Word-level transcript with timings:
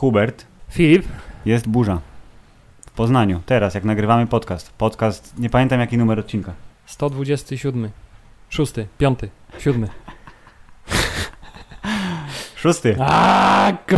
Hubert, 0.00 0.46
Filip, 0.70 1.04
jest 1.44 1.68
burza. 1.68 2.00
W 2.86 2.90
Poznaniu, 2.90 3.40
teraz, 3.46 3.74
jak 3.74 3.84
nagrywamy 3.84 4.26
podcast. 4.26 4.72
Podcast, 4.72 5.38
nie 5.38 5.50
pamiętam 5.50 5.80
jaki 5.80 5.98
numer 5.98 6.18
odcinka. 6.18 6.52
127, 6.86 7.90
6, 8.48 8.72
5, 8.98 9.18
7. 9.58 9.88
Szósty. 12.56 12.96
A, 13.00 13.72
k- 13.86 13.96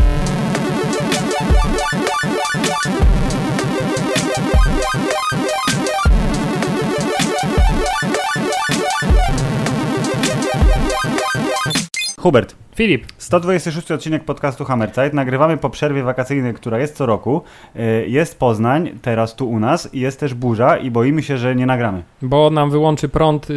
Hubert, 12.23 12.54
Filip, 12.75 13.04
126 13.18 13.91
odcinek 13.91 14.25
podcastu 14.25 14.64
Hammerzeit. 14.64 15.14
Nagrywamy 15.14 15.57
po 15.57 15.71
przerwie 15.71 16.02
wakacyjnej, 16.02 16.54
która 16.54 16.79
jest 16.79 16.96
co 16.96 17.07
roku. 17.07 17.43
Y, 17.76 18.08
Jest 18.08 18.39
Poznań, 18.39 18.98
teraz 19.03 19.36
tu 19.36 19.50
u 19.50 19.61
nas 19.61 19.95
i 19.95 20.00
jest 20.00 20.21
też 20.21 20.35
burza 20.35 20.76
i 20.76 20.90
boimy 20.90 21.22
się, 21.22 21.39
że 21.39 21.54
nie 21.57 21.67
nagramy. 21.67 22.03
bo 22.22 22.50
nam 22.50 22.71
wyłączy 22.71 23.08
prąd 23.08 23.50
y, 23.50 23.54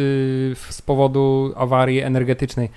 z 0.70 0.82
powodu 0.82 1.52
awarii 1.56 2.00
energetycznej. 2.00 2.68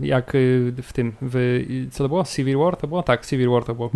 Jak 0.00 0.34
y, 0.34 0.72
w 0.82 0.92
tym, 0.92 1.12
w, 1.22 1.36
y, 1.36 1.86
co 1.90 2.04
to 2.04 2.08
było? 2.08 2.24
Civil 2.24 2.58
War 2.58 2.76
to 2.76 2.86
było? 2.86 3.02
Tak, 3.02 3.26
Civil 3.26 3.50
War 3.50 3.64
to 3.64 3.74
było. 3.74 3.90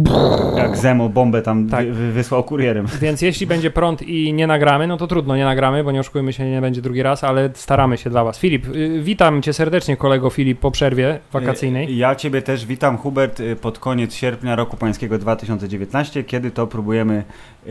Jak 0.56 0.76
Zemo 0.76 1.08
bombę 1.08 1.42
tam 1.42 1.68
Tak. 1.68 1.86
wy- 1.86 1.92
wy- 1.92 2.12
wysłał 2.12 2.44
kurierem. 2.44 2.86
Więc 3.02 3.22
jeśli 3.22 3.46
będzie 3.46 3.70
prąd 3.70 4.02
i 4.02 4.32
nie 4.32 4.46
nagramy, 4.46 4.86
no 4.86 4.96
to 4.96 5.06
trudno, 5.06 5.36
nie 5.36 5.44
nagramy, 5.44 5.84
bo 5.84 5.92
nie 5.92 6.00
oszukujmy 6.00 6.32
się, 6.32 6.50
nie 6.50 6.60
będzie 6.60 6.82
drugi 6.82 7.02
raz, 7.02 7.24
ale 7.24 7.50
staramy 7.54 7.98
się 7.98 8.10
dla 8.10 8.24
Was. 8.24 8.38
Filip, 8.38 8.66
y, 8.76 9.00
witam 9.02 9.42
Cię 9.42 9.52
serdecznie, 9.52 9.96
kolego 9.96 10.30
Filip, 10.30 10.58
po 10.60 10.70
przerwie 10.70 11.18
wakacyjnej. 11.32 11.96
Ja 11.96 12.14
Ciebie 12.14 12.42
też 12.42 12.66
witam, 12.66 12.96
Hubert, 12.98 13.42
pod 13.60 13.78
koniec 13.78 14.14
sierpnia 14.14 14.56
roku 14.56 14.76
pańskiego 14.76 15.18
2019, 15.18 16.24
kiedy 16.24 16.50
to 16.50 16.66
próbujemy 16.66 17.24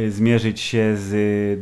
zmierzyć 0.10 0.60
się 0.60 0.94
z 0.96 1.60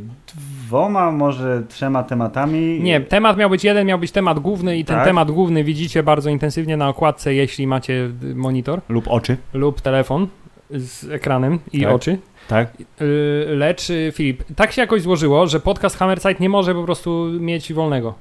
dwoma, 0.68 1.12
może 1.12 1.64
trzema 1.70 2.04
tematami. 2.04 2.80
Nie, 2.82 3.02
temat 3.02 3.38
miał 3.38 3.50
być 3.50 3.64
jeden, 3.64 3.88
miał 3.88 4.00
być 4.00 4.12
temat 4.12 4.40
główny 4.40 4.78
i 4.78 4.86
ten 4.86 4.96
Tak. 4.96 5.06
temat 5.06 5.32
główny 5.32 5.64
widzicie 5.64 6.04
bardzo 6.04 6.30
intensywnie 6.30 6.59
na 6.78 6.90
okładce, 6.90 7.34
jeśli 7.34 7.68
macie 7.68 8.10
monitor 8.36 8.82
Lub 8.90 9.08
oczy, 9.08 9.38
lub 9.54 9.82
telefon 9.82 10.28
z 10.70 11.10
ekranem 11.12 11.60
i 11.74 11.82
Tak. 11.82 11.94
oczy. 11.94 12.18
tak? 12.48 12.74
Y, 13.02 13.46
Lecz 13.50 13.90
y, 13.90 14.12
Filip, 14.16 14.44
tak 14.56 14.72
się 14.72 14.82
jakoś 14.82 15.02
złożyło, 15.02 15.48
że 15.48 15.60
podcast 15.60 15.98
Hammerside 15.98 16.36
nie 16.40 16.50
może 16.50 16.74
po 16.76 16.84
prostu 16.84 17.28
mieć 17.40 17.74
wolnego. 17.74 18.14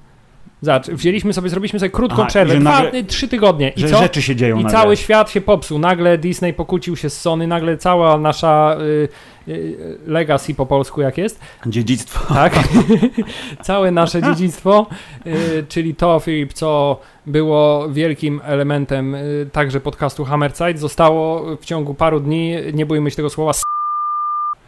Zobacz, 0.62 0.86
wzięliśmy 0.86 1.32
sobie, 1.32 1.48
zrobiliśmy 1.48 1.78
sobie 1.78 1.90
krótką 1.90 2.16
Aha, 2.18 2.26
przerwę, 2.26 2.54
dwa, 2.58 2.70
nagle- 2.82 3.04
trzy 3.04 3.28
tygodnie 3.28 3.68
i 3.76 3.84
co? 3.84 3.98
rzeczy 3.98 4.22
się 4.22 4.36
dzieją 4.36 4.58
I 4.58 4.62
nagle. 4.64 4.78
cały 4.78 4.96
świat 4.96 5.30
się 5.30 5.40
popsuł. 5.40 5.78
Nagle 5.78 6.18
Disney 6.18 6.52
pokłócił 6.54 6.96
się 6.96 7.10
z 7.10 7.20
Sony, 7.20 7.46
nagle 7.46 7.76
cała 7.76 8.18
nasza 8.18 8.76
y, 8.80 9.08
y, 9.52 9.98
legacy 10.06 10.54
po 10.54 10.66
polsku 10.66 11.00
jak 11.00 11.18
jest, 11.18 11.40
Dziedzictwo. 11.66 12.34
tak? 12.34 12.58
Całe 13.62 13.90
nasze 13.90 14.22
dziedzictwo, 14.22 14.86
y, 15.26 15.64
czyli 15.68 15.94
to, 15.94 16.20
Filip, 16.20 16.52
co 16.52 17.00
było 17.26 17.88
wielkim 17.88 18.40
elementem 18.44 19.14
y, 19.14 19.48
także 19.52 19.80
podcastu 19.80 20.24
Hammerzeit, 20.24 20.78
zostało 20.78 21.56
w 21.56 21.64
ciągu 21.64 21.94
paru 21.94 22.20
dni, 22.20 22.54
nie 22.74 22.86
bójmy 22.86 23.10
się 23.10 23.16
tego 23.16 23.30
słowa, 23.30 23.50
s- 23.50 23.62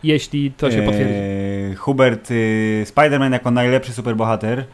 jeśli 0.02 0.52
to 0.52 0.70
się 0.70 0.82
potwierdzi. 0.82 1.14
E, 1.14 1.74
Hubert, 1.74 2.30
y, 2.30 2.84
Spider-Man 2.94 3.32
jako 3.32 3.50
najlepszy 3.50 3.92
superbohater 3.92 4.64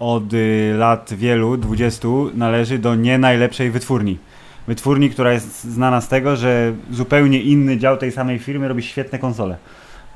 od 0.00 0.32
y, 0.32 0.74
lat 0.78 1.14
wielu, 1.14 1.56
20, 1.56 2.08
należy 2.34 2.78
do 2.78 2.94
nie 2.94 3.18
najlepszej 3.18 3.70
wytwórni. 3.70 4.18
Wytwórni, 4.66 5.10
która 5.10 5.32
jest 5.32 5.64
znana 5.64 6.00
z 6.00 6.08
tego, 6.08 6.36
że 6.36 6.72
zupełnie 6.90 7.42
inny 7.42 7.78
dział 7.78 7.96
tej 7.96 8.12
samej 8.12 8.38
firmy 8.38 8.68
robi 8.68 8.82
świetne 8.82 9.18
konsole. 9.18 9.56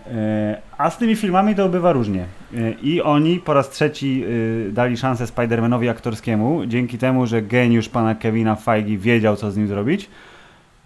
E, 0.06 0.61
A 0.78 0.91
z 0.91 0.98
tymi 0.98 1.17
filmami 1.17 1.55
to 1.55 1.69
bywa 1.69 1.92
różnie. 1.92 2.27
E, 2.56 2.70
I 2.83 3.03
oni 3.03 3.41
po 3.41 3.55
raz 3.55 3.70
trzeci 3.70 4.25
y, 4.25 4.70
dali 4.72 4.97
szansę 4.97 5.25
Spider-Manowi 5.25 5.88
aktorskiemu, 5.88 6.66
dzięki 6.66 6.99
temu, 6.99 7.27
że 7.27 7.43
geniusz 7.43 7.88
pana 7.88 8.15
Kevina 8.15 8.56
Feige 8.56 8.99
wiedział, 8.99 9.37
co 9.37 9.50
z 9.50 9.56
nim 9.56 9.69
zrobić. 9.69 10.10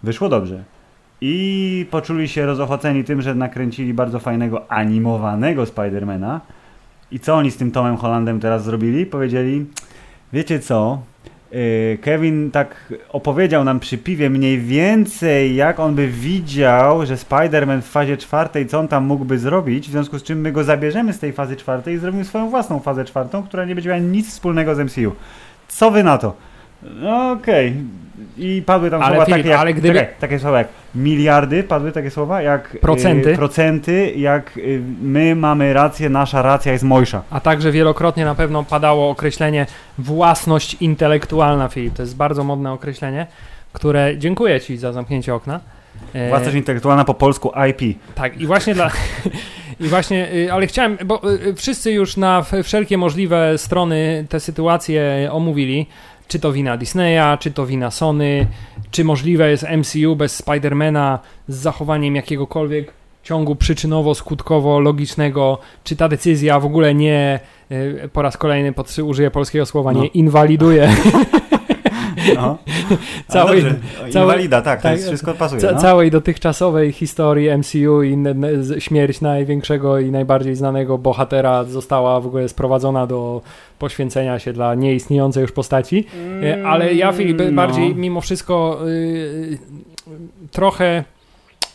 Wyszło 0.02 0.28
dobrze. 0.28 0.64
I 1.20 1.86
poczuli 1.90 2.28
się 2.28 2.46
rozochoceni 2.46 3.04
tym, 3.04 3.22
że 3.22 3.34
nakręcili 3.34 3.94
bardzo 3.94 4.18
fajnego 4.18 4.72
animowanego 4.72 5.66
Spidermana. 5.66 6.40
I 7.12 7.20
co 7.20 7.34
oni 7.34 7.50
z 7.50 7.56
tym 7.56 7.70
Tomem 7.70 7.96
Hollandem 7.96 8.40
teraz 8.40 8.64
zrobili? 8.64 9.06
Powiedzieli, 9.06 9.66
wiecie 10.32 10.60
co? 10.60 10.98
Yy, 11.52 11.98
Kevin 12.00 12.50
tak 12.50 12.94
opowiedział 13.08 13.64
nam 13.64 13.80
przy 13.80 13.98
piwie 13.98 14.30
mniej 14.30 14.60
więcej, 14.60 15.56
jak 15.56 15.80
on 15.80 15.94
by 15.94 16.08
widział, 16.08 17.06
że 17.06 17.14
Spider-Man 17.14 17.80
w 17.80 17.88
fazie 17.88 18.16
czwartej, 18.16 18.66
co 18.66 18.78
on 18.78 18.88
tam 18.88 19.04
mógłby 19.04 19.38
zrobić, 19.38 19.88
w 19.88 19.90
związku 19.90 20.18
z 20.18 20.22
czym 20.22 20.40
my 20.40 20.52
go 20.52 20.64
zabierzemy 20.64 21.12
z 21.12 21.18
tej 21.18 21.32
fazy 21.32 21.56
czwartej 21.56 21.94
i 21.94 21.98
zrobimy 21.98 22.24
swoją 22.24 22.50
własną 22.50 22.80
fazę 22.80 23.04
czwartą, 23.04 23.42
która 23.42 23.64
nie 23.64 23.74
będzie 23.74 23.90
miała 23.90 24.00
nic 24.00 24.28
wspólnego 24.28 24.74
z 24.74 24.78
MCU. 24.78 25.12
Co 25.68 25.90
wy 25.90 26.04
na 26.04 26.18
to? 26.18 26.47
No 26.82 27.30
okej. 27.32 27.74
I 28.38 28.62
padły 28.66 28.90
tam 28.90 29.02
Ale 29.02 29.10
słowa 29.10 29.24
Filip, 29.24 29.38
takie 29.38 29.48
jak, 29.48 29.60
ale 29.60 29.74
gdyby- 29.74 29.98
czekaj, 29.98 30.14
takie 30.20 30.38
słowa 30.38 30.58
jak 30.58 30.68
miliardy, 30.94 31.62
padły 31.62 31.92
takie 31.92 32.10
słowa 32.10 32.42
jak 32.42 32.76
Procenty. 32.80 33.32
y, 33.32 33.36
procenty 33.36 34.12
jak 34.16 34.56
y, 34.56 34.82
my 35.02 35.34
mamy 35.34 35.72
rację, 35.72 36.08
nasza 36.08 36.42
racja 36.42 36.72
jest 36.72 36.84
mojsza. 36.84 37.22
A 37.30 37.40
także 37.40 37.72
wielokrotnie 37.72 38.24
na 38.24 38.34
pewno 38.34 38.64
padało 38.64 39.10
określenie 39.10 39.66
własność 39.98 40.74
intelektualna, 40.80 41.68
Filip. 41.68 41.94
To 41.94 42.02
jest 42.02 42.16
bardzo 42.16 42.44
modne 42.44 42.72
określenie, 42.72 43.26
które 43.72 44.18
dziękuję 44.18 44.60
Ci 44.60 44.76
za 44.76 44.92
zamknięcie 44.92 45.34
okna. 45.34 45.60
E, 46.14 46.28
Własność 46.28 46.56
intelektualna 46.56 47.04
po 47.04 47.14
polsku 47.14 47.52
IP. 47.70 47.98
Tak, 48.14 48.40
i 48.40 48.46
właśnie 48.46 48.74
dla. 48.74 48.90
I 49.80 49.88
właśnie, 49.88 50.32
y, 50.32 50.52
ale 50.52 50.66
chciałem, 50.66 50.98
bo 51.06 51.20
wszyscy 51.56 51.92
już 51.92 52.16
na 52.16 52.44
wszelkie 52.62 52.98
możliwe 52.98 53.58
strony 53.58 54.26
te 54.28 54.40
sytuacje 54.40 55.28
omówili. 55.32 55.86
Czy 56.28 56.38
to 56.38 56.52
wina 56.52 56.76
Disneya, 56.76 57.36
czy 57.40 57.50
to 57.50 57.66
wina 57.66 57.90
Sony, 57.90 58.46
czy 58.90 59.04
możliwe 59.04 59.50
jest 59.50 59.66
MCU 59.76 60.16
bez 60.16 60.36
Spidermana 60.36 61.18
z 61.48 61.56
zachowaniem 61.56 62.16
jakiegokolwiek 62.16 62.92
ciągu 63.22 63.54
przyczynowo-skutkowo-logicznego, 63.54 65.56
czy 65.84 65.96
ta 65.96 66.08
decyzja 66.08 66.60
w 66.60 66.64
ogóle 66.64 66.94
nie, 66.94 67.40
y, 67.72 68.08
po 68.12 68.22
raz 68.22 68.36
kolejny 68.36 68.72
podszy, 68.72 69.04
użyję 69.04 69.30
polskiego 69.30 69.66
słowa, 69.66 69.92
No. 69.92 70.00
nie 70.02 70.06
inwaliduje 70.06 70.88
No. 72.34 72.58
Całej- 73.28 73.62
całej- 74.10 74.22
Inwalida, 74.22 74.62
tak, 74.62 74.78
to 74.78 74.82
tak, 74.82 74.92
jest, 74.92 75.06
wszystko 75.08 75.34
pasuje. 75.34 75.60
Ca- 75.60 75.72
no. 75.72 75.80
całej 75.80 76.10
dotychczasowej 76.10 76.92
historii 76.92 77.50
MCU 77.58 78.02
i 78.02 78.16
śmierć 78.78 79.20
największego 79.20 79.98
i 79.98 80.10
najbardziej 80.10 80.54
znanego 80.56 80.98
bohatera 80.98 81.64
została 81.64 82.20
w 82.20 82.26
ogóle 82.26 82.48
sprowadzona 82.48 83.06
do 83.06 83.40
poświęcenia 83.78 84.38
się 84.38 84.52
dla 84.52 84.74
nieistniejącej 84.74 85.40
już 85.40 85.52
postaci. 85.52 86.06
E, 86.42 86.66
Ale 86.66 86.94
ja, 86.94 87.12
Filip, 87.12 87.38
No. 87.38 87.52
bardziej 87.52 87.94
mimo 87.94 88.20
wszystko 88.20 88.78
y, 88.88 89.58
trochę 90.52 91.04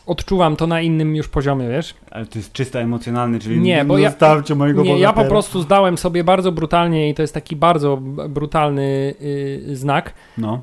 odczuwam 0.06 0.56
to 0.56 0.68
na 0.68 0.82
innym 0.82 1.16
już 1.16 1.28
poziomie, 1.28 1.70
wiesz? 1.70 1.94
Ale 2.12 2.26
to 2.26 2.40
jest 2.40 2.54
czysto 2.54 2.80
emocjonalny, 2.80 3.40
czyli 3.40 3.60
Nie, 3.60 3.86
bo 3.86 3.98
ja- 3.98 4.10
zostawcie 4.10 4.56
mojego 4.56 4.84
Nie, 4.84 5.00
ja 5.00 5.08
po 5.10 5.14
bohatera. 5.14 5.30
prostu 5.30 5.62
zdałem 5.62 5.98
sobie 5.98 6.24
bardzo 6.24 6.52
brutalnie 6.52 7.10
i 7.10 7.14
to 7.14 7.22
jest 7.22 7.34
taki 7.34 7.56
bardzo 7.56 7.98
brutalny 8.30 9.14
y, 9.22 9.62
znak, 9.76 10.14
No. 10.38 10.62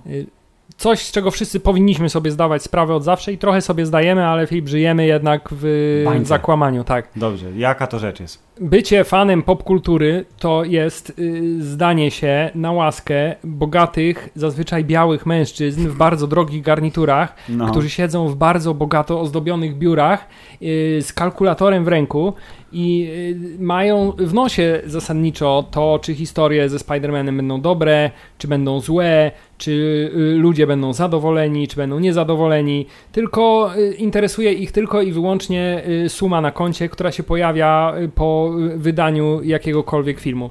Coś, 0.80 0.98
z 1.02 1.12
czego 1.12 1.30
wszyscy 1.30 1.60
powinniśmy 1.60 2.08
sobie 2.08 2.30
zdawać 2.30 2.62
sprawę 2.62 2.94
od 2.94 3.04
zawsze 3.04 3.32
i 3.32 3.38
trochę 3.38 3.60
sobie 3.60 3.86
zdajemy, 3.86 4.26
ale 4.26 4.46
Filip, 4.46 4.68
żyjemy 4.68 5.06
jednak 5.06 5.48
w 5.52 6.02
Bańce. 6.06 6.24
zakłamaniu, 6.28 6.84
tak. 6.84 7.08
Dobrze, 7.16 7.46
jaka 7.56 7.86
to 7.86 7.98
rzecz 7.98 8.20
jest? 8.20 8.50
Bycie 8.60 9.04
fanem 9.04 9.42
popkultury 9.42 10.24
to 10.38 10.64
jest 10.64 11.10
y, 11.18 11.62
zdanie 11.64 12.10
się 12.10 12.50
na 12.54 12.72
łaskę 12.72 13.34
bogatych, 13.44 14.28
zazwyczaj 14.34 14.84
białych 14.84 15.26
mężczyzn 15.26 15.88
w 15.88 15.96
bardzo 15.96 16.26
drogich 16.26 16.62
garniturach, 16.62 17.34
No. 17.48 17.66
którzy 17.70 17.90
siedzą 17.90 18.28
w 18.28 18.36
bardzo 18.36 18.74
bogato 18.74 19.20
ozdobionych 19.20 19.78
biurach 19.78 20.26
y, 20.62 20.98
z 21.02 21.12
kalkulatorem 21.12 21.84
w 21.84 21.88
ręku 21.88 22.32
i 22.72 23.08
y, 23.58 23.62
mają 23.62 24.12
w 24.18 24.34
nosie 24.34 24.82
zasadniczo 24.86 25.64
to, 25.70 25.98
czy 26.02 26.14
historie 26.14 26.68
ze 26.68 26.76
Spider-Manem 26.78 27.36
będą 27.36 27.60
dobre, 27.60 28.10
czy 28.38 28.48
będą 28.48 28.80
złe, 28.80 29.30
czy 29.60 29.70
y, 30.16 30.38
ludzie 30.38 30.66
będą 30.66 30.92
zadowoleni, 30.92 31.68
czy 31.68 31.76
będą 31.76 31.98
niezadowoleni. 31.98 32.86
Tylko 33.12 33.70
y, 33.76 33.94
interesuje 33.94 34.52
ich 34.52 34.72
tylko 34.72 35.02
i 35.02 35.12
wyłącznie 35.12 35.82
y, 36.04 36.08
suma 36.08 36.40
na 36.40 36.50
koncie, 36.50 36.88
która 36.88 37.12
się 37.12 37.22
pojawia 37.22 37.94
po 38.14 38.52
wydaniu 38.76 39.42
jakiegokolwiek 39.42 40.20
filmu. 40.20 40.50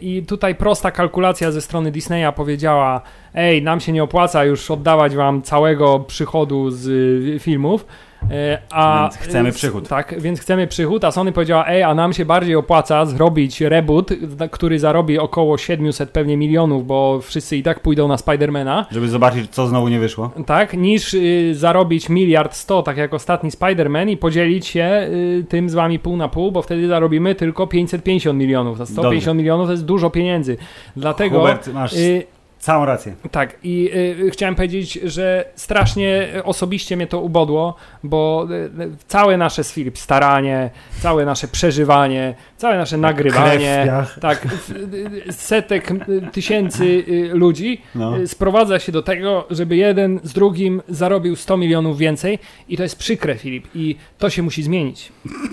I 0.00 0.22
tutaj 0.28 0.54
prosta 0.54 0.90
kalkulacja 0.90 1.50
ze 1.50 1.60
strony 1.60 1.90
Disneya 1.90 2.32
powiedziała: 2.36 3.02
Ej, 3.34 3.62
nam 3.62 3.80
się 3.80 3.92
nie 3.92 4.02
opłaca 4.02 4.44
już 4.44 4.70
oddawać 4.70 5.16
wam 5.16 5.42
całego 5.42 5.98
przychodu 5.98 6.70
z 6.70 7.42
filmów. 7.42 7.86
E, 8.30 8.58
a, 8.70 9.02
Więc 9.02 9.16
chcemy 9.16 9.52
przychód. 9.52 9.88
Tak, 9.88 10.20
więc 10.20 10.40
chcemy 10.40 10.66
przychód, 10.66 11.04
a 11.04 11.10
Sony 11.10 11.32
powiedziała, 11.32 11.66
ej, 11.68 11.82
a 11.82 11.94
nam 11.94 12.12
się 12.12 12.24
bardziej 12.24 12.54
opłaca 12.54 13.06
zrobić 13.06 13.60
reboot, 13.60 14.10
który 14.50 14.78
zarobi 14.78 15.18
około 15.18 15.58
700 15.58 16.10
pewnie 16.10 16.36
milionów, 16.36 16.86
bo 16.86 17.20
wszyscy 17.20 17.56
i 17.56 17.62
tak 17.62 17.80
pójdą 17.80 18.08
na 18.08 18.16
Spidermana. 18.16 18.86
Żeby 18.90 19.08
zobaczyć, 19.08 19.50
co 19.50 19.66
znowu 19.66 19.88
nie 19.88 19.98
wyszło. 19.98 20.30
Tak, 20.46 20.74
niż 20.76 21.14
y, 21.14 21.54
zarobić 21.54 22.08
miliard 22.08 22.54
100, 22.54 22.82
tak 22.82 22.96
jak 22.96 23.14
ostatni 23.14 23.50
Spider-Man 23.50 24.10
i 24.10 24.16
podzielić 24.16 24.66
się 24.66 25.08
y, 25.10 25.44
tym 25.48 25.70
z 25.70 25.74
wami 25.74 25.98
pół 25.98 26.16
na 26.16 26.28
pół, 26.28 26.52
bo 26.52 26.62
wtedy 26.62 26.88
zarobimy 26.88 27.34
tylko 27.34 27.66
550 27.66 28.38
milionów. 28.38 28.80
A 28.80 28.86
150 28.86 29.24
Dobrze. 29.26 29.34
milionów 29.34 29.66
to 29.66 29.72
jest 29.72 29.84
dużo 29.84 30.10
pieniędzy. 30.10 30.56
Dlatego... 30.96 31.38
Hubert, 31.40 31.72
masz 31.72 31.92
y, 31.92 32.26
całą 32.60 32.84
rację. 32.84 33.14
tak, 33.30 33.56
i 33.62 33.90
y, 34.26 34.30
chciałem 34.30 34.54
powiedzieć, 34.54 34.92
że 35.04 35.44
strasznie 35.56 36.28
osobiście 36.44 36.96
mnie 36.96 37.06
to 37.06 37.20
ubodło, 37.20 37.74
bo 38.04 38.46
y, 38.50 38.82
y, 38.82 38.90
całe 39.08 39.36
nasze 39.36 39.64
z 39.64 39.72
Filip 39.72 39.98
staranie, 39.98 40.70
całe 41.02 41.24
nasze 41.24 41.48
przeżywanie, 41.48 42.34
całe 42.56 42.76
nasze 42.78 42.96
nagrywanie, 42.96 43.82
Krew, 43.86 44.18
tak, 44.20 44.46
y, 45.28 45.32
setek 45.32 45.90
y, 45.90 45.96
tysięcy 46.32 46.84
y, 46.84 47.30
ludzi 47.34 47.80
No. 47.94 48.18
y, 48.18 48.28
sprowadza 48.28 48.78
się 48.78 48.92
do 48.92 49.02
tego, 49.02 49.46
żeby 49.50 49.76
jeden 49.76 50.20
z 50.22 50.32
drugim 50.32 50.82
zarobił 50.88 51.36
100 51.36 51.56
milionów 51.56 51.98
więcej 51.98 52.38
i 52.68 52.76
to 52.76 52.82
jest 52.82 52.96
przykre, 52.98 53.34
Filip, 53.34 53.66
i 53.74 53.96
to 54.18 54.30
się 54.30 54.42
musi 54.42 54.62
zmienić. 54.62 55.12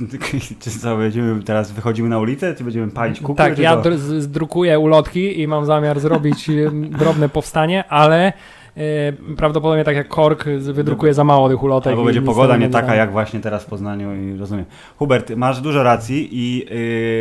Czy 0.60 0.72
co, 0.80 0.98
będziemy 0.98 1.44
teraz 1.44 1.72
wychodzimy 1.72 2.10
na 2.10 2.20
ulicę, 2.20 2.56
czy 2.56 2.64
będziemy 2.64 2.92
palić 2.92 3.20
kukły? 3.20 3.36
tak, 3.36 3.60
ja 3.60 3.76
co? 3.76 3.82
dr- 3.82 3.98
z- 3.98 4.24
zdrukuję 4.24 4.80
ulotki 4.80 5.42
i 5.42 5.48
mam 5.48 5.66
zamiar 5.66 6.00
zrobić 6.00 6.50
y, 6.50 6.72
drobne 6.98 7.30
powstanie, 7.30 7.84
ale 7.90 8.34
y, 8.78 9.36
prawdopodobnie 9.38 9.84
tak 9.84 9.96
jak 9.96 10.08
Kork 10.08 10.46
wydrukuje 10.60 11.14
za 11.14 11.24
mało 11.24 11.50
tych 11.50 11.64
ulotek. 11.64 11.92
Albo 11.92 12.04
będzie 12.04 12.22
pogoda 12.22 12.58
nie 12.58 12.70
taka 12.70 12.96
jak 12.96 13.12
właśnie 13.12 13.40
teraz 13.40 13.64
w 13.64 13.66
Poznaniu 13.66 14.16
i 14.16 14.38
rozumiem. 14.38 14.66
Hubert, 14.98 15.36
masz 15.36 15.62
dużo 15.62 15.84
racji 15.84 16.30
i 16.32 16.66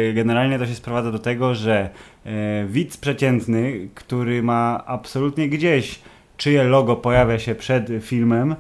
yy, 0.08 0.14
generalnie 0.14 0.58
to 0.58 0.66
się 0.66 0.74
sprowadza 0.74 1.12
do 1.12 1.18
tego, 1.18 1.54
że 1.54 1.90
yy, 2.24 2.32
widz 2.66 2.96
przeciętny, 2.96 3.88
który 3.94 4.42
ma 4.42 4.82
absolutnie 4.86 5.48
gdzieś 5.48 6.00
czyje 6.36 6.64
logo 6.64 6.96
pojawia 6.96 7.38
się 7.38 7.54
przed 7.54 7.90
filmem, 8.00 8.56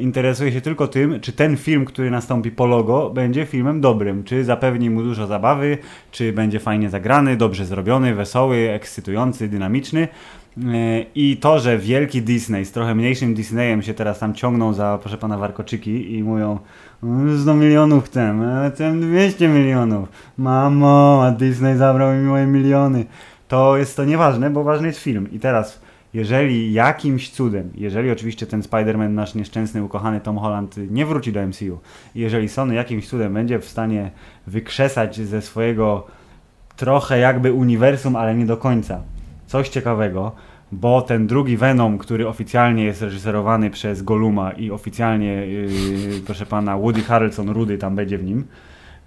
interesuje 0.00 0.52
się 0.52 0.60
tylko 0.60 0.88
tym, 0.88 1.20
czy 1.20 1.32
ten 1.32 1.56
film, 1.56 1.84
który 1.84 2.10
nastąpi 2.10 2.50
po 2.50 2.66
logo, 2.66 3.10
będzie 3.10 3.46
filmem 3.46 3.80
dobrym, 3.80 4.24
czy 4.24 4.44
zapewni 4.44 4.90
mu 4.90 5.02
dużo 5.02 5.26
zabawy, 5.26 5.78
czy 6.10 6.32
będzie 6.32 6.60
fajnie 6.60 6.90
zagrany, 6.90 7.36
dobrze 7.36 7.64
zrobiony, 7.64 8.14
wesoły, 8.14 8.70
ekscytujący, 8.70 9.48
dynamiczny. 9.48 10.08
I 11.14 11.36
to, 11.40 11.58
że 11.58 11.78
wielki 11.78 12.22
Disney 12.22 12.64
z 12.64 12.72
trochę 12.72 12.94
mniejszym 12.94 13.34
Disneyem 13.34 13.82
się 13.82 13.94
teraz 13.94 14.18
tam 14.18 14.34
ciągną 14.34 14.72
za, 14.72 14.98
proszę 15.00 15.18
pana, 15.18 15.38
warkoczyki 15.38 16.14
i 16.14 16.22
mówią 16.22 16.58
"Mm, 17.02 17.42
100 17.42 17.54
milionów 17.54 18.04
chcę, 18.04 18.34
a 18.66 18.70
chcę 18.70 19.00
200 19.00 19.48
milionów. 19.48 20.08
Mamo, 20.38 21.24
a 21.26 21.30
Disney 21.30 21.76
zabrał 21.76 22.14
mi 22.14 22.22
moje 22.22 22.46
miliony. 22.46 23.04
To 23.48 23.76
jest 23.76 23.96
to 23.96 24.04
nieważne, 24.04 24.50
bo 24.50 24.64
ważny 24.64 24.86
jest 24.86 24.98
film. 24.98 25.28
I 25.32 25.38
teraz, 25.38 25.80
jeżeli 26.14 26.72
jakimś 26.72 27.30
cudem, 27.30 27.70
jeżeli 27.74 28.10
oczywiście 28.10 28.46
ten 28.46 28.60
Spider-Man, 28.60 29.10
nasz 29.10 29.34
nieszczęsny, 29.34 29.84
ukochany 29.84 30.20
Tom 30.20 30.38
Holland 30.38 30.76
nie 30.90 31.06
wróci 31.06 31.32
do 31.32 31.46
MCU, 31.46 31.78
jeżeli 32.14 32.48
Sony 32.48 32.74
jakimś 32.74 33.08
cudem 33.08 33.34
będzie 33.34 33.58
w 33.58 33.64
stanie 33.64 34.10
wykrzesać 34.46 35.20
ze 35.20 35.42
swojego 35.42 36.06
trochę 36.76 37.18
jakby 37.18 37.52
uniwersum, 37.52 38.16
ale 38.16 38.34
nie 38.34 38.46
do 38.46 38.56
końca, 38.56 39.02
coś 39.56 39.68
ciekawego, 39.68 40.32
bo 40.72 41.02
ten 41.02 41.26
drugi 41.26 41.56
Venom, 41.56 41.98
który 41.98 42.28
oficjalnie 42.28 42.84
jest 42.84 43.02
reżyserowany 43.02 43.70
przez 43.70 44.02
Goluma 44.02 44.52
i 44.52 44.70
oficjalnie, 44.70 45.46
yy, 45.46 45.70
proszę 46.26 46.46
pana, 46.46 46.78
Woody 46.78 47.02
Harrelson, 47.02 47.50
Rudy 47.50 47.78
tam 47.78 47.96
będzie 47.96 48.18
w 48.18 48.24
nim, 48.24 48.44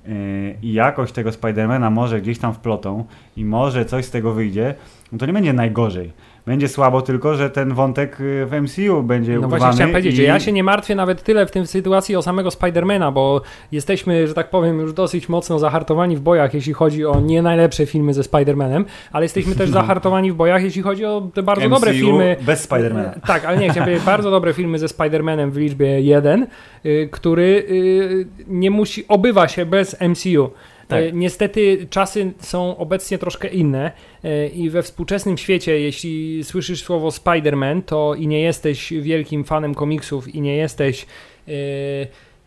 yy, 0.06 0.14
i 0.62 0.74
jakość 0.74 1.14
tego 1.14 1.32
Spidermana 1.32 1.90
może 1.90 2.22
gdzieś 2.22 2.40
tam 2.40 2.54
wplotą 2.54 3.06
i 3.38 3.46
może 3.46 3.86
coś 3.86 4.06
z 4.06 4.12
tego 4.12 4.34
wyjdzie, 4.34 4.76
no 5.12 5.18
to 5.18 5.26
nie 5.26 5.34
będzie 5.34 5.54
najgorzej. 5.54 6.12
Będzie 6.50 6.68
słabo 6.68 7.02
tylko, 7.02 7.36
że 7.36 7.50
ten 7.50 7.74
wątek 7.74 8.20
yy, 8.20 8.46
w 8.46 8.62
MCU 8.62 9.04
będzie 9.04 9.40
No 9.40 9.48
właśnie 9.48 9.72
chciałem 9.72 9.92
powiedzieć, 9.92 10.14
i... 10.14 10.18
że 10.18 10.24
ja 10.24 10.40
się 10.40 10.52
nie 10.52 10.64
martwię 10.64 10.96
nawet 10.96 11.24
tyle 11.24 11.46
w 11.46 11.52
tym 11.52 11.68
sytuacji 11.68 12.16
o 12.16 12.22
samego 12.22 12.52
Spidermana, 12.52 13.12
bo 13.12 13.42
jesteśmy, 13.72 14.28
że 14.28 14.34
tak 14.34 14.50
powiem, 14.50 14.80
już 14.80 14.94
dosyć 14.94 15.30
mocno 15.30 15.60
zahartowani 15.60 16.18
w 16.18 16.20
bojach, 16.20 16.54
jeśli 16.54 16.74
chodzi 16.74 17.06
o 17.06 17.20
nie 17.20 17.42
najlepsze 17.42 17.86
filmy 17.86 18.14
ze 18.14 18.24
Spidermanem, 18.24 18.86
ale 19.12 19.26
jesteśmy 19.26 19.56
też 19.56 19.70
zahartowani 19.80 20.32
w 20.32 20.36
bojach, 20.36 20.64
jeśli 20.64 20.82
chodzi 20.82 21.06
o 21.06 21.30
te 21.34 21.44
bardzo 21.44 21.66
MCU 21.66 21.76
dobre 21.76 21.94
filmy. 21.94 22.36
bez 22.42 22.62
Spidermana. 22.64 23.14
Tak, 23.28 23.46
ale 23.46 23.58
nie, 23.58 23.70
chciałem 23.70 23.86
powiedzieć, 23.86 24.06
bardzo 24.06 24.32
dobre 24.32 24.54
filmy 24.54 24.80
ze 24.80 24.86
Spider-Manem 24.86 25.52
w 25.52 25.58
liczbie 25.58 26.02
jeden, 26.02 26.48
y, 26.86 27.10
który 27.12 27.66
y, 27.70 28.28
nie 28.48 28.72
musi, 28.72 29.06
obywa 29.08 29.48
się 29.48 29.66
bez 29.66 30.02
MCU. 30.02 30.52
Tak. 30.90 31.04
E, 31.04 31.12
Niestety 31.12 31.88
czasy 31.90 32.32
są 32.40 32.78
obecnie 32.78 33.18
troszkę 33.18 33.48
inne 33.48 33.92
e, 34.24 34.48
i 34.48 34.70
we 34.70 34.84
współczesnym 34.84 35.38
świecie, 35.38 35.80
jeśli 35.80 36.44
słyszysz 36.44 36.84
słowo 36.84 37.10
Spider-Man, 37.10 37.82
to 37.86 38.16
i 38.16 38.28
nie 38.28 38.42
jesteś 38.42 38.94
wielkim 39.02 39.44
fanem 39.44 39.76
komiksów 39.76 40.36
i 40.36 40.42
nie 40.42 40.56
jesteś 40.58 41.06
e, 41.48 41.52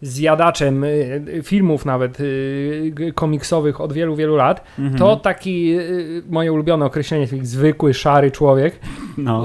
zjadaczem 0.03 0.85
e, 0.85 0.89
filmów 1.43 1.85
nawet 1.85 2.19
g- 2.91 3.13
komiksowych 3.13 3.81
od 3.81 3.93
wielu, 3.93 4.17
wielu 4.17 4.37
lat, 4.37 4.65
Mhm. 4.79 4.99
to 4.99 5.17
taki, 5.17 5.77
moje 6.31 6.53
ulubione 6.53 6.85
określenie, 6.85 7.29
taki 7.29 7.47
zwykły, 7.47 7.95
szary 7.95 8.31
człowiek, 8.31 8.79
No. 9.19 9.45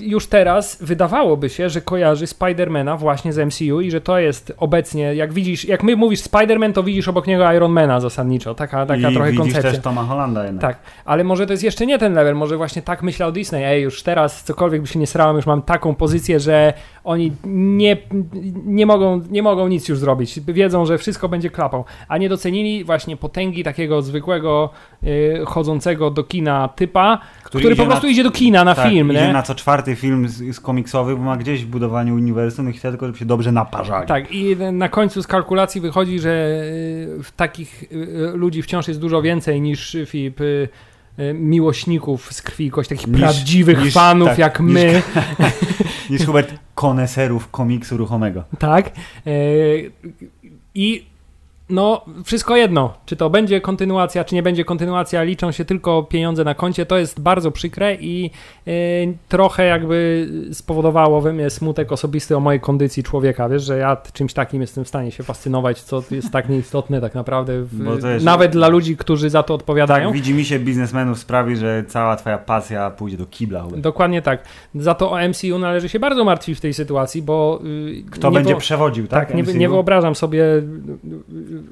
Już 0.00 0.26
teraz 0.26 0.82
wydawałoby 0.82 1.48
się, 1.48 1.68
że 1.70 1.80
kojarzy 1.80 2.26
Spidermana 2.26 2.96
właśnie 2.96 3.32
z 3.32 3.38
MCU 3.38 3.80
i 3.80 3.90
że 3.90 4.00
to 4.00 4.18
jest 4.18 4.52
obecnie, 4.58 5.14
jak 5.14 5.32
widzisz, 5.32 5.64
jak 5.64 5.82
my 5.82 5.96
mówisz 5.96 6.20
Spiderman, 6.20 6.72
to 6.72 6.82
widzisz 6.82 7.08
obok 7.08 7.26
niego 7.26 7.52
Ironmana 7.52 8.00
zasadniczo, 8.00 8.54
taka, 8.54 8.86
taka 8.86 9.10
I 9.10 9.14
trochę 9.14 9.30
widzisz 9.30 9.40
koncepcja. 9.44 9.70
też 9.70 9.80
Toma 9.80 10.02
Hollanda 10.02 10.44
jednak. 10.44 10.60
Tak, 10.62 10.78
ale 11.04 11.24
może 11.24 11.46
to 11.46 11.52
jest 11.52 11.62
jeszcze 11.64 11.86
nie 11.86 11.98
ten 11.98 12.14
level, 12.14 12.34
może 12.34 12.56
właśnie 12.56 12.82
tak 12.82 13.02
myślał 13.02 13.32
Disney, 13.32 13.64
ej, 13.64 13.82
już 13.82 14.02
teraz 14.02 14.44
cokolwiek 14.44 14.80
by 14.80 14.86
się 14.86 14.98
nie 14.98 15.06
srałem, 15.06 15.36
już 15.36 15.46
mam 15.46 15.62
taką 15.62 15.94
pozycję, 15.94 16.40
że 16.40 16.72
oni 17.04 17.32
nie, 17.44 17.96
nie, 18.64 18.86
mogą, 18.86 19.20
nie 19.30 19.42
mogą 19.42 19.49
nic 19.68 19.88
już 19.88 19.98
zrobić, 19.98 20.40
wiedzą, 20.40 20.86
że 20.86 20.98
wszystko 20.98 21.28
będzie 21.28 21.50
klapą, 21.50 21.84
a 22.08 22.18
nie 22.18 22.28
docenili 22.28 22.84
właśnie 22.84 23.16
potęgi 23.16 23.64
takiego 23.64 24.02
zwykłego, 24.02 24.70
yy, 25.02 25.42
chodzącego 25.46 26.10
do 26.10 26.24
kina 26.24 26.68
typa, 26.68 27.18
który, 27.44 27.64
idzie 27.64 27.76
po 27.76 27.86
prostu 27.86 28.06
na, 28.06 28.12
idzie 28.12 28.24
do 28.24 28.30
kina 28.30 28.64
na 28.64 28.74
tak, 28.74 28.88
film, 28.88 29.10
idzie 29.10 29.26
nie? 29.26 29.32
na 29.32 29.42
co 29.42 29.54
czwarty 29.54 29.96
film 29.96 30.28
z, 30.28 30.56
z 30.56 30.60
komiksowy, 30.60 31.16
bo 31.16 31.22
ma 31.22 31.36
gdzieś 31.36 31.64
w 31.64 31.66
budowaniu 31.66 32.14
uniwersum 32.14 32.70
i 32.70 32.72
chce 32.72 32.90
tylko, 32.90 33.06
żeby 33.06 33.18
się 33.18 33.24
dobrze 33.24 33.52
naparzali. 33.52 34.06
Tak, 34.06 34.32
i 34.32 34.56
na 34.72 34.88
końcu 34.88 35.22
z 35.22 35.26
kalkulacji 35.26 35.80
wychodzi, 35.80 36.18
że 36.18 36.30
y, 36.30 37.22
w 37.22 37.32
takich 37.36 37.82
y, 37.92 38.32
ludzi 38.34 38.62
wciąż 38.62 38.88
jest 38.88 39.00
dużo 39.00 39.22
więcej 39.22 39.60
niż 39.60 39.94
y, 39.94 40.06
Filip 40.06 40.40
y, 40.40 40.44
y, 40.44 40.68
miłośników 41.34 42.32
z 42.32 42.42
krwi 42.42 42.66
i 42.66 42.70
kości, 42.70 42.94
takich 42.96 43.06
Niż- 43.12 43.20
prawdziwych 43.20 43.78
niż- 43.84 43.94
fanów 43.94 44.28
tak, 44.28 44.38
jak 44.38 44.60
niż- 44.60 44.72
my, 44.72 45.02
Niż 46.10 46.26
Hubert 46.26 46.54
koneserów 46.74 47.50
komiksu 47.50 47.96
ruchomego. 47.96 48.44
tak? 48.58 48.90
Y, 49.26 49.90
I 50.74 51.06
no, 51.70 52.04
wszystko 52.24 52.56
jedno, 52.56 52.94
czy 53.06 53.16
to 53.16 53.30
będzie 53.30 53.60
kontynuacja, 53.60 54.24
czy 54.24 54.34
nie 54.34 54.42
będzie 54.42 54.64
kontynuacja, 54.64 55.22
liczą 55.22 55.52
się 55.52 55.64
tylko 55.64 56.02
pieniądze 56.02 56.44
na 56.44 56.54
koncie, 56.54 56.86
to 56.86 56.98
jest 56.98 57.20
bardzo 57.20 57.50
przykre 57.50 57.94
i 57.94 58.30
y, 58.68 58.70
trochę 59.28 59.64
jakby 59.66 60.28
spowodowało 60.52 61.20
we 61.20 61.32
mnie 61.32 61.50
smutek 61.50 61.92
osobisty 61.92 62.36
o 62.36 62.40
mojej 62.40 62.60
kondycji 62.60 63.02
człowieka, 63.02 63.48
wiesz, 63.48 63.62
że 63.62 63.78
ja 63.78 63.96
czymś 64.12 64.32
takim 64.32 64.60
jestem 64.60 64.84
w 64.84 64.88
stanie 64.88 65.10
się 65.10 65.22
fascynować, 65.22 65.82
co 65.82 66.02
jest 66.10 66.30
tak 66.30 66.48
nieistotne 66.48 67.00
tak 67.00 67.14
naprawdę, 67.14 67.62
w, 67.62 68.02
jest- 68.12 68.24
nawet 68.24 68.52
dla 68.52 68.68
ludzi, 68.68 68.96
którzy 68.96 69.30
za 69.30 69.42
to 69.42 69.54
odpowiadają. 69.54 70.04
Tak, 70.08 70.14
widzi 70.14 70.34
mi 70.34 70.44
się 70.44 70.58
biznesmenów 70.58 71.18
sprawi, 71.18 71.56
że 71.56 71.84
cała 71.88 72.16
twoja 72.16 72.38
pasja 72.38 72.90
pójdzie 72.90 73.16
do 73.16 73.26
kibla. 73.26 73.64
Dokładnie 73.76 74.22
tak. 74.22 74.44
Za 74.74 74.94
to 74.94 75.10
o 75.12 75.28
MCU 75.28 75.58
należy 75.58 75.88
się 75.88 76.00
bardzo 76.00 76.24
martwić 76.24 76.58
w 76.58 76.60
tej 76.60 76.74
sytuacji, 76.74 77.22
bo 77.22 77.60
y, 77.64 78.04
Kto 78.10 78.30
będzie 78.30 78.54
wo- 78.54 78.60
przewodził, 78.60 79.06
tak? 79.06 79.28
Tak, 79.28 79.36
nie, 79.36 79.54
nie 79.54 79.68
wyobrażam 79.68 80.14
sobie 80.14 80.44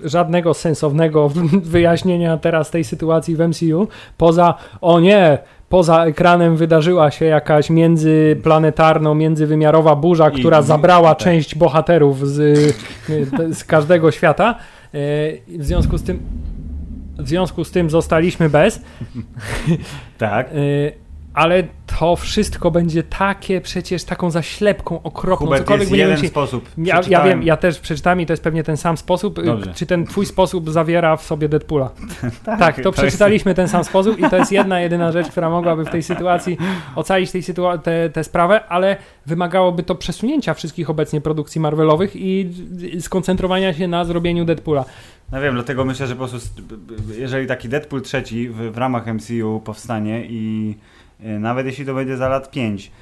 żadnego 0.04 0.54
sensownego 0.54 1.28
wyjaśnienia 1.62 2.36
teraz 2.36 2.70
tej 2.70 2.84
sytuacji 2.84 3.36
w 3.36 3.40
MCU, 3.48 3.88
poza, 4.18 4.54
o 4.80 5.00
nie, 5.00 5.38
poza 5.68 6.04
ekranem 6.04 6.56
wydarzyła 6.56 7.10
się 7.10 7.24
jakaś 7.24 7.70
międzyplanetarno, 7.70 9.14
międzywymiarowa 9.14 9.96
burza, 9.96 10.30
która 10.30 10.60
i- 10.60 10.64
zabrała 10.64 11.08
tak. 11.14 11.18
część 11.18 11.54
bohaterów 11.54 12.28
z, 12.28 12.74
z 13.58 13.64
każdego 13.64 14.10
świata. 14.10 14.54
Y, 14.94 15.40
W 15.58 15.64
związku 15.64 15.98
z 15.98 16.02
tym 16.02 16.20
w 17.18 17.28
związku 17.28 17.64
z 17.64 17.70
tym 17.70 17.90
zostaliśmy 17.90 18.48
bez. 18.50 18.80
Tak. 20.18 20.48
Ale 21.38 21.62
to 21.98 22.16
wszystko 22.16 22.70
będzie 22.70 23.02
takie 23.02 23.60
przecież 23.60 24.04
taką 24.04 24.30
zaślepką 24.30 25.02
okropną, 25.02 25.46
Hubert, 25.46 25.62
cokolwiek 25.62 25.88
jest 25.88 25.98
jeden 25.98 26.10
musieli- 26.14 26.28
sposób. 26.28 26.68
Ja, 26.78 27.00
ja 27.08 27.24
wiem, 27.24 27.42
ja 27.42 27.56
też 27.56 27.78
przeczytałem 27.80 28.20
i 28.20 28.26
to 28.26 28.32
jest 28.32 28.42
pewnie 28.42 28.62
ten 28.64 28.76
sam 28.76 28.96
sposób. 28.96 29.38
Y, 29.38 29.42
Dobrze. 29.42 29.72
Czy 29.74 29.86
ten 29.86 30.06
twój 30.06 30.26
sposób 30.26 30.70
zawiera 30.70 31.16
w 31.16 31.22
sobie 31.22 31.48
Deadpoola? 31.48 31.88
tak, 32.44 32.58
Tak, 32.58 32.76
to 32.76 32.88
jest- 32.88 32.98
przeczytaliśmy 32.98 33.54
ten 33.54 33.68
sam 33.68 33.84
sposób 33.84 34.18
i 34.18 34.30
to 34.30 34.36
jest 34.36 34.52
jedna, 34.52 34.80
jedyna 34.80 35.12
rzecz, 35.12 35.28
która 35.28 35.50
mogłaby 35.50 35.84
w 35.84 35.88
tej 35.90 36.02
sytuacji 36.02 36.58
ocalić 36.96 37.30
tej 37.30 37.42
sytua- 37.42 37.78
tę 37.78 38.10
tę 38.10 38.24
sprawę, 38.24 38.64
ale 38.68 38.96
wymagałoby 39.26 39.82
to 39.82 39.94
przesunięcia 39.94 40.54
wszystkich 40.54 40.90
obecnie 40.90 41.20
produkcji 41.20 41.60
Marvelowych 41.60 42.16
i 42.16 42.50
skoncentrowania 43.00 43.74
się 43.74 43.88
na 43.88 44.04
zrobieniu 44.04 44.44
Deadpoola. 44.44 44.84
No 45.32 45.40
wiem, 45.40 45.54
dlatego 45.54 45.84
myślę, 45.84 46.06
że 46.06 46.16
po 46.16 46.28
prostu 46.28 46.62
jeżeli 47.18 47.46
taki 47.46 47.68
Deadpool 47.68 48.02
trzeci 48.02 48.48
w, 48.48 48.56
w 48.72 48.78
ramach 48.78 49.06
MCU 49.06 49.60
powstanie 49.64 50.24
i 50.28 50.74
nawet 51.20 51.66
jeśli 51.66 51.86
to 51.86 51.94
będzie 51.94 52.16
za 52.16 52.28
lat 52.28 52.50
5 52.50 52.92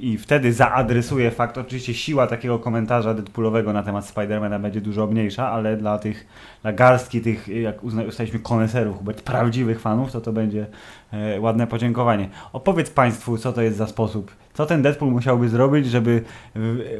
i 0.00 0.18
wtedy 0.18 0.52
zaadresuje 0.52 1.30
fakt, 1.30 1.58
oczywiście 1.58 1.94
siła 1.94 2.26
takiego 2.26 2.58
komentarza 2.58 3.14
Deadpoolowego 3.14 3.72
na 3.72 3.82
temat 3.82 4.06
Spidermana 4.06 4.58
będzie 4.58 4.80
dużo 4.80 5.06
mniejsza, 5.06 5.48
ale 5.48 5.76
dla 5.76 5.98
tych, 5.98 6.26
dla 6.62 6.72
garstki 6.72 7.20
tych, 7.20 7.48
jak 7.48 7.84
uzna, 7.84 8.02
ustaliśmy 8.02 8.38
koneserów, 8.38 8.98
Hubert, 8.98 9.22
prawdziwych 9.22 9.80
fanów, 9.80 10.12
to 10.12 10.20
to 10.20 10.32
będzie 10.32 10.66
e, 11.12 11.40
ładne 11.40 11.66
podziękowanie. 11.66 12.28
Opowiedz 12.52 12.90
Państwu, 12.90 13.38
co 13.38 13.52
to 13.52 13.62
jest 13.62 13.76
za 13.76 13.86
sposób, 13.86 14.30
co 14.54 14.66
ten 14.66 14.82
Deadpool 14.82 15.12
musiałby 15.12 15.48
zrobić, 15.48 15.86
żeby 15.86 16.22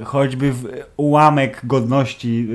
choćby 0.04 0.52
w 0.52 0.64
ułamek 0.96 1.60
godności 1.64 2.48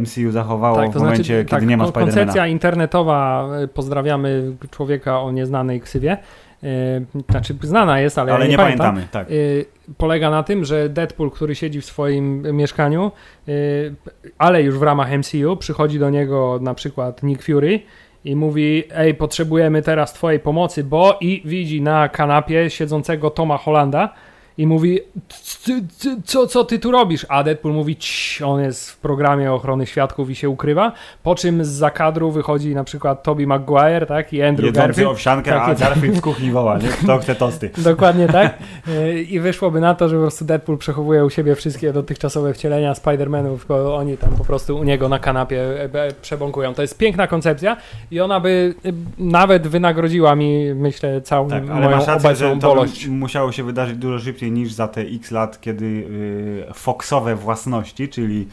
MCU 0.00 0.30
zachowało 0.30 0.90
w 0.90 0.94
momencie, 0.94 1.22
kiedy 1.22 1.44
tak, 1.44 1.66
nie 1.66 1.76
ma 1.76 1.86
Spidermana. 1.86 2.14
Koncepcja 2.14 2.46
internetowa, 2.46 3.48
pozdrawiamy 3.74 4.56
człowieka 4.70 5.20
o 5.20 5.32
nieznanej 5.32 5.80
ksywie. 5.80 6.18
Y, 6.64 7.22
Znaczy, 7.30 7.54
znana 7.62 8.00
jest, 8.00 8.18
ale, 8.18 8.34
Ale 8.34 8.44
ja 8.44 8.50
nie, 8.50 8.56
pamiętam. 8.56 8.94
pamiętamy, 8.94 9.24
tak. 9.24 9.30
y, 9.30 9.64
polega 9.98 10.30
na 10.30 10.42
tym, 10.42 10.64
że 10.64 10.88
Deadpool, 10.88 11.30
który 11.30 11.54
siedzi 11.54 11.80
w 11.80 11.84
swoim 11.84 12.56
mieszkaniu, 12.56 13.12
y, 13.48 13.94
ale 14.38 14.62
już 14.62 14.78
w 14.78 14.82
ramach 14.82 15.08
MCU, 15.18 15.56
przychodzi 15.56 15.98
do 15.98 16.10
niego 16.10 16.58
na 16.62 16.74
przykład 16.74 17.22
Nick 17.22 17.42
Fury 17.42 17.80
i 18.24 18.36
mówi: 18.36 18.84
Ej, 18.94 19.14
potrzebujemy 19.14 19.82
teraz 19.82 20.12
Twojej 20.12 20.40
pomocy, 20.40 20.84
bo 20.84 21.18
i 21.20 21.42
widzi 21.44 21.82
na 21.82 22.08
kanapie 22.08 22.70
siedzącego 22.70 23.30
Toma 23.30 23.56
Hollanda. 23.58 24.14
I 24.58 24.66
mówi, 24.66 25.00
"C- 25.28 25.80
c- 25.98 26.16
co, 26.24 26.46
co 26.46 26.64
ty 26.64 26.78
tu 26.78 26.90
robisz? 26.90 27.26
A 27.28 27.42
Deadpool 27.42 27.74
mówi, 27.74 27.96
"Cii, 27.96 28.44
on 28.44 28.60
jest 28.60 28.90
w 28.90 28.96
programie 28.98 29.52
ochrony 29.52 29.86
świadków 29.86 30.30
i 30.30 30.34
się 30.34 30.48
ukrywa. 30.48 30.92
Po 31.22 31.34
czym 31.34 31.64
z 31.64 31.68
zakadru 31.68 32.30
wychodzi 32.30 32.74
na 32.74 32.84
przykład 32.84 33.22
Tobey 33.22 33.46
Maguire, 33.46 34.06
tak? 34.06 34.32
I 34.32 34.42
Andrew 34.42 34.66
Jedzący 34.66 34.86
Garfield. 34.88 35.10
owsiankę, 35.10 35.50
Tak, 35.50 35.68
a 35.68 35.74
Garfield 35.74 36.16
z 36.16 36.20
kuchni 36.20 36.50
woła, 36.50 36.78
nie? 36.78 36.88
Kto 37.02 37.18
chce 37.18 37.34
tosty. 37.34 37.70
Dokładnie 37.78 38.26
tak. 38.26 38.58
Y, 38.88 39.22
I 39.22 39.40
wyszłoby 39.40 39.80
na 39.80 39.94
to, 39.94 40.08
że 40.08 40.16
po 40.16 40.22
prostu 40.22 40.44
Deadpool 40.44 40.78
przechowuje 40.78 41.24
u 41.24 41.30
siebie 41.30 41.54
wszystkie 41.54 41.92
dotychczasowne 41.92 42.54
wcielenia 42.54 42.92
Spider-Manów, 42.92 43.58
bo 43.68 43.96
oni 43.96 44.16
tam 44.16 44.30
po 44.30 44.44
prostu 44.44 44.76
u 44.76 44.84
niego 44.84 45.08
na 45.08 45.18
kanapie 45.18 45.60
e, 45.60 45.84
e, 46.04 46.12
przebąkują. 46.22 46.74
To 46.74 46.82
jest 46.82 46.98
piękna 46.98 47.26
koncepcja 47.26 47.76
i 48.10 48.20
ona 48.20 48.40
by 48.40 48.74
y, 48.86 48.92
nawet 49.18 49.66
wynagrodziła 49.66 50.34
mi, 50.34 50.74
myślę, 50.74 51.20
całą 51.20 51.48
Tak, 51.48 51.62
ale 51.70 51.84
moją 51.84 51.96
masz 51.96 52.06
rację, 52.06 52.36
że 52.36 52.56
to 52.60 52.84
musiało 53.08 53.52
się 53.52 53.62
wydarzyć 53.64 53.96
dużo 53.96 54.18
szybciej 54.18 54.43
niż 54.50 54.72
za 54.72 54.88
te 54.88 55.00
x 55.00 55.30
lat, 55.30 55.60
kiedy 55.60 55.84
y, 55.84 56.74
Foxowe 56.74 57.36
własności, 57.36 58.08
czyli 58.08 58.48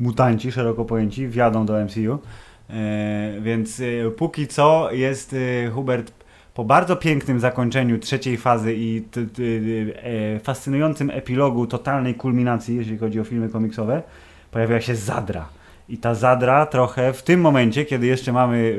mutanci 0.00 0.52
szeroko 0.52 0.84
pojęci, 0.84 1.28
wjadą 1.28 1.66
do 1.66 1.84
MCU. 1.84 2.18
E, 2.70 3.40
więc 3.40 3.80
y, 3.80 4.12
póki 4.16 4.46
co 4.46 4.92
jest 4.92 5.32
y, 5.32 5.70
Hubert 5.74 6.12
po 6.54 6.64
bardzo 6.64 6.96
pięknym 6.96 7.40
zakończeniu 7.40 7.98
trzeciej 7.98 8.36
fazy 8.36 8.74
i 8.76 9.02
e, 10.02 10.40
fascynującym 10.40 11.10
epilogu 11.10 11.66
totalnej 11.66 12.14
kulminacji, 12.14 12.76
jeśli 12.76 12.98
chodzi 12.98 13.20
o 13.20 13.24
filmy 13.24 13.48
komiksowe, 13.48 14.02
pojawiła 14.50 14.80
się 14.80 14.94
Zadra. 14.94 15.48
I 15.88 15.98
ta 15.98 16.14
Zadra 16.14 16.66
trochę 16.66 17.12
w 17.12 17.22
tym 17.22 17.40
momencie, 17.40 17.84
kiedy 17.84 18.06
jeszcze 18.06 18.32
mamy 18.32 18.74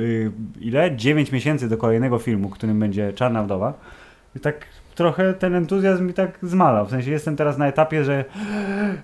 ile? 0.60 0.96
9 0.96 1.32
miesięcy 1.32 1.70
do 1.70 1.78
kolejnego 1.78 2.20
filmu, 2.20 2.50
którym 2.50 2.80
będzie 2.80 3.14
Czarna 3.14 3.44
Wdowa. 3.44 3.74
I 4.36 4.40
tak 4.40 4.66
trochę 4.98 5.34
ten 5.34 5.56
entuzjazm 5.56 6.06
mi 6.06 6.14
tak 6.14 6.40
zmalał. 6.42 6.86
W 6.86 6.90
sensie 6.90 7.12
jestem 7.12 7.36
teraz 7.36 7.58
na 7.58 7.68
etapie, 7.68 8.04
że 8.04 8.26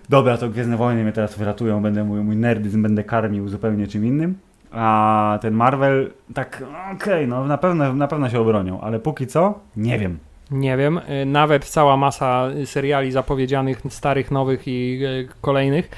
dobra, 0.09 0.37
to 0.37 0.49
Gwiezdne 0.49 0.77
Wojny 0.77 1.03
mnie 1.03 1.11
teraz 1.11 1.37
wyratują, 1.37 1.81
będę 1.81 2.03
mój, 2.03 2.21
mój 2.21 2.35
nerdyzm 2.35 2.81
będę 2.83 3.03
karmił 3.03 3.47
zupełnie 3.47 3.87
czym 3.87 4.05
innym. 4.05 4.35
A 4.71 5.39
ten 5.41 5.53
Marvel, 5.53 6.11
tak, 6.33 6.63
okej, 6.95 7.27
no 7.27 7.45
na 7.45 7.57
pewno, 7.57 7.93
na 7.93 8.07
pewno 8.07 8.29
się 8.29 8.39
obronią, 8.39 8.81
ale 8.81 8.99
póki 8.99 9.27
co, 9.27 9.59
nie 9.77 9.99
wiem. 9.99 10.17
Nie 10.51 10.77
wiem, 10.77 10.97
y, 10.97 11.25
nawet 11.25 11.65
cała 11.65 11.97
masa 11.97 12.47
seriali 12.65 13.11
zapowiedzianych, 13.11 13.81
starych, 13.89 14.31
nowych 14.31 14.67
i 14.67 14.99
y, 15.05 15.27
kolejnych 15.41 15.89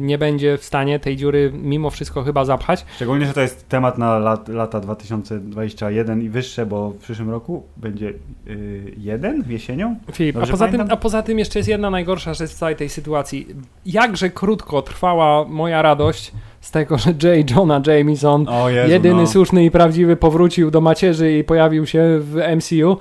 nie 0.00 0.18
będzie 0.18 0.58
w 0.58 0.64
stanie 0.64 0.98
tej 0.98 1.16
dziury 1.16 1.52
mimo 1.54 1.90
wszystko 1.90 2.22
chyba 2.22 2.44
zapchać. 2.44 2.84
Szczególnie, 2.96 3.26
że 3.26 3.32
to 3.32 3.40
jest 3.40 3.68
temat 3.68 3.98
na 3.98 4.18
lat, 4.18 4.48
lata 4.48 4.80
2021 4.80 6.22
i 6.22 6.28
wyższe, 6.28 6.66
bo 6.66 6.90
w 6.90 6.96
przyszłym 6.96 7.30
roku 7.30 7.62
będzie 7.76 8.12
y, 8.46 8.94
jeden 8.98 9.44
jesienią. 9.48 9.96
Filip, 10.12 10.36
a 10.36 10.46
poza, 10.46 10.68
tym, 10.68 10.80
a 10.90 10.96
poza 10.96 11.22
tym 11.22 11.38
jeszcze 11.38 11.58
jest 11.58 11.68
jedna 11.68 11.90
najgorsza 11.90 12.34
rzecz 12.34 12.50
w 12.50 12.54
całej 12.54 12.76
tej 12.76 12.88
sytuacji. 12.88 13.46
Jakże 13.86 14.30
krótko 14.30 14.82
trwała 14.82 15.44
moja 15.44 15.82
radość 15.82 16.32
z 16.62 16.70
tego, 16.70 16.98
że 16.98 17.10
J. 17.22 17.50
Jonah 17.50 17.86
Jameson, 17.86 18.46
Jezu, 18.68 18.90
jedyny 18.92 19.20
no. 19.20 19.26
słuszny 19.26 19.64
i 19.64 19.70
prawdziwy, 19.70 20.16
powrócił 20.16 20.70
do 20.70 20.80
macierzy 20.80 21.32
i 21.38 21.44
pojawił 21.44 21.86
się 21.86 22.18
w 22.20 22.36
MCU. 22.56 22.98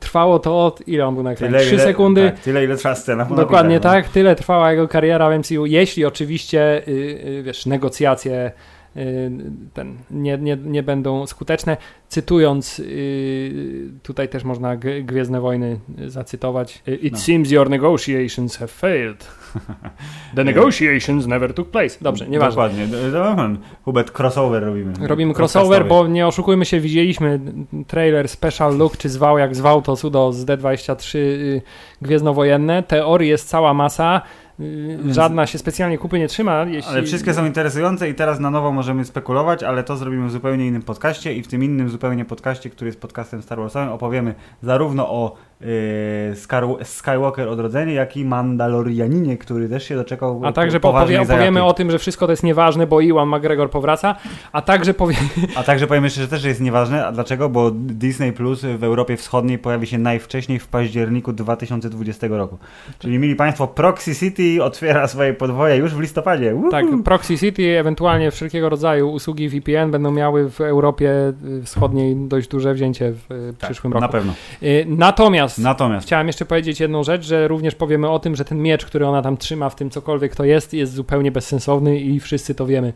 Trwało 0.00 0.38
to 0.38 0.64
od, 0.66 0.88
ile 0.88 1.06
on 1.06 1.14
był 1.14 1.22
na 1.24 1.32
ekranie? 1.32 1.58
3 1.58 1.74
ile- 1.74 1.84
sekundy. 1.84 2.30
Tak, 2.30 2.40
tyle, 2.40 2.64
ile 2.64 2.76
trwa 2.76 2.94
scena. 2.94 3.24
Dokładnie 3.24 3.74
no. 3.74 3.80
tak, 3.80 4.08
tyle 4.08 4.36
trwała 4.36 4.70
jego 4.70 4.88
kariera 4.88 5.30
w 5.30 5.38
MCU. 5.38 5.66
Jeśli 5.66 6.04
oczywiście, 6.04 6.88
y, 6.88 6.90
y, 6.90 7.42
wiesz, 7.42 7.66
negocjacje 7.66 8.52
y, 8.96 9.30
ten, 9.74 9.94
nie, 10.10 10.38
nie, 10.38 10.56
nie 10.64 10.82
będą 10.82 11.26
skuteczne. 11.26 11.76
Cytując, 12.08 12.78
y, 12.78 13.88
tutaj 14.02 14.28
też 14.28 14.44
można 14.44 14.76
Gwiezdne 15.02 15.40
Wojny 15.40 15.78
zacytować. 16.06 16.82
Y, 16.88 16.94
It 16.94 17.12
No. 17.12 17.18
seems 17.18 17.50
your 17.50 17.70
negotiations 17.70 18.56
have 18.56 18.68
failed. 18.68 19.28
The 20.36 20.44
negotiations 20.44 21.26
never 21.26 21.54
took 21.54 21.70
place. 21.70 21.98
Dobrze, 22.00 22.28
nieważne. 22.28 22.50
Dokładnie. 22.50 22.86
D- 22.86 23.56
Hubert, 23.84 24.18
crossover 24.18 24.64
robimy. 24.64 24.92
Robimy 25.00 25.34
crossover, 25.34 25.86
bo 25.86 26.06
nie 26.06 26.26
oszukujmy 26.26 26.64
się, 26.64 26.80
widzieliśmy 26.80 27.40
trailer 27.86 28.28
Special 28.28 28.76
Look, 28.78 28.96
czy 28.96 29.08
zwał 29.08 29.38
jak 29.38 29.56
zwał 29.56 29.82
to 29.82 29.96
cudo 29.96 30.32
z 30.32 30.44
D23 30.44 31.18
y, 31.18 31.62
Gwiezdnowojenne. 32.02 32.82
Teorii 32.82 33.30
jest 33.30 33.48
cała 33.48 33.74
masa, 33.74 34.22
Więc- 34.58 35.14
żadna 35.14 35.46
się 35.46 35.58
specjalnie 35.58 35.98
kupy 35.98 36.18
nie 36.18 36.28
trzyma. 36.28 36.62
Jeśli... 36.62 36.90
Ale 36.90 37.02
wszystkie 37.02 37.34
są 37.34 37.46
interesujące 37.46 38.08
i 38.08 38.14
teraz 38.14 38.40
na 38.40 38.50
nowo 38.50 38.72
możemy 38.72 39.04
spekulować, 39.04 39.62
ale 39.62 39.84
to 39.84 39.96
zrobimy 39.96 40.28
w 40.28 40.30
zupełnie 40.30 40.66
innym 40.66 40.82
podcaście 40.82 41.34
i 41.34 41.42
w 41.42 41.48
tym 41.48 41.64
innym 41.64 41.88
zupełnie 41.88 42.24
podcaście, 42.24 42.70
który 42.70 42.88
jest 42.88 43.00
podcastem 43.00 43.42
Star 43.42 43.58
Warsowym, 43.58 43.88
opowiemy 43.88 44.34
zarówno 44.62 45.10
o 45.10 45.36
yy, 45.60 46.84
Skywalker 46.84 47.48
Odrodzenie, 47.48 47.92
jak 47.92 48.16
i 48.16 48.24
Mandalorianinie, 48.24 49.36
który 49.36 49.68
też 49.68 49.84
się 49.84 49.96
doczekał 49.96 50.40
A 50.44 50.52
także 50.52 50.78
opowie, 50.78 51.20
opowiemy 51.20 51.64
o 51.64 51.74
tym, 51.74 51.90
że 51.90 51.98
wszystko 51.98 52.26
to 52.26 52.32
jest 52.32 52.42
nieważne, 52.42 52.86
bo 52.86 53.00
Iwan 53.00 53.28
McGregor 53.28 53.70
powraca, 53.70 54.16
a 54.52 54.62
także 54.62 54.94
powiemy... 54.94 55.28
A 55.56 55.62
także 55.62 55.86
powiem 55.86 56.04
jeszcze, 56.04 56.20
że 56.20 56.28
też 56.28 56.44
jest 56.44 56.60
nieważne. 56.60 57.06
A 57.06 57.12
dlaczego? 57.12 57.48
Bo 57.48 57.70
Disney 57.70 58.32
Plus 58.32 58.62
w 58.62 58.84
Europie 58.84 59.16
Wschodniej 59.16 59.58
pojawi 59.58 59.86
się 59.86 59.98
najwcześniej 59.98 60.58
w 60.58 60.66
październiku 60.66 61.32
2020 61.32 62.26
roku. 62.26 62.58
Czyli 62.98 63.18
mieli 63.18 63.36
Państwo, 63.36 63.66
Proxy 63.66 64.14
City 64.14 64.41
otwiera 64.60 65.08
swoje 65.08 65.34
podwoje 65.34 65.76
już 65.76 65.94
w 65.94 66.00
listopadzie. 66.00 66.54
Uhu. 66.54 66.70
Tak, 66.70 66.84
Proxy 67.04 67.38
City, 67.38 67.78
ewentualnie 67.78 68.30
wszelkiego 68.30 68.68
rodzaju 68.68 69.10
usługi 69.12 69.48
VPN 69.48 69.90
będą 69.90 70.10
miały 70.10 70.50
w 70.50 70.60
Europie 70.60 71.32
y, 71.60 71.62
Wschodniej 71.62 72.16
dość 72.16 72.48
duże 72.48 72.74
wzięcie 72.74 73.12
w 73.12 73.32
y, 73.32 73.54
Tak, 73.58 73.70
przyszłym 73.70 73.92
roku. 73.92 74.00
Na 74.02 74.08
pewno. 74.08 74.32
Y, 74.62 74.84
Natomiast 74.88 75.58
Natomiast 75.58 76.06
Chciałem 76.06 76.26
jeszcze 76.26 76.44
powiedzieć 76.44 76.80
jedną 76.80 77.04
rzecz, 77.04 77.24
że 77.24 77.48
również 77.48 77.74
powiemy 77.74 78.08
o 78.10 78.18
tym, 78.18 78.36
że 78.36 78.44
ten 78.44 78.62
miecz, 78.62 78.86
który 78.86 79.06
ona 79.06 79.22
tam 79.22 79.36
trzyma 79.36 79.68
w 79.70 79.76
tym 79.76 79.90
cokolwiek 79.90 80.36
to 80.36 80.44
jest, 80.44 80.74
jest 80.74 80.92
zupełnie 80.92 81.32
bezsensowny 81.32 82.00
i 82.00 82.20
wszyscy 82.20 82.54
to 82.54 82.66
wiemy. 82.66 82.92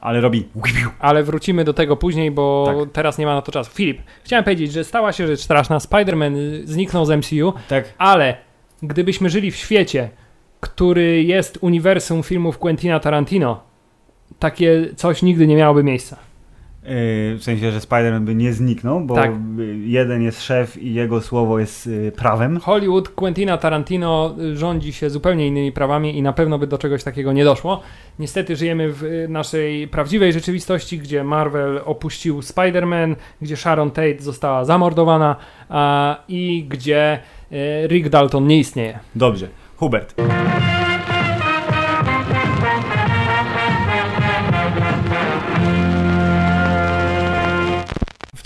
ale 0.00 0.20
robi. 0.20 0.48
Ale 0.98 1.22
wrócimy 1.22 1.64
do 1.64 1.72
tego 1.74 1.96
później, 1.96 2.30
bo 2.30 2.64
Tak. 2.80 2.92
teraz 2.92 3.18
nie 3.18 3.26
ma 3.26 3.34
na 3.34 3.42
to 3.42 3.52
czasu. 3.52 3.70
Filip, 3.74 3.98
chciałem 4.24 4.44
powiedzieć, 4.44 4.72
że 4.72 4.84
stała 4.84 5.12
się 5.12 5.26
rzecz 5.26 5.40
straszna. 5.40 5.78
Spider-Man 5.78 6.32
zniknął 6.64 7.04
z 7.06 7.10
MCU, 7.10 7.52
Tak. 7.68 7.84
ale 7.98 8.36
gdybyśmy 8.82 9.30
żyli 9.30 9.50
w 9.50 9.56
świecie, 9.56 10.08
który 10.68 11.22
jest 11.22 11.58
uniwersum 11.60 12.22
filmów 12.22 12.58
Quentina 12.58 13.00
Tarantino, 13.00 13.60
takie 14.38 14.86
coś 14.96 15.22
nigdy 15.22 15.46
nie 15.46 15.56
miałoby 15.56 15.84
miejsca. 15.84 16.16
w 17.38 17.40
sensie, 17.42 17.72
że 17.72 17.78
Spider-Man 17.78 18.20
by 18.20 18.34
nie 18.34 18.52
zniknął, 18.52 19.00
bo 19.00 19.14
Tak. 19.14 19.30
jeden 19.84 20.22
jest 20.22 20.42
szef 20.42 20.82
i 20.82 20.94
jego 20.94 21.20
słowo 21.20 21.58
jest 21.58 21.86
y, 21.86 22.12
prawem. 22.16 22.60
Hollywood 22.60 23.08
Quentina 23.08 23.58
Tarantino 23.58 24.34
y, 24.40 24.56
rządzi 24.56 24.92
się 24.92 25.10
zupełnie 25.10 25.46
innymi 25.46 25.72
prawami 25.72 26.18
i 26.18 26.22
na 26.22 26.32
pewno 26.32 26.58
by 26.58 26.66
do 26.66 26.78
czegoś 26.78 27.04
takiego 27.04 27.32
nie 27.32 27.44
doszło. 27.44 27.80
Niestety 28.18 28.56
żyjemy 28.56 28.92
w 28.92 29.02
y, 29.04 29.26
naszej 29.28 29.88
prawdziwej 29.88 30.32
rzeczywistości, 30.32 30.98
gdzie 30.98 31.24
Marvel 31.24 31.80
opuścił 31.84 32.40
Spider-Man, 32.40 33.14
gdzie 33.42 33.56
Sharon 33.56 33.90
Tate 33.90 34.18
została 34.22 34.64
zamordowana 34.64 35.36
a, 35.68 36.16
i 36.28 36.66
gdzie 36.68 37.18
Rick 37.88 38.08
Dalton 38.08 38.46
nie 38.46 38.58
istnieje. 38.58 38.98
Dobrze. 39.14 39.48
Hubert. 39.78 40.75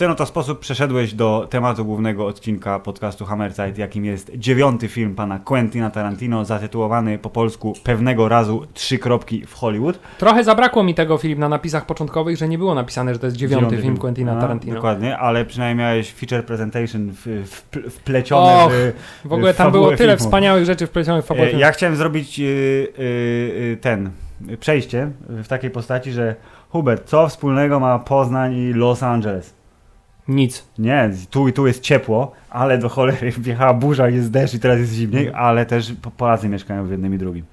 Ten 0.00 0.11
oto 0.11 0.26
sposób 0.26 0.59
przeszedłeś 0.59 1.14
do 1.14 1.47
tematu 1.50 1.85
głównego 1.85 2.26
odcinka 2.26 2.78
podcastu 2.78 3.25
Hammerside, 3.25 3.73
jakim 3.76 4.04
jest 4.04 4.33
dziewiąty 4.35 4.88
film 4.88 5.14
pana 5.14 5.38
Quentina 5.38 5.90
Tarantino, 5.90 6.45
zatytułowany 6.45 7.19
po 7.19 7.30
polsku 7.30 7.75
Pewnego 7.85 8.28
razu 8.28 8.66
trzy 8.75 8.99
kropki 8.99 9.47
w 9.47 9.54
Hollywood. 9.54 9.99
Trochę 10.19 10.45
zabrakło 10.45 10.83
mi 10.83 10.95
tego 10.95 11.19
film 11.19 11.38
na 11.38 11.49
napisach 11.49 11.87
początkowych, 11.87 12.37
że 12.37 12.49
nie 12.49 12.59
było 12.59 12.75
napisane, 12.75 13.12
że 13.14 13.21
to 13.21 13.26
jest 13.26 13.37
dziewiąty, 13.37 13.78
film 13.78 13.97
Quentina 13.97 14.33
A, 14.33 14.40
Tarantino. 14.40 14.75
Dokładnie, 14.75 15.19
ale 15.19 15.45
przynajmniej 15.45 15.87
miałeś 15.87 16.12
feature 16.12 16.45
presentation 16.47 17.12
w, 17.12 17.26
w, 17.26 17.90
wplecione 17.90 18.64
Och, 18.64 18.73
w, 18.73 19.28
W 19.28 19.33
ogóle 19.33 19.54
tam 19.54 19.73
było 19.73 19.87
tyle 19.87 19.99
filmu. 19.99 20.16
wspaniałych 20.16 20.64
rzeczy 20.64 20.87
wplecionych 20.87 21.25
w 21.25 21.28
fabułę. 21.28 21.47
E, 21.47 21.59
Ja 21.59 21.73
chciałem 21.73 21.97
zrobić 21.97 22.40
y, 22.40 22.42
y, 22.42 23.02
y, 23.02 23.78
ten 23.80 24.11
przejście 24.61 25.11
w 25.28 25.49
takiej 25.49 25.71
postaci, 25.71 26.12
że 26.12 26.35
Hubert, 26.69 27.09
co 27.09 27.28
wspólnego 27.28 27.80
ma 27.80 27.99
Poznań 27.99 28.54
i 28.54 28.73
Los 28.73 29.02
Angeles? 29.02 29.60
Nic. 30.30 30.64
Nie, 30.78 31.10
tu 31.30 31.49
i 31.49 31.52
tu 31.52 31.66
jest 31.66 31.82
ciepło, 31.82 32.32
ale 32.50 32.78
do 32.78 32.88
cholery 32.88 33.30
wjechała 33.38 33.75
burza, 33.75 34.08
jest 34.08 34.30
deszcz 34.30 34.54
i 34.54 34.60
teraz 34.60 34.78
jest 34.78 34.92
zimniej, 34.92 35.32
ale 35.34 35.66
też 35.66 35.92
Po- 36.02 36.10
Polacy 36.10 36.49
mieszkają 36.49 36.87
w 36.87 36.90
jednym 36.90 37.14
i 37.14 37.18
drugim. 37.18 37.44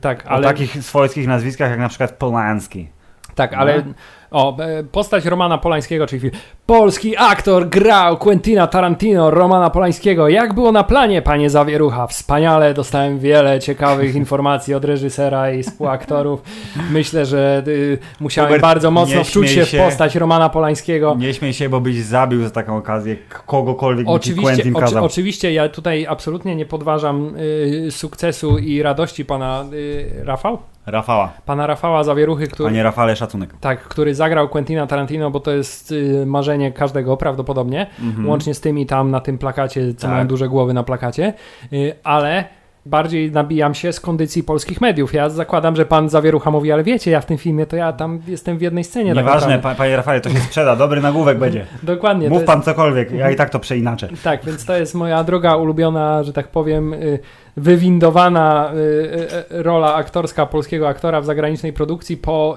Tak, 0.00 0.26
O 0.26 0.28
ale... 0.28 0.44
takich 0.46 0.84
swojskich 0.84 1.26
nazwiskach 1.26 1.70
jak 1.70 1.78
na 1.78 1.88
przykład 1.88 2.12
Polanski. 2.12 2.88
Tak, 3.34 3.54
ale 3.54 3.82
o, 4.30 4.58
e, 4.58 4.84
postać 4.84 5.24
Romana 5.24 5.58
Polańskiego, 5.58 6.06
czyli. 6.06 6.30
Polski 6.66 7.16
aktor 7.16 7.68
grał 7.68 8.16
Quentina 8.16 8.66
Tarantino, 8.66 9.30
Romana 9.30 9.70
Polańskiego. 9.70 10.28
Jak 10.28 10.54
było 10.54 10.72
na 10.72 10.84
planie, 10.84 11.22
panie 11.22 11.50
Zawierucha? 11.50 12.06
Wspaniale, 12.06 12.74
dostałem 12.74 13.18
wiele 13.18 13.60
ciekawych 13.60 14.14
informacji 14.24 14.74
od 14.74 14.84
reżysera 14.84 15.52
i 15.52 15.62
współaktorów. 15.62 16.42
Myślę, 16.90 17.26
że 17.26 17.62
y, 17.66 17.98
musiałem 18.20 18.48
Hubert, 18.48 18.62
bardzo 18.62 18.90
mocno 18.90 19.24
wczuć 19.24 19.50
się, 19.50 19.66
się. 19.66 19.78
w 19.78 19.80
postać 19.80 20.14
Romana 20.14 20.48
Polańskiego. 20.48 21.16
Nie 21.18 21.34
śmiej 21.34 21.52
się, 21.52 21.68
bo 21.68 21.80
byś 21.80 21.96
zabił 22.02 22.44
za 22.44 22.50
taką 22.50 22.76
okazję 22.76 23.16
kogokolwiek 23.46 24.08
Oczywiście, 24.08 24.42
Quentin 24.42 24.76
oczy, 24.76 24.84
kazał. 24.84 25.04
oczywiście 25.04 25.52
ja 25.52 25.68
tutaj 25.68 26.06
absolutnie 26.06 26.56
nie 26.56 26.66
podważam 26.66 27.32
y, 27.36 27.90
sukcesu 27.90 28.58
i 28.58 28.82
radości 28.82 29.24
pana 29.24 29.64
y, 29.72 30.22
Rafał? 30.24 30.58
Rafała. 30.86 31.32
Pana 31.46 31.66
Rafała 31.66 32.04
Zawieruchy, 32.04 32.46
który... 32.46 32.68
Panie 32.68 32.82
Rafale, 32.82 33.16
szacunek. 33.16 33.54
Tak, 33.60 33.80
który 33.80 34.14
zagrał 34.14 34.48
Quentina 34.48 34.86
Tarantino, 34.86 35.30
bo 35.30 35.40
to 35.40 35.50
jest 35.50 35.92
y, 35.92 36.26
każdego 36.72 37.16
prawdopodobnie, 37.16 37.86
Mhm. 38.04 38.28
łącznie 38.28 38.54
z 38.54 38.60
tymi 38.60 38.86
tam 38.86 39.10
na 39.10 39.20
tym 39.20 39.38
plakacie, 39.38 39.94
co 39.94 40.02
Tak. 40.02 40.10
mają 40.10 40.26
duże 40.26 40.48
głowy 40.48 40.74
na 40.74 40.82
plakacie, 40.82 41.32
y, 41.72 41.92
ale 42.04 42.44
bardziej 42.86 43.30
nabijam 43.32 43.74
się 43.74 43.92
z 43.92 44.00
kondycji 44.00 44.42
polskich 44.42 44.80
mediów. 44.80 45.14
Ja 45.14 45.28
zakładam, 45.30 45.76
że 45.76 45.86
pan 45.86 46.08
Zawierucha 46.08 46.50
mówi, 46.50 46.72
ale 46.72 46.82
wiecie, 46.84 47.10
ja 47.10 47.20
w 47.20 47.26
tym 47.26 47.38
filmie 47.38 47.66
to 47.66 47.76
ja 47.76 47.92
tam 47.92 48.20
jestem 48.28 48.58
w 48.58 48.62
jednej 48.62 48.84
scenie. 48.84 49.14
tak 49.14 49.24
Nieważne, 49.24 49.58
pa, 49.58 49.74
panie 49.74 49.96
Rafale, 49.96 50.20
to 50.20 50.30
się 50.30 50.38
sprzeda, 50.38 50.76
dobry 50.76 51.00
nagłówek 51.00 51.38
będzie. 51.38 51.66
Dokładnie. 51.82 52.28
Mów 52.28 52.36
jest- 52.38 52.46
pan 52.46 52.62
cokolwiek, 52.62 53.10
ja 53.12 53.30
i 53.30 53.36
tak 53.36 53.50
to 53.50 53.58
przeinaczę. 53.60 54.08
Tak, 54.24 54.44
więc 54.44 54.64
to 54.64 54.76
jest 54.76 54.94
moja 54.94 55.24
droga 55.24 55.56
ulubiona, 55.56 56.22
że 56.22 56.32
tak 56.32 56.48
powiem, 56.48 56.92
y, 56.94 57.18
wywindowana 57.56 58.72
y, 58.74 58.76
y, 58.76 59.56
y, 59.56 59.62
rola 59.62 59.94
aktorska 59.94 60.46
polskiego 60.46 60.88
aktora 60.88 61.20
w 61.20 61.24
zagranicznej 61.24 61.72
produkcji 61.72 62.16
po 62.16 62.56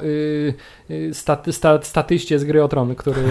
staty, 1.13 1.53
sta, 1.53 1.79
statyście 1.81 2.39
z 2.39 2.43
gry 2.43 2.63
o 2.63 2.67
Tron, 2.67 2.95
który... 2.95 3.21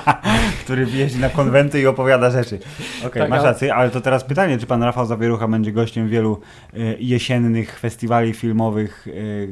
który 0.64 0.86
jeździ 0.94 1.18
na 1.18 1.28
konwenty 1.28 1.80
i 1.80 1.86
opowiada 1.86 2.30
rzeczy. 2.30 2.58
Okej, 3.06 3.22
Tak, 3.22 3.30
masz 3.30 3.42
rację, 3.42 3.74
ale 3.74 3.90
to 3.90 4.00
teraz 4.00 4.24
pytanie, 4.24 4.58
czy 4.58 4.66
pan 4.66 4.82
Rafał 4.82 5.06
Zawierucha 5.06 5.48
będzie 5.48 5.72
gościem 5.72 6.08
wielu 6.08 6.40
jesiennych 6.98 7.78
festiwali 7.78 8.32
filmowych, 8.32 9.08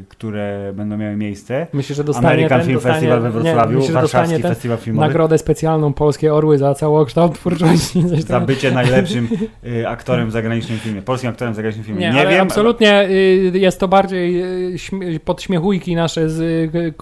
które 0.08 0.72
będą 0.74 0.96
miały 0.96 1.16
miejsce? 1.16 1.66
Myślę, 1.72 1.96
że 1.96 2.04
dostanie 2.04 2.28
American 2.28 2.58
ten, 2.58 2.66
Film 2.66 2.74
dostanie, 2.74 2.94
Festival 2.94 3.20
we 3.20 3.30
Wrocławiu, 3.30 3.72
nie, 3.72 3.78
myślę, 3.78 3.94
Warszawski 3.94 4.42
Festiwal 4.42 4.78
Filmowy. 4.78 5.06
nagrodę 5.06 5.38
specjalną 5.38 5.92
Polskie 5.92 6.34
Orły 6.34 6.58
za 6.58 6.74
całokształt 6.74 7.34
twórczości. 7.34 8.04
Za 8.18 8.40
bycie 8.40 8.70
najlepszym 8.70 9.28
aktorem 9.88 10.28
w 10.28 10.32
zagranicznym 10.32 10.78
filmie, 10.78 11.02
polskim 11.02 11.30
w 11.36 11.54
zagranicznym 11.54 11.84
filmie. 11.86 12.00
Nie, 12.00 12.12
Nie, 12.12 12.26
wiem, 12.26 12.42
absolutnie 12.42 13.08
y, 13.08 13.50
jest 13.54 13.80
to 13.80 13.88
bardziej 13.88 14.42
y, 14.74 14.78
śmie- 14.78 15.20
podśmiechujki 15.20 15.94
nasze 15.96 16.28
z, 16.30 16.40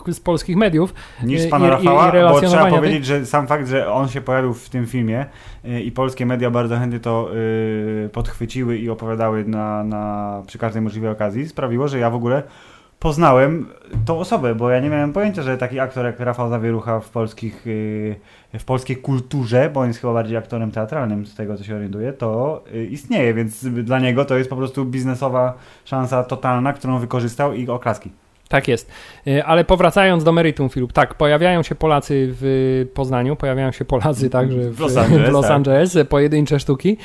y, 0.09 0.12
z 0.14 0.21
polskich 0.21 0.57
mediów. 0.57 0.95
niż 1.23 1.41
z 1.41 1.47
i- 1.47 1.49
pana 1.49 1.64
i- 1.67 1.69
i 1.69 1.71
Rafała, 1.71 2.12
bo 2.31 2.41
trzeba 2.41 2.67
powiedzieć, 2.71 3.07
że 3.07 3.26
sam 3.26 3.47
fakt, 3.47 3.69
że 3.69 3.93
on 3.93 4.09
się 4.09 4.21
pojawił 4.21 4.55
w 4.55 4.69
tym 4.71 4.87
filmie 4.87 5.26
i 5.85 5.93
polskie 5.93 6.26
media 6.26 6.50
bardzo 6.50 6.76
chętnie 6.76 7.00
to 7.00 7.31
podchwyciły 8.12 8.79
i 8.79 8.91
opowiadały 8.91 9.45
na, 9.45 9.85
na, 9.85 10.43
przy 10.47 10.59
każdej 10.59 10.83
możliwej 10.83 11.11
okazji, 11.11 11.49
sprawiło, 11.49 11.88
że 11.88 11.99
ja 11.99 12.11
w 12.11 12.14
ogóle 12.14 12.43
poznałem 13.04 13.66
tą 14.04 14.18
osobę, 14.18 14.54
bo 14.54 14.70
ja 14.70 14.80
nie 14.80 14.90
miałem 14.90 15.12
pojęcia, 15.12 15.42
że 15.42 15.58
taki 15.58 15.80
aktor 15.80 16.06
jak 16.06 16.20
Rafał 16.20 16.50
Zawierucha 16.50 17.00
w 17.00 17.08
polskich 17.08 17.67
y, 17.67 18.14
w 18.58 18.64
polskiej 18.64 18.97
kulturze, 18.97 19.71
bo 19.75 19.80
on 19.80 19.88
jest 19.88 20.00
chyba 20.00 20.12
bardziej 20.12 20.36
aktorem 20.36 20.71
teatralnym 20.71 21.26
z 21.26 21.34
tego 21.34 21.56
co 21.56 21.64
się 21.64 21.76
orientuję, 21.76 22.12
to 22.12 22.62
y, 22.75 22.86
istnieje, 22.86 23.34
więc 23.34 23.64
dla 23.64 23.99
niego 23.99 24.25
to 24.25 24.36
jest 24.36 24.50
po 24.50 24.56
prostu 24.56 24.84
biznesowa 24.84 25.54
szansa 25.84 26.25
totalna, 26.25 26.73
którą 26.73 26.99
wykorzystał 26.99 27.52
i 27.52 27.69
oklaski. 27.69 28.10
Tak 28.49 28.69
jest. 28.69 28.90
Y, 29.26 29.45
Ale 29.45 29.64
powracając 29.64 30.25
do 30.25 30.32
meritum 30.32 30.69
filmu, 30.69 30.88
tak, 30.88 31.14
pojawiają 31.14 31.62
się 31.62 31.75
Polacy 31.75 32.28
w 32.40 32.86
Poznaniu, 32.95 33.36
pojawiają 33.36 33.73
się 33.73 33.84
Polacy 33.84 34.30
także 34.30 34.71
w, 34.71 34.76
W 34.76 34.80
Los 34.80 34.97
Angeles, 34.97 35.28
w 35.30 35.32
Los 35.32 35.47
tak. 35.47 35.56
Angeles, 35.56 35.99
pojedyncze 36.08 36.60
sztuki. 36.60 36.97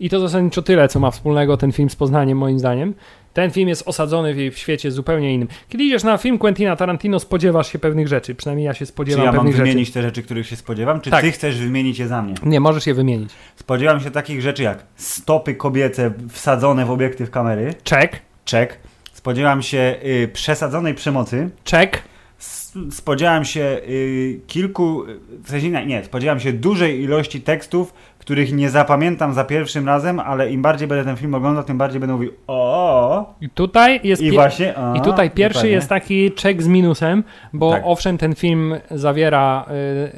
I 0.00 0.10
to 0.10 0.20
zasadniczo 0.20 0.62
tyle, 0.62 0.88
co 0.88 1.00
ma 1.00 1.10
wspólnego 1.10 1.56
ten 1.56 1.72
film 1.72 1.90
z 1.90 1.96
Poznaniem, 1.96 2.38
moim 2.38 2.58
zdaniem. 2.58 2.94
Ten 3.36 3.50
film 3.50 3.68
jest 3.68 3.88
osadzony 3.88 4.34
w, 4.34 4.54
w 4.54 4.58
świecie 4.58 4.90
zupełnie 4.90 5.34
innym. 5.34 5.48
Kiedy 5.68 5.84
idziesz 5.84 6.04
na 6.04 6.18
film 6.18 6.38
Quentina 6.38 6.76
Tarantino, 6.76 7.20
spodziewasz 7.20 7.72
się 7.72 7.78
pewnych 7.78 8.08
rzeczy. 8.08 8.34
Przynajmniej 8.34 8.66
ja 8.66 8.74
się 8.74 8.78
Czy 8.78 8.86
spodziewam 8.86 9.24
ja 9.24 9.32
mam 9.32 9.50
wymienić 9.52 9.86
rzeczy. 9.88 9.92
te 9.94 10.02
rzeczy, 10.02 10.22
których 10.22 10.46
się 10.46 10.56
spodziewam, 10.56 11.00
czy 11.00 11.10
Tak. 11.10 11.20
ty 11.24 11.32
chcesz 11.32 11.58
wymienić 11.58 11.98
je 11.98 12.08
za 12.08 12.22
mnie? 12.22 12.34
Nie, 12.42 12.60
możesz 12.60 12.86
je 12.86 12.94
wymienić. 12.94 13.30
Spodziewam 13.56 14.00
się 14.00 14.10
takich 14.10 14.40
rzeczy 14.42 14.62
jak 14.62 14.82
stopy 14.96 15.54
kobiece 15.54 16.12
wsadzone 16.30 16.84
w 16.86 16.90
obiektyw 16.90 17.30
kamery, 17.30 17.74
Check, 17.90 18.16
check. 18.50 18.78
Spodziewam 19.12 19.62
się 19.62 19.94
y, 20.04 20.28
przesadzonej 20.32 20.94
przemocy. 20.94 21.50
check. 21.70 22.02
S- 22.40 22.72
Spodziewam 22.90 23.44
się 23.44 23.80
y, 23.88 24.40
kilku, 24.46 25.02
w 25.44 25.50
sensie 25.50 25.70
nie, 25.70 25.86
nie, 25.86 26.04
spodziewam 26.04 26.40
się 26.40 26.52
dużej 26.52 27.02
ilości 27.02 27.40
tekstów, 27.40 27.94
których 28.26 28.52
nie 28.52 28.70
zapamiętam 28.70 29.34
za 29.34 29.44
pierwszym 29.44 29.86
razem, 29.86 30.20
ale 30.20 30.50
im 30.50 30.62
bardziej 30.62 30.88
będę 30.88 31.04
ten 31.04 31.16
film 31.16 31.34
oglądał, 31.34 31.64
tym 31.64 31.78
bardziej 31.78 32.00
będę 32.00 32.14
mówił 32.14 32.32
o. 32.46 33.34
I 33.40 33.48
tutaj 33.50 34.00
jest 34.04 34.22
i 34.22 34.30
właśnie 34.32 34.76
o, 34.76 34.94
I 34.94 35.00
tutaj 35.00 35.30
pierwszy 35.30 35.54
dokładnie. 35.58 35.74
jest 35.74 35.88
taki 35.88 36.32
czek 36.32 36.62
z 36.62 36.68
minusem, 36.68 37.24
bo 37.52 37.70
Tak. 37.70 37.82
owszem, 37.86 38.18
ten 38.18 38.34
film 38.34 38.74
zawiera 38.90 39.64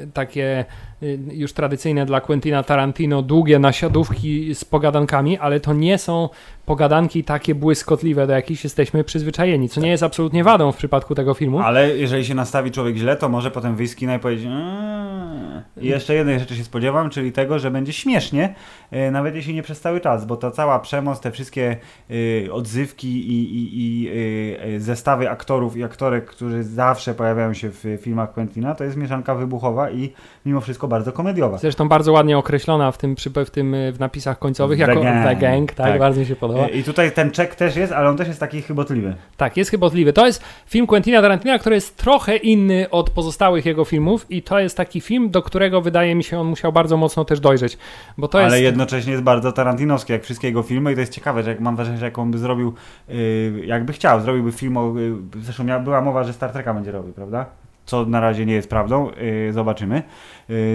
y, 0.03 0.07
takie 0.13 0.65
y, 1.03 1.19
już 1.31 1.53
tradycyjne 1.53 2.05
dla 2.05 2.21
Quentina 2.21 2.63
Tarantino 2.63 3.21
długie 3.21 3.59
nasiadówki 3.59 4.55
z 4.55 4.65
pogadankami, 4.65 5.37
ale 5.37 5.59
to 5.59 5.73
nie 5.73 5.97
są 5.97 6.29
pogadanki 6.69 7.23
takie 7.23 7.55
błyskotliwe, 7.55 8.27
do 8.27 8.33
jakich 8.33 8.63
jesteśmy 8.63 9.03
przyzwyczajeni, 9.03 9.69
co 9.69 9.81
nie 9.81 9.89
jest 9.89 10.03
absolutnie 10.03 10.43
wadą 10.43 10.71
w 10.71 10.77
przypadku 10.77 11.15
tego 11.15 11.33
filmu. 11.33 11.59
Ale 11.59 11.97
jeżeli 11.97 12.25
się 12.25 12.35
nastawi 12.35 12.71
człowiek 12.71 12.95
źle, 12.95 13.15
to 13.15 13.29
może 13.29 13.51
potem 13.51 13.75
wyjść 13.75 13.93
z 13.93 13.95
kina 13.95 14.15
i 14.15 14.19
powiedzieć 14.19 14.45
"Eee". 14.45 15.39
I 15.81 15.87
jeszcze 15.87 16.15
jednej 16.15 16.39
rzeczy 16.39 16.55
się 16.55 16.63
spodziewam, 16.63 17.09
czyli 17.09 17.31
tego, 17.31 17.59
że 17.59 17.71
będzie 17.71 17.93
śmiesznie, 17.93 18.55
e, 18.91 19.11
nawet 19.11 19.35
jeśli 19.35 19.53
nie 19.53 19.63
przez 19.63 19.81
cały 19.81 20.01
czas, 20.01 20.25
bo 20.25 20.37
ta 20.37 20.51
cała 20.51 20.79
przemoc, 20.79 21.19
te 21.19 21.31
wszystkie 21.31 21.77
e, 22.47 22.51
odzywki 22.51 23.07
i, 23.07 23.55
i, 23.55 23.69
i 23.73 24.09
e, 24.75 24.79
zestawy 24.79 25.29
aktorów 25.29 25.77
i 25.77 25.83
aktorek, 25.83 26.25
którzy 26.25 26.63
zawsze 26.63 27.13
pojawiają 27.13 27.53
się 27.53 27.69
w 27.69 27.97
filmach 28.01 28.33
Quentina, 28.33 28.75
to 28.75 28.83
jest 28.83 28.97
mieszanka 28.97 29.35
wybuchowa 29.35 29.91
i 29.91 30.13
mimo 30.45 30.61
wszystko 30.61 30.87
bardzo 30.87 31.11
komediowa. 31.11 31.57
Zresztą 31.57 31.89
bardzo 31.89 32.11
ładnie 32.11 32.37
określona 32.37 32.91
w 32.91 32.97
tym, 32.97 33.15
w 33.45 33.49
tym 33.49 33.75
w 33.91 33.99
napisach 33.99 34.39
końcowych 34.39 34.79
The 34.79 34.85
jako 34.87 35.01
Gang. 35.03 35.27
The 35.27 35.35
Gang, 35.35 35.73
tak, 35.73 35.87
Tak. 35.87 35.99
bardzo 35.99 36.19
mi 36.19 36.25
się 36.25 36.35
podoba. 36.35 36.58
I 36.67 36.83
tutaj 36.83 37.11
ten 37.11 37.31
czek 37.31 37.55
też 37.55 37.75
jest, 37.75 37.93
ale 37.93 38.09
on 38.09 38.17
też 38.17 38.27
jest 38.27 38.39
taki 38.39 38.61
chybotliwy. 38.61 39.15
Tak, 39.37 39.57
jest 39.57 39.71
chybotliwy. 39.71 40.13
To 40.13 40.25
jest 40.25 40.43
film 40.65 40.87
Quentina 40.87 41.21
Tarantino, 41.21 41.59
który 41.59 41.75
jest 41.75 41.97
trochę 41.97 42.37
inny 42.37 42.89
od 42.89 43.09
pozostałych 43.09 43.65
jego 43.65 43.85
filmów 43.85 44.25
i 44.29 44.41
to 44.41 44.59
jest 44.59 44.77
taki 44.77 45.01
film, 45.01 45.29
do 45.29 45.41
którego 45.41 45.81
wydaje 45.81 46.15
mi 46.15 46.23
się 46.23 46.39
on 46.39 46.47
musiał 46.47 46.73
bardzo 46.73 46.97
mocno 46.97 47.25
też 47.25 47.39
dojrzeć, 47.39 47.77
bo 48.17 48.27
to 48.27 48.37
ale 48.37 48.47
jest... 48.47 48.63
jednocześnie 48.63 49.11
jest 49.11 49.23
bardzo 49.23 49.51
tarantinowski, 49.51 50.13
jak 50.13 50.23
wszystkie 50.23 50.47
jego 50.47 50.63
filmy 50.63 50.91
i 50.91 50.95
to 50.95 51.01
jest 51.01 51.13
ciekawe, 51.13 51.43
że 51.43 51.49
jak 51.49 51.59
mam 51.59 51.75
wrażenie, 51.75 51.97
że 51.97 52.05
jak 52.05 52.19
on 52.19 52.31
by 52.31 52.37
zrobił, 52.37 52.73
yy, 53.07 53.65
jakby 53.65 53.93
chciał, 53.93 54.21
zrobiłby 54.21 54.51
film 54.51 54.77
o, 54.77 54.93
yy, 54.99 55.15
zresztą 55.41 55.83
była 55.83 56.01
mowa, 56.01 56.23
że 56.23 56.33
Star 56.33 56.51
Treka 56.51 56.73
będzie 56.73 56.91
robił, 56.91 57.13
prawda? 57.13 57.45
co 57.89 58.05
na 58.05 58.19
razie 58.19 58.45
nie 58.45 58.53
jest 58.53 58.69
prawdą, 58.69 59.11
yy, 59.21 59.53
zobaczymy, 59.53 60.03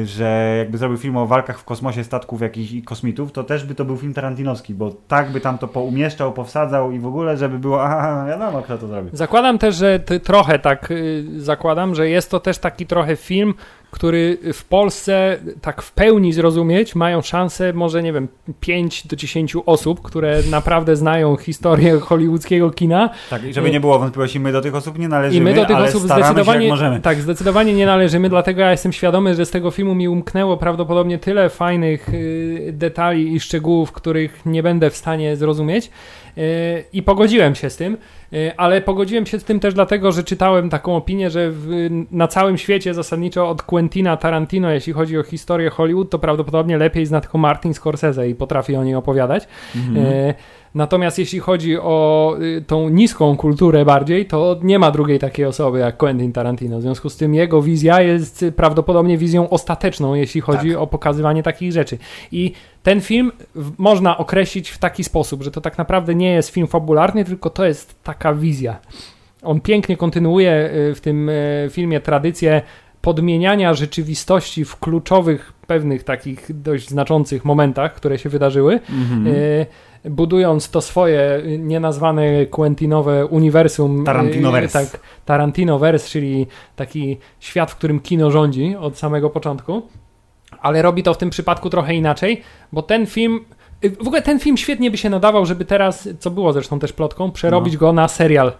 że 0.05 0.55
jakby 0.59 0.79
zrobił 0.79 0.99
film 0.99 1.17
o 1.17 1.27
walkach 1.27 1.59
w 1.59 1.65
kosmosie 1.65 2.05
statków 2.05 2.41
jakichś 2.41 2.73
i 2.73 2.83
kosmitów, 2.83 3.33
to 3.33 3.45
też 3.45 3.65
by 3.65 3.75
to 3.75 3.85
był 3.85 3.97
film 3.97 4.15
tarantinowski, 4.15 4.75
bo 4.75 4.91
tak 5.09 5.31
by 5.31 5.41
tam 5.41 5.59
to 5.59 5.69
poumieszczał, 5.69 6.33
powsadzał 6.33 6.93
i 6.93 6.99
w 6.99 7.07
ogóle, 7.07 7.37
żeby 7.37 7.59
było, 7.59 7.85
aha, 7.85 8.25
wiadomo 8.29 8.63
kto 8.63 8.79
to 8.79 8.87
zrobił. 8.87 9.11
Zakładam 9.13 9.59
też, 9.59 9.75
że 9.77 10.01
trochę 10.01 10.59
tak 10.59 10.91
y, 10.91 11.25
zakładam, 11.37 11.95
że 11.95 12.09
jest 12.09 12.31
to 12.31 12.41
też 12.41 12.59
taki 12.59 12.87
trochę 12.87 13.17
film, 13.17 13.55
który 13.95 14.39
w 14.53 14.65
Polsce 14.65 15.39
tak 15.61 15.83
w 15.83 15.93
pełni 15.93 16.33
zrozumieć 16.33 16.95
mają 16.95 17.23
szansę 17.23 17.73
może, 17.73 18.03
nie 18.03 18.13
wiem, 18.13 18.29
5 18.61 19.07
do 19.07 19.17
10 19.17 19.57
osób, 19.67 20.03
które 20.03 20.39
naprawdę 20.51 20.97
znają 20.97 21.37
historię 21.37 22.01
hollywoodzkiego 22.01 22.71
kina. 22.71 23.11
Tak, 23.31 23.45
i 23.45 23.55
żeby 23.55 23.71
nie 23.71 23.81
było 23.81 23.99
wątpliwości, 23.99 24.41
my 24.41 24.53
do 24.53 24.61
tych 24.61 24.75
osób 24.75 24.99
nie 24.99 25.09
należymy, 25.09 25.51
I 25.51 25.55
my 25.55 25.61
do 25.61 25.67
tych 25.67 25.77
osób 25.77 26.03
zdecydowanie, 26.03 26.77
się 26.77 27.01
tak, 27.03 27.21
zdecydowanie 27.21 27.75
nie 27.75 27.87
należymy, 27.87 28.29
dlatego 28.29 28.61
ja 28.61 28.71
jestem 28.71 28.93
świadomy, 28.93 29.35
że 29.35 29.47
z 29.47 29.51
tego 29.51 29.64
filmu 29.71 29.95
mi 29.95 30.09
umknęło 30.09 30.57
prawdopodobnie 30.57 31.19
tyle 31.19 31.49
fajnych 31.49 32.09
y, 32.09 32.71
detali 32.73 33.35
i 33.35 33.41
szczegółów, 33.41 33.93
których 33.93 34.47
nie 34.47 34.63
będę 34.63 34.91
w 34.91 34.97
stanie 34.97 35.37
zrozumieć. 35.37 35.91
Y, 36.39 36.85
I 36.93 37.03
pogodziłem 37.03 37.55
się 37.55 37.71
z 37.71 37.77
tym, 37.77 37.97
y, 38.33 38.53
ale 38.57 38.81
pogodziłem 38.81 39.27
się 39.27 39.41
z 39.41 39.45
tym 39.45 39.61
też 39.61 39.75
dlatego, 39.75 40.13
że 40.13 40.25
czytałem 40.25 40.71
taką 40.71 40.97
opinię, 40.97 41.31
że 41.31 41.51
w, 41.51 41.67
na 42.11 42.29
całym 42.29 42.59
świecie 42.59 42.95
zasadniczo 42.95 43.49
od 43.49 43.63
Quentina 43.63 44.17
Tarantino, 44.17 44.71
jeśli 44.71 44.93
chodzi 44.93 45.19
o 45.19 45.23
historię 45.23 45.71
Hollywood, 45.71 46.11
to 46.11 46.19
prawdopodobnie 46.19 46.79
lepiej 46.79 47.07
zna 47.07 47.21
tylko 47.21 47.39
Martin 47.39 47.75
Scorsese 47.75 48.29
i 48.29 48.35
potrafi 48.35 48.77
o 48.77 48.85
niej 48.85 48.95
opowiadać. 48.95 49.49
Mhm. 49.77 50.07
Y, 50.07 50.35
Natomiast 50.75 51.19
jeśli 51.19 51.39
chodzi 51.39 51.79
o 51.79 52.37
y, 52.41 52.65
tą 52.67 52.89
niską 52.89 53.37
kulturę 53.37 53.85
bardziej, 53.85 54.27
to 54.27 54.57
nie 54.63 54.79
ma 54.79 54.91
drugiej 54.91 55.19
takiej 55.19 55.47
osoby 55.47 55.79
jak 55.79 55.97
Quentin 55.97 56.33
Tarantino. 56.33 56.79
W 56.79 56.83
związku 56.83 57.11
z 57.11 57.17
tym 57.17 57.35
jego 57.35 57.63
wizja 57.63 58.01
jest 58.01 58.45
prawdopodobnie 58.57 59.19
wizją 59.19 59.49
ostateczną, 59.51 60.15
jeśli 60.15 60.41
chodzi 60.41 60.71
Tak. 60.71 60.79
o 60.79 60.87
pokazywanie 60.87 61.43
takich 61.43 61.73
rzeczy. 61.73 61.99
I 62.33 62.53
ten 62.83 63.01
film 63.01 63.33
można 63.79 64.19
określić 64.19 64.71
w 64.71 64.79
taki 64.79 65.05
sposób, 65.05 65.43
że 65.43 65.51
to 65.51 65.61
tak 65.61 65.79
naprawdę 65.79 66.15
nie 66.15 66.33
jest 66.33 66.49
film 66.51 66.67
fabularny, 66.67 67.25
tylko 67.25 67.51
to 67.51 67.65
jest 67.65 68.03
taka 68.03 68.35
wizja. 68.35 68.77
On 69.43 69.61
pięknie 69.61 69.97
kontynuuje 69.97 70.71
y, 70.91 70.95
w 70.95 71.01
tym 71.01 71.29
y, 71.29 71.69
filmie 71.71 72.01
tradycję 72.01 72.63
podmieniania 73.05 73.75
rzeczywistości 73.75 74.65
w 74.65 74.77
kluczowych, 74.77 75.53
pewnych 75.67 76.05
takich 76.05 76.63
dość 76.63 76.89
znaczących 76.89 77.45
momentach, 77.45 77.95
które 77.95 78.19
się 78.19 78.29
wydarzyły. 78.29 78.81
Mhm. 78.91 79.27
Y, 79.27 79.67
budując 80.05 80.71
to 80.71 80.81
swoje 80.81 81.43
nienazwane 81.59 82.47
Quentinowe 82.47 83.27
uniwersum. 83.27 84.03
y, 84.03 84.05
Tarantinoverse. 84.05 84.79
Tak, 84.87 85.01
Tarantinoverse, 85.25 86.09
czyli 86.09 86.47
taki 86.77 87.19
świat, 87.41 87.71
w 87.71 87.77
którym 87.77 88.01
kino 88.01 88.31
rządzi 88.31 88.77
od 88.77 88.99
samego 88.99 89.31
początku. 89.31 89.83
Ale 90.61 90.83
robi 90.83 91.03
to 91.03 91.15
w 91.15 91.19
tym 91.19 91.31
przypadku 91.31 91.71
trochę 91.71 91.95
inaczej, 91.95 92.43
bo 92.73 92.83
ten 92.83 93.07
film. 93.07 93.41
y, 93.85 93.91
W 93.91 94.07
ogóle 94.07 94.23
ten 94.23 94.39
film 94.41 94.57
świetnie 94.57 94.91
by 94.91 94.97
się 94.97 95.11
nadawał, 95.11 95.47
żeby 95.47 95.65
teraz, 95.65 96.09
co 96.19 96.31
było 96.31 96.53
zresztą 96.53 96.79
też 96.79 96.93
plotką, 96.93 97.31
przerobić 97.31 97.77
go 97.77 97.93
na 97.93 98.09
serial. 98.09 98.53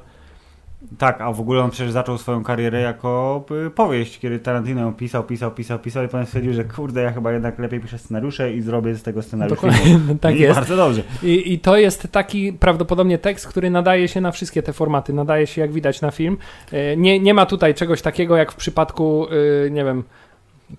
Tak, 0.99 1.21
a 1.21 1.33
w 1.33 1.41
ogóle 1.41 1.63
on 1.63 1.71
przecież 1.71 1.93
zaczął 1.93 2.19
swoją 2.19 2.45
karierę 2.45 2.81
jako 2.81 3.45
y, 3.67 3.71
powieść, 3.71 4.19
kiedy 4.19 4.39
Tarantino 4.39 4.81
ją 4.81 4.95
pisał, 4.95 5.25
pisał, 5.25 5.51
pisał, 5.51 5.79
pisał 5.79 6.05
i 6.05 6.09
potem 6.09 6.27
stwierdził, 6.27 6.53
że 6.53 6.65
kurde, 6.65 7.03
ja 7.03 7.13
chyba 7.13 7.33
jednak 7.33 7.59
lepiej 7.59 7.81
piszę 7.81 7.99
scenariusze 7.99 8.53
i 8.53 8.61
zrobię 8.61 8.95
z 8.95 9.03
tego 9.03 9.23
scenariusz 9.23 9.61
filmu. 9.61 9.75
Dokładnie, 9.75 10.19
tak 10.21 10.37
I 10.37 10.39
jest. 10.41 10.55
Bardzo 10.55 10.77
dobrze. 10.77 11.03
I, 11.23 11.53
I 11.53 11.59
to 11.59 11.77
jest 11.77 12.09
taki 12.13 12.53
prawdopodobnie 12.53 13.19
tekst, 13.19 13.47
który 13.47 13.71
nadaje 13.71 14.09
się 14.09 14.21
na 14.21 14.31
wszystkie 14.33 14.63
te 14.63 14.73
formaty, 14.73 15.13
nadaje 15.13 15.47
się 15.47 15.61
jak 15.61 15.73
widać 15.73 16.01
na 16.01 16.11
film. 16.11 16.37
E, 16.73 16.97
Nie, 16.97 17.21
nie 17.21 17.35
ma 17.35 17.47
tutaj 17.47 17.75
czegoś 17.75 18.03
takiego 18.03 18.37
jak 18.37 18.53
w 18.53 18.57
przypadku, 18.57 19.27
y, 19.67 19.71
nie 19.71 19.85
wiem, 19.85 20.05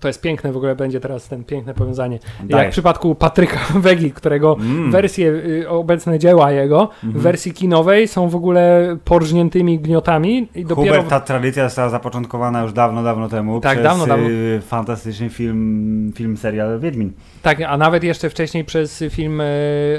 to 0.00 0.08
jest 0.08 0.20
piękne 0.20 0.52
w 0.52 0.56
ogóle 0.56 0.76
będzie 0.76 1.00
teraz 1.00 1.28
ten 1.28 1.44
piękne 1.44 1.74
powiązanie. 1.74 2.18
Jak 2.48 2.68
w 2.68 2.70
przypadku 2.70 3.14
Patryka 3.14 3.58
Wegi, 3.74 4.10
którego 4.12 4.56
Mm. 4.60 4.90
wersje, 4.90 5.28
y, 5.62 5.68
obecne 5.68 6.18
dzieła 6.18 6.52
jego, 6.52 6.86
w 7.02 7.04
Mhm. 7.04 7.22
wersji 7.22 7.52
kinowej 7.52 8.08
są 8.08 8.28
w 8.28 8.36
ogóle 8.36 8.96
porżniętymi 9.04 9.78
gniotami 9.78 10.48
i 10.54 10.64
dopiero... 10.64 10.86
Hubert, 10.94 11.08
ta 11.08 11.20
tradycja 11.20 11.64
została 11.64 11.88
zapoczątkowana 11.88 12.62
już 12.62 12.72
dawno, 12.72 13.02
dawno 13.02 13.28
temu 13.28 13.60
Tak, 13.60 13.72
przez 13.72 13.84
dawno, 13.84 14.06
dawno. 14.06 14.28
y, 14.28 14.60
fantastyczny 14.66 15.28
film, 15.30 16.12
film 16.16 16.36
serial 16.36 16.80
Wiedźmin. 16.80 17.12
Tak, 17.42 17.60
a 17.60 17.76
nawet 17.76 18.04
jeszcze 18.04 18.30
wcześniej 18.30 18.64
przez 18.64 19.04
film 19.10 19.40
e, 19.40 19.44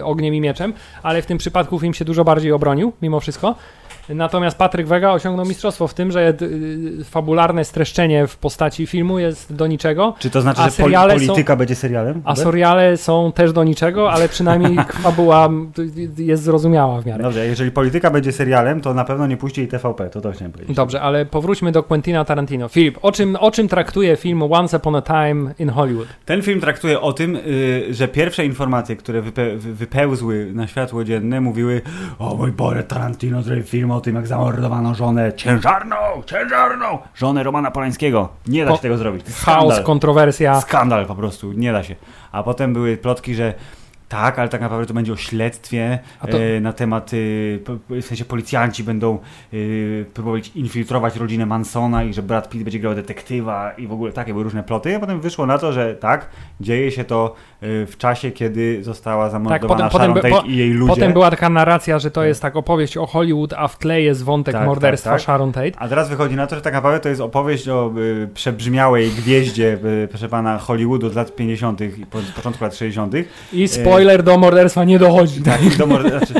Ogniem 0.03 0.33
i 0.33 0.41
Mieczem, 0.41 0.73
ale 1.03 1.21
w 1.21 1.25
tym 1.25 1.37
przypadku 1.37 1.79
film 1.79 1.93
się 1.93 2.05
dużo 2.05 2.23
bardziej 2.23 2.51
obronił, 2.51 2.93
mimo 3.01 3.19
wszystko. 3.19 3.55
Natomiast 4.09 4.57
Patryk 4.57 4.87
Wega 4.87 5.11
osiągnął 5.11 5.45
mistrzostwo 5.45 5.87
w 5.87 5.93
tym, 5.93 6.11
że 6.11 6.33
y, 6.41 7.03
fabularne 7.03 7.65
streszczenie 7.65 8.27
w 8.27 8.37
postaci 8.37 8.87
filmu 8.87 9.19
jest 9.19 9.53
do 9.55 9.67
niczego, 9.67 10.13
Czy 10.19 10.29
to 10.29 10.41
znaczy, 10.41 10.61
że 10.61 10.67
poli- 10.67 10.71
seriale 10.71 11.19
są- 11.19 11.25
polityka 11.27 11.55
będzie 11.55 11.75
serialem? 11.75 12.21
a 12.25 12.35
seriale 12.35 12.97
są 12.97 13.31
też 13.31 13.53
do 13.53 13.63
niczego, 13.63 14.11
ale 14.11 14.29
przynajmniej 14.29 14.75
fabuła 15.03 15.49
jest 16.17 16.43
zrozumiała 16.43 17.01
w 17.01 17.05
miarę. 17.05 17.23
Dobrze, 17.23 17.45
jeżeli 17.45 17.71
polityka 17.71 18.11
będzie 18.11 18.31
serialem, 18.31 18.81
to 18.81 18.93
na 18.93 19.05
pewno 19.05 19.27
nie 19.27 19.37
puści 19.37 19.61
jej 19.61 19.67
TVP, 19.67 20.09
to 20.09 20.21
to 20.21 20.31
chciałem 20.31 20.51
powiedzieć. 20.51 20.75
Dobrze, 20.75 21.01
ale 21.01 21.25
powróćmy 21.25 21.71
do 21.71 21.83
Quentina 21.83 22.25
Tarantino. 22.25 22.67
Filip, 22.69 22.97
o 23.01 23.11
czym, 23.11 23.35
o 23.39 23.51
czym 23.51 23.67
traktuje 23.67 24.15
film 24.15 24.43
Once 24.43 24.77
Upon 24.77 24.95
a 24.95 25.01
Time 25.01 25.53
in 25.59 25.69
Hollywood? 25.69 26.07
Ten 26.25 26.41
film 26.41 26.61
traktuje 26.61 27.01
o 27.01 27.13
tym, 27.13 27.35
y, 27.35 27.93
że 27.93 28.07
pierwsze 28.07 28.45
informacje, 28.45 28.95
które 28.95 29.21
wype- 29.21 29.57
wy- 29.57 29.73
wypełzły 29.73 30.51
na 30.53 30.67
światło 30.67 31.03
dzienne, 31.03 31.41
mówiły 31.41 31.81
o 32.19 32.35
mój 32.35 32.51
Boże, 32.51 32.83
Tarantino 32.83 33.41
zrobił 33.41 33.63
film 33.63 33.91
o 33.91 33.96
tym, 34.01 34.15
jak 34.15 34.27
zamordowano 34.27 34.95
żonę 34.95 35.33
ciężarną, 35.33 35.95
ciężarną, 36.25 36.99
żonę 37.15 37.43
Romana 37.43 37.71
Polańskiego. 37.71 38.29
Nie 38.47 38.65
da 38.65 38.71
O, 38.71 38.75
się 38.75 38.81
tego 38.81 38.97
zrobić. 38.97 39.25
Chaos, 39.45 39.79
kontrowersja. 39.79 40.61
Skandal 40.61 41.05
po 41.05 41.15
prostu, 41.15 41.51
nie 41.53 41.71
da 41.71 41.83
się. 41.83 41.95
A 42.31 42.43
potem 42.43 42.73
były 42.73 42.97
plotki, 42.97 43.35
że 43.35 43.53
tak, 44.09 44.39
ale 44.39 44.49
tak 44.49 44.61
naprawdę 44.61 44.85
to 44.85 44.93
będzie 44.93 45.13
o 45.13 45.15
śledztwie 45.15 45.99
to- 46.31 46.37
e, 46.43 46.59
na 46.61 46.73
temat, 46.73 47.11
e, 47.13 47.15
w 48.01 48.05
sensie 48.05 48.25
policjanci 48.25 48.83
będą 48.83 49.15
e, 49.53 49.57
próbować 50.13 50.51
infiltrować 50.55 51.15
rodzinę 51.15 51.45
Mansona 51.45 52.03
i 52.03 52.13
że 52.13 52.21
Brad 52.21 52.49
Pitt 52.49 52.63
będzie 52.63 52.79
grał 52.79 52.95
detektywa 52.95 53.71
i 53.71 53.87
w 53.87 53.91
ogóle 53.93 54.11
takie 54.11 54.31
były 54.31 54.43
różne 54.43 54.63
ploty, 54.63 54.95
a 54.95 54.99
potem 54.99 55.21
wyszło 55.21 55.45
na 55.45 55.57
to, 55.57 55.73
że 55.73 55.95
tak, 55.95 56.29
dzieje 56.61 56.91
się 56.91 57.03
to 57.03 57.35
e, 57.61 57.85
w 57.85 57.97
czasie, 57.97 58.31
kiedy 58.31 58.83
została 58.83 59.29
zamordowana 59.29 59.89
potem- 59.89 60.13
potem 60.13 60.31
Tate 60.31 60.41
po- 60.43 60.47
i 60.49 60.55
jej 60.57 60.69
ludzie. 60.69 60.93
Potem 60.93 61.13
była 61.13 61.29
taka 61.31 61.49
narracja, 61.49 61.99
że 61.99 62.11
to 62.11 62.23
jest 62.23 62.41
tak 62.41 62.55
opowieść 62.55 62.97
o 62.97 63.05
Hollywood, 63.05 63.53
a 63.53 63.67
w 63.67 63.77
tle 63.77 64.01
jest 64.01 64.23
wątek 64.23 64.53
Tak, 64.55 64.65
morderstwa 64.65 65.09
tak, 65.09 65.19
tak. 65.19 65.23
Sharon 65.25 65.51
Tate. 65.51 65.71
A 65.77 65.87
teraz 65.87 66.09
wychodzi 66.09 66.35
na 66.35 66.47
to, 66.47 66.55
że 66.55 66.61
tak 66.61 66.73
naprawdę 66.73 66.99
to 66.99 67.09
jest 67.09 67.21
opowieść 67.21 67.69
o 67.69 67.91
y, 67.97 68.29
przebrzmiałej 68.33 69.09
gwieździe, 69.09 69.77
y, 70.03 70.07
proszę 70.07 70.29
pana, 70.29 70.57
Hollywoodu 70.57 71.09
z 71.09 71.15
lat 71.15 71.35
50. 71.35 71.81
i 71.81 72.05
po, 72.05 72.17
początku 72.35 72.63
lat 72.63 72.75
60. 72.75 73.13
I 73.53 73.67
spoiler 73.97 74.23
do 74.23 74.37
morderstwa 74.37 74.83
nie 74.83 74.99
dochodzi. 74.99 75.41
Tak, 75.41 75.61
do 75.77 75.87
mor- 75.87 76.09
znaczy, 76.09 76.33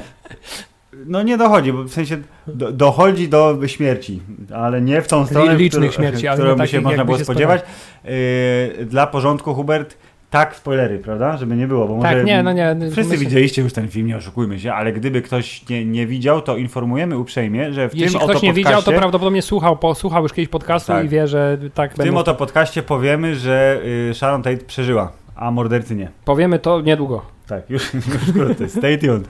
no 1.05 1.23
nie 1.23 1.37
dochodzi, 1.37 1.73
bo 1.73 1.83
w 1.83 1.89
sensie 1.91 2.17
do, 2.47 2.71
dochodzi 2.71 3.29
do 3.29 3.57
śmierci, 3.67 4.21
ale 4.55 4.81
nie 4.81 5.01
w 5.01 5.07
tą 5.07 5.25
stronę, 5.25 5.55
licznych 5.55 5.91
którą, 5.91 6.03
śmierci, 6.09 6.27
ale 6.27 6.37
którą 6.37 6.55
by 6.55 6.67
się 6.67 6.81
można 6.81 7.05
było 7.05 7.17
się 7.17 7.23
spodziewać. 7.23 7.61
Yy, 8.03 8.85
dla 8.85 9.07
porządku, 9.07 9.53
Hubert, 9.53 9.97
tak, 10.29 10.55
spoilery, 10.55 10.99
prawda? 10.99 11.37
Żeby 11.37 11.55
nie 11.55 11.67
było, 11.67 11.87
bo 11.87 11.95
może 11.95 12.07
Tak, 12.15 12.25
nie, 12.25 12.43
no 12.43 12.51
nie. 12.53 12.75
wszyscy 12.91 13.01
myślę- 13.13 13.17
widzieliście 13.17 13.61
już 13.61 13.73
ten 13.73 13.87
film, 13.87 14.07
nie 14.07 14.17
oszukujmy 14.17 14.59
się, 14.59 14.73
ale 14.73 14.93
gdyby 14.93 15.21
ktoś 15.21 15.69
nie, 15.69 15.85
nie 15.85 16.07
widział, 16.07 16.41
to 16.41 16.57
informujemy 16.57 17.17
uprzejmie, 17.17 17.73
że 17.73 17.89
w 17.89 17.95
Jeśli 17.95 18.09
tym 18.19 18.19
ktoś 18.27 18.35
oto 18.37 18.45
nie 18.45 18.53
widział, 18.53 18.71
to 18.73 18.77
podcaście- 18.77 18.99
prawdopodobnie 18.99 19.41
słuchał, 19.41 19.77
posłuchał 19.77 20.23
już 20.23 20.33
kiedyś 20.33 20.49
podcastu 20.49 20.91
Tak. 20.91 21.05
i 21.05 21.09
wie, 21.09 21.27
że 21.27 21.57
tak 21.73 21.93
w 21.93 21.95
tym 21.95 22.05
będą. 22.05 22.19
oto 22.19 22.35
podcaście 22.35 22.83
powiemy, 22.83 23.35
że 23.35 23.81
y, 24.09 24.13
Sharon 24.13 24.43
Tate 24.43 24.57
przeżyła, 24.57 25.11
a 25.35 25.51
mordercy 25.51 25.95
nie. 25.95 26.09
Powiemy 26.25 26.59
to 26.59 26.81
niedługo. 26.81 27.36
Tak, 27.47 27.69
już, 27.69 27.93
już 27.93 28.03
wkrótce. 28.05 28.69
Stay 28.69 28.97
tuned. 28.97 29.27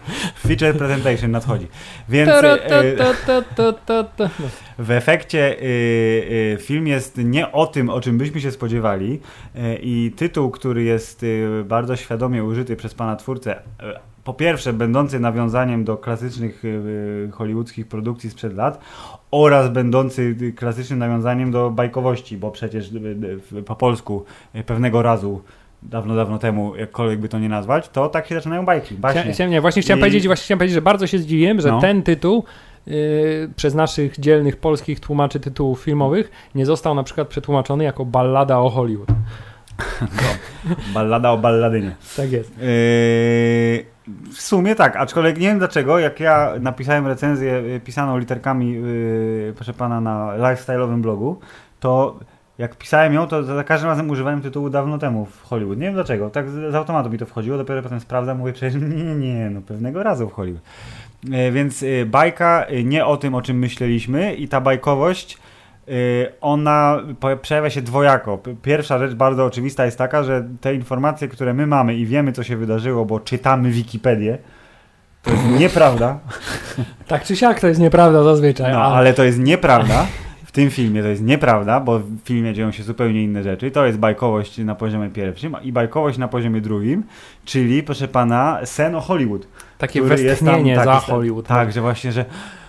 Feature 0.47 0.77
presentation 0.77 1.31
nadchodzi. 1.31 1.67
Więc 2.09 2.29
y. 2.29 2.33
No. 4.19 4.27
w 4.79 4.91
efekcie 4.91 5.61
y, 5.61 5.63
y, 5.63 6.57
film 6.61 6.87
jest 6.87 7.17
nie 7.17 7.51
o 7.51 7.67
tym, 7.67 7.89
o 7.89 8.01
czym 8.01 8.17
byśmy 8.17 8.41
się 8.41 8.51
spodziewali 8.51 9.19
y, 9.55 9.59
i 9.81 10.11
tytuł, 10.15 10.51
który 10.51 10.83
jest 10.83 11.23
y, 11.23 11.63
bardzo 11.65 11.95
świadomie 11.95 12.43
użyty 12.43 12.75
przez 12.75 12.93
pana 12.93 13.15
twórcę, 13.15 13.55
y, 13.55 14.17
po 14.27 14.33
pierwsze 14.33 14.73
będący 14.73 15.19
nawiązaniem 15.19 15.83
do 15.83 15.97
klasycznych 15.97 16.65
y, 16.65 16.67
y, 16.67 17.31
hollywoodzkich 17.31 17.87
produkcji 17.87 18.29
sprzed 18.29 18.55
lat 18.55 18.79
oraz 19.31 19.69
będący 19.69 20.35
y, 20.41 20.53
klasycznym 20.53 20.99
nawiązaniem 20.99 21.51
do 21.51 21.69
bajkowości, 21.69 22.37
bo 22.37 22.51
przecież 22.51 22.91
y, 22.91 22.97
y, 23.57 23.63
po 23.63 23.75
polsku 23.75 24.25
y, 24.55 24.63
pewnego 24.63 25.01
razu 25.01 25.41
dawno, 25.83 26.15
dawno 26.15 26.37
temu, 26.39 26.75
jakkolwiek 26.75 27.19
by 27.19 27.29
to 27.29 27.39
nie 27.39 27.49
nazwać, 27.49 27.89
to 27.89 28.09
tak 28.09 28.27
się 28.27 28.35
zaczynają 28.35 28.65
bajki, 28.65 28.95
baśnie. 28.95 29.23
Chcia- 29.33 29.49
nie, 29.49 29.61
właśnie 29.61 29.81
chciałem 29.81 29.99
I- 29.99 30.01
powiedzieć, 30.01 30.25
właśnie 30.27 30.43
chciałem 30.43 30.59
powiedzieć, 30.59 30.75
że 30.75 30.81
bardzo 30.81 31.07
się 31.07 31.19
zdziwiłem, 31.19 31.61
że 31.61 31.71
No. 31.71 31.81
ten 31.81 32.03
tytuł 32.03 32.43
yy, 32.87 33.49
przez 33.55 33.75
naszych 33.75 34.19
dzielnych 34.19 34.57
polskich 34.57 34.99
tłumaczy 34.99 35.39
tytułów 35.39 35.81
filmowych 35.81 36.31
nie 36.55 36.65
został 36.65 36.95
na 36.95 37.03
przykład 37.03 37.27
przetłumaczony 37.27 37.83
jako 37.83 38.05
ballada 38.05 38.59
o 38.59 38.69
Hollywood. 38.69 39.09
Ballada 40.93 41.31
o 41.31 41.37
balladynie. 41.37 41.95
Tak 42.17 42.31
jest. 42.31 42.49
Yy, 42.57 42.65
w 44.33 44.41
sumie 44.41 44.75
tak, 44.75 44.95
aczkolwiek 44.95 45.39
nie 45.39 45.47
wiem 45.47 45.57
dlaczego, 45.59 45.99
jak 45.99 46.19
ja 46.19 46.53
napisałem 46.59 47.07
recenzję 47.07 47.51
yy, 47.51 47.79
pisaną 47.79 48.17
literkami, 48.17 48.71
yy, 48.71 49.53
proszę 49.55 49.73
pana, 49.73 50.01
na 50.01 50.33
lifestyle'owym 50.37 51.01
blogu, 51.01 51.39
to 51.79 52.19
jak 52.57 52.75
pisałem 52.75 53.13
ją, 53.13 53.27
to 53.27 53.43
za 53.43 53.63
każdym 53.63 53.89
razem 53.89 54.09
używałem 54.09 54.41
tytułu 54.41 54.69
dawno 54.69 54.97
temu 54.97 55.25
w 55.25 55.43
Hollywood. 55.43 55.77
Nie 55.77 55.85
wiem 55.85 55.93
dlaczego, 55.93 56.29
tak 56.29 56.49
z, 56.49 56.75
automatu 56.75 57.09
mi 57.09 57.17
to 57.17 57.25
wchodziło, 57.25 57.57
dopiero 57.57 57.83
potem 57.83 57.99
sprawdzam, 57.99 58.37
mówię 58.37 58.53
przecież 58.53 58.81
nie, 58.81 59.03
nie, 59.03 59.15
nie, 59.15 59.49
no 59.49 59.61
pewnego 59.61 60.03
razu 60.03 60.29
w 60.29 60.33
Hollywood. 60.33 60.63
E, 61.31 61.51
więc 61.51 61.83
e, 61.83 62.05
bajka 62.05 62.65
e, 62.65 62.83
nie 62.83 63.05
o 63.05 63.17
tym, 63.17 63.35
o 63.35 63.41
czym 63.41 63.59
myśleliśmy 63.59 64.33
i 64.33 64.47
ta 64.47 64.61
bajkowość 64.61 65.37
ona 66.41 66.99
przejawia 67.41 67.69
się 67.69 67.81
dwojako. 67.81 68.39
Pierwsza 68.61 68.99
rzecz 68.99 69.13
bardzo 69.13 69.45
oczywista 69.45 69.85
jest 69.85 69.97
taka, 69.97 70.23
że 70.23 70.47
te 70.61 70.75
informacje, 70.75 71.27
które 71.27 71.53
my 71.53 71.67
mamy 71.67 71.95
i 71.95 72.05
wiemy, 72.05 72.31
co 72.31 72.43
się 72.43 72.57
wydarzyło, 72.57 73.05
bo 73.05 73.19
czytamy 73.19 73.71
Wikipedię, 73.71 74.37
to 75.23 75.31
jest 75.31 75.43
nieprawda. 75.59 76.19
Tak 77.07 77.23
czy 77.23 77.35
siak 77.35 77.59
to 77.59 77.67
jest 77.67 77.79
nieprawda 77.79 78.23
zazwyczaj. 78.23 78.73
No, 78.73 78.83
ale 78.83 79.13
to 79.13 79.23
jest 79.23 79.39
nieprawda. 79.39 80.05
W 80.57 80.59
tym 80.59 80.69
filmie 80.69 81.01
to 81.01 81.07
jest 81.07 81.21
nieprawda, 81.21 81.79
bo 81.79 81.99
w 81.99 82.19
filmie 82.23 82.53
dzieją 82.53 82.71
się 82.71 82.83
zupełnie 82.83 83.23
inne 83.23 83.43
rzeczy. 83.43 83.71
To 83.71 83.85
jest 83.85 83.97
bajkowość 83.97 84.57
na 84.57 84.75
poziomie 84.75 85.09
pierwszym 85.09 85.55
i 85.63 85.71
bajkowość 85.71 86.17
na 86.17 86.27
poziomie 86.27 86.61
drugim, 86.61 87.03
czyli, 87.45 87.83
proszę 87.83 88.07
pana, 88.07 88.59
sen 88.63 88.95
o 88.95 89.01
Hollywood. 89.01 89.47
Takie 89.77 89.99
jest 89.99 90.15
tam- 90.15 90.25
westchnienie 90.25 90.75
tak, 90.75 90.85
za 90.85 90.99
Hollywood. 90.99 91.47
Tak, 91.47 91.71
że 91.71 91.81
właśnie, 91.81 92.11
że 92.11 92.25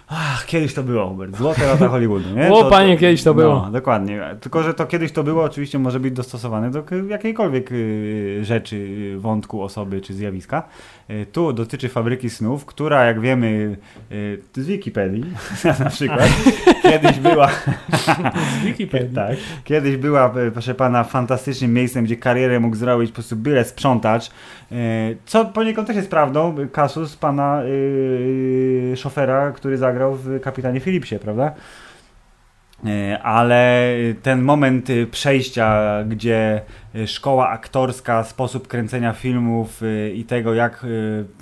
ach, 0.09 0.47
kiedyś 0.47 0.75
to 0.75 0.83
było, 0.83 1.09
Hubert, 1.09 1.37
złote 1.37 1.67
lata 1.67 1.89
Hollywoodu, 1.93 2.35
nie? 2.35 2.53
O, 2.53 2.65
panie, 2.71 2.97
kiedyś 2.97 3.23
to 3.23 3.35
było. 3.35 3.55
No, 3.55 3.71
dokładnie. 3.71 4.21
Tylko, 4.41 4.63
że 4.63 4.75
to 4.75 4.87
kiedyś 4.87 5.13
to 5.13 5.23
było 5.23 5.45
oczywiście 5.45 5.79
może 5.79 6.01
być 6.01 6.15
dostosowane 6.15 6.71
do 6.71 6.85
jakiejkolwiek 7.09 7.73
y, 7.73 8.41
rzeczy, 8.43 8.77
y, 8.77 9.19
wątku, 9.19 9.63
osoby 9.63 10.01
czy 10.01 10.15
zjawiska. 10.15 10.63
Y, 11.11 11.27
Tu 11.33 11.53
dotyczy 11.53 11.89
fabryki 11.89 12.31
snów, 12.31 12.65
która 12.67 13.05
jak 13.05 13.21
wiemy 13.21 13.77
y, 14.13 14.39
z 14.57 14.67
Wikipedii 14.67 15.25
na 15.85 15.91
przykład, 15.91 16.29
kiedyś 16.83 17.19
była 17.19 17.49
Z 18.61 18.65
Wikipedii. 18.65 19.15
tak. 19.15 19.37
Kiedyś 19.65 19.97
była, 19.97 20.35
e, 20.35 20.51
proszę 20.51 20.75
pana, 20.75 21.05
fantastycznym 21.05 21.73
miejscem, 21.75 22.05
gdzie 22.05 22.17
karierę 22.17 22.61
mógł 22.61 22.77
zrobić 22.77 23.11
po 23.11 23.15
prostu 23.15 23.37
byle 23.37 23.65
sprzątacz. 23.65 24.31
E, 24.73 24.75
Co 25.27 25.45
poniekąd 25.45 25.87
też 25.87 25.97
jest 25.97 26.11
prawdą. 26.11 26.57
Kasus 26.73 27.17
pana 27.17 27.63
szofera, 28.97 29.53
który 29.53 29.77
zagrał 29.79 30.15
w 30.15 30.41
Kapitanie 30.41 30.81
Philipsie, 30.81 31.19
prawda? 31.19 31.55
E, 32.87 33.23
Ale 33.23 33.95
ten 34.23 34.43
moment 34.43 34.91
y, 34.91 35.07
przejścia, 35.07 35.83
gdzie 36.09 36.63
y, 36.95 37.07
szkoła 37.07 37.49
aktorska, 37.49 38.25
sposób 38.25 38.69
kręcenia 38.69 39.13
filmów 39.13 39.83
y, 39.83 40.13
i 40.15 40.25
tego, 40.25 40.55
jak 40.55 40.87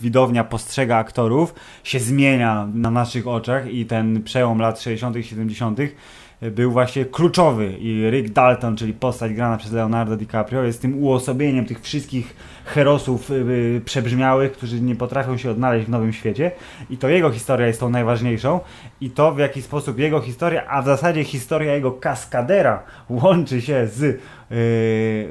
widownia 0.00 0.44
postrzega 0.44 0.96
aktorów, 0.96 1.54
się 1.84 1.98
zmienia 1.98 2.68
na 2.74 2.90
naszych 2.90 3.28
oczach 3.28 3.72
i 3.72 3.86
ten 3.86 4.22
przełom 4.22 4.58
lat 4.58 4.80
60., 4.80 5.16
70. 5.22 5.78
był 6.40 6.72
właśnie 6.72 7.04
kluczowy 7.04 7.72
i 7.78 8.10
Rick 8.10 8.32
Dalton, 8.32 8.76
czyli 8.76 8.92
postać 8.92 9.32
grana 9.32 9.56
przez 9.56 9.72
Leonardo 9.72 10.16
DiCaprio, 10.16 10.62
jest 10.62 10.82
tym 10.82 11.04
uosobieniem 11.04 11.66
tych 11.66 11.80
wszystkich 11.80 12.36
herosów 12.64 13.30
y, 13.30 13.34
y, 13.34 13.80
przebrzmiałych, 13.84 14.52
którzy 14.52 14.80
nie 14.80 14.96
potrafią 14.96 15.36
się 15.36 15.50
odnaleźć 15.50 15.86
w 15.86 15.90
nowym 15.90 16.12
świecie 16.12 16.50
i 16.90 16.96
to 16.96 17.08
jego 17.08 17.30
historia 17.30 17.66
jest 17.66 17.80
tą 17.80 17.90
najważniejszą 17.90 18.60
i 19.00 19.10
to 19.10 19.32
w 19.32 19.38
jaki 19.38 19.62
sposób 19.62 19.98
jego 19.98 20.20
historia, 20.20 20.66
a 20.68 20.82
w 20.82 20.84
zasadzie 20.84 21.24
historia 21.24 21.74
jego 21.74 21.92
kaskadera 21.92 22.82
łączy 23.08 23.62
się 23.62 23.86
z 23.86 24.02
y, 24.02 24.18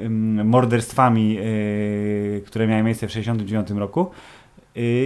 ym, 0.04 0.48
morderstwami, 0.48 1.38
y, 1.38 2.42
które 2.46 2.66
miały 2.66 2.82
miejsce 2.82 3.06
w 3.06 3.10
1969 3.10 3.80
roku, 3.80 4.10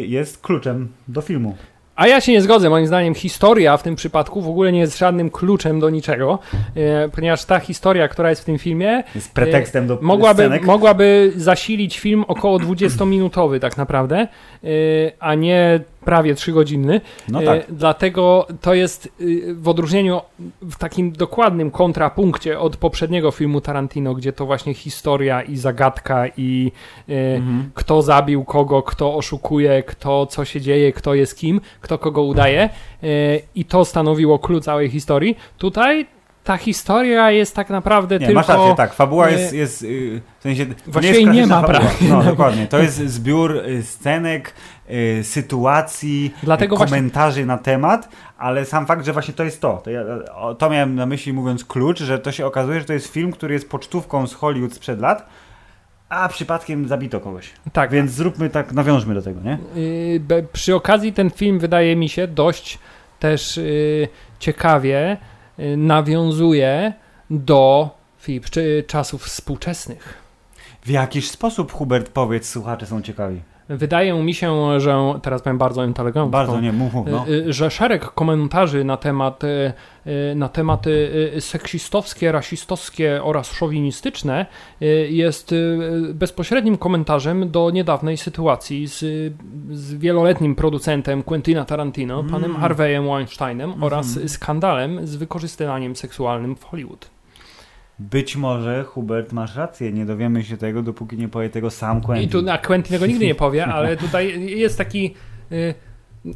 jest 0.06 0.40
kluczem 0.40 0.88
do 1.08 1.20
filmu. 1.20 1.56
A 1.96 2.06
ja 2.06 2.20
się 2.20 2.32
nie 2.32 2.42
zgodzę. 2.42 2.70
Moim 2.70 2.86
zdaniem 2.86 3.14
historia 3.14 3.76
w 3.76 3.82
tym 3.82 3.96
przypadku 3.96 4.40
w 4.42 4.48
ogóle 4.48 4.72
nie 4.72 4.80
jest 4.80 4.98
żadnym 4.98 5.30
kluczem 5.30 5.80
do 5.80 5.90
niczego, 5.90 6.38
e, 6.76 7.08
ponieważ 7.08 7.44
ta 7.44 7.58
historia, 7.60 8.08
która 8.08 8.30
jest 8.30 8.42
w 8.42 8.44
tym 8.44 8.58
filmie, 8.58 9.02
Jest 9.14 9.34
pretekstem 9.34 9.86
do 9.86 9.98
mogłaby, 10.02 10.42
scenek. 10.42 10.64
mogłaby 10.64 11.32
zasilić 11.36 11.98
film 11.98 12.24
około 12.28 12.58
20-minutowy 12.58 13.60
tak 13.60 13.76
naprawdę, 13.76 14.16
e, 14.18 14.68
a 15.20 15.34
nie 15.34 15.80
prawie 16.04 16.34
3-godzinny. 16.34 17.00
No 17.28 17.42
E, 17.42 17.44
tak. 17.44 17.60
Dlatego 17.68 18.46
to 18.60 18.74
jest 18.74 19.08
y, 19.20 19.54
w 19.54 19.68
odróżnieniu 19.68 20.20
w 20.62 20.76
takim 20.78 21.12
dokładnym 21.12 21.70
kontrapunkcie 21.70 22.58
od 22.58 22.76
poprzedniego 22.76 23.30
filmu 23.30 23.60
Tarantino, 23.60 24.14
gdzie 24.14 24.32
to 24.32 24.46
właśnie 24.46 24.74
historia 24.74 25.42
i 25.42 25.56
zagadka 25.56 26.26
i 26.36 26.72
y, 27.08 27.12
Mhm. 27.36 27.70
kto 27.74 28.02
zabił 28.02 28.44
kogo, 28.44 28.82
kto 28.82 29.16
oszukuje, 29.16 29.82
kto 29.82 30.26
co 30.26 30.44
się 30.44 30.60
dzieje, 30.60 30.92
kto 30.92 31.14
jest 31.14 31.36
kim, 31.38 31.60
kto 31.80 31.98
kogo 31.98 32.22
udaje 32.22 32.68
y, 33.04 33.42
i 33.54 33.64
to 33.64 33.84
stanowiło 33.84 34.38
klucz 34.38 34.64
całej 34.64 34.88
historii. 34.90 35.36
Tutaj 35.58 36.06
ta 36.44 36.56
historia 36.56 37.30
jest 37.30 37.56
tak 37.56 37.70
naprawdę 37.70 38.18
Nie, 38.18 38.26
tylko... 38.26 38.40
masz 38.40 38.48
rację, 38.48 38.74
tak. 38.76 38.94
Fabuła 38.94 39.28
y, 39.28 39.32
jest, 39.32 39.52
jest 39.54 39.86
w 40.38 40.42
sensie. 40.42 40.66
Właściwie 40.86 41.20
jest 41.20 41.32
nie 41.32 41.46
ma 41.46 41.62
prawie. 41.62 41.86
No, 42.08 42.22
dokładnie. 42.22 42.66
To 42.66 42.78
jest 42.78 42.96
zbiór 42.98 43.62
scenek, 43.82 44.54
y, 44.90 45.24
sytuacji, 45.24 46.34
Dlatego 46.42 46.74
y, 46.74 46.78
właśnie- 46.78 46.96
komentarzy 46.96 47.46
na 47.46 47.58
temat, 47.58 48.08
ale 48.38 48.64
sam 48.64 48.86
fakt, 48.86 49.04
że 49.06 49.12
właśnie 49.12 49.34
to 49.34 49.44
jest 49.44 49.60
to. 49.60 49.80
To, 49.84 49.90
ja, 49.90 50.02
to 50.58 50.70
miałem 50.70 50.94
na 50.94 51.06
myśli 51.06 51.32
mówiąc 51.32 51.64
klucz, 51.64 51.98
że 52.02 52.18
to 52.18 52.32
się 52.32 52.46
okazuje, 52.46 52.80
że 52.80 52.86
to 52.86 52.92
jest 52.92 53.06
film, 53.12 53.32
który 53.32 53.54
jest 53.54 53.68
pocztówką 53.70 54.26
z 54.26 54.34
Hollywood 54.34 54.74
sprzed 54.74 55.00
lat, 55.00 55.26
a 56.08 56.28
przypadkiem 56.28 56.88
zabito 56.88 57.20
kogoś. 57.20 57.50
Tak, 57.72 57.90
Więc 57.90 58.10
zróbmy 58.10 58.50
tak, 58.50 58.72
nawiążmy 58.72 59.14
do 59.14 59.22
tego, 59.22 59.40
nie? 59.40 59.58
Y, 59.76 60.20
be- 60.20 60.42
przy 60.42 60.74
okazji 60.74 61.12
ten 61.12 61.30
film 61.30 61.58
wydaje 61.58 61.96
mi 61.96 62.08
się 62.08 62.26
dość 62.28 62.78
też 63.18 63.58
y, 63.58 64.08
ciekawie 64.38 65.16
y, 65.58 65.76
nawiązuje 65.76 66.92
do 67.30 67.90
Filip, 68.18 68.50
czy 68.50 68.84
czasów 68.86 69.22
współczesnych. 69.24 70.14
W 70.82 70.88
jakiś 70.90 71.30
sposób, 71.30 71.72
Hubert, 71.72 72.08
powiedz, 72.08 72.48
słuchacze 72.48 72.86
są 72.86 73.02
ciekawi. 73.02 73.40
Wydaje 73.76 74.14
mi 74.22 74.34
się, 74.34 74.80
że 74.80 74.98
teraz 75.22 75.42
powiem 75.42 75.58
bardzo 75.58 75.84
inteligentnie. 75.84 76.30
Bardzo, 76.30 76.60
nie, 76.60 76.72
mów, 76.72 76.94
mów, 76.94 77.06
no. 77.10 77.28
Y, 77.28 77.30
y, 77.32 77.52
że 77.52 77.70
szereg 77.70 78.04
komentarzy 78.04 78.84
na 78.84 78.96
temat, 78.96 79.44
y, 79.44 79.72
y, 80.06 80.34
na 80.34 80.48
tematy 80.48 80.90
y, 81.36 81.40
seksistowskie, 81.40 82.32
rasistowskie 82.32 83.20
oraz 83.24 83.52
szowinistyczne 83.52 84.46
y, 84.82 85.08
jest 85.10 85.52
y, 85.52 85.78
bezpośrednim 86.14 86.76
komentarzem 86.78 87.50
do 87.50 87.70
niedawnej 87.70 88.16
sytuacji 88.16 88.86
z, 88.86 88.98
z 89.70 89.94
wieloletnim 89.94 90.54
producentem 90.54 91.22
Quentina 91.22 91.64
Tarantino, 91.64 92.20
Mm. 92.20 92.30
panem 92.30 92.56
Harveyem 92.56 93.06
Weinsteinem 93.06 93.70
Mhm. 93.70 93.82
oraz 93.84 94.18
skandalem 94.26 95.06
z 95.06 95.16
wykorzystywaniem 95.16 95.96
seksualnym 95.96 96.56
w 96.56 96.64
Hollywood. 96.64 97.10
Być 98.00 98.36
może, 98.36 98.84
Hubert, 98.84 99.32
masz 99.32 99.56
rację, 99.56 99.92
nie 99.92 100.06
dowiemy 100.06 100.44
się 100.44 100.56
tego, 100.56 100.82
dopóki 100.82 101.16
nie 101.16 101.28
powie 101.28 101.50
tego 101.50 101.70
sam 101.70 102.00
Quentin. 102.00 102.28
I 102.28 102.32
tu 102.32 102.42
na 102.42 102.58
Quentin 102.58 102.92
tego 102.92 103.06
nigdy 103.06 103.26
nie 103.26 103.34
powie, 103.34 103.66
ale 103.74 103.96
tutaj 103.96 104.46
jest 104.58 104.78
taki. 104.78 105.14
y, 105.52 105.74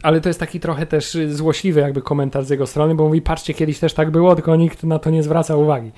Ale 0.03 0.20
to 0.20 0.29
jest 0.29 0.40
taki 0.40 0.61
trochę 0.61 0.87
też 0.87 1.18
złośliwy 1.29 1.81
jakby 1.81 2.03
komentarz 2.03 2.44
z 2.44 2.50
jego 2.50 2.66
strony, 2.66 2.94
bo 2.94 3.07
mówi, 3.07 3.22
patrzcie, 3.22 3.55
kiedyś 3.55 3.79
też 3.79 3.94
tak 3.94 4.11
było, 4.11 4.35
tylko 4.35 4.57
nikt 4.57 4.85
na 4.85 4.98
to 4.98 5.11
nie 5.11 5.22
zwraca 5.22 5.57
uwagi. 5.57 5.92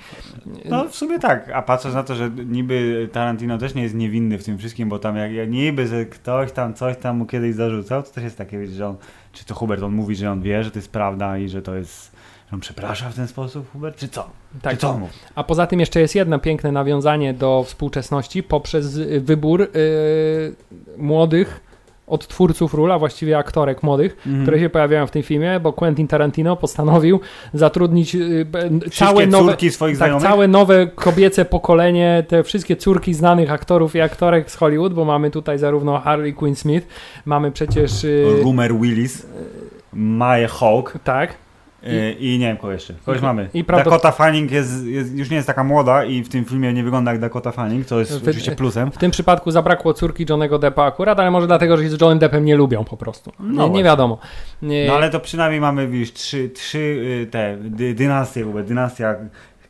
No 0.65 0.89
w 0.89 0.95
sumie 0.95 1.19
tak, 1.19 1.49
a 1.53 1.61
patrząc 1.61 1.95
na 1.95 2.03
to, 2.03 2.15
że 2.15 2.29
niby 2.45 3.09
Tarantino 3.11 3.57
też 3.57 3.75
nie 3.75 3.83
jest 3.83 3.95
niewinny 3.95 4.37
w 4.37 4.43
tym 4.43 4.57
wszystkim, 4.57 4.89
bo 4.89 4.99
tam 4.99 5.15
jak, 5.17 5.49
niby, 5.49 5.87
że 5.87 6.05
ktoś 6.05 6.51
tam 6.51 6.73
coś 6.73 6.97
tam 6.97 7.17
mu 7.17 7.25
kiedyś 7.25 7.55
zarzucał, 7.55 8.03
to 8.03 8.09
też 8.09 8.23
jest 8.23 8.37
takie, 8.37 8.67
że 8.67 8.87
on, 8.87 8.95
czy 9.33 9.45
to 9.45 9.55
Hubert, 9.55 9.83
on 9.83 9.93
mówi, 9.93 10.15
że 10.15 10.31
on 10.31 10.41
wie, 10.41 10.63
że 10.63 10.71
to 10.71 10.79
jest 10.79 10.91
prawda 10.91 11.37
i 11.37 11.49
że 11.49 11.61
to 11.61 11.75
jest, 11.75 12.16
on 12.53 12.59
przeprasza 12.59 13.09
w 13.09 13.15
ten 13.15 13.27
sposób, 13.27 13.71
Hubert, 13.71 13.97
czy 13.97 14.07
co? 14.07 14.29
Tak, 14.61 14.73
czy 14.73 14.77
co 14.77 14.97
mówi? 14.97 15.13
A 15.35 15.43
poza 15.43 15.67
tym 15.67 15.79
jeszcze 15.79 15.99
jest 15.99 16.15
jedno 16.15 16.39
piękne 16.39 16.71
nawiązanie 16.71 17.33
do 17.33 17.63
współczesności 17.67 18.43
poprzez 18.43 18.95
y, 18.95 19.21
wybór 19.21 19.61
y, 19.61 19.67
młodych 20.97 21.61
odtwórców 22.07 22.73
ról, 22.73 22.91
a 22.91 22.99
właściwie 22.99 23.37
aktorek 23.37 23.83
młodych, 23.83 24.17
Mhm. 24.25 24.41
które 24.43 24.59
się 24.59 24.69
pojawiają 24.69 25.07
w 25.07 25.11
tym 25.11 25.23
filmie, 25.23 25.59
bo 25.59 25.73
Quentin 25.73 26.07
Tarantino 26.07 26.55
postanowił 26.55 27.19
zatrudnić 27.53 28.15
y, 28.15 28.45
Wszystkie 28.81 28.89
całe 29.05 29.27
nowe, 29.27 29.49
córki 29.51 29.71
swoich 29.71 29.97
tak, 29.97 30.21
całe 30.21 30.47
nowe 30.47 30.87
kobiece 30.87 31.45
pokolenie, 31.45 32.23
te 32.27 32.43
wszystkie 32.43 32.75
córki 32.75 33.13
znanych 33.13 33.51
aktorów 33.51 33.95
i 33.95 34.01
aktorek 34.01 34.51
z 34.51 34.55
Hollywood, 34.55 34.93
bo 34.93 35.05
mamy 35.05 35.31
tutaj 35.31 35.59
zarówno 35.59 35.99
Harley 35.99 36.33
Quinn 36.33 36.55
Smith, 36.55 36.87
mamy 37.25 37.51
przecież 37.51 38.03
y, 38.03 38.25
Rumer 38.43 38.75
Willis, 38.75 39.25
Maya 39.93 40.47
Hawk 40.47 40.93
tak, 41.03 41.33
y, 41.83 42.11
i 42.19 42.39
nie 42.39 42.47
wiem 42.47 42.57
kogo 42.57 42.73
jeszcze. 42.73 42.93
Kogoś 43.05 43.19
I- 43.21 43.23
mamy. 43.23 43.49
i 43.53 43.63
prawdopod- 43.63 43.83
Dakota 43.83 44.11
Fanning 44.11 44.51
jest, 44.51 44.85
jest, 44.85 45.15
już 45.15 45.29
nie 45.29 45.35
jest 45.35 45.47
taka 45.47 45.63
młoda 45.63 46.03
i 46.05 46.23
w 46.23 46.29
tym 46.29 46.45
filmie 46.45 46.73
nie 46.73 46.83
wygląda 46.83 47.11
jak 47.11 47.21
Dakota 47.21 47.51
Fanning, 47.51 47.85
co 47.85 47.99
jest 47.99 48.11
Wy- 48.11 48.17
oczywiście 48.29 48.51
plusem. 48.51 48.91
w 48.91 48.97
tym 48.97 49.11
przypadku 49.11 49.51
zabrakło 49.51 49.93
córki 49.93 50.25
Johnego 50.29 50.59
Deppa 50.59 50.83
akurat, 50.83 51.19
ale 51.19 51.31
może 51.31 51.47
dlatego, 51.47 51.77
że 51.77 51.83
się 51.83 51.89
z 51.89 52.01
Johnem 52.01 52.19
Deppem 52.19 52.45
nie 52.45 52.55
lubią 52.55 52.83
po 52.83 52.97
prostu. 52.97 53.31
No 53.39 53.67
nie, 53.67 53.73
nie 53.73 53.83
wiadomo. 53.83 54.17
Nie, 54.61 54.87
No 54.87 54.93
ale 54.95 55.09
to 55.09 55.19
przynajmniej 55.19 55.61
mamy, 55.61 55.87
wiesz, 55.87 56.13
trzy, 56.13 56.49
trzy 56.49 56.77
y, 57.23 57.27
te 57.31 57.57
dy, 57.61 57.93
dynastie, 57.93 58.43
Hubert. 58.43 58.67
dynastia 58.67 59.15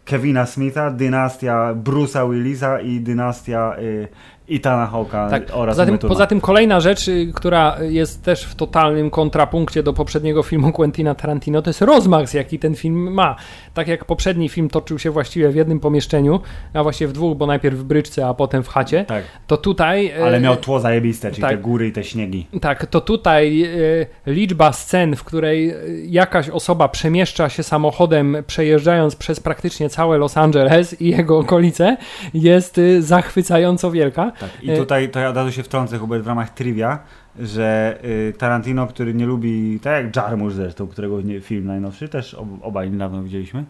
Kevina 0.05 0.45
Smitha, 0.45 0.91
dynastia 0.91 1.73
Bruce'a 1.83 2.31
Willisa 2.31 2.79
i 2.81 2.99
dynastia 2.99 3.75
y, 3.79 4.07
Itana 4.49 4.87
Hawke'a 4.93 5.29
Tak, 5.29 5.43
oraz 5.53 5.77
poza 5.77 5.85
tym, 5.85 5.97
poza 5.97 6.27
tym 6.27 6.41
kolejna 6.41 6.79
rzecz, 6.79 7.07
y, 7.07 7.31
która 7.35 7.77
jest 7.81 8.23
też 8.23 8.43
w 8.43 8.55
totalnym 8.55 9.09
kontrapunkcie 9.09 9.83
do 9.83 9.93
poprzedniego 9.93 10.43
filmu 10.43 10.71
Quentina 10.71 11.15
Tarantino, 11.15 11.61
to 11.61 11.69
jest 11.69 11.81
rozmach, 11.81 12.33
jaki 12.33 12.59
ten 12.59 12.75
film 12.75 13.13
ma. 13.13 13.35
Tak 13.73 13.87
jak 13.87 14.05
poprzedni 14.05 14.49
film 14.49 14.69
toczył 14.69 14.99
się 14.99 15.11
właściwie 15.11 15.49
w 15.49 15.55
jednym 15.55 15.79
pomieszczeniu, 15.79 16.39
a 16.73 16.83
właściwie 16.83 17.07
w 17.07 17.13
dwóch, 17.13 17.37
bo 17.37 17.45
najpierw 17.45 17.77
w 17.77 17.83
bryczce, 17.83 18.27
a 18.27 18.33
potem 18.33 18.63
w 18.63 18.67
chacie, 18.67 19.05
Tak, 19.05 19.23
to 19.47 19.57
tutaj... 19.57 20.13
y, 20.19 20.23
ale 20.23 20.39
miał 20.39 20.55
tło 20.55 20.79
zajebiste, 20.79 21.31
czyli 21.31 21.41
tak. 21.41 21.51
te 21.51 21.57
góry 21.57 21.87
i 21.87 21.91
te 21.91 22.03
śniegi. 22.03 22.47
Tak, 22.61 22.85
to 22.85 23.01
tutaj 23.01 23.63
y, 23.63 24.07
liczba 24.25 24.73
scen, 24.73 25.15
w 25.15 25.23
której 25.23 25.73
jakaś 26.05 26.49
osoba 26.49 26.87
przemieszcza 26.87 27.49
się 27.49 27.63
samochodem, 27.63 28.37
przejeżdżając 28.47 29.15
przez 29.15 29.39
praktycznie 29.39 29.89
całe 29.89 30.17
Los 30.17 30.37
Angeles 30.37 31.01
i 31.01 31.09
jego 31.09 31.37
okolice, 31.39 31.97
jest 32.33 32.81
zachwycająco 32.99 33.91
wielka. 33.91 34.31
Tak. 34.39 34.63
I 34.63 34.77
tutaj 34.77 35.09
to 35.09 35.19
ja 35.19 35.29
od 35.29 35.35
razu 35.35 35.51
się 35.51 35.63
wtrącę, 35.63 35.97
Hubert, 35.97 36.23
w 36.23 36.27
ramach 36.27 36.49
trivia, 36.49 36.99
że 37.39 37.99
y, 38.29 38.33
Tarantino, 38.37 38.87
który 38.87 39.13
nie 39.13 39.25
lubi, 39.25 39.79
tak 39.79 40.05
jak 40.05 40.15
Jarmusch 40.15 40.55
zresztą, 40.55 40.87
którego 40.87 41.17
film 41.41 41.65
najnowszy, 41.65 42.09
też 42.09 42.33
ob, 42.33 42.47
obaj 42.61 42.91
niedawno 42.91 43.23
widzieliśmy, 43.23 43.65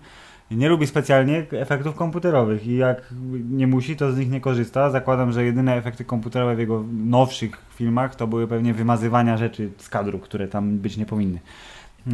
nie 0.52 0.70
lubi 0.70 0.88
specjalnie 0.88 1.46
efektów 1.52 1.96
komputerowych 1.96 2.68
i 2.68 2.78
jak 2.78 3.14
nie 3.50 3.68
musi, 3.68 3.96
to 3.96 4.12
z 4.12 4.18
nich 4.18 4.30
nie 4.30 4.42
korzysta. 4.42 4.90
Zakładam, 4.90 5.32
że 5.32 5.46
jedyne 5.46 5.76
efekty 5.76 6.06
komputerowe 6.06 6.56
w 6.56 6.60
jego 6.60 6.84
nowszych 7.06 7.58
filmach 7.76 8.16
to 8.16 8.28
były 8.28 8.48
pewnie 8.48 8.74
wymazywania 8.74 9.38
rzeczy 9.38 9.70
z 9.78 9.90
kadru, 9.90 10.20
które 10.20 10.48
tam 10.48 10.78
być 10.78 10.98
nie 10.98 11.06
powinny. 11.06 11.40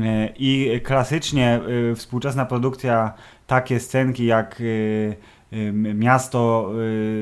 E, 0.02 0.30
I 0.40 0.82
klasycznie 0.84 1.60
y, 1.92 1.96
współczesna 1.96 2.46
produkcja, 2.46 3.14
takie 3.48 3.80
scenki 3.80 4.26
jak 4.26 4.62
y, 4.62 4.64
y, 4.64 5.16
miasto 5.96 6.72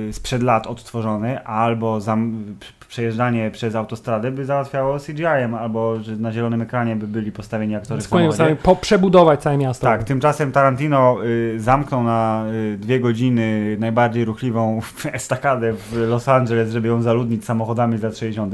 y, 0.09 0.13
sprzed 0.13 0.43
lat 0.43 0.67
odtworzone, 0.67 1.43
albo 1.43 2.01
zam, 2.01 2.45
przejeżdżanie 2.89 3.51
przez 3.51 3.75
autostradę 3.75 4.31
by 4.31 4.45
załatwiało 4.45 4.97
CGI-em, 4.99 5.55
albo 5.55 5.99
że 5.99 6.15
na 6.15 6.31
zielonym 6.31 6.61
ekranie 6.61 6.95
by 6.95 7.07
byli 7.07 7.31
postawieni 7.31 7.75
aktorzy 7.75 8.01
w 8.01 8.05
Skłonił 8.05 8.31
samochodzie. 8.31 8.55
sobie 8.55 8.63
po, 8.63 8.75
przebudować 8.75 9.41
całe 9.41 9.57
miasto. 9.57 9.87
Tak, 9.87 10.03
tymczasem 10.03 10.51
Tarantino 10.51 11.17
y, 11.25 11.59
zamknął 11.59 12.03
na 12.03 12.45
y, 12.73 12.77
dwie 12.77 12.99
godziny 12.99 13.77
najbardziej 13.79 14.25
ruchliwą 14.25 14.81
estakadę 15.13 15.73
w 15.73 15.93
Los 15.95 16.27
Angeles, 16.27 16.71
żeby 16.71 16.87
ją 16.87 17.01
zaludnić 17.01 17.45
samochodami 17.45 17.97
z 17.97 18.03
lat 18.03 18.17
60., 18.17 18.53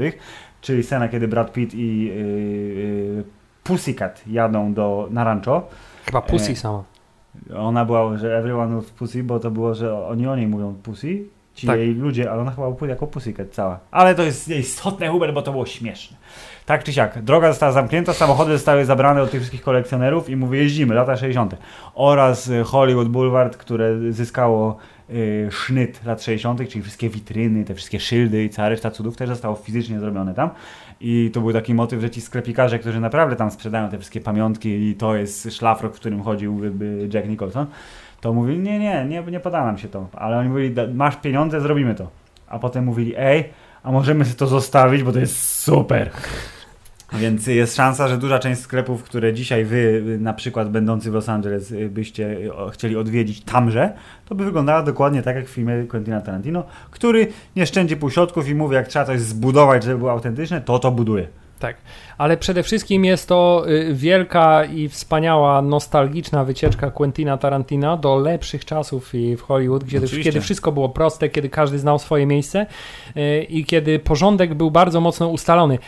czyli 0.60 0.82
scena, 0.82 1.08
kiedy 1.08 1.28
Brad 1.28 1.52
Pitt 1.52 1.74
i 1.74 2.10
y, 2.10 2.14
y, 2.14 3.24
Pussycat 3.64 4.22
jadą 4.26 4.74
do, 4.74 5.08
na 5.10 5.24
rancho. 5.24 5.68
Chyba 6.06 6.20
Pussy 6.22 6.52
E, 6.52 6.56
sama. 6.56 6.84
Ona 7.56 7.84
była, 7.84 8.16
że 8.16 8.38
everyone 8.38 8.74
was 8.76 8.84
pussy, 8.90 9.22
bo 9.24 9.40
to 9.40 9.50
było, 9.50 9.74
że 9.74 10.06
oni 10.06 10.26
o 10.26 10.36
niej 10.36 10.46
mówią 10.46 10.74
pussy, 10.82 11.22
ci 11.54 11.66
Tak. 11.66 11.78
jej 11.78 11.94
ludzie, 11.94 12.30
ale 12.30 12.42
ona 12.42 12.50
chyba 12.50 12.66
pu- 12.68 12.86
jako 12.88 13.06
pussycat 13.06 13.48
cała. 13.50 13.80
Ale 13.90 14.14
to 14.14 14.22
jest 14.22 14.48
istotne, 14.48 15.08
Hubert, 15.08 15.34
bo 15.34 15.42
to 15.42 15.52
było 15.52 15.66
śmieszne. 15.66 16.16
Tak 16.66 16.84
czy 16.84 16.92
siak, 16.92 17.22
droga 17.22 17.48
została 17.48 17.72
zamknięta, 17.72 18.12
samochody 18.12 18.52
zostały 18.52 18.84
zabrane 18.84 19.22
od 19.22 19.30
tych 19.30 19.40
wszystkich 19.40 19.62
kolekcjonerów 19.62 20.30
i 20.30 20.36
mówię, 20.36 20.58
jeździmy, 20.58 20.94
lata 20.94 21.16
60. 21.16 21.56
Oraz 21.94 22.48
y, 22.48 22.62
Hollywood 22.64 23.08
Boulevard, 23.08 23.56
które 23.56 24.12
zyskało 24.12 24.76
y, 25.10 25.48
sznyt 25.50 26.04
lat 26.04 26.22
60., 26.22 26.68
czyli 26.68 26.82
wszystkie 26.82 27.08
witryny, 27.08 27.64
te 27.64 27.74
wszystkie 27.74 28.00
szyldy 28.00 28.44
i 28.44 28.50
cała 28.50 28.68
reszta 28.68 28.90
cudów 28.90 29.16
też 29.16 29.28
zostało 29.28 29.54
fizycznie 29.56 30.00
zrobione 30.00 30.34
tam. 30.34 30.50
I 31.00 31.30
to 31.32 31.40
był 31.40 31.52
taki 31.52 31.74
motyw, 31.74 32.00
że 32.00 32.10
ci 32.10 32.20
sklepikarze, 32.20 32.78
którzy 32.78 33.00
naprawdę 33.00 33.36
tam 33.36 33.50
sprzedają 33.50 33.88
te 33.88 33.98
wszystkie 33.98 34.20
pamiątki 34.20 34.68
i 34.90 34.94
to 34.94 35.16
jest 35.16 35.52
szlafrok, 35.56 35.92
w 35.94 36.00
którym 36.00 36.22
chodził 36.22 36.60
Jack 37.14 37.28
Nicholson, 37.28 37.66
to 38.20 38.32
mówili, 38.32 38.58
nie, 38.58 38.78
nie, 38.78 39.04
nie, 39.04 39.22
nie 39.22 39.40
poda 39.40 39.64
nam 39.64 39.78
się 39.78 39.88
to. 39.88 40.08
Ale 40.12 40.38
oni 40.38 40.48
mówili, 40.48 40.70
"Da- 40.74 40.86
masz 40.94 41.16
pieniądze, 41.16 41.60
zrobimy 41.60 41.94
to. 41.94 42.08
A 42.48 42.58
potem 42.58 42.84
mówili, 42.84 43.14
ej, 43.18 43.44
a 43.82 43.92
możemy 43.92 44.24
to 44.24 44.46
zostawić, 44.46 45.02
bo 45.02 45.12
to 45.12 45.18
jest 45.18 45.60
super. 45.62 46.10
Więc 47.12 47.46
jest 47.46 47.76
szansa, 47.76 48.08
że 48.08 48.18
duża 48.18 48.38
część 48.38 48.60
sklepów, 48.60 49.02
które 49.02 49.34
dzisiaj 49.34 49.64
wy, 49.64 50.02
na 50.20 50.32
przykład 50.32 50.70
będący 50.70 51.10
w 51.10 51.14
Los 51.14 51.28
Angeles, 51.28 51.70
y, 51.70 51.88
byście 51.88 52.36
chcieli 52.72 52.96
odwiedzić 52.96 53.40
tamże, 53.40 53.92
to 54.28 54.34
by 54.34 54.44
wyglądała 54.44 54.82
dokładnie 54.82 55.22
tak 55.22 55.36
jak 55.36 55.46
w 55.46 55.50
filmie 55.50 55.84
Quentina 55.88 56.20
Tarantino, 56.20 56.64
który 56.90 57.26
nie 57.56 57.66
szczędzi 57.66 57.96
półśrodków 57.96 58.48
i 58.48 58.54
mówi, 58.54 58.74
jak 58.74 58.88
trzeba 58.88 59.04
coś 59.04 59.20
zbudować, 59.20 59.84
żeby 59.84 59.98
było 59.98 60.10
autentyczne, 60.10 60.60
to 60.60 60.78
to 60.78 60.90
buduje. 60.90 61.28
Tak, 61.58 61.76
ale 62.18 62.36
przede 62.36 62.62
wszystkim 62.62 63.04
jest 63.04 63.28
to 63.28 63.64
y, 63.68 63.94
wielka 63.94 64.64
i 64.64 64.88
wspaniała, 64.88 65.62
nostalgiczna 65.62 66.44
wycieczka 66.44 66.90
Quentina 66.90 67.36
Tarantina 67.36 67.96
do 67.96 68.16
lepszych 68.16 68.64
czasów 68.64 69.14
i 69.14 69.36
w 69.36 69.42
Hollywood, 69.42 69.84
gdzie, 69.84 70.00
kiedy 70.22 70.40
wszystko 70.40 70.72
było 70.72 70.88
proste, 70.88 71.28
kiedy 71.28 71.48
każdy 71.48 71.78
znał 71.78 71.98
swoje 71.98 72.26
miejsce 72.26 72.66
y, 73.16 73.42
i 73.42 73.64
kiedy 73.64 73.98
porządek 73.98 74.54
był 74.54 74.70
bardzo 74.70 75.00
mocno 75.00 75.28
ustalony. 75.28 75.78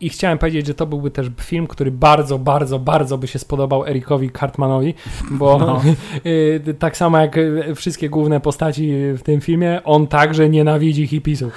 I 0.00 0.08
chciałem 0.08 0.38
powiedzieć, 0.38 0.66
że 0.66 0.74
to 0.74 0.86
byłby 0.86 1.10
też 1.10 1.26
film, 1.40 1.66
który 1.66 1.90
bardzo, 1.90 2.38
bardzo, 2.38 2.78
bardzo 2.78 3.18
by 3.18 3.26
się 3.26 3.38
spodobał 3.38 3.86
Erikowi 3.86 4.30
Cartmanowi, 4.30 4.94
bo 5.30 5.58
No. 5.58 5.82
y, 6.26 6.74
tak 6.78 6.96
samo 6.96 7.18
jak 7.18 7.36
wszystkie 7.74 8.08
główne 8.08 8.40
postaci 8.40 8.92
w 9.16 9.22
tym 9.22 9.40
filmie, 9.40 9.80
on 9.84 10.06
także 10.06 10.48
nienawidzi 10.48 11.06
hipisów. 11.06 11.52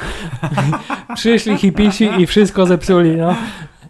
Przyszli 1.15 1.57
hipisi 1.57 2.09
i 2.17 2.25
wszystko 2.25 2.65
zepsuli, 2.65 3.15
no. 3.15 3.35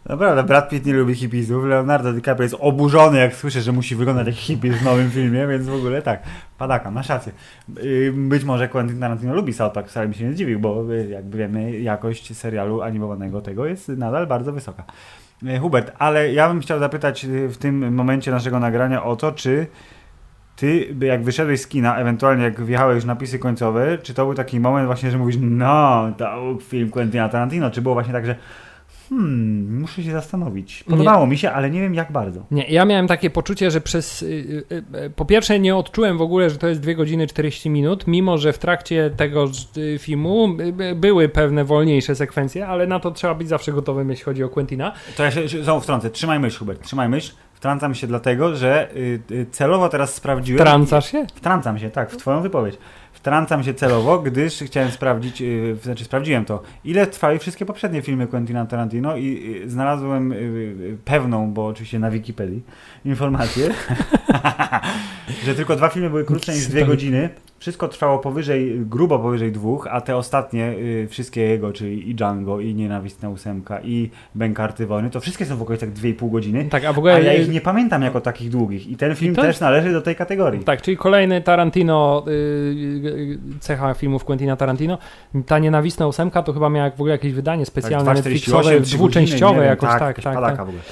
Naprawdę, 0.06 0.44
Brad 0.44 0.70
Pitt 0.70 0.86
nie 0.86 0.94
lubi 0.94 1.16
hipisów, 1.16 1.66
Leonardo 1.66 2.14
DiCaprio 2.14 2.44
jest 2.44 2.56
oburzony, 2.60 3.20
jak 3.20 3.36
słyszy, 3.36 3.62
że 3.62 3.72
musi 3.72 3.96
wyglądać 3.96 4.28
jak 4.28 4.36
hipis 4.36 4.76
w 4.76 4.84
nowym 4.84 5.12
filmie, 5.12 5.48
więc 5.48 5.68
w 5.68 5.74
ogóle 5.74 6.02
tak, 6.02 6.24
padaka, 6.58 6.92
masz 6.92 7.10
rację. 7.10 7.34
Być 8.14 8.44
może 8.44 8.68
Quentin 8.68 9.00
Tarantino 9.00 9.36
lubi 9.36 9.54
South 9.54 9.74
Park, 9.74 9.88
wcale 9.88 10.08
mi 10.08 10.16
się 10.16 10.26
nie 10.26 10.34
zdziwił, 10.34 10.60
bo 10.60 10.84
yy, 10.84 11.10
jakby 11.10 11.38
wiemy, 11.38 11.80
jakość 11.80 12.38
serialu 12.38 12.82
animowanego 12.82 13.42
tego 13.42 13.66
jest 13.66 13.88
nadal 13.88 14.28
bardzo 14.28 14.54
wysoka. 14.54 14.84
Yy, 15.42 15.60
Hubert, 15.60 15.92
ale 16.00 16.34
ja 16.34 16.48
bym 16.48 16.60
chciał 16.60 16.80
zapytać 16.80 17.24
yy, 17.24 17.50
w 17.50 17.58
tym 17.58 17.96
momencie 17.96 18.32
naszego 18.32 18.60
nagrania 18.60 19.04
o 19.04 19.16
to, 19.16 19.32
czy 19.32 19.68
ty, 20.56 20.96
jak 21.00 21.24
wyszedłeś 21.24 21.62
z 21.62 21.68
kina, 21.68 21.98
ewentualnie 21.98 22.44
jak 22.44 22.62
wjechałeś 22.62 22.96
już 22.96 23.06
napisy 23.06 23.40
końcowe, 23.40 23.98
czy 23.98 24.14
to 24.14 24.26
był 24.26 24.34
taki 24.34 24.60
moment 24.60 24.86
właśnie, 24.86 25.12
że 25.12 25.18
mówisz, 25.18 25.38
no, 25.42 26.12
to 26.18 26.58
film 26.62 26.90
Quentina 26.90 27.30
Tarantino, 27.30 27.72
czy 27.72 27.82
było 27.82 27.96
właśnie 27.96 28.14
tak, 28.14 28.26
że 28.26 28.36
hmm, 29.18 29.80
muszę 29.82 30.04
się 30.04 30.12
zastanowić. 30.12 30.84
Podobało 30.84 31.28
mi 31.28 31.38
się, 31.38 31.52
ale 31.52 31.70
nie 31.70 31.82
wiem 31.82 31.94
jak 31.94 32.12
bardzo. 32.12 32.46
Nie, 32.52 32.64
ja 32.64 32.86
miałem 32.86 33.08
takie 33.08 33.30
poczucie, 33.30 33.72
że 33.72 33.82
przez. 33.82 34.22
y, 34.22 34.26
y, 34.26 34.84
y, 35.06 35.10
Po 35.10 35.26
pierwsze, 35.26 35.60
nie 35.60 35.76
odczułem 35.76 36.18
w 36.18 36.22
ogóle, 36.22 36.50
że 36.50 36.58
to 36.58 36.68
jest 36.68 36.82
2 36.82 36.94
godziny 36.94 37.28
40 37.28 37.70
minut, 37.70 38.08
mimo 38.08 38.38
że 38.38 38.54
w 38.54 38.58
trakcie 38.58 39.10
tego 39.18 39.46
y, 39.78 40.00
filmu 40.00 40.58
y, 40.60 40.84
y, 40.84 40.96
były 40.96 41.30
pewne 41.30 41.66
wolniejsze 41.66 42.16
sekwencje, 42.16 42.68
ale 42.68 42.88
na 42.88 43.00
to 43.00 43.12
trzeba 43.12 43.36
być 43.36 43.48
zawsze 43.48 43.72
gotowym, 43.72 44.10
jeśli 44.10 44.26
chodzi 44.26 44.44
o 44.44 44.50
Quentina. 44.50 44.92
To 45.18 45.24
ja 45.24 45.32
się 45.32 45.50
się 45.50 45.64
znowu 45.64 45.82
wtrącę. 45.82 46.10
Trzymaj 46.10 46.40
myśl, 46.40 46.60
Hubert, 46.60 46.84
trzymaj 46.84 47.10
myśl. 47.10 47.34
Wtrącam 47.64 47.96
się 47.96 48.08
dlatego, 48.08 48.56
że 48.56 48.96
y, 48.96 49.20
y, 49.32 49.46
celowo 49.52 49.90
teraz 49.90 50.14
sprawdziłem. 50.14 50.66
Trącasz 50.66 51.12
się? 51.12 51.26
Wtrącam 51.36 51.80
się, 51.80 51.90
tak, 51.90 52.12
w 52.12 52.18
twoją 52.18 52.42
wypowiedź. 52.42 52.78
Wtrącam 53.14 53.64
się 53.64 53.74
celowo, 53.74 54.20
gdyż 54.20 54.60
chciałem 54.60 54.92
sprawdzić, 54.92 55.42
yy, 55.42 55.76
znaczy 55.84 56.04
sprawdziłem 56.04 56.46
to, 56.46 56.62
ile 56.86 57.08
trwały 57.08 57.40
wszystkie 57.40 57.66
poprzednie 57.66 58.02
filmy 58.02 58.28
Quentina 58.28 58.66
Tarantino 58.66 59.18
i 59.18 59.62
znalazłem 59.66 60.34
pewną, 61.06 61.54
bo 61.54 61.68
oczywiście 61.68 62.00
na 62.00 62.12
Wikipedii, 62.12 62.64
informację, 63.06 63.70
że 65.46 65.56
tylko 65.56 65.76
dwa 65.76 65.90
filmy 65.90 66.10
były 66.10 66.26
krótsze 66.26 66.54
niż 66.54 66.68
dwie 66.68 66.86
godziny. 66.86 67.30
Wszystko 67.60 67.88
trwało 67.88 68.20
powyżej, 68.20 68.80
grubo 68.80 69.20
powyżej 69.20 69.52
dwóch, 69.52 69.88
a 69.92 70.02
te 70.02 70.16
ostatnie, 70.18 70.76
wszystkie 71.10 71.42
jego, 71.42 71.74
czyli 71.74 72.10
i 72.10 72.16
Django, 72.16 72.60
i 72.60 72.76
Nienawistna 72.76 73.30
ósemka, 73.30 73.82
i 73.82 74.10
Bękarty 74.36 74.86
Wojny, 74.86 75.10
to 75.10 75.20
wszystkie 75.20 75.46
są 75.46 75.58
w 75.58 75.62
okolicach 75.62 75.94
2,5 75.94 76.32
godziny. 76.32 76.66
Tak, 76.70 76.86
a 76.86 76.94
w 76.94 76.96
A 76.96 77.00
ogóle. 77.00 77.24
ja 77.24 77.34
ich 77.34 77.50
nie 77.54 77.62
pamiętam 77.62 78.02
jako 78.02 78.22
takich 78.22 78.50
długich. 78.50 78.88
I 78.88 78.98
ten 78.98 79.16
film 79.16 79.36
to- 79.36 79.42
też 79.42 79.60
należy 79.60 79.92
do 79.94 80.02
tej 80.02 80.16
kategorii. 80.16 80.64
Tak, 80.64 80.82
czyli 80.82 80.98
kolejny 80.98 81.42
Tarantino, 81.42 82.24
y, 82.28 82.32
y, 82.32 83.38
cecha 83.60 83.94
filmów 83.94 84.26
Quentina 84.26 84.56
Tarantino. 84.56 84.98
Ta 85.46 85.60
nienawistna 85.60 86.08
ósemka 86.08 86.44
to 86.44 86.54
chyba 86.54 86.70
miała 86.70 86.90
w 86.90 86.94
ogóle 86.94 87.12
jakieś 87.12 87.34
wydanie 87.34 87.66
specjalne, 87.66 88.06
Tak, 88.06 88.16
Netflixowe, 88.16 88.64
2,48, 88.64 88.84
trzy 88.84 88.96
dwuczęściowe 88.96 89.66
jakoś, 89.66 89.90
tak, 89.90 90.00
tak. 90.22 90.34
padaka 90.36 90.58
tak. 90.58 90.66
w 90.66 90.70
ogóle. 90.70 90.84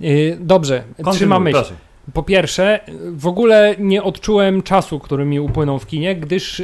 Y, 0.00 0.36
Dobrze, 0.40 0.82
Kontynuuj, 0.88 1.14
trzymam 1.16 1.42
myśl. 1.42 1.56
proszę. 1.58 1.74
Po 2.12 2.22
pierwsze, 2.22 2.80
w 3.12 3.26
ogóle 3.26 3.74
nie 3.78 4.02
odczułem 4.02 4.62
czasu, 4.62 4.98
który 4.98 5.24
mi 5.24 5.40
upłynął 5.40 5.78
w 5.78 5.86
kinie, 5.86 6.16
gdyż 6.16 6.62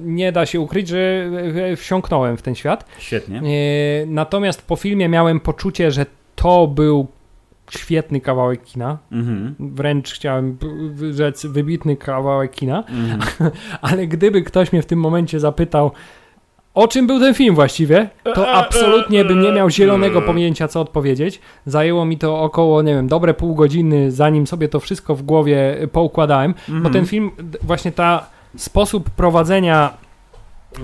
nie 0.00 0.32
da 0.32 0.46
się 0.46 0.60
ukryć, 0.60 0.88
że 0.88 1.30
wsiąknąłem 1.76 2.36
w 2.36 2.42
ten 2.42 2.54
świat. 2.54 2.84
Świetnie. 2.98 3.42
Natomiast 4.06 4.62
po 4.66 4.76
filmie 4.76 5.08
miałem 5.08 5.40
poczucie, 5.40 5.90
że 5.90 6.06
to 6.36 6.66
był 6.66 7.06
świetny 7.70 8.20
kawałek 8.20 8.64
kina. 8.64 8.98
Mhm. 9.12 9.54
Wręcz 9.60 10.12
chciałem 10.12 10.58
rzec 11.10 11.46
wybitny 11.46 11.96
kawałek 11.96 12.50
kina. 12.50 12.84
Mhm. 12.88 13.20
Ale 13.82 14.06
gdyby 14.06 14.42
ktoś 14.42 14.72
mnie 14.72 14.82
w 14.82 14.86
tym 14.86 14.98
momencie 15.00 15.40
zapytał, 15.40 15.90
o 16.74 16.88
czym 16.88 17.06
był 17.06 17.20
ten 17.20 17.34
film 17.34 17.54
właściwie, 17.54 18.08
to 18.34 18.48
absolutnie 18.52 19.24
bym 19.24 19.40
nie 19.40 19.52
miał 19.52 19.70
zielonego 19.70 20.22
pojęcia, 20.22 20.68
co 20.68 20.80
odpowiedzieć. 20.80 21.40
Zajęło 21.66 22.04
mi 22.04 22.18
to 22.18 22.40
około, 22.42 22.82
nie 22.82 22.94
wiem, 22.94 23.08
dobre 23.08 23.34
pół 23.34 23.54
godziny, 23.54 24.10
zanim 24.12 24.46
sobie 24.46 24.68
to 24.68 24.80
wszystko 24.80 25.14
w 25.14 25.22
głowie 25.22 25.76
poukładałem, 25.92 26.54
bo 26.68 26.74
Mhm. 26.74 26.92
ten 26.92 27.06
film, 27.06 27.30
właśnie 27.62 27.92
ta 27.92 28.26
sposób 28.56 29.10
prowadzenia 29.10 29.90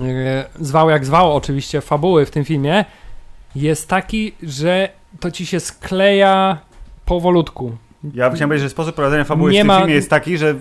e, 0.01 0.45
zwał 0.59 0.89
jak 0.89 1.05
zwał 1.05 1.35
oczywiście 1.35 1.81
fabuły 1.81 2.25
w 2.25 2.31
tym 2.31 2.45
filmie, 2.45 2.85
jest 3.55 3.89
taki, 3.89 4.31
że 4.43 4.89
to 5.19 5.31
ci 5.31 5.45
się 5.45 5.59
skleja 5.59 6.57
powolutku. 7.05 7.77
Ja 8.13 8.29
chciałem 8.29 8.49
powiedzieć, 8.49 8.63
że 8.63 8.69
sposób 8.69 8.95
prowadzenia 8.95 9.23
fabuły 9.23 9.51
Nie 9.51 9.57
w 9.57 9.61
tym 9.61 9.67
ma- 9.67 9.77
filmie 9.77 9.93
jest 9.93 10.09
taki, 10.09 10.37
że 10.37 10.55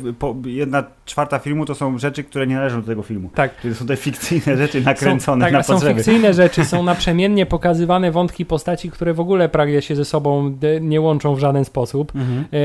jedna 0.44 0.85
czwarta 1.05 1.38
filmu 1.38 1.66
to 1.66 1.74
są 1.74 1.98
rzeczy, 1.98 2.24
które 2.24 2.46
nie 2.46 2.55
należą 2.55 2.81
do 2.81 2.87
tego 2.87 3.03
filmu. 3.03 3.31
Tak. 3.35 3.61
Czyli 3.61 3.74
są 3.74 3.87
te 3.87 3.96
fikcyjne 3.96 4.57
rzeczy 4.57 4.81
nakręcone 4.81 5.20
są, 5.20 5.44
tak, 5.44 5.53
na 5.53 5.59
a 5.59 5.62
są 5.62 5.72
potrzeby. 5.74 5.94
fikcyjne 5.94 6.35
rzeczy, 6.35 6.64
są 6.64 6.83
naprzemiennie 6.83 7.46
pokazywane 7.46 8.10
wątki 8.12 8.46
postaci, 8.46 8.90
które 8.90 9.15
w 9.15 9.21
ogóle 9.21 9.48
prawie 9.48 9.83
się 9.83 9.96
ze 9.96 10.04
sobą 10.04 10.56
nie 10.81 11.00
łączą 11.00 11.35
w 11.35 11.38
żaden 11.38 11.65
sposób. 11.65 12.12
Mhm. 12.15 12.44
E, 12.52 12.56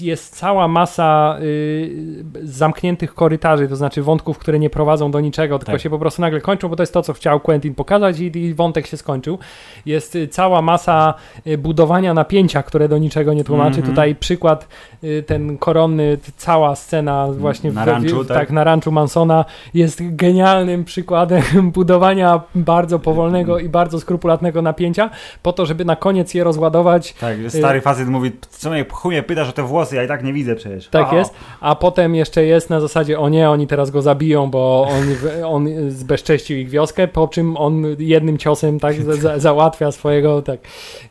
Jest 0.00 0.36
cała 0.36 0.68
masa 0.68 1.38
y, 1.42 2.24
zamkniętych 2.42 3.14
korytarzy, 3.14 3.68
to 3.68 3.76
znaczy 3.76 4.02
wątków, 4.02 4.38
które 4.38 4.58
nie 4.58 4.70
prowadzą 4.70 5.10
do 5.10 5.20
niczego, 5.20 5.58
tylko 5.58 5.72
Tak. 5.72 5.80
się 5.80 5.90
po 5.90 5.98
prostu 5.98 6.22
nagle 6.22 6.40
kończą, 6.40 6.68
bo 6.68 6.76
to 6.76 6.82
jest 6.82 6.92
to, 6.94 7.02
co 7.02 7.12
chciał 7.12 7.40
Quentin 7.40 7.74
pokazać 7.74 8.20
i, 8.20 8.38
i 8.38 8.54
wątek 8.54 8.86
się 8.86 8.96
skończył. 8.96 9.38
Jest 9.86 10.16
y, 10.16 10.28
cała 10.28 10.62
masa 10.62 11.14
y, 11.46 11.58
budowania 11.58 12.14
napięcia, 12.14 12.62
które 12.62 12.88
do 12.88 12.98
niczego 12.98 13.34
nie 13.34 13.44
tłumaczy. 13.44 13.76
Mhm. 13.78 13.86
Tutaj 13.86 14.07
przykład, 14.14 14.68
y, 15.04 15.24
ten 15.26 15.58
koronny, 15.58 16.18
cała 16.36 16.76
scena 16.76 17.26
właśnie 17.32 17.72
Na 17.72 17.84
w, 17.84 17.88
ranczu, 17.88 18.24
tak? 18.24 18.36
tak, 18.36 18.50
na 18.50 18.64
ranczu 18.64 18.92
Mansona 18.92 19.44
jest 19.74 20.16
genialnym 20.16 20.84
przykładem 20.84 21.42
budowania 21.74 22.40
bardzo 22.54 22.98
powolnego 22.98 23.58
i 23.58 23.68
bardzo 23.68 24.00
skrupulatnego 24.00 24.62
napięcia, 24.62 25.10
po 25.42 25.52
to, 25.52 25.66
żeby 25.66 25.84
na 25.84 25.96
koniec 25.96 26.34
je 26.34 26.44
rozładować 26.44 27.12
Tak, 27.12 27.42
że 27.42 27.50
stary 27.50 27.80
facet 27.80 28.08
mówi, 28.08 28.32
co 28.50 28.70
mnie 28.70 28.84
chumie 28.92 29.22
pytasz 29.22 29.48
o 29.48 29.52
te 29.52 29.62
włosy, 29.62 29.96
ja 29.96 30.04
i 30.04 30.08
tak 30.08 30.24
nie 30.24 30.32
widzę 30.32 30.54
przecież. 30.54 30.88
Tak 30.88 31.12
O. 31.12 31.16
jest, 31.16 31.34
a 31.60 31.74
potem 31.74 32.14
jeszcze 32.14 32.44
jest 32.44 32.70
na 32.70 32.80
zasadzie, 32.80 33.18
o 33.18 33.28
nie, 33.28 33.50
oni 33.50 33.66
teraz 33.66 33.90
go 33.90 34.02
zabiją, 34.02 34.50
bo 34.50 34.88
on, 34.90 35.04
on 35.44 35.90
zbezcześcił 35.90 36.56
ich 36.56 36.70
wioskę, 36.70 37.08
po 37.08 37.28
czym 37.28 37.56
on 37.56 37.84
jednym 37.98 38.38
ciosem 38.38 38.80
tak 38.80 39.02
za, 39.02 39.16
za, 39.16 39.38
załatwia 39.38 39.92
swojego 39.92 40.42
tak, 40.42 40.60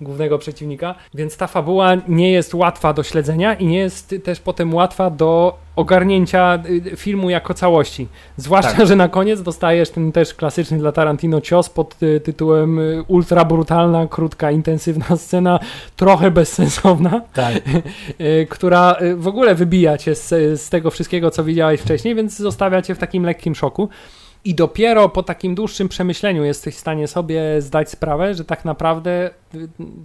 głównego 0.01 0.37
przeciwnika. 0.37 0.95
Więc 1.13 1.37
ta 1.37 1.47
fabuła 1.47 1.91
nie 2.07 2.31
jest 2.31 2.53
łatwa 2.53 2.86
do 2.93 3.03
śledzenia 3.03 3.53
i 3.53 3.65
nie 3.65 3.77
jest 3.77 4.15
też 4.23 4.39
potem 4.39 4.73
łatwa 4.73 5.09
do 5.09 5.57
ogarnięcia 5.75 6.59
y, 6.69 6.95
filmu 6.95 7.29
jako 7.29 7.53
całości. 7.53 8.07
Zwłaszcza, 8.37 8.73
Tak. 8.73 8.87
że 8.87 8.95
na 8.95 9.09
koniec 9.09 9.41
dostajesz 9.41 9.89
ten 9.89 10.11
też 10.11 10.33
klasyczny 10.33 10.77
dla 10.77 10.91
Tarantino 10.91 11.41
cios 11.41 11.69
pod 11.69 12.03
y, 12.03 12.19
tytułem 12.19 12.79
y, 12.79 13.03
ultra 13.07 13.45
brutalna, 13.45 14.07
krótka, 14.07 14.51
intensywna 14.51 15.17
scena, 15.17 15.59
trochę 15.95 16.31
bezsensowna 16.31 17.21
Tak. 17.33 17.53
która 18.49 18.95
w 19.15 19.27
ogóle 19.27 19.55
wybija 19.55 19.97
cię 19.97 20.15
z, 20.15 20.29
z 20.61 20.69
tego 20.69 20.91
wszystkiego, 20.91 21.31
co 21.31 21.43
widziałeś 21.43 21.81
wcześniej, 21.81 22.15
więc 22.15 22.37
zostawia 22.37 22.81
cię 22.81 22.95
w 22.95 22.97
takim 22.97 23.23
lekkim 23.23 23.55
szoku. 23.55 23.89
I 24.45 24.55
dopiero 24.55 25.09
po 25.09 25.23
takim 25.23 25.55
dłuższym 25.55 25.89
przemyśleniu 25.89 26.43
jesteś 26.43 26.75
w 26.75 26.79
stanie 26.79 27.07
sobie 27.07 27.61
zdać 27.61 27.89
sprawę, 27.89 28.33
że 28.33 28.45
tak 28.45 28.65
naprawdę 28.65 29.29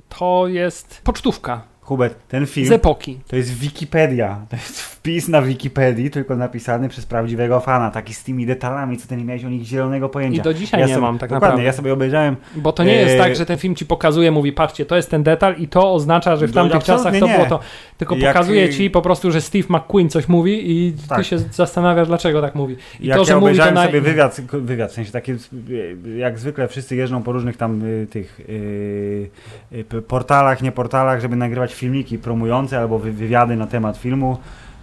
to 0.08 0.48
jest 0.48 1.00
pocztówka 1.04 1.71
Hubert, 1.84 2.28
ten 2.28 2.46
film 2.46 2.66
z 2.66 2.72
epoki. 2.72 3.20
to 3.28 3.36
jest 3.36 3.54
Wikipedia. 3.58 4.46
To 4.50 4.56
jest 4.56 4.80
wpis 4.80 5.28
na 5.28 5.42
Wikipedii, 5.42 6.10
tylko 6.10 6.36
napisany 6.36 6.88
przez 6.88 7.06
prawdziwego 7.06 7.60
fana, 7.60 7.90
taki 7.90 8.14
z 8.14 8.24
tymi 8.24 8.46
detalami, 8.46 8.96
co 8.96 9.08
ty 9.08 9.16
nie 9.16 9.24
miałeś 9.24 9.44
o 9.44 9.48
nich 9.48 9.62
zielonego 9.62 10.06
I 10.06 10.10
pojęcia. 10.10 10.42
do 10.42 10.54
dzisiaj 10.54 10.80
ja 10.80 10.86
nie 10.86 10.94
sobie, 10.94 11.06
mam 11.06 11.18
tak 11.18 11.30
dokładnie, 11.30 11.46
naprawdę. 11.46 11.64
ja 11.64 11.72
sobie 11.72 11.92
obejrzałem 11.92 12.36
Bo 12.56 12.72
to 12.72 12.84
nie 12.84 12.92
jest 12.94 13.12
Eee, 13.12 13.18
tak, 13.18 13.36
że 13.36 13.46
ten 13.46 13.58
film 13.58 13.74
ci 13.74 13.86
pokazuje, 13.86 14.30
mówi, 14.30 14.52
patrzcie, 14.52 14.86
to 14.86 14.96
jest 14.96 15.10
ten 15.10 15.22
detal 15.22 15.56
i 15.58 15.68
to 15.68 15.92
oznacza, 15.94 16.36
że 16.36 16.46
w 16.46 16.52
tamtych 16.52 16.84
czasach 16.84 17.18
to 17.18 17.26
nie. 17.26 17.34
było 17.34 17.46
to. 17.46 17.60
Tylko 17.98 18.16
Jak- 18.16 18.34
pokazuje 18.34 18.70
ci 18.70 18.90
po 18.90 19.02
prostu, 19.02 19.30
że 19.30 19.40
Steve 19.40 19.64
McQueen 19.78 20.08
coś 20.08 20.28
mówi 20.28 20.70
i 20.70 20.92
ty 20.92 21.08
Tak. 21.08 21.24
się 21.24 21.38
zastanawiasz, 21.38 22.08
dlaczego 22.08 22.42
tak 22.42 22.54
mówi. 22.54 22.76
I 23.00 23.06
jak 23.06 23.18
to, 23.18 23.24
że 23.24 23.32
ja 23.32 23.40
mówi 23.40 23.42
to 23.42 23.46
obejrzałem 23.46 23.74
na... 23.74 23.86
sobie 23.86 24.00
wywiad, 24.00 24.40
wywiad, 24.52 24.90
w 24.90 24.94
sensie 24.94 25.12
takie, 25.12 25.32
y, 25.68 25.96
jak 26.18 26.38
zwykle 26.38 26.68
wszyscy 26.68 26.96
jeżdżą 26.96 27.22
po 27.22 27.32
różnych 27.32 27.56
tam 27.56 27.82
y, 27.84 28.06
tych 28.10 28.40
y, 28.40 29.30
y, 29.72 30.02
portalach, 30.02 30.62
nie 30.62 30.72
portalach, 30.72 31.20
żeby 31.20 31.36
nagrywać 31.36 31.71
filmiki 31.74 32.18
promujące 32.18 32.78
albo 32.78 32.98
wy, 32.98 33.12
wywiady 33.12 33.56
na 33.56 33.66
temat 33.66 33.96
filmu, 33.98 34.38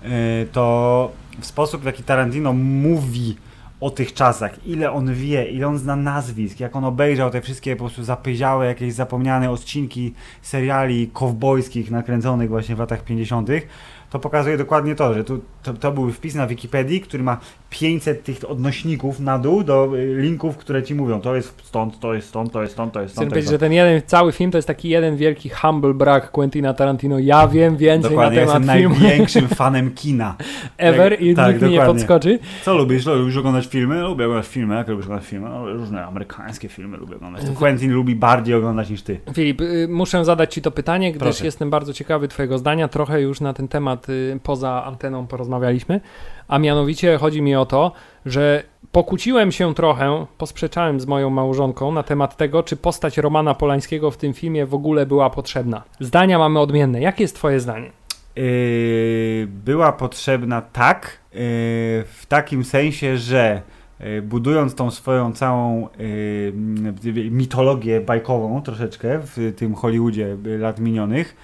y, 0.05 0.47
to 0.51 1.11
w 1.39 1.45
sposób, 1.45 1.81
w 1.81 1.85
jaki 1.85 2.03
Tarantino 2.03 2.53
mówi 2.53 3.35
o 3.81 3.89
tych 3.89 4.13
czasach, 4.13 4.67
ile 4.67 4.91
on 4.91 5.13
wie, 5.13 5.45
ile 5.45 5.67
on 5.67 5.77
zna 5.77 5.95
nazwisk, 5.95 6.59
jak 6.59 6.75
on 6.75 6.85
obejrzał 6.85 7.31
te 7.31 7.41
wszystkie 7.41 7.75
po 7.75 7.83
prostu 7.83 8.03
zapyziałe, 8.03 8.65
jakieś 8.65 8.93
zapomniane 8.93 9.51
odcinki 9.51 10.13
seriali 10.41 11.09
kowbojskich 11.13 11.91
nakręconych 11.91 12.49
właśnie 12.49 12.75
w 12.75 12.79
latach 12.79 13.03
50., 13.03 13.49
to 14.09 14.19
pokazuje 14.19 14.57
dokładnie 14.57 14.95
to, 14.95 15.13
że 15.13 15.23
tu, 15.23 15.41
to, 15.63 15.73
to 15.73 15.91
był 15.91 16.11
wpis 16.11 16.35
na 16.35 16.47
Wikipedii, 16.47 17.01
który 17.01 17.23
ma 17.23 17.37
500 17.69 18.23
tych 18.23 18.49
odnośników 18.49 19.19
na 19.19 19.39
dół 19.39 19.63
do 19.63 19.97
y, 19.97 20.21
linków, 20.21 20.57
które 20.57 20.83
ci 20.83 20.95
mówią, 20.95 21.21
to 21.21 21.35
jest 21.35 21.61
stąd, 21.63 21.99
to 21.99 22.13
jest 22.13 22.27
stąd, 22.27 22.51
to 22.51 22.61
jest 22.61 22.73
stąd, 22.73 22.93
to 22.93 23.01
jest 23.01 23.13
Chcę 23.13 23.15
stąd. 23.15 23.29
To 23.29 23.31
powiedzieć, 23.31 23.51
że 23.51 23.59
ten 23.59 23.73
jeden, 23.73 24.01
cały 24.05 24.31
film 24.31 24.51
to 24.51 24.57
jest 24.57 24.67
taki 24.67 24.89
jeden 24.89 25.15
wielki 25.15 25.49
humble 25.49 25.93
brak 25.93 26.31
Quentina 26.31 26.73
Tarantino. 26.73 27.19
Ja 27.19 27.47
wiem 27.47 27.77
więcej 27.77 28.11
Dokładnie, 28.11 28.35
na 28.35 28.41
ja 28.41 28.47
temat 28.47 28.61
jestem 28.61 28.79
filmu 28.79 28.95
największym 28.99 29.47
fanem 29.59 29.91
kina. 29.91 30.35
ever 30.77 31.11
Tak, 31.11 31.21
i 31.21 31.35
tak, 31.35 31.53
nikt 31.53 31.61
mi 31.61 31.69
nie 31.69 31.81
podskoczy. 31.81 32.39
Co 32.63 32.77
lubisz? 32.77 33.05
Lubisz 33.05 33.37
oglądać 33.37 33.67
filmy? 33.67 34.01
Lubię 34.01 34.25
oglądać 34.25 34.47
filmy. 34.47 34.75
Jak 34.75 34.87
lubisz 34.87 35.05
oglądać 35.05 35.27
filmy? 35.27 35.49
No, 35.49 35.73
różne 35.73 36.05
amerykańskie 36.05 36.69
filmy 36.69 36.97
lubię 36.97 37.15
oglądać. 37.15 37.45
To 37.45 37.53
Quentin 37.53 37.91
lubi 37.91 38.15
bardziej 38.15 38.55
oglądać 38.55 38.89
niż 38.89 39.01
ty. 39.01 39.19
Filip, 39.33 39.61
y, 39.61 39.87
muszę 39.89 40.25
zadać 40.25 40.53
Ci 40.53 40.61
to 40.61 40.71
pytanie, 40.71 41.11
gdyż 41.11 41.21
Proszę. 41.21 41.45
jestem 41.45 41.69
bardzo 41.69 41.93
ciekawy 41.93 42.27
Twojego 42.27 42.57
zdania. 42.57 42.87
Trochę 42.87 43.21
już 43.21 43.41
na 43.41 43.53
ten 43.53 43.67
temat 43.67 44.09
y, 44.09 44.39
poza 44.43 44.83
anteną 44.85 45.27
porozmawialiśmy, 45.49 46.01
a 46.47 46.59
mianowicie 46.59 47.17
chodzi 47.17 47.41
mi 47.41 47.55
o 47.55 47.65
to, 47.65 47.91
że 48.25 48.63
pokłóciłem 48.91 49.51
się 49.51 49.73
trochę, 49.73 50.25
posprzeczałem 50.37 50.99
z 50.99 51.05
moją 51.05 51.29
małżonką 51.29 51.91
na 51.91 52.03
temat 52.03 52.37
tego, 52.37 52.63
czy 52.63 52.75
postać 52.77 53.17
Romana 53.17 53.53
Polańskiego 53.53 54.11
w 54.11 54.17
tym 54.17 54.33
filmie 54.33 54.65
w 54.65 54.73
ogóle 54.73 55.05
była 55.05 55.29
potrzebna. 55.29 55.83
Zdania 55.99 56.39
mamy 56.39 56.59
odmienne. 56.59 57.01
Jakie 57.01 57.23
jest 57.23 57.35
Twoje 57.35 57.59
zdanie? 57.59 57.91
Yy, 58.35 59.47
była 59.47 59.91
potrzebna 59.91 60.61
tak, 60.61 61.19
yy, 61.33 61.39
w 62.05 62.25
takim 62.27 62.63
sensie, 62.63 63.17
że 63.17 63.61
yy, 63.99 64.21
budując 64.21 64.75
tą 64.75 64.91
swoją 64.91 65.33
całą 65.33 65.87
mitologię 67.31 68.01
bajkową 68.01 68.61
troszeczkę 68.61 69.19
w 69.23 69.53
tym 69.57 69.75
Hollywoodzie 69.75 70.37
lat 70.59 70.79
minionych, 70.79 71.35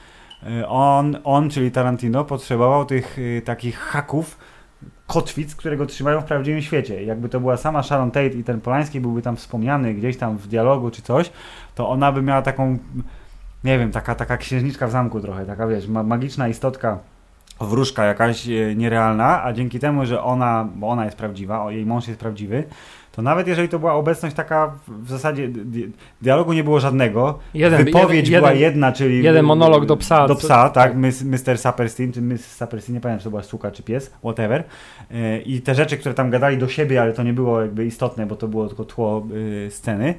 on, 0.68 1.18
on, 1.24 1.50
czyli 1.50 1.72
Tarantino, 1.72 2.26
potrzebował 2.26 2.86
tych 2.86 3.18
yy, 3.18 3.41
takich 3.41 3.78
haków, 3.78 4.38
kotwic, 5.08 5.56
które 5.56 5.78
go 5.78 5.86
trzymają 5.86 6.22
w 6.22 6.26
prawdziwym 6.26 6.62
świecie. 6.62 7.04
Jakby 7.04 7.30
to 7.30 7.39
była 7.39 7.58
sama 7.58 7.84
Sharon 7.84 8.12
Tate 8.12 8.28
i 8.28 8.43
ten 8.43 8.62
Polański 8.62 9.02
byłby 9.02 9.22
tam 9.22 9.36
wspomniany 9.36 9.93
gdzieś 9.93 10.18
tam 10.18 10.38
w 10.38 10.48
dialogu 10.48 10.91
czy 10.91 11.02
coś, 11.02 11.32
to 11.76 11.89
ona 11.89 12.12
by 12.12 12.22
miała 12.22 12.41
taką 12.41 12.78
nie 13.66 13.80
wiem, 13.80 13.91
taka, 13.91 14.16
taka 14.16 14.38
księżniczka 14.38 14.88
w 14.88 14.91
zamku 14.91 15.22
trochę, 15.22 15.46
taka 15.46 15.68
wiesz, 15.68 15.88
ma, 15.88 16.04
magiczna 16.04 16.48
istotka, 16.48 17.00
wróżka 17.62 18.06
jakaś 18.06 18.48
e, 18.48 18.76
nierealna, 18.76 19.43
a 19.43 19.54
dzięki 19.54 19.80
temu, 19.80 20.06
że 20.06 20.24
ona, 20.24 20.68
bo 20.76 20.89
ona 20.89 21.06
jest 21.06 21.18
prawdziwa, 21.18 21.72
jej 21.72 21.86
mąż 21.86 22.08
jest 22.08 22.20
prawdziwy, 22.20 22.64
to 23.16 23.22
nawet 23.22 23.47
jeżeli 23.47 23.70
to 23.70 23.80
była 23.80 23.93
obecność 23.93 24.36
taka 24.36 24.76
w 24.88 25.09
zasadzie 25.09 25.47
di 25.47 25.91
dialogu 26.22 26.53
nie 26.53 26.63
było 26.63 26.80
żadnego, 26.80 27.39
Jeden, 27.53 27.86
wypowiedź 27.86 28.28
jeden, 28.30 28.41
była 28.41 28.53
jeden, 28.53 28.63
jedna, 28.63 28.91
czyli 28.91 29.24
jeden 29.24 29.45
monolog 29.45 29.86
do 29.86 29.97
psa, 29.97 30.28
do 30.28 30.36
psa, 30.36 30.70
tak, 30.70 30.95
Mr. 31.24 31.57
Saperstein, 31.57 32.11
czy 32.11 32.22
Miss 32.22 32.55
Saperstein, 32.55 32.93
nie 32.93 33.01
pamiętam, 33.01 33.20
czy 33.20 33.24
to 33.24 33.30
była 33.30 33.43
suka, 33.43 33.72
czy 33.72 33.84
pies, 33.84 34.13
whatever. 34.20 34.63
E, 35.11 35.39
I 35.39 35.61
te 35.61 35.76
rzeczy, 35.76 35.97
które 35.97 36.16
tam 36.16 36.30
gadali 36.30 36.57
do 36.57 36.68
siebie, 36.68 37.01
ale 37.01 37.13
to 37.13 37.24
nie 37.24 37.34
było 37.34 37.61
jakby 37.61 37.86
istotne, 37.86 38.26
bo 38.26 38.36
to 38.36 38.47
było 38.47 38.68
tylko 38.68 38.86
tło 38.86 39.28
y, 39.32 39.72
sceny, 39.72 40.16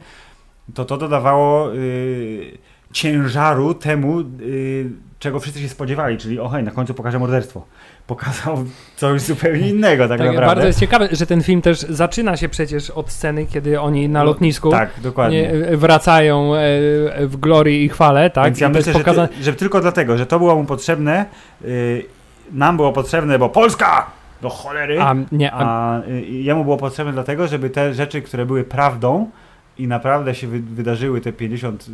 to 0.75 0.85
to 0.85 0.97
dodawało 0.97 1.75
y, 1.75 2.59
ciężaru 2.93 3.75
temu, 3.75 4.21
y, 4.21 4.91
czego 5.19 5.41
wszyscy 5.41 5.61
się 5.61 5.69
spodziewali, 5.69 6.19
czyli 6.19 6.41
o 6.41 6.49
hej, 6.49 6.65
na 6.65 6.71
końcu 6.71 6.95
pokaże 6.95 7.19
morderstwo. 7.19 7.67
Pokazał 8.07 8.65
coś 8.97 9.21
zupełnie 9.23 9.69
innego 9.69 10.09
tak, 10.09 10.19
Tak, 10.19 10.27
naprawdę. 10.27 10.47
bardzo 10.47 10.67
jest 10.67 10.81
ciekawe, 10.81 11.09
że 11.13 11.27
ten 11.27 11.43
film 11.43 11.63
też 11.63 11.79
zaczyna 11.81 12.37
się 12.37 12.49
przecież 12.49 12.91
od 12.91 13.11
sceny, 13.11 13.47
kiedy 13.47 13.81
oni 13.81 14.09
na 14.09 14.19
No, 14.19 14.25
lotnisku 14.25 14.71
Tak, 14.71 14.91
dokładnie. 15.03 15.43
nie, 15.43 15.51
e, 15.51 15.77
wracają 15.77 16.55
e, 16.55 16.59
w 17.27 17.37
glorii 17.37 17.85
i 17.85 17.89
chwale, 17.89 18.31
tak? 18.31 18.45
Więc 18.45 18.61
ja 18.61 18.69
myślę, 18.69 18.93
pokazane... 18.93 19.29
że, 19.33 19.39
ty, 19.39 19.43
że 19.45 19.53
tylko 19.53 19.81
dlatego, 19.81 20.19
że 20.19 20.27
to 20.27 20.39
było 20.39 20.55
mu 20.57 20.65
potrzebne, 20.65 21.27
y, 21.65 22.05
nam 22.53 22.77
było 22.77 22.93
potrzebne, 22.93 23.39
bo 23.39 23.49
Polska! 23.49 24.07
Do 24.43 24.49
cholery! 24.49 25.01
A, 25.01 25.15
nie, 25.33 25.53
a, 25.53 25.59
A 25.65 26.03
y, 26.09 26.21
jemu 26.21 26.65
było 26.65 26.77
potrzebne 26.77 27.13
dlatego, 27.13 27.49
żeby 27.49 27.71
te 27.71 27.95
rzeczy, 27.95 28.23
które 28.23 28.47
były 28.47 28.65
prawdą 28.65 29.31
i 29.79 29.87
naprawdę 29.89 30.35
się 30.35 30.47
wy, 30.47 30.61
wydarzyły 30.61 31.21
te 31.21 31.33
50 31.33 31.87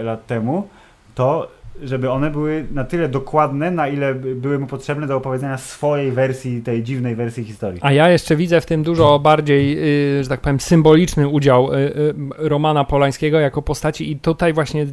y, 0.00 0.02
lat 0.02 0.26
temu, 0.26 0.68
to 1.14 1.48
żeby 1.82 2.10
one 2.10 2.30
były 2.30 2.66
na 2.72 2.84
tyle 2.84 3.08
dokładne, 3.08 3.70
na 3.70 3.88
ile 3.88 4.14
by- 4.14 4.34
były 4.34 4.58
mu 4.58 4.66
potrzebne 4.66 5.06
do 5.06 5.16
opowiedzenia 5.16 5.58
swojej 5.58 6.12
wersji, 6.12 6.62
tej 6.62 6.82
dziwnej 6.82 7.16
wersji 7.16 7.44
historii. 7.44 7.80
a 7.82 7.92
ja 7.92 8.08
jeszcze 8.08 8.36
widzę 8.36 8.60
w 8.60 8.66
tym 8.66 8.82
dużo 8.82 9.18
bardziej, 9.18 9.78
y, 10.18 10.22
że 10.24 10.28
tak 10.28 10.40
powiem, 10.40 10.60
symboliczny 10.60 11.28
udział 11.28 11.72
y, 11.74 11.76
y, 11.76 12.14
Romana 12.38 12.84
Polańskiego 12.84 13.40
jako 13.40 13.62
postaci 13.62 14.12
i 14.12 14.16
tutaj 14.18 14.52
właśnie 14.52 14.86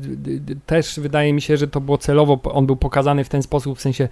też 0.66 1.00
wydaje 1.00 1.34
mi 1.34 1.42
się, 1.42 1.58
że 1.58 1.68
to 1.68 1.82
było 1.82 1.98
celowo, 1.98 2.40
on 2.44 2.66
był 2.66 2.76
pokazany 2.76 3.24
w 3.24 3.30
ten 3.30 3.44
sposób, 3.44 3.78
w 3.78 3.82
sensie 3.82 4.10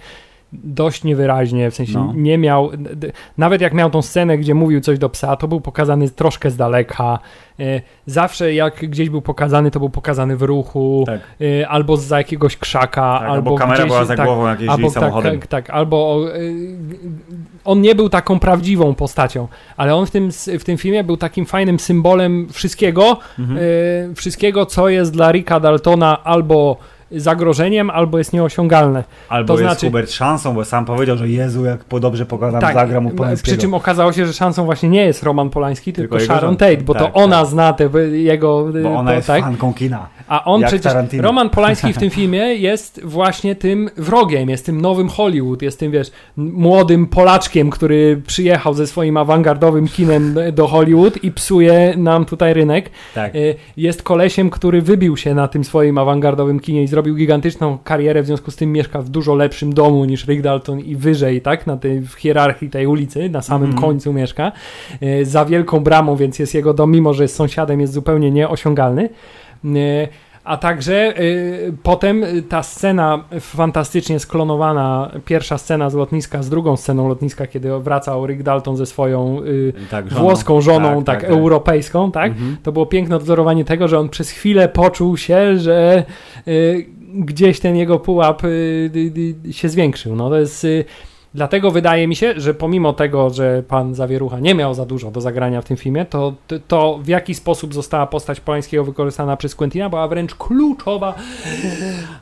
dość 0.53 1.03
niewyraźnie, 1.03 1.71
w 1.71 1.75
sensie 1.75 1.93
No. 1.93 2.13
nie 2.15 2.37
miał, 2.37 2.69
nawet 3.37 3.61
jak 3.61 3.73
miał 3.73 3.89
tą 3.89 4.01
scenę, 4.01 4.37
gdzie 4.37 4.53
mówił 4.53 4.81
coś 4.81 4.99
do 4.99 5.09
psa, 5.09 5.35
to 5.35 5.47
był 5.47 5.61
pokazany 5.61 6.09
troszkę 6.09 6.51
z 6.51 6.57
daleka. 6.57 7.19
E, 7.59 7.81
Zawsze 8.05 8.53
jak 8.53 8.75
gdzieś 8.89 9.09
był 9.09 9.21
pokazany, 9.21 9.71
to 9.71 9.79
był 9.79 9.89
pokazany 9.89 10.37
w 10.37 10.41
ruchu, 10.41 11.03
Tak. 11.07 11.19
e, 11.61 11.67
albo 11.69 11.97
za 11.97 12.17
jakiegoś 12.17 12.57
krzaka, 12.57 13.17
Tak, 13.19 13.29
albo 13.29 13.55
kamera 13.55 13.77
gdzieś, 13.77 13.87
była 13.87 14.05
za 14.05 14.15
tak, 14.15 14.25
głową, 14.25 14.47
jak 14.47 14.59
albo 14.67 14.91
tak, 14.91 14.99
samochodem. 15.03 15.39
tak, 15.39 15.47
tak, 15.47 15.69
albo 15.69 16.21
e, 16.35 16.39
on 17.65 17.81
nie 17.81 17.95
był 17.95 18.09
taką 18.09 18.39
prawdziwą 18.39 18.93
postacią, 18.95 19.47
ale 19.77 19.95
on 19.95 20.05
w 20.05 20.11
tym, 20.11 20.29
w 20.59 20.63
tym 20.63 20.77
filmie 20.77 21.03
był 21.03 21.17
takim 21.17 21.45
fajnym 21.45 21.79
symbolem 21.79 22.47
wszystkiego, 22.51 23.17
Mhm. 23.39 24.15
wszystkiego, 24.15 24.65
co 24.65 24.89
jest 24.89 25.13
dla 25.13 25.31
Ricka 25.31 25.59
Daltona 25.59 26.23
albo 26.23 26.77
zagrożeniem, 27.11 27.89
albo 27.89 28.17
jest 28.17 28.33
nieosiągalne. 28.33 29.03
Albo 29.29 29.47
to 29.53 29.59
jest 29.61 29.71
znaczy- 29.73 29.85
Hubert 29.87 30.11
szansą, 30.11 30.53
bo 30.53 30.65
sam 30.65 30.85
powiedział, 30.85 31.17
że 31.17 31.29
Jezu, 31.29 31.65
jak 31.65 31.83
po 31.83 31.99
dobrze 31.99 32.25
pokazam, 32.25 32.61
Tak, 32.61 32.73
zagram 32.73 33.03
mu 33.03 33.09
przy 33.09 33.17
Polańskiego. 33.17 33.61
czym 33.61 33.73
okazało 33.73 34.13
się, 34.13 34.25
że 34.25 34.33
szansą 34.33 34.65
właśnie 34.65 34.89
nie 34.89 35.05
jest 35.05 35.23
Roman 35.23 35.49
Polański, 35.49 35.93
tylko, 35.93 36.17
Tylko 36.17 36.33
Sharon. 36.33 36.57
Tate, 36.57 36.77
bo 36.77 36.93
to 36.93 36.99
Tak, 36.99 37.11
ona 37.13 37.39
tak. 37.39 37.47
zna 37.47 37.73
te, 37.73 37.89
jego... 38.11 38.67
Bo 38.83 38.95
ona 38.95 39.09
to, 39.09 39.15
jest 39.15 39.27
tak? 39.27 39.43
fanką 39.43 39.73
kina. 39.73 40.07
A 40.27 40.43
on 40.45 40.61
Jak 40.61 40.67
przecież, 40.69 40.91
Tarantino. 40.93 41.23
Roman 41.23 41.49
Polański 41.49 41.93
w 41.93 41.97
tym 41.97 42.09
filmie 42.19 42.39
jest 42.55 43.01
właśnie 43.03 43.55
tym 43.55 43.89
wrogiem, 43.97 44.49
jest 44.49 44.65
tym 44.65 44.81
nowym 44.81 45.09
Hollywood, 45.09 45.61
jest 45.61 45.79
tym, 45.79 45.91
wiesz, 45.91 46.11
młodym 46.37 47.07
Polaczkiem, 47.07 47.69
który 47.69 48.21
przyjechał 48.27 48.73
ze 48.73 48.87
swoim 48.87 49.17
awangardowym 49.17 49.87
kinem 49.87 50.35
do 50.53 50.67
Hollywood 50.67 51.23
i 51.23 51.31
psuje 51.31 51.93
nam 51.97 52.25
tutaj 52.25 52.53
rynek. 52.53 52.89
Tak. 53.15 53.35
Y, 53.35 53.55
Jest 53.77 54.03
kolesiem, 54.03 54.49
który 54.49 54.81
wybił 54.81 55.17
się 55.17 55.33
na 55.35 55.47
tym 55.47 55.63
swoim 55.63 55.97
awangardowym 55.97 56.59
kinie 56.59 56.83
i 56.83 56.87
zrobił 56.87 57.15
gigantyczną 57.15 57.77
karierę, 57.83 58.23
w 58.23 58.25
związku 58.25 58.51
z 58.51 58.55
tym 58.55 58.71
mieszka 58.71 59.01
w 59.01 59.09
dużo 59.09 59.35
lepszym 59.35 59.73
domu 59.73 60.05
niż 60.05 60.27
Rick 60.27 60.41
Dalton 60.41 60.79
i 60.79 60.95
wyżej, 60.95 61.41
tak, 61.41 61.67
na 61.67 61.77
tej 61.77 62.01
w 62.01 62.13
hierarchii 62.13 62.69
tej 62.69 62.87
ulicy, 62.87 63.29
na 63.29 63.41
samym 63.41 63.69
Mhm. 63.69 63.81
końcu 63.87 64.13
mieszka, 64.13 64.51
y, 65.03 65.25
za 65.25 65.45
wielką 65.45 65.79
bramą, 65.79 66.15
więc 66.15 66.39
jest 66.39 66.53
jego 66.53 66.73
dom, 66.73 66.91
mimo 66.91 67.13
że 67.13 67.23
jest 67.23 67.35
sąsiadem, 67.35 67.81
jest 67.81 67.93
zupełnie 67.93 68.31
nieosiągalny. 68.31 69.09
Y, 69.65 70.07
A 70.45 70.57
także 70.57 71.19
y, 71.19 71.73
potem 71.83 72.23
y, 72.23 72.43
ta 72.43 72.63
scena 72.63 73.23
fantastycznie 73.39 74.19
sklonowana, 74.19 75.11
pierwsza 75.25 75.57
scena 75.57 75.89
z 75.89 75.93
lotniska 75.93 76.43
z 76.43 76.49
drugą 76.49 76.77
sceną 76.77 77.07
lotniska, 77.07 77.47
kiedy 77.47 77.79
wracał 77.79 78.27
Rick 78.27 78.43
Dalton 78.43 78.77
ze 78.77 78.85
swoją 78.85 79.43
y, 79.43 79.73
tak 79.91 80.09
żoną. 80.09 80.21
włoską 80.21 80.61
żoną, 80.61 81.03
tak, 81.03 81.23
europejską, 81.23 82.11
tak? 82.11 82.31
Mhm. 82.31 82.57
To 82.63 82.71
było 82.71 82.85
piękne 82.85 83.15
odwzorowanie 83.15 83.65
tego, 83.65 83.87
że 83.87 83.99
on 83.99 84.09
przez 84.09 84.29
chwilę 84.29 84.69
poczuł 84.69 85.17
się, 85.17 85.57
że 85.57 86.03
y, 86.47 86.85
gdzieś 87.15 87.59
ten 87.59 87.75
jego 87.75 87.99
pułap 87.99 88.43
y, 88.43 88.91
się 89.51 89.69
zwiększył. 89.69 90.15
No 90.15 90.29
to 90.29 90.39
jest. 90.39 90.67
Dlatego 91.35 91.71
wydaje 91.71 92.07
mi 92.07 92.15
się, 92.15 92.33
że 92.37 92.53
pomimo 92.53 92.93
tego, 92.93 93.29
że 93.29 93.63
pan 93.67 93.95
Zawierucha 93.95 94.39
nie 94.39 94.55
miał 94.55 94.73
za 94.73 94.85
dużo 94.85 95.11
do 95.11 95.21
zagrania 95.21 95.61
w 95.61 95.65
tym 95.65 95.77
filmie, 95.77 96.05
to, 96.05 96.33
to, 96.67 96.99
w 97.03 97.07
jaki 97.07 97.35
sposób 97.35 97.73
została 97.73 98.07
postać 98.07 98.39
Polańskiego 98.39 98.83
wykorzystana 98.83 99.37
przez 99.37 99.55
Quentina 99.55 99.89
była 99.89 100.07
wręcz 100.07 100.35
kluczowa 100.35 101.13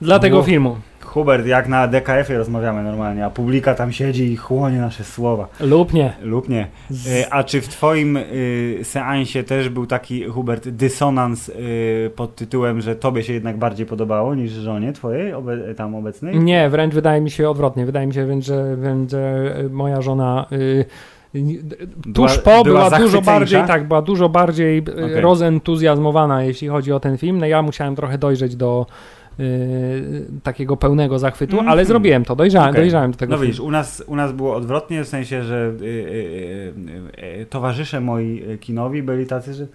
dla 0.01 0.20
tego 0.20 0.43
filmu. 0.43 0.76
Hubert, 1.14 1.45
jak 1.45 1.68
na 1.68 1.88
DKF-ie 1.88 2.38
rozmawiamy 2.38 2.84
normalnie, 2.84 3.26
a 3.26 3.30
publika 3.30 3.76
tam 3.76 3.91
siedzi 3.91 4.32
i 4.32 4.38
chłonie 4.38 4.78
nasze 4.80 5.03
słowa. 5.03 5.47
Lub 5.59 5.93
nie. 5.93 6.14
Lub 6.22 6.49
nie. 6.49 6.68
Y, 6.91 7.30
A 7.32 7.43
czy 7.43 7.61
w 7.61 7.68
twoim 7.68 8.18
y, 8.18 8.80
seansie 8.84 9.43
też 9.43 9.70
był 9.70 9.86
taki, 9.86 10.24
Hubert, 10.26 10.70
dysonans 10.70 11.49
y, 11.49 12.11
pod 12.16 12.36
tytułem, 12.36 12.82
że 12.82 12.95
tobie 12.95 13.24
się 13.24 13.34
jednak 13.34 13.57
bardziej 13.57 13.86
podobało 13.86 14.36
niż 14.36 14.51
żonie 14.51 14.93
twojej 14.93 15.34
obe 15.34 15.74
tam 15.76 15.95
obecnej? 15.95 16.39
Nie, 16.39 16.70
wręcz 16.70 16.93
wydaje 16.93 17.22
mi 17.22 17.32
się 17.32 17.49
odwrotnie. 17.49 17.86
Wydaje 17.86 18.07
mi 18.07 18.14
się 18.14 18.26
wręcz, 18.26 18.45
że, 18.45 18.78
że 19.09 19.53
moja 19.72 20.01
żona 20.01 20.45
y, 20.51 20.86
Była- 22.05 22.28
tuż 22.28 22.38
po 22.38 22.64
była, 22.64 22.64
dużo 22.64 22.89
zachwyceńsza? 22.89 23.22
bardziej, 23.32 23.64
tak, 23.68 23.88
była 23.88 24.01
dużo 24.01 24.30
bardziej 24.30 24.78
y, 24.78 24.82
Okej. 24.93 25.22
rozentuzjazmowana, 25.22 26.43
jeśli 26.43 26.68
chodzi 26.68 26.91
o 26.91 26.99
ten 26.99 27.18
film. 27.18 27.38
No 27.38 27.45
ja 27.45 27.61
musiałem 27.61 27.95
trochę 27.95 28.18
dojrzeć 28.18 28.55
do 28.55 28.86
takiego 30.44 30.78
pełnego 30.78 31.20
zachwytu, 31.20 31.54
Mhm. 31.56 31.70
ale 31.72 31.86
zrobiłem 31.86 32.26
to, 32.26 32.36
dojrzałem, 32.36 32.70
Okej. 32.70 32.82
dojrzałem 32.82 33.12
do 33.12 33.18
tego 33.18 33.32
No 33.32 33.38
filmu. 33.38 33.46
widzisz, 33.48 33.60
u 33.66 33.72
nas, 33.72 34.04
u 34.08 34.16
nas 34.16 34.32
było 34.32 34.56
odwrotnie, 34.56 35.04
w 35.04 35.08
sensie, 35.08 35.44
że 35.44 35.74
y, 35.82 35.86
y, 35.86 35.88
y, 35.88 37.42
y, 37.42 37.46
towarzysze 37.46 38.02
moi 38.02 38.44
y, 38.52 38.58
kinowi 38.58 39.04
byli 39.04 39.26
tacy, 39.26 39.54
że 39.54 39.68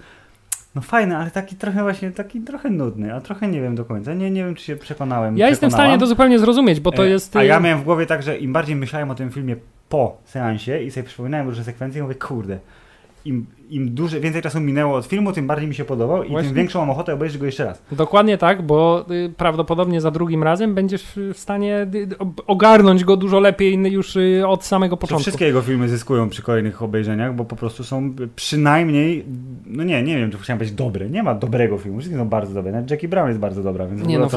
no 0.75 0.83
fajny, 0.83 1.17
ale 1.17 1.31
taki 1.31 1.57
trochę 1.57 1.83
właśnie, 1.83 2.11
taki 2.11 2.41
trochę 2.41 2.71
nudny, 2.71 3.15
a 3.15 3.21
trochę 3.21 3.49
nie 3.49 3.61
wiem 3.61 3.75
do 3.75 3.85
końca. 3.85 4.15
Nie, 4.15 4.31
nie 4.31 4.45
wiem, 4.45 4.55
czy 4.55 4.65
się 4.65 4.77
przekonałem. 4.77 5.39
Ja 5.39 5.49
jestem 5.49 5.71
w 5.71 5.73
stanie 5.73 5.99
to 5.99 6.07
zupełnie 6.07 6.39
zrozumieć, 6.39 6.81
bo 6.81 6.93
to 6.93 7.05
E, 7.07 7.09
jest... 7.09 7.37
A 7.37 7.43
y, 7.43 7.47
ja 7.47 7.61
miałem 7.61 7.79
w 7.79 7.85
głowie 7.85 8.07
tak, 8.07 8.23
że 8.23 8.39
im 8.39 8.53
bardziej 8.53 8.77
myślałem 8.77 9.11
o 9.11 9.15
tym 9.15 9.31
filmie 9.31 9.57
po 9.89 10.17
seansie 10.25 10.83
i 10.83 10.91
sobie 10.91 11.05
przypominałem 11.05 11.47
różne 11.49 11.65
sekwencje, 11.65 12.03
mówię, 12.03 12.15
kurde, 12.15 12.59
im, 13.29 13.47
im 13.71 13.95
dłużej, 13.95 14.21
więcej 14.21 14.43
czasu 14.43 14.61
minęło 14.61 14.97
od 14.97 15.07
filmu, 15.07 15.33
tym 15.33 15.47
bardziej 15.47 15.69
mi 15.69 15.75
się 15.75 15.85
podobał 15.85 16.25
i 16.25 16.29
Właśnie. 16.29 16.49
tym 16.49 16.57
większą 16.57 16.81
mam 16.81 16.91
ochotę 16.91 17.15
obejrzeć 17.15 17.39
go 17.39 17.47
jeszcze 17.47 17.65
raz. 17.65 17.83
Dokładnie 17.93 18.39
tak, 18.39 18.63
bo 18.63 19.05
y, 19.11 19.33
prawdopodobnie 19.37 20.01
za 20.01 20.11
drugim 20.11 20.43
razem 20.43 20.75
będziesz 20.75 21.05
w 21.35 21.39
stanie 21.39 21.87
y, 21.95 22.19
ob- 22.19 22.43
ogarnąć 22.47 23.05
go 23.05 23.17
dużo 23.17 23.41
lepiej 23.41 23.75
już 23.93 24.17
y, 24.17 24.43
od 24.47 24.65
samego 24.65 24.97
Że 24.97 25.01
początku. 25.01 25.23
wszystkie 25.23 25.45
jego 25.47 25.63
filmy 25.63 25.89
zyskują 25.89 26.29
przy 26.29 26.43
kolejnych 26.43 26.83
obejrzeniach, 26.83 27.35
bo 27.35 27.45
po 27.45 27.57
prostu 27.57 27.85
są 27.85 28.15
przynajmniej, 28.37 29.25
no 29.67 29.85
nie, 29.85 30.03
nie 30.03 30.17
wiem, 30.19 30.31
czy 30.31 30.39
chciałem 30.39 30.59
powiedzieć 30.59 30.77
dobre. 30.77 31.11
Nie 31.11 31.23
ma 31.23 31.35
dobrego 31.35 31.79
filmu, 31.79 31.99
wszystkie 31.99 32.19
są 32.19 32.29
bardzo 32.29 32.55
dobre. 32.55 32.73
Nawet 32.73 32.91
Jackie 32.91 33.09
Brown 33.09 33.29
jest 33.29 33.41
bardzo 33.41 33.63
dobra, 33.63 33.87
więc 33.87 34.07
Nie 34.07 34.19
no, 34.19 34.29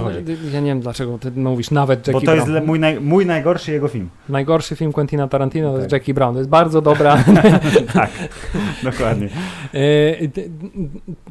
ja 0.53 0.59
nie 0.59 0.67
wiem 0.67 0.79
dlaczego 0.81 1.17
ty 1.17 1.31
mówisz 1.31 1.71
nawet 1.71 1.99
Jackie 2.07 2.11
Bo 2.19 2.21
to 2.25 2.33
jest 2.35 2.45
Brown. 2.47 2.59
le- 2.61 2.67
mój, 2.67 2.79
naj, 2.79 3.01
mój 3.01 3.25
najgorszy 3.25 3.71
jego 3.71 3.87
film. 3.87 4.09
Najgorszy 4.29 4.75
film 4.75 4.91
Quentina 4.91 5.27
Tarantino 5.27 5.69
to 5.71 5.77
jest 5.77 5.89
Tak. 5.89 5.99
Jackie 5.99 6.13
Brown. 6.13 6.33
To 6.33 6.39
jest 6.39 6.49
bardzo 6.49 6.81
dobra. 6.81 7.17
tak, 7.93 8.09
dokładnie. 8.91 9.29
E, 9.73 9.79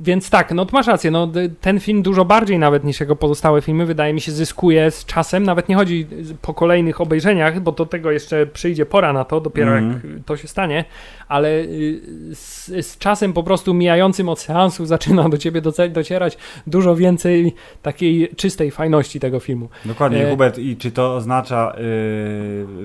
Więc 0.01 0.31
tak, 0.31 0.53
no 0.53 0.67
masz 0.73 0.87
rację. 0.87 1.11
No, 1.11 1.29
ten 1.61 1.81
film 1.81 2.03
dużo 2.03 2.25
bardziej 2.25 2.59
nawet 2.59 2.85
niż 2.85 3.01
jego 3.01 3.17
pozostałe 3.17 3.63
filmy, 3.63 3.87
wydaje 3.87 4.15
mi 4.15 4.21
się, 4.21 4.33
zyskuje 4.33 4.91
z 4.91 5.05
czasem. 5.05 5.43
Nawet 5.43 5.69
nie 5.69 5.75
chodzi 5.77 6.07
po 6.43 6.55
kolejnych 6.55 7.01
obejrzeniach, 7.01 7.61
bo 7.61 7.73
do 7.73 7.87
tego 7.87 8.11
jeszcze 8.11 8.47
przyjdzie 8.47 8.87
pora 8.87 9.13
na 9.13 9.25
to, 9.25 9.41
dopiero 9.41 9.71
Mhm. 9.79 10.15
jak 10.17 10.25
to 10.25 10.37
się 10.37 10.49
stanie, 10.49 10.85
ale 11.29 11.49
y, 11.61 12.01
z, 12.35 12.67
z 12.87 12.99
czasem 12.99 13.33
po 13.33 13.43
prostu 13.43 13.75
mijającym 13.75 14.29
od 14.29 14.41
seansu 14.41 14.87
zaczyna 14.97 15.29
do 15.29 15.39
ciebie 15.39 15.61
docierać 15.93 16.39
dużo 16.67 16.97
więcej 16.97 17.55
takiej 17.83 18.29
czystej 18.37 18.71
fajności 18.71 19.21
tego 19.21 19.41
filmu. 19.41 19.69
Dokładnie, 19.85 20.27
E, 20.27 20.31
Hubert, 20.31 20.59
i 20.59 20.77
czy 20.77 20.91
to 20.91 21.15
oznacza, 21.15 21.77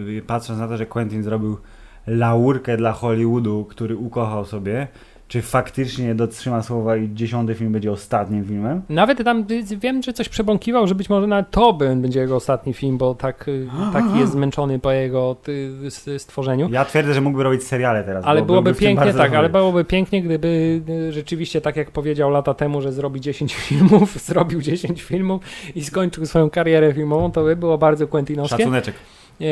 yy, 0.07 0.21
patrząc 0.27 0.59
na 0.59 0.67
to, 0.67 0.77
że 0.77 0.85
Quentin 0.85 1.23
zrobił 1.23 1.57
laurkę 2.07 2.77
dla 2.77 2.91
Hollywoodu, 2.91 3.65
który 3.69 3.97
ukochał 3.97 4.45
sobie, 4.45 4.87
czy 5.27 5.41
faktycznie 5.41 6.15
dotrzyma 6.15 6.63
słowa 6.63 6.97
i 6.97 7.13
dziesiąty 7.13 7.55
film 7.55 7.71
będzie 7.71 7.91
ostatnim 7.91 8.45
filmem? 8.45 8.81
Nawet 8.89 9.23
tam 9.23 9.45
y, 9.51 9.77
wiem, 9.77 10.03
że 10.03 10.13
coś 10.13 10.29
przebąkiwał, 10.29 10.87
że 10.87 10.95
być 10.95 11.09
może 11.09 11.27
nawet 11.27 11.51
to 11.51 11.73
będzie 11.73 12.19
jego 12.19 12.35
ostatni 12.35 12.73
film, 12.73 12.97
bo 12.97 13.15
tak, 13.15 13.47
y, 13.47 13.67
taki 13.93 14.19
jest 14.19 14.31
zmęczony 14.31 14.79
po 14.79 14.91
jego 14.91 15.35
stworzeniu. 16.17 16.69
Ja 16.71 16.85
twierdzę, 16.85 17.13
że 17.13 17.21
mógłby 17.21 17.43
robić 17.43 17.63
seriale 17.63 18.03
teraz. 18.03 18.25
Ale 18.25 18.41
byłoby 18.41 18.73
pięknie, 18.73 19.05
tak, 19.05 19.15
dobry. 19.15 19.37
ale 19.37 19.49
byłoby 19.49 19.85
pięknie, 19.85 20.21
gdyby 20.21 20.81
y, 20.89 21.11
rzeczywiście, 21.13 21.61
tak 21.61 21.75
jak 21.75 21.91
powiedział 21.91 22.29
lata 22.29 22.53
temu, 22.53 22.81
że 22.81 22.91
zrobi 22.91 23.21
10 23.21 23.55
filmów, 23.67 24.19
zrobił 24.19 24.61
10 24.61 25.01
filmów 25.01 25.41
i 25.75 25.83
skończył 25.83 26.25
swoją 26.25 26.49
karierę 26.49 26.93
filmową, 26.93 27.31
to 27.31 27.43
by 27.43 27.55
było 27.55 27.77
bardzo 27.77 28.07
Quentinowskie. 28.07 28.57
Szacuneczek. 28.57 28.95
E, 29.41 29.45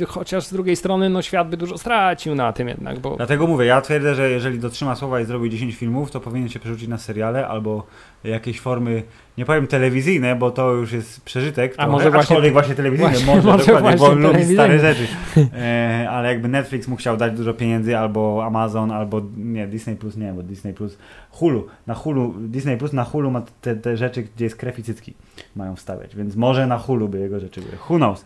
e, 0.00 0.06
chociaż 0.06 0.46
z 0.46 0.52
drugiej 0.52 0.76
strony, 0.76 1.10
no 1.10 1.22
świat 1.22 1.50
by 1.50 1.56
dużo 1.56 1.78
stracił 1.78 2.34
na 2.34 2.52
tym 2.52 2.68
jednak, 2.68 2.98
bo 2.98 3.16
Dlatego 3.16 3.46
mówię, 3.46 3.66
ja 3.66 3.80
twierdzę, 3.80 4.14
że 4.14 4.30
jeżeli 4.30 4.58
dotrzyma 4.58 4.96
słowa 4.96 5.20
i 5.20 5.24
zrobi 5.24 5.50
10 5.50 5.74
filmów, 5.74 6.10
to 6.10 6.20
powinien 6.20 6.48
się 6.48 6.58
przerzucić 6.58 6.88
na 6.88 6.98
seriale 6.98 7.48
albo 7.48 7.86
jakieś 8.24 8.60
formy, 8.60 9.02
nie 9.38 9.44
powiem 9.44 9.66
telewizyjne, 9.66 10.36
bo 10.36 10.50
to 10.50 10.72
już 10.72 10.92
jest 10.92 11.20
przeżytek, 11.24 11.74
A 11.76 11.86
może 11.86 12.04
właśnie- 12.04 12.20
aczkolwiek 12.20 12.52
właśnie 12.52 12.74
telewizyjne, 12.74 13.12
właśnie- 13.12 13.34
może, 13.34 13.48
może 13.48 13.64
dokładnie, 13.64 13.90
bo 13.90 13.96
właśnie 13.96 14.26
on 14.28 14.32
lubi 14.32 14.54
stare 14.54 14.78
rzeczy. 14.78 15.06
E, 15.54 16.06
ale 16.10 16.28
jakby 16.28 16.48
Netflix 16.48 16.88
mu 16.88 16.96
chciał 16.96 17.16
dać 17.16 17.32
dużo 17.36 17.54
pieniędzy, 17.54 17.98
albo 17.98 18.44
Amazon, 18.44 18.90
albo 18.90 19.22
nie, 19.36 19.66
Disney 19.66 19.96
Plus, 19.96 20.16
nie, 20.16 20.32
bo 20.32 20.42
Disney 20.42 20.74
Plus, 20.74 20.98
Hulu, 21.30 21.66
na 21.86 21.94
Hulu, 21.94 22.34
Disney 22.38 22.76
Plus 22.76 22.92
na 22.92 23.04
Hulu 23.04 23.30
ma 23.30 23.42
te, 23.60 23.76
te 23.76 23.96
rzeczy, 23.96 24.22
gdzie 24.36 24.44
jest 24.44 24.56
krew 24.56 24.78
i 24.78 24.82
cycki, 24.82 25.14
mają 25.56 25.76
wstawiać, 25.76 26.16
więc 26.16 26.36
może 26.36 26.66
na 26.66 26.78
Hulu 26.78 27.08
by 27.08 27.18
jego 27.18 27.40
rzeczy 27.40 27.60
były, 27.60 27.72
who 27.90 27.96
knows. 27.96 28.24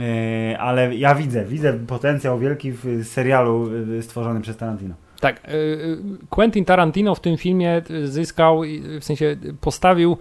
E, 0.00 0.58
ale 0.58 0.94
ja 0.94 1.14
widzę, 1.14 1.44
widzę 1.44 1.72
potencjał 1.72 2.38
wielki 2.38 2.72
w 2.72 3.04
serialu 3.04 3.70
e, 3.98 4.02
stworzonym 4.02 4.42
przez 4.42 4.56
Tarantino. 4.56 4.94
Tak, 5.22 5.48
y, 5.48 5.52
y, 5.52 6.26
Quentin 6.30 6.64
Tarantino 6.64 7.14
w 7.14 7.20
tym 7.20 7.36
filmie 7.36 7.82
y, 7.90 8.08
zyskał, 8.08 8.62
w 9.00 9.04
sensie 9.04 9.36
postawił, 9.60 10.18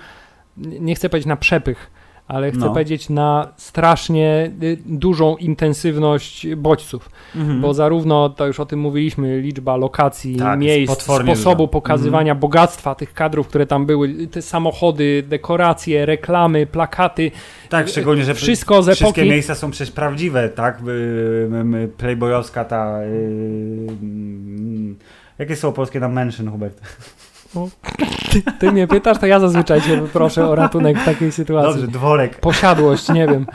nie 0.58 0.96
chcę 0.96 1.10
powiedzieć 1.10 1.28
na 1.28 1.38
przepych, 1.38 1.92
ale 2.32 2.52
chcę 2.52 2.60
No. 2.60 2.70
powiedzieć 2.70 3.10
na 3.10 3.48
strasznie 3.58 4.52
y, 4.64 4.78
dużą 4.86 5.36
intensywność 5.38 6.48
bodźców, 6.56 7.10
Mhm. 7.36 7.62
bo 7.62 7.74
zarówno, 7.74 8.30
to 8.30 8.48
już 8.48 8.60
o 8.60 8.66
tym 8.66 8.80
mówiliśmy, 8.80 9.42
liczba 9.42 9.78
lokacji, 9.78 10.36
Tak, 10.36 10.60
miejsc, 10.60 10.94
sposobu 11.02 11.56
duża. 11.64 11.68
pokazywania 11.72 12.36
bogactwa 12.36 12.96
tych 12.96 13.14
kadrów, 13.14 13.48
które 13.48 13.66
tam 13.66 13.86
były, 13.86 14.28
te 14.28 14.42
samochody, 14.42 15.24
dekoracje, 15.28 16.06
reklamy, 16.06 16.66
plakaty, 16.66 17.32
Tak, 17.70 17.88
szczególnie, 17.90 18.24
że 18.26 18.34
wszystko 18.34 18.84
z 18.84 18.86
wszystkie 18.86 19.06
epoki. 19.22 19.30
miejsca 19.30 19.56
są 19.56 19.72
przecież 19.72 19.92
prawdziwe, 19.94 20.50
tak? 20.50 20.82
Playboyowska 21.98 22.66
ta... 22.66 23.04
y, 23.04 23.88
mm, 24.02 24.96
Jakie 25.40 25.56
są 25.56 25.72
polskie 25.74 26.00
na 26.00 26.08
mention, 26.08 26.50
Hubert? 26.52 26.82
Ty 28.60 28.72
mnie 28.72 28.88
pytasz, 28.88 29.18
to 29.18 29.26
ja 29.26 29.40
zazwyczaj 29.40 29.82
cię 29.82 30.02
proszę 30.14 30.48
o 30.48 30.56
ratunek 30.56 31.00
w 31.00 31.06
takiej 31.06 31.32
sytuacji. 31.32 31.82
Dobrze, 31.82 31.88
dworek. 32.00 32.40
Posiadłość, 32.40 33.10
nie 33.10 33.28
wiem. 33.28 33.46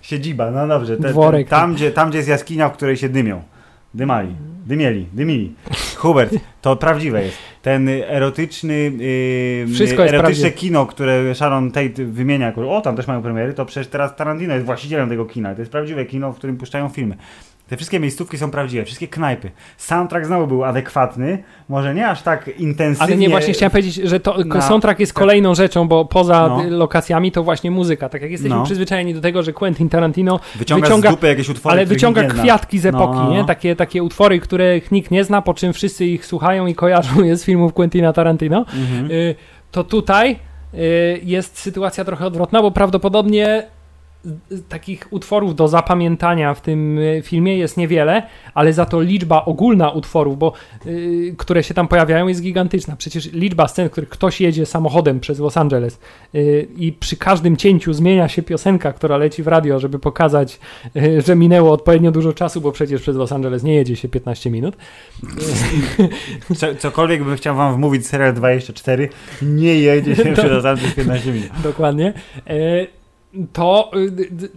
Siedziba, 0.00 0.50
no 0.50 0.66
dobrze. 0.68 0.96
Te, 0.96 1.02
te, 1.02 1.08
Dworek. 1.08 1.48
tam, 1.48 1.74
gdzie, 1.74 1.90
tam, 1.90 2.08
gdzie 2.08 2.18
jest 2.18 2.28
jaskinia, 2.28 2.68
w 2.68 2.72
której 2.72 2.96
się 2.96 3.08
dymią. 3.08 3.42
Dymali. 3.94 4.28
Dymieli, 4.66 5.06
dymili. 5.12 5.54
Hubert, 5.96 6.34
to 6.62 6.76
prawdziwe 6.76 7.24
jest. 7.24 7.36
Ten 7.62 7.88
erotyczny, 7.88 8.74
yy, 9.64 9.74
Wszystko 9.74 10.02
jest 10.02 10.14
erotyczne 10.14 10.20
prawdziwe. 10.20 10.50
kino, 10.50 10.86
które 10.86 11.34
Sharon 11.34 11.70
Tate 11.70 12.04
wymienia, 12.04 12.52
o 12.68 12.80
tam 12.80 12.96
też 12.96 13.06
mają 13.06 13.22
premiery, 13.22 13.54
to 13.54 13.64
przecież 13.64 13.86
teraz 13.88 14.16
Tarantino 14.16 14.54
jest 14.54 14.66
właścicielem 14.66 15.08
tego 15.08 15.24
kina. 15.24 15.54
To 15.54 15.60
jest 15.60 15.72
prawdziwe 15.72 16.04
kino, 16.04 16.32
w 16.32 16.36
którym 16.36 16.56
puszczają 16.56 16.88
filmy. 16.88 17.16
Te 17.68 17.76
wszystkie 17.76 18.00
miejscówki 18.00 18.38
są 18.38 18.50
prawdziwe, 18.50 18.84
wszystkie 18.84 19.08
knajpy. 19.08 19.50
Soundtrack 19.76 20.26
znowu 20.26 20.46
był 20.46 20.64
adekwatny, 20.64 21.42
może 21.68 21.94
nie 21.94 22.08
aż 22.08 22.22
tak 22.22 22.50
intensywnie. 22.58 23.04
Ale 23.12 23.16
nie, 23.16 23.28
właśnie 23.28 23.52
chciałem 23.54 23.70
powiedzieć, 23.70 23.94
że 23.94 24.20
to 24.20 24.44
Na- 24.44 24.60
soundtrack 24.62 25.00
jest 25.00 25.12
kolejną 25.12 25.54
rzeczą, 25.54 25.88
bo 25.88 26.04
poza 26.04 26.48
No. 26.48 26.64
y, 26.64 26.70
lokacjami 26.70 27.32
to 27.32 27.42
właśnie 27.44 27.70
muzyka. 27.70 28.08
Tak 28.08 28.22
jak 28.22 28.30
jesteśmy 28.30 28.56
No. 28.56 28.64
przyzwyczajeni 28.64 29.14
do 29.14 29.20
tego, 29.20 29.42
że 29.42 29.52
Quentin 29.52 29.88
Tarantino 29.88 30.40
Wyciąga, 30.54 30.88
wyciąga- 30.88 31.26
jakieś 31.26 31.48
utwory, 31.48 31.72
ale 31.72 31.86
wyciąga 31.86 32.24
kwiatki 32.24 32.78
z 32.78 32.86
epoki, 32.86 33.14
No, 33.16 33.24
no, 33.24 33.30
nie? 33.30 33.38
no. 33.38 33.44
Takie, 33.44 33.76
takie 33.76 34.02
utwory, 34.02 34.40
których 34.40 34.92
nikt 34.92 35.10
nie 35.10 35.24
zna, 35.24 35.42
po 35.42 35.54
czym 35.54 35.72
wszyscy 35.72 36.06
ich 36.06 36.26
słuchają 36.26 36.66
i 36.66 36.74
kojarzą 36.74 37.22
je 37.24 37.36
z 37.36 37.44
filmów 37.44 37.72
Quentina 37.72 38.12
Tarantino. 38.12 38.58
Mhm. 38.58 39.10
Y, 39.10 39.34
to 39.70 39.84
tutaj 39.84 40.36
y, 40.74 41.20
jest 41.24 41.58
sytuacja 41.58 42.04
trochę 42.04 42.26
odwrotna, 42.26 42.62
bo 42.62 42.70
prawdopodobnie 42.70 43.62
takich 44.68 45.06
utworów 45.10 45.54
do 45.54 45.68
zapamiętania 45.68 46.54
w 46.54 46.60
tym 46.60 46.98
y, 46.98 47.22
filmie 47.24 47.58
jest 47.58 47.76
niewiele, 47.76 48.22
ale 48.54 48.72
za 48.72 48.86
to 48.86 49.00
liczba 49.00 49.44
ogólna 49.44 49.90
utworów, 49.90 50.38
bo 50.38 50.52
y, 50.86 51.34
które 51.38 51.62
się 51.62 51.74
tam 51.74 51.88
pojawiają 51.88 52.28
jest 52.28 52.42
gigantyczna. 52.42 52.96
Przecież 52.96 53.32
liczba 53.32 53.68
scen, 53.68 53.88
w 53.88 53.92
których 53.92 54.08
ktoś 54.08 54.40
jedzie 54.40 54.66
samochodem 54.66 55.20
przez 55.20 55.38
Los 55.38 55.56
Angeles 55.56 56.00
y, 56.34 56.68
i 56.76 56.92
przy 56.92 57.16
każdym 57.16 57.56
cięciu 57.56 57.92
zmienia 57.92 58.28
się 58.28 58.42
piosenka, 58.42 58.92
która 58.92 59.16
leci 59.16 59.42
w 59.42 59.46
radio, 59.46 59.80
żeby 59.80 59.98
pokazać, 59.98 60.60
y, 60.96 61.22
że 61.26 61.36
minęło 61.36 61.72
odpowiednio 61.72 62.10
dużo 62.10 62.32
czasu, 62.32 62.60
bo 62.60 62.72
przecież 62.72 63.02
przez 63.02 63.16
Los 63.16 63.32
Angeles 63.32 63.62
nie 63.62 63.74
jedzie 63.74 63.96
się 63.96 64.08
15 64.08 64.50
minut. 64.50 64.76
Co, 66.56 66.74
cokolwiek 66.74 67.24
bym 67.24 67.36
chciał 67.36 67.56
wam 67.56 67.74
wmówić, 67.74 68.06
serial 68.06 68.34
24 68.34 69.08
nie 69.42 69.74
jedzie 69.74 70.16
się 70.16 70.24
To- 70.34 70.42
przez 70.42 70.52
ostatnich 70.52 70.94
15 70.94 71.32
minut. 71.32 71.48
Dokładnie. 71.62 72.12
To 73.52 73.90
y, 73.96 74.10
d- 74.10 74.24
d- 74.30 74.48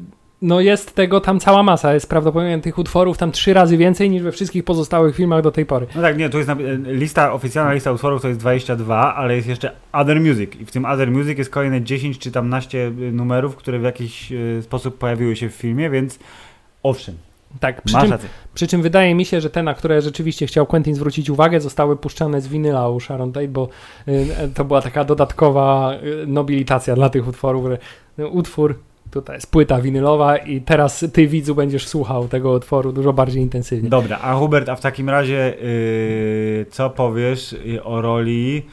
no 0.42 0.60
jest 0.60 0.96
tego 0.96 1.22
tam 1.22 1.40
cała 1.40 1.64
masa. 1.64 1.94
Jest 1.94 2.10
prawdopodobnie 2.10 2.60
tych 2.60 2.78
utworów 2.78 3.18
tam 3.18 3.32
trzy 3.32 3.54
razy 3.54 3.78
więcej 3.78 4.10
niż 4.10 4.24
we 4.24 4.32
wszystkich 4.32 4.64
pozostałych 4.64 5.16
filmach 5.16 5.44
do 5.44 5.52
tej 5.52 5.66
pory. 5.66 5.88
No 5.96 6.02
tak, 6.02 6.18
nie, 6.18 6.30
tu 6.30 6.38
jest 6.38 6.50
lista, 6.86 7.34
oficjalna 7.34 7.74
lista 7.74 7.92
utworów 7.92 8.22
to 8.22 8.28
jest 8.28 8.40
22, 8.40 9.16
ale 9.16 9.36
jest 9.36 9.48
jeszcze 9.48 9.72
Other 9.94 10.22
Music 10.22 10.56
i 10.60 10.66
w 10.66 10.72
tym 10.72 10.86
Other 10.86 11.12
Music 11.12 11.38
jest 11.38 11.50
kolejne 11.50 11.82
10 11.82 12.20
czy 12.20 12.32
tam 12.32 12.50
naście 12.50 12.92
numerów, 13.12 13.56
które 13.56 13.80
w 13.80 13.84
jakiś 13.84 14.34
sposób 14.62 14.98
pojawiły 14.98 15.36
się 15.36 15.50
w 15.50 15.54
filmie, 15.54 15.90
więc 15.90 16.20
owszem, 16.84 17.16
Tak, 17.60 17.82
przy 17.82 17.96
czym, 18.02 18.14
przy 18.54 18.68
czym 18.68 18.82
wydaje 18.82 19.16
mi 19.16 19.26
się, 19.26 19.42
że 19.42 19.50
te, 19.50 19.64
na 19.64 19.74
które 19.74 20.02
rzeczywiście 20.02 20.48
chciał 20.48 20.66
Quentin 20.66 20.96
zwrócić 20.96 21.30
uwagę, 21.30 21.62
zostały 21.62 21.98
puszczane 21.98 22.42
z 22.42 22.48
winyla 22.48 22.90
u 22.90 23.00
Sharon 23.00 23.32
Tate, 23.32 23.48
bo 23.48 23.70
y, 24.08 24.28
to 24.54 24.66
była 24.66 24.82
taka 24.82 25.04
dodatkowa 25.04 25.94
y, 26.24 26.28
nobilitacja 26.28 26.96
dla 26.96 27.10
tych 27.10 27.28
utworów. 27.28 27.66
że, 27.68 27.78
y, 28.24 28.28
Utwór, 28.28 28.80
tutaj 29.12 29.36
jest 29.36 29.52
płyta 29.52 29.82
winylowa 29.82 30.38
i 30.38 30.62
teraz 30.62 31.06
ty 31.14 31.28
widzu 31.28 31.56
będziesz 31.56 31.88
słuchał 31.88 32.28
tego 32.28 32.52
utworu 32.52 32.92
dużo 32.92 33.14
bardziej 33.14 33.42
intensywnie. 33.42 33.90
Dobra, 33.90 34.20
a 34.22 34.36
Hubert, 34.36 34.70
a 34.70 34.76
w 34.76 34.82
takim 34.82 35.10
razie 35.10 35.54
yy, 35.62 36.66
co 36.70 36.90
powiesz 36.90 37.56
o 37.84 38.02
roli, 38.02 38.66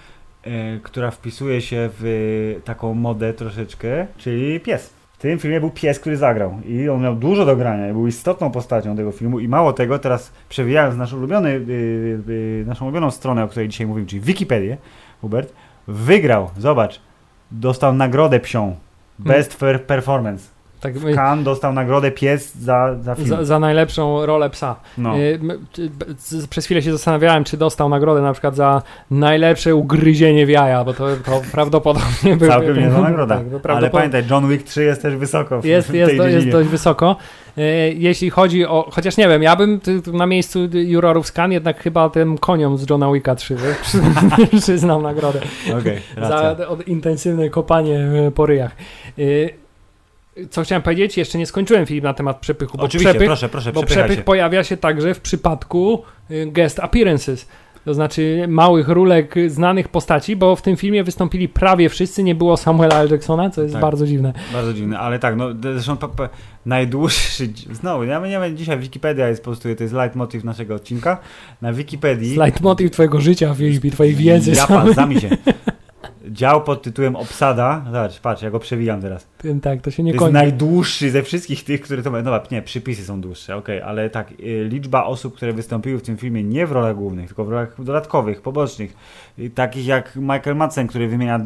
która 0.82 1.10
wpisuje 1.10 1.60
się 1.60 1.90
w 1.98 2.60
taką 2.64 2.94
modę 2.94 3.34
troszeczkę, 3.34 4.06
czyli 4.18 4.60
pies. 4.60 4.97
W 5.18 5.20
tym 5.20 5.38
filmie 5.38 5.60
był 5.60 5.70
pies, 5.70 6.00
który 6.00 6.16
zagrał 6.16 6.60
i 6.66 6.88
on 6.88 7.02
miał 7.02 7.16
dużo 7.16 7.44
do 7.44 7.56
grania 7.56 7.92
był 7.92 8.06
istotną 8.06 8.50
postacią 8.50 8.96
tego 8.96 9.12
filmu 9.12 9.40
i 9.40 9.48
mało 9.48 9.72
tego, 9.72 9.98
teraz 9.98 10.32
przewijając 10.48 10.96
nasz 10.96 11.12
ulubiony, 11.12 11.50
yy, 11.52 12.34
yy, 12.34 12.64
naszą 12.66 12.84
ulubioną 12.84 13.10
stronę, 13.10 13.44
o 13.44 13.48
której 13.48 13.68
dzisiaj 13.68 13.86
mówimy, 13.86 14.06
czyli 14.06 14.20
Wikipedię, 14.20 14.76
Hubert, 15.20 15.52
wygrał, 15.86 16.50
zobacz, 16.58 17.00
dostał 17.50 17.94
nagrodę 17.94 18.40
psią, 18.40 18.76
Best 19.18 19.56
per 19.56 19.86
Performance. 19.86 20.57
Tak, 20.80 20.92
Cannes 21.14 21.44
dostał 21.44 21.72
nagrodę 21.72 22.10
pies 22.10 22.54
za, 22.54 22.94
za 23.02 23.14
film. 23.14 23.28
za, 23.28 23.44
za 23.44 23.58
najlepszą 23.58 24.26
rolę 24.26 24.50
psa. 24.50 24.76
no. 24.98 25.18
Y, 25.18 25.38
z- 26.18 26.46
Przez 26.46 26.64
chwilę 26.64 26.82
się 26.82 26.92
zastanawiałem, 26.92 27.44
czy 27.44 27.56
dostał 27.56 27.88
nagrodę 27.88 28.22
na 28.22 28.32
przykład 28.32 28.56
za 28.56 28.82
najlepsze 29.10 29.74
ugryzienie 29.74 30.46
w 30.46 30.48
jaja, 30.48 30.84
bo 30.84 30.94
to, 30.94 31.06
to 31.26 31.40
prawdopodobnie 31.52 32.36
był. 32.36 32.48
Całkiem 32.48 32.80
niezła 32.84 33.00
nagroda. 33.00 33.40
Tak, 33.62 33.72
Ale 33.76 33.90
pamiętaj, 33.90 34.24
John 34.30 34.48
Wick 34.48 34.64
3 34.64 34.84
jest 34.84 35.02
też 35.02 35.16
wysoko 35.16 35.62
w, 35.62 35.64
Jest, 35.64 35.90
w 35.90 35.94
jest, 35.94 36.14
jest 36.14 36.48
dość 36.48 36.68
wysoko. 36.68 37.16
Y, 37.58 37.94
Jeśli 37.98 38.30
chodzi 38.30 38.66
o. 38.66 38.88
Chociaż 38.92 39.16
nie 39.16 39.28
wiem, 39.28 39.42
ja 39.42 39.56
bym 39.56 39.80
na 40.12 40.26
miejscu 40.26 40.58
jurorów 40.74 41.26
skan 41.26 41.52
jednak 41.52 41.80
chyba 41.82 42.10
tym 42.10 42.38
koniom 42.38 42.78
z 42.78 42.90
Johna 42.90 43.12
Wicka 43.12 43.34
3 43.34 43.54
wy- 43.54 43.74
przyznał 44.60 45.02
nagrodę 45.02 45.40
Okej, 45.80 45.98
za 46.14 46.20
racja. 46.28 46.66
intensywne 46.86 47.48
kopanie 47.50 48.08
y, 48.28 48.30
po 48.30 48.46
ryjach. 48.46 48.76
Co 50.50 50.62
chciałem 50.62 50.82
powiedzieć? 50.82 51.16
Jeszcze 51.16 51.38
nie 51.38 51.46
skończyłem 51.46 51.86
film 51.86 52.04
na 52.04 52.14
temat 52.14 52.40
przepychu. 52.40 52.78
Bo 52.78 52.84
Oczywiście, 52.84 53.10
przepych, 53.10 53.28
proszę, 53.28 53.48
proszę, 53.48 53.72
Bo 53.72 53.82
przepych 53.82 54.24
pojawia 54.24 54.64
się 54.64 54.76
także 54.76 55.14
w 55.14 55.20
przypadku 55.20 56.02
y, 56.30 56.46
guest 56.46 56.80
appearances. 56.80 57.48
To 57.84 57.94
znaczy 57.94 58.44
małych 58.48 58.88
rólek 58.88 59.34
znanych 59.46 59.88
postaci, 59.88 60.36
bo 60.36 60.56
w 60.56 60.62
tym 60.62 60.76
filmie 60.76 61.04
wystąpili 61.04 61.48
prawie 61.48 61.88
wszyscy, 61.88 62.22
nie 62.22 62.34
było 62.34 62.56
Samuela 62.56 63.00
L. 63.00 63.10
Jacksona, 63.10 63.50
co 63.50 63.62
jest 63.62 63.74
Tak. 63.74 63.82
bardzo 63.82 64.06
dziwne. 64.06 64.32
Bardzo 64.52 64.74
dziwne, 64.74 64.98
ale 64.98 65.18
tak, 65.18 65.36
no 65.36 65.48
zresztą 65.62 65.96
pa, 65.96 66.08
pa, 66.08 66.28
najdłuższy, 66.66 67.48
znowu, 67.72 68.04
ja 68.04 68.20
nie 68.20 68.40
wiem, 68.40 68.56
dzisiaj 68.56 68.78
Wikipedia 68.78 69.28
jest 69.28 69.40
po 69.40 69.44
prostu, 69.44 69.74
to 69.74 69.82
jest 69.82 69.94
leitmotiv 69.94 70.44
naszego 70.44 70.74
odcinka. 70.74 71.18
Na 71.62 71.72
Wikipedii... 71.72 72.36
Leitmotiv 72.36 72.90
twojego 72.90 73.20
życia, 73.20 73.54
Filipie, 73.54 73.90
twojej 73.90 74.14
wiedzy. 74.14 74.52
Ja 74.52 74.66
pan, 74.66 74.94
zami 74.94 75.20
się. 75.20 75.28
Dział 76.30 76.62
pod 76.62 76.82
tytułem 76.82 77.16
Obsada, 77.16 77.82
zobacz, 77.86 78.20
patrz, 78.20 78.42
ja 78.42 78.50
go 78.50 78.58
przewijam 78.58 79.00
teraz. 79.02 79.26
Tym, 79.38 79.60
tak, 79.60 79.80
to 79.80 79.90
się 79.90 80.02
nie 80.02 80.12
To 80.12 80.14
jest 80.14 80.20
kończy. 80.20 80.32
najdłuższy 80.32 81.10
ze 81.10 81.22
wszystkich 81.22 81.64
tych, 81.64 81.80
które 81.80 82.02
to... 82.02 82.10
No 82.10 82.22
dobra, 82.22 82.42
nie, 82.50 82.62
przypisy 82.62 83.04
są 83.04 83.20
dłuższe, 83.20 83.56
okej, 83.56 83.80
ale 83.82 84.10
tak, 84.10 84.30
y, 84.32 84.68
liczba 84.70 85.04
osób, 85.04 85.36
które 85.36 85.52
wystąpiły 85.52 85.98
w 85.98 86.02
tym 86.02 86.16
filmie 86.16 86.44
nie 86.44 86.66
w 86.66 86.72
rolach 86.72 86.96
głównych, 86.96 87.26
tylko 87.26 87.44
w 87.44 87.48
rolach 87.48 87.84
dodatkowych, 87.84 88.42
pobocznych, 88.42 88.94
takich 89.54 89.86
jak 89.86 90.16
Michael 90.16 90.56
Madsen, 90.56 90.86
który 90.86 91.08
wymienia, 91.08 91.40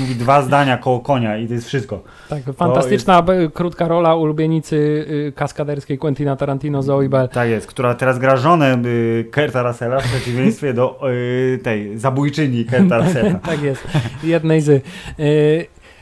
mówi 0.00 0.14
dwa 0.14 0.42
zdania 0.42 0.76
koło 0.78 1.00
konia 1.00 1.38
i 1.38 1.46
to 1.48 1.54
jest 1.54 1.66
wszystko. 1.66 2.02
Tak, 2.28 2.42
fantastyczna 2.56 3.22
b- 3.22 3.50
krótka 3.54 3.88
rola 3.88 4.14
ulubienicy 4.14 4.76
y, 5.28 5.32
kaskaderskiej 5.36 5.98
Quentina 5.98 6.36
Tarantino, 6.36 6.82
Zoe 6.82 7.08
Bell. 7.08 7.28
Tak 7.28 7.48
jest, 7.48 7.66
która 7.66 7.94
teraz 7.94 8.18
gra 8.18 8.36
żonę 8.36 8.82
y, 8.86 9.30
Kurta 9.34 9.62
Russella 9.62 10.00
w 10.00 10.04
przeciwieństwie 10.04 10.74
do 10.74 11.00
y, 11.10 11.58
tej 11.62 11.98
zabójczyni 11.98 12.64
Kurta 12.64 12.98
Russella. 13.04 13.34
tak 13.38 13.62
jest, 13.62 13.88
jednej 14.24 14.60
z. 14.60 14.84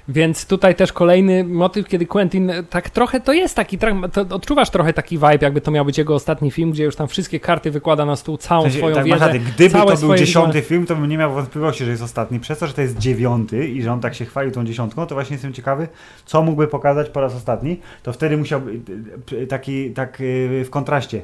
Więc 0.08 0.46
tutaj 0.46 0.74
też 0.74 0.92
kolejny 0.92 1.44
motyw, 1.44 1.88
kiedy 1.88 2.06
Quentin 2.06 2.50
y, 2.50 2.64
tak 2.64 2.90
trochę 2.90 3.20
to 3.20 3.32
jest 3.32 3.56
taki, 3.56 3.78
to 4.12 4.20
odczuwasz 4.30 4.70
trochę 4.70 4.92
taki 4.92 5.16
vibe, 5.16 5.38
jakby 5.40 5.60
to 5.60 5.70
miał 5.70 5.84
być 5.84 5.98
jego 5.98 6.14
ostatni 6.14 6.50
film, 6.50 6.70
gdzie 6.70 6.84
już 6.84 6.96
tam 6.96 7.08
wszystkie 7.08 7.40
karty 7.40 7.70
wykłada 7.70 8.04
na 8.04 8.16
stół, 8.16 8.36
całą 8.36 8.60
W 8.60 8.64
sensie, 8.64 8.78
swoją 8.78 8.94
tak, 8.94 9.04
wiedzę. 9.04 9.18
rację, 9.18 9.40
gdyby 9.40 9.78
to 9.78 9.96
był 9.96 10.14
dziesiąty 10.14 10.62
film, 10.62 10.86
to 10.86 10.96
bym 10.96 11.08
nie 11.08 11.18
miał 11.18 11.32
wątpliwości, 11.32 11.84
że 11.84 11.90
jest 11.90 12.02
ostatni. 12.02 12.40
Przez 12.40 12.58
to, 12.58 12.66
że 12.66 12.72
to 12.72 12.82
jest 12.82 12.98
dziewiąty 12.98 13.68
i 13.68 13.82
że 13.82 13.92
on 13.92 14.00
tak 14.00 14.14
się 14.14 14.24
chwalił 14.24 14.52
tą 14.52 14.64
dziesiątką, 14.64 15.06
to 15.06 15.14
właśnie 15.14 15.34
jestem 15.34 15.52
ciekawy, 15.52 15.88
co 16.24 16.42
mógłby 16.42 16.68
pokazać 16.68 17.10
po 17.10 17.20
raz 17.20 17.34
ostatni. 17.34 17.80
To 18.02 18.12
wtedy 18.12 18.36
musiał 18.36 18.60
y, 18.68 19.32
y, 19.32 19.46
taki, 19.46 19.90
tak 19.90 20.18
w 20.64 20.70
kontraście, 20.70 21.22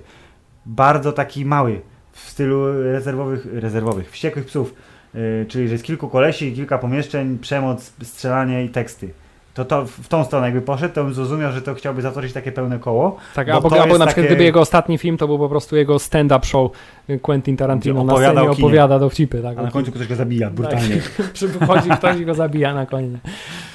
bardzo 0.66 1.12
taki 1.12 1.45
mały, 1.45 1.80
w 2.12 2.30
stylu 2.30 2.82
rezerwowych, 2.82 3.47
rezerwowych, 3.53 4.11
wściekłych 4.11 4.47
psów. 4.47 4.74
Y, 5.17 5.47
czyli, 5.49 5.69
że 5.69 5.75
jest 5.75 5.85
kilku 5.85 6.09
kolesi, 6.09 6.53
kilka 6.53 6.79
pomieszczeń, 6.79 7.39
przemoc, 7.39 7.93
strzelanie 8.03 8.65
i 8.65 8.69
teksty. 8.69 9.11
To, 9.55 9.65
to 9.65 9.87
w 9.87 10.09
tą 10.09 10.25
stronę 10.25 10.47
jakby 10.47 10.62
poszedł, 10.62 10.95
to 10.95 11.05
bym 11.05 11.15
zrozumiał, 11.15 11.53
że 11.53 11.62
to 11.62 11.75
chciałby 11.75 12.03
zatoczyć 12.03 12.33
takie 12.33 12.53
pełne 12.53 12.79
koło. 12.79 13.17
Tak, 13.35 13.47
Bo 13.47 13.53
albo, 13.53 13.83
albo 13.83 13.85
na 13.85 13.89
przykład 13.89 14.09
takie- 14.09 14.27
gdyby 14.27 14.45
jego 14.45 14.61
ostatni 14.61 14.99
film 14.99 15.17
to 15.17 15.27
był 15.27 15.39
po 15.39 15.49
prostu 15.49 15.77
jego 15.77 15.99
stand-up 15.99 16.47
show 16.47 16.71
y, 17.11 17.19
Quentin 17.19 17.57
Tarantino 17.57 18.05
na 18.05 18.17
scenie 18.17 18.51
opowiada 18.51 18.99
dowcipy. 18.99 19.43
Tak, 19.43 19.59
A 19.59 19.62
na 19.62 19.71
końcu 19.71 19.93
ktoś 19.93 20.07
go 20.07 20.15
zabija 20.15 20.51
brutalnie. 20.51 20.97
Przychodzi 21.33 21.91
ktoś 21.91 22.21
i 22.21 22.25
go 22.25 22.35
zabija 22.35 22.75
na 22.75 22.87
koniec. 22.87 23.12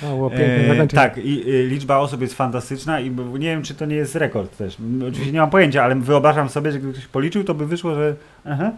No, 0.04 0.16
było 0.16 0.30
piękne 0.30 0.84
E, 0.84 0.88
tak, 0.88 1.18
i 1.18 1.50
y, 1.50 1.68
liczba 1.68 1.98
osób 1.98 2.22
jest 2.22 2.34
fantastyczna 2.34 3.00
i 3.00 3.12
nie 3.12 3.48
wiem, 3.48 3.64
czy 3.64 3.76
to 3.76 3.86
nie 3.86 3.96
jest 3.96 4.16
rekord 4.16 4.58
też. 4.58 4.78
Oczywiście 5.08 5.32
nie 5.32 5.40
mam 5.40 5.50
pojęcia, 5.50 5.84
ale 5.84 5.96
wyobrażam 5.96 6.50
sobie, 6.50 6.72
że 6.72 6.78
gdyby 6.80 6.94
ktoś 6.94 7.08
policzył, 7.08 7.44
to 7.44 7.54
by 7.54 7.66
wyszło, 7.66 7.96
że 7.96 8.16
aha. 8.46 8.72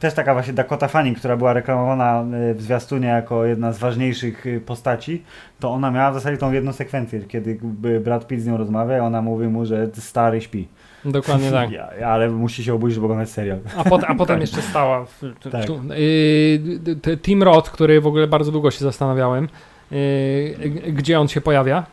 Też 0.00 0.14
taka 0.14 0.32
właśnie 0.34 0.52
Dakota 0.52 0.88
Fanning, 0.88 1.18
która 1.18 1.36
była 1.36 1.52
reklamowana 1.52 2.24
y, 2.50 2.54
w 2.54 2.62
zwiastunie 2.62 3.08
jako 3.08 3.44
jedna 3.44 3.72
z 3.72 3.78
ważniejszych 3.78 4.46
y, 4.46 4.60
postaci, 4.60 5.22
to 5.60 5.70
ona 5.70 5.90
miała 5.90 6.10
w 6.10 6.14
zasadzie 6.14 6.36
tą 6.38 6.52
jedną 6.52 6.72
sekwencję, 6.72 7.20
kiedy 7.20 7.58
Brad 8.00 8.26
Pitt 8.26 8.40
z 8.42 8.46
nią 8.46 8.56
rozmawia 8.56 8.96
i 8.96 9.00
ona 9.00 9.22
mówi 9.22 9.46
mu, 9.46 9.66
że 9.66 9.88
stary 9.94 10.40
śpi. 10.40 10.68
Dokładnie 11.04 11.50
tak. 11.50 11.70
Ja, 12.00 12.08
ale 12.08 12.28
musi 12.28 12.64
się 12.64 12.74
obudzić, 12.74 12.94
żeby 12.94 13.04
oglądać 13.06 13.30
serial. 13.30 13.58
A, 13.76 13.84
pot, 13.84 14.02
a 14.08 14.14
potem 14.14 14.40
jeszcze 14.46 14.62
stała. 14.62 15.04
W, 15.04 15.22
Tak. 15.52 15.64
tu, 15.66 15.80
t- 17.02 17.16
Tim 17.16 17.42
Roth, 17.42 17.70
który 17.70 18.00
w 18.00 18.06
ogóle 18.06 18.26
bardzo 18.26 18.52
długo 18.52 18.70
się 18.70 18.78
zastanawiałem, 18.84 19.48
g- 20.58 20.92
gdzie 20.92 21.20
on 21.20 21.28
się 21.28 21.40
pojawia. 21.40 21.86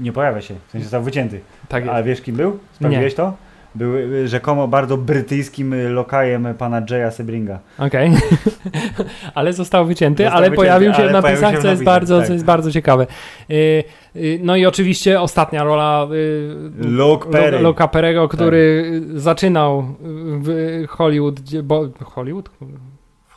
Nie 0.00 0.12
pojawia 0.12 0.40
się, 0.40 0.54
w 0.68 0.70
sensie 0.70 0.84
został 0.84 1.02
wycięty. 1.02 1.40
Tak 1.68 1.84
jest. 1.84 1.94
Ale 1.94 2.04
wiesz 2.04 2.20
kim 2.20 2.36
był? 2.36 2.58
Sprawdziłeś 2.72 3.14
to? 3.14 3.36
Był 3.78 3.96
y, 3.96 4.28
rzekomo 4.28 4.68
bardzo 4.68 4.96
brytyjskim 4.96 5.72
y, 5.72 5.88
lokajem 5.88 6.46
y, 6.46 6.54
pana 6.54 6.82
Jaya 6.90 7.10
Sebringa. 7.10 7.58
Okej. 7.78 8.12
ale 9.34 9.52
został 9.52 9.86
wycięty, 9.86 10.22
Został 10.22 10.38
ale 10.38 10.50
wycięty, 10.50 10.56
pojawił 10.56 10.92
się 10.92 10.98
ale 10.98 11.12
się 11.12 11.18
w 11.18 11.22
co 11.22 11.28
jest, 11.28 11.42
napisach, 11.42 11.84
bardzo, 11.84 12.18
tak. 12.18 12.26
co 12.26 12.32
jest 12.32 12.44
bardzo 12.44 12.72
ciekawe. 12.72 13.06
Yy, 13.48 13.84
no 14.42 14.56
i 14.56 14.66
oczywiście 14.66 15.20
ostatnia 15.20 15.64
rola 15.64 16.06
Luke 16.78 17.30
Perry. 17.30 17.58
Perry'ego, 17.58 18.28
który 18.28 18.84
Tak. 19.02 19.16
y, 19.16 19.20
zaczynał 19.20 19.84
w 20.42 20.84
Hollywood, 20.88 21.40
bo, 21.62 21.88
Hollywood? 22.04 22.50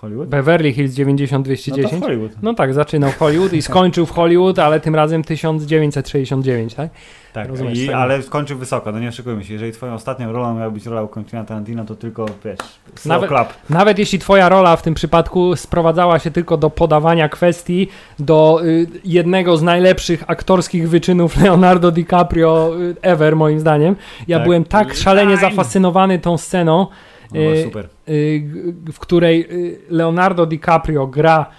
Hollywood? 0.01 0.29
Beverly 0.29 0.73
Hills 0.73 0.97
No 0.97 1.05
to 1.05 1.13
90210. 1.15 2.03
Hollywood. 2.03 2.31
No 2.41 2.53
tak, 2.53 2.73
zaczynał 2.73 3.11
Hollywood 3.19 3.53
i 3.53 3.61
skończył 3.61 4.05
w 4.05 4.11
Hollywood, 4.11 4.59
ale 4.59 4.79
tym 4.79 4.95
razem 4.95 5.23
1969, 5.23 6.73
tak? 6.73 6.89
Tak, 7.33 7.47
rozumiesz, 7.47 7.79
i, 7.79 7.93
ale 7.93 8.21
skończył 8.21 8.57
wysoko, 8.57 8.91
no 8.91 8.99
nie 8.99 9.09
oszukujmy 9.09 9.43
się. 9.43 9.53
Jeżeli 9.53 9.71
twoją 9.71 9.93
ostatnią 9.93 10.31
rolą 10.31 10.55
miała 10.55 10.69
być 10.71 10.85
rola 10.85 11.01
u 11.03 11.07
Quentina 11.07 11.43
Tarantino, 11.43 11.85
to 11.85 11.95
tylko, 11.95 12.25
wiesz, 12.45 12.57
Nawet- 13.05 13.29
clap. 13.29 13.53
Nawet 13.69 13.99
jeśli 13.99 14.19
twoja 14.19 14.49
rola 14.49 14.75
w 14.75 14.81
tym 14.81 14.93
przypadku 14.93 15.55
sprowadzała 15.55 16.19
się 16.19 16.31
tylko 16.31 16.57
do 16.57 16.69
podawania 16.69 17.29
kwestii 17.29 17.87
do 18.19 18.59
y, 18.65 18.87
jednego 19.05 19.57
z 19.57 19.61
najlepszych 19.61 20.23
aktorskich 20.27 20.89
wyczynów 20.89 21.37
Leonardo 21.43 21.91
DiCaprio 21.91 22.71
y, 22.81 22.95
ever, 23.01 23.35
moim 23.35 23.59
zdaniem. 23.59 23.95
Ja 24.27 24.37
Tak. 24.37 24.43
byłem 24.45 24.63
tak 24.65 24.93
szalenie 24.95 25.37
zafascynowany 25.37 26.19
tą 26.19 26.37
sceną, 26.37 26.87
No, 27.31 27.39
y, 27.39 27.63
super. 27.63 27.89
y, 28.07 28.45
w 28.91 28.99
której 28.99 29.47
y, 29.49 29.79
Leonardo 29.89 30.45
DiCaprio 30.45 31.07
gra 31.07 31.49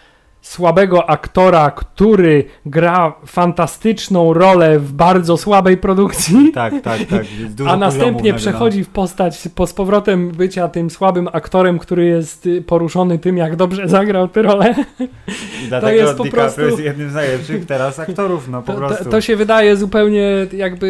słabego 0.43 1.11
aktora, 1.11 1.71
który 1.71 2.45
gra 2.67 3.15
fantastyczną 3.27 4.33
rolę 4.33 4.79
w 4.79 4.93
bardzo 4.93 5.37
słabej 5.37 5.77
produkcji. 5.77 6.37
Tak, 6.55 6.75
tak, 6.83 7.01
tak. 7.11 7.25
A 7.69 7.77
następnie 7.77 8.33
poziomów, 8.33 8.41
przechodzi 8.41 8.85
w 8.85 8.89
postać 8.89 9.49
po 9.55 9.67
z 9.67 9.73
powrotem 9.73 10.31
bycia 10.31 10.69
tym 10.69 10.91
słabym 10.91 11.29
aktorem, 11.33 11.79
który 11.79 12.05
jest 12.07 12.47
y, 12.47 12.63
poruszony 12.63 13.19
tym, 13.19 13.37
jak 13.37 13.57
dobrze 13.57 13.89
zagrał 13.89 14.29
tę 14.29 14.43
rolę. 14.43 14.75
No. 15.01 15.07
I 15.65 15.69
dlatego 15.69 15.93
jest 15.93 16.17
po 16.17 16.25
DiCaprio 16.25 16.45
prostu- 16.45 16.61
jest 16.61 16.79
jednym 16.79 17.11
z 17.11 17.15
najlepszych 17.15 17.67
teraz 17.67 17.99
aktorów, 17.99 18.49
no 18.49 18.63
po 18.63 18.73
To, 18.73 18.79
prostu. 18.79 19.05
to, 19.05 19.11
to 19.11 19.21
się 19.21 19.37
wydaje 19.37 19.77
zupełnie 19.77 20.47
jakby 20.53 20.87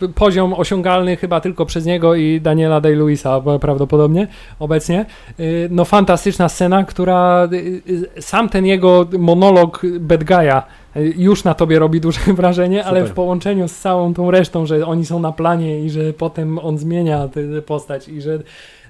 y, 0.00 0.04
y, 0.04 0.08
poziom 0.08 0.54
osiągalny 0.54 1.16
chyba 1.16 1.40
tylko 1.40 1.66
przez 1.66 1.86
niego 1.86 2.14
i 2.14 2.40
Daniela 2.40 2.80
Day-Lewisa 2.80 3.58
prawdopodobnie 3.58 4.28
obecnie. 4.58 5.06
No 5.70 5.84
fantastyczna 5.84 6.48
scena, 6.48 6.84
która 6.84 7.48
sam 8.20 8.48
ten 8.48 8.61
jego 8.66 9.06
monolog 9.18 9.82
Bad 10.00 10.24
Guy'a 10.24 10.62
y, 10.96 11.14
już 11.16 11.44
na 11.44 11.54
tobie 11.54 11.78
robi 11.78 12.00
duże 12.00 12.20
wrażenie, 12.34 12.84
ale 12.84 13.00
w 13.00 13.02
Super. 13.02 13.14
połączeniu 13.14 13.68
z 13.68 13.78
całą 13.78 14.14
tą 14.14 14.30
resztą, 14.30 14.66
że 14.66 14.86
oni 14.86 15.06
są 15.06 15.20
na 15.20 15.32
planie 15.32 15.80
i 15.80 15.90
że 15.90 16.12
potem 16.12 16.58
on 16.58 16.78
zmienia 16.78 17.28
tę 17.28 17.62
postać 17.62 18.08
i 18.08 18.20
że 18.20 18.38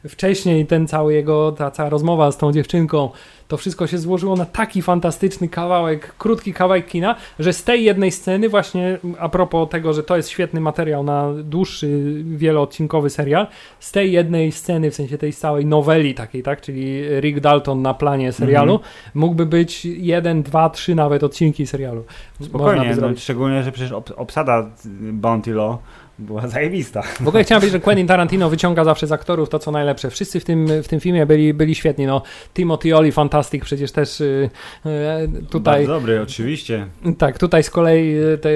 wcześniej 0.08 0.66
ten 0.66 0.88
cały 0.88 1.14
jego, 1.14 1.52
ta 1.52 1.70
cała 1.70 1.88
rozmowa 1.88 2.32
z 2.32 2.38
tą 2.38 2.52
dziewczynką, 2.52 3.10
to 3.52 3.56
wszystko 3.56 3.86
się 3.86 3.98
złożyło 3.98 4.36
na 4.36 4.44
taki 4.44 4.82
fantastyczny 4.82 5.48
kawałek, 5.48 6.14
krótki 6.18 6.52
kawałek 6.54 6.86
kina, 6.86 7.14
że 7.38 7.52
z 7.52 7.64
tej 7.64 7.84
jednej 7.84 8.10
sceny 8.10 8.48
właśnie, 8.48 8.98
a 9.18 9.28
propos 9.28 9.68
tego, 9.68 9.92
że 9.92 10.02
to 10.02 10.16
jest 10.16 10.28
świetny 10.28 10.60
materiał 10.60 11.02
na 11.04 11.28
dłuższy, 11.44 12.22
wieloodcinkowy 12.24 13.10
serial, 13.10 13.46
z 13.80 13.92
tej 13.92 14.12
jednej 14.12 14.52
sceny, 14.52 14.90
w 14.90 14.94
sensie 14.94 15.18
tej 15.18 15.32
całej 15.32 15.66
noweli 15.66 16.14
takiej, 16.14 16.42
tak, 16.42 16.60
czyli 16.60 17.02
Rick 17.20 17.40
Dalton 17.40 17.82
na 17.82 17.94
planie 17.94 18.32
serialu, 18.32 18.80
mógłby 19.14 19.46
być 19.46 19.84
jeden, 19.84 20.42
dwa, 20.42 20.70
trzy 20.70 20.94
nawet 20.94 21.24
odcinki 21.24 21.66
serialu. 21.66 22.04
Można 22.40 22.48
Spokojnie, 22.48 22.94
by 22.94 23.00
no, 23.00 23.08
szczególnie, 23.16 23.62
że 23.62 23.72
przecież 23.72 23.92
ob 23.92 24.10
obsada 24.16 24.70
Bounty 25.12 25.54
Law 25.54 25.78
była 26.18 26.48
zajebista. 26.48 27.02
W 27.20 27.28
ogóle 27.28 27.44
chciałem 27.44 27.60
powiedzieć, 27.60 27.72
że 27.72 27.84
Quentin 27.84 28.06
Tarantino 28.06 28.50
wyciąga 28.50 28.84
zawsze 28.84 29.06
z 29.06 29.12
aktorów 29.12 29.48
to, 29.48 29.58
co 29.58 29.70
najlepsze. 29.70 30.10
Wszyscy 30.10 30.40
w 30.40 30.44
tym, 30.44 30.82
w 30.82 30.88
tym 30.88 31.00
filmie 31.00 31.26
byli, 31.26 31.54
byli 31.54 31.74
świetni. 31.74 32.06
No, 32.06 32.22
Timothy 32.54 32.96
Oli, 32.96 33.12
fantastic, 33.12 33.64
przecież 33.64 33.92
też 33.92 34.20
y, 34.20 34.50
y, 34.86 35.46
tutaj, 35.50 35.74
Bardzo 35.74 35.92
dobry, 35.92 36.22
oczywiście. 36.22 36.86
tak, 37.18 37.38
tutaj 37.38 37.62
z 37.62 37.70
kolei 37.70 38.16
y, 38.16 38.38
te 38.38 38.50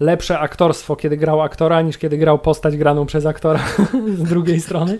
lepsze 0.00 0.38
aktorstwo, 0.38 0.96
kiedy 0.96 1.16
grał 1.16 1.42
aktora, 1.42 1.82
niż 1.82 1.98
kiedy 1.98 2.18
grał 2.18 2.38
postać 2.38 2.76
graną 2.76 3.06
przez 3.06 3.26
aktora 3.26 3.60
z 4.18 4.22
drugiej 4.22 4.60
strony. 4.60 4.98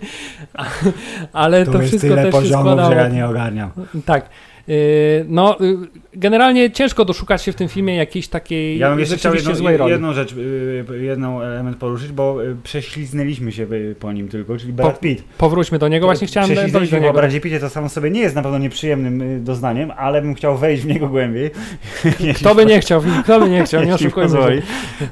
Ale 1.33 1.65
to 1.65 1.79
wszystko 1.79 2.15
też 2.15 2.35
się 2.35 2.49
składało. 2.49 3.07
nie 3.07 3.27
ogarniam. 3.27 3.71
Tak. 4.05 4.29
Y, 4.69 5.25
No, 5.29 5.61
y, 5.61 5.77
generalnie 6.13 6.71
ciężko 6.71 7.05
doszukać 7.05 7.41
się 7.43 7.51
w 7.51 7.55
tym 7.55 7.67
filmie 7.67 7.95
jakiejś 7.95 8.27
takiej 8.27 8.77
Ja 8.77 8.89
bym 8.89 8.99
jeszcze 8.99 9.17
chciał 9.17 9.35
jedną, 9.35 9.55
złej 9.55 9.77
roli. 9.77 9.91
jedną 9.91 10.13
rzecz, 10.13 10.33
y, 10.33 10.85
jedną 11.01 11.41
element 11.41 11.77
poruszyć, 11.77 12.11
bo 12.11 12.37
prześliznęliśmy 12.63 13.51
się 13.51 13.67
po 13.99 14.11
nim 14.11 14.27
tylko, 14.27 14.57
czyli 14.57 14.73
Brad 14.73 14.99
Pitt. 14.99 15.23
Powróćmy 15.37 15.79
do 15.79 15.87
niego, 15.87 16.05
właśnie 16.05 16.27
chciałem 16.27 16.55
dojść 16.55 16.91
do 16.91 16.97
bo 16.97 17.03
niego. 17.03 17.13
Bradzie 17.13 17.41
Pittie 17.41 17.59
to 17.59 17.69
samo 17.69 17.89
sobie 17.89 18.11
nie 18.11 18.21
jest 18.21 18.35
na 18.35 18.41
pewno 18.41 18.57
nieprzyjemnym 18.57 19.43
doznaniem, 19.43 19.91
ale 19.97 20.21
bym 20.21 20.35
chciał 20.35 20.57
wejść 20.57 20.83
w 20.83 20.87
niego 20.87 21.07
głębiej. 21.07 21.51
Kto 22.39 22.55
by 22.55 22.65
nie 22.65 22.79
chciał, 22.79 23.01
kto 23.23 23.39
by 23.39 23.49
nie 23.49 23.63
chciał, 23.63 23.83
nie 23.83 23.95
oszukujmy. 23.99 24.61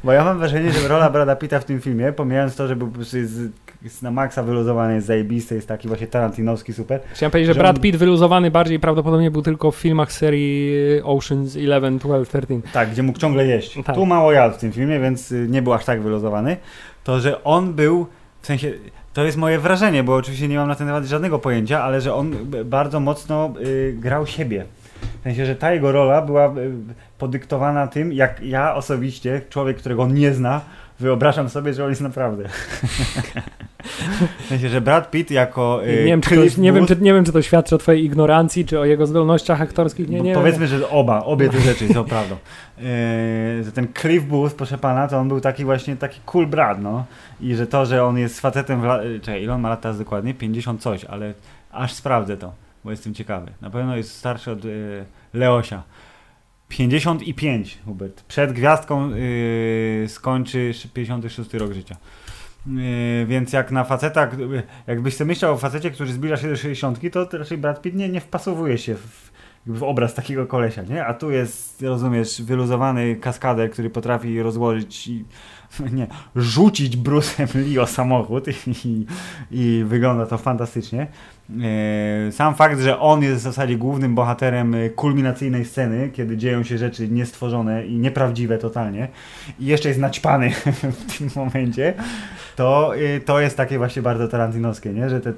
Bo 0.03 0.11
ja 0.11 0.23
mam 0.23 0.37
wrażenie, 0.37 0.71
że 0.71 0.87
rola 0.87 1.09
Brada 1.09 1.35
Pitta 1.35 1.59
w 1.59 1.65
tym 1.65 1.81
filmie, 1.81 2.11
pomijając 2.13 2.55
to, 2.55 2.67
że 2.67 2.75
był 2.75 2.87
po 2.87 2.99
jest, 3.84 4.01
na 4.01 4.11
maksa 4.11 4.43
wyluzowany, 4.43 4.95
jest 4.95 5.07
zajebisty, 5.07 5.55
jest 5.55 5.67
taki 5.67 5.88
właśnie 5.88 6.07
tarantinowski 6.07 6.73
super. 6.73 6.99
Chciałem 7.13 7.32
powiedzieć, 7.32 7.47
że 7.47 7.53
Że 7.53 7.59
Brad 7.59 7.75
on- 7.75 7.82
Pitt 7.82 7.95
wyluzowany 7.95 8.51
bardziej 8.51 8.80
prawdopodobnie 8.80 9.32
był 9.32 9.41
tylko 9.41 9.71
w 9.71 9.75
filmach 9.75 10.11
serii 10.11 10.71
Oceans 11.03 11.55
11, 11.55 11.99
12, 12.07 12.41
13. 12.41 12.71
Tak, 12.73 12.91
gdzie 12.91 13.03
mógł 13.03 13.19
ciągle 13.19 13.45
jeść. 13.47 13.80
Tak. 13.86 13.95
Tu 13.95 14.05
mało 14.05 14.32
jadł 14.32 14.55
w 14.55 14.57
tym 14.57 14.71
filmie, 14.71 14.99
więc 14.99 15.32
y, 15.32 15.47
nie 15.49 15.61
był 15.61 15.73
aż 15.73 15.86
tak 15.86 16.01
wyluzowany. 16.01 16.57
To, 17.03 17.19
że 17.19 17.43
on 17.43 17.73
był, 17.73 18.07
w 18.41 18.47
sensie, 18.47 18.71
to 19.13 19.23
jest 19.25 19.38
moje 19.38 19.59
wrażenie, 19.59 20.03
bo 20.03 20.15
oczywiście 20.15 20.47
nie 20.47 20.57
mam 20.57 20.67
na 20.67 20.75
ten 20.75 20.88
temat 20.88 21.05
żadnego 21.05 21.39
pojęcia, 21.39 21.84
ale 21.84 22.01
że 22.01 22.13
on 22.13 22.36
bardzo 22.65 22.99
mocno 22.99 23.53
y, 23.65 23.95
grał 23.99 24.25
siebie. 24.28 24.65
W 25.19 25.23
sensie, 25.23 25.45
że 25.45 25.55
ta 25.55 25.73
jego 25.73 25.91
rola 25.91 26.21
była 26.21 26.47
y, 26.57 26.71
podyktowana 27.17 27.88
tym, 27.88 28.13
jak 28.13 28.41
ja 28.43 28.75
osobiście, 28.75 29.41
człowiek, 29.49 29.78
którego 29.78 30.03
on 30.03 30.13
nie 30.13 30.34
zna, 30.34 30.61
wyobrażam 30.99 31.49
sobie, 31.49 31.73
że 31.73 31.84
on 31.84 31.89
jest 31.89 32.01
naprawdę. 32.01 32.43
w 34.39 34.45
sensie, 34.45 34.69
że 34.69 34.81
Brad 34.81 35.11
Pitt 35.11 35.31
jako 35.31 35.85
y, 35.85 35.87
nie, 35.87 36.03
wiem, 36.03 36.21
czy 36.21 36.29
to, 36.29 36.61
nie, 36.61 36.73
wiem, 36.73 36.85
czy, 36.85 36.95
nie 37.01 37.13
wiem, 37.13 37.25
czy 37.25 37.31
to 37.31 37.41
świadczy 37.41 37.75
o 37.75 37.77
twojej 37.77 38.05
ignorancji, 38.05 38.65
czy 38.65 38.79
o 38.79 38.85
jego 38.85 39.07
zdolnościach 39.07 39.61
aktorskich. 39.61 40.09
Nie, 40.09 40.21
nie 40.21 40.33
Powiedzmy, 40.33 40.67
że 40.67 40.89
oba, 40.89 41.23
obie 41.23 41.49
te 41.49 41.59
rzeczy 41.59 41.93
są 41.93 42.03
prawdą. 42.03 42.35
Yy, 42.77 42.83
że 43.63 43.71
ten 43.71 43.87
Cliff 44.01 44.25
Booth, 44.25 44.55
proszę 44.55 44.77
pana, 44.77 45.07
to 45.07 45.17
on 45.17 45.27
był 45.27 45.41
taki 45.41 45.65
właśnie 45.65 45.95
taki 45.95 46.19
cool 46.25 46.47
brat, 46.47 46.81
no. 46.81 47.05
I 47.41 47.55
że 47.55 47.67
to, 47.67 47.85
że 47.85 48.03
on 48.03 48.17
jest 48.17 48.39
facetem 48.39 48.81
w 48.81 48.83
la... 48.83 49.03
yy, 49.03 49.19
Czekaj, 49.19 49.43
ile 49.43 49.53
on 49.53 49.61
ma 49.61 49.69
lat 49.69 49.81
teraz 49.81 49.97
dokładnie? 49.97 50.33
50 50.33 50.81
coś, 50.81 51.05
ale 51.05 51.33
aż 51.71 51.93
sprawdzę 51.93 52.37
to, 52.37 52.53
bo 52.83 52.91
jestem 52.91 53.13
ciekawy. 53.13 53.51
Na 53.61 53.69
pewno 53.69 53.97
jest 53.97 54.15
starszy 54.15 54.51
od 54.51 54.65
yy, 54.65 55.05
Leosia. 55.33 55.83
55, 56.69 57.77
Hubert. 57.85 58.23
Przed 58.23 58.51
gwiazdką 58.51 59.09
yy, 59.09 60.05
skończy 60.07 60.73
56 60.93 61.53
rok 61.53 61.73
życia. 61.73 61.95
Yy, 62.68 63.26
więc 63.26 63.53
jak 63.53 63.72
na 63.72 63.84
facetach, 63.84 64.39
yy, 64.39 64.63
jakbyś 64.88 65.15
sobie 65.15 65.28
myślał 65.28 65.53
o 65.53 65.57
facecie, 65.57 65.91
który 65.91 66.13
zbliża 66.13 66.38
się 66.38 66.49
do 66.49 66.55
60, 66.55 66.99
to 67.11 67.38
raczej 67.38 67.57
Brad 67.57 67.82
Pitt 67.82 67.95
nie, 67.95 68.09
nie 68.09 68.22
wpasowuje 68.22 68.78
się 68.78 68.95
w, 68.95 69.32
w 69.68 69.84
obraz 69.84 70.13
takiego 70.13 70.47
kolesia, 70.47 70.84
nie? 70.84 71.05
A 71.05 71.13
tu 71.13 71.32
jest, 71.32 71.82
rozumiesz, 71.82 72.41
wyluzowany 72.41 73.15
kaskader, 73.15 73.72
który 73.72 73.89
potrafi 73.89 74.41
rozłożyć 74.41 75.07
i 75.07 75.26
nie, 75.93 76.07
rzucić 76.36 76.97
Bruce'em 76.97 77.55
Lee 77.55 77.80
o 77.80 77.88
samochód 77.88 78.45
i, 78.68 79.05
i 79.51 79.84
wygląda 79.88 80.26
to 80.26 80.38
fantastycznie. 80.38 81.07
E, 81.49 82.31
sam 82.31 82.55
fakt, 82.55 82.79
że 82.79 82.99
on 82.99 83.23
jest 83.23 83.35
w 83.35 83.39
zasadzie 83.39 83.77
głównym 83.77 84.15
bohaterem 84.15 84.75
e, 84.75 84.89
kulminacyjnej 84.89 85.65
sceny, 85.65 86.09
kiedy 86.13 86.37
dzieją 86.37 86.63
się 86.63 86.77
rzeczy 86.77 87.07
niestworzone 87.07 87.85
i 87.85 87.97
nieprawdziwe 87.97 88.57
totalnie 88.57 89.07
i 89.59 89.65
jeszcze 89.65 89.89
jest 89.89 89.99
naćpany 89.99 90.51
w 91.07 91.17
tym 91.17 91.29
momencie, 91.35 91.93
to, 92.55 92.95
e, 92.95 93.19
to 93.19 93.39
jest 93.39 93.57
takie 93.57 93.77
właśnie 93.77 94.01
bardzo 94.01 94.27
tarantinowskie, 94.27 94.93
nie? 94.93 95.09
że 95.09 95.21
te 95.21 95.33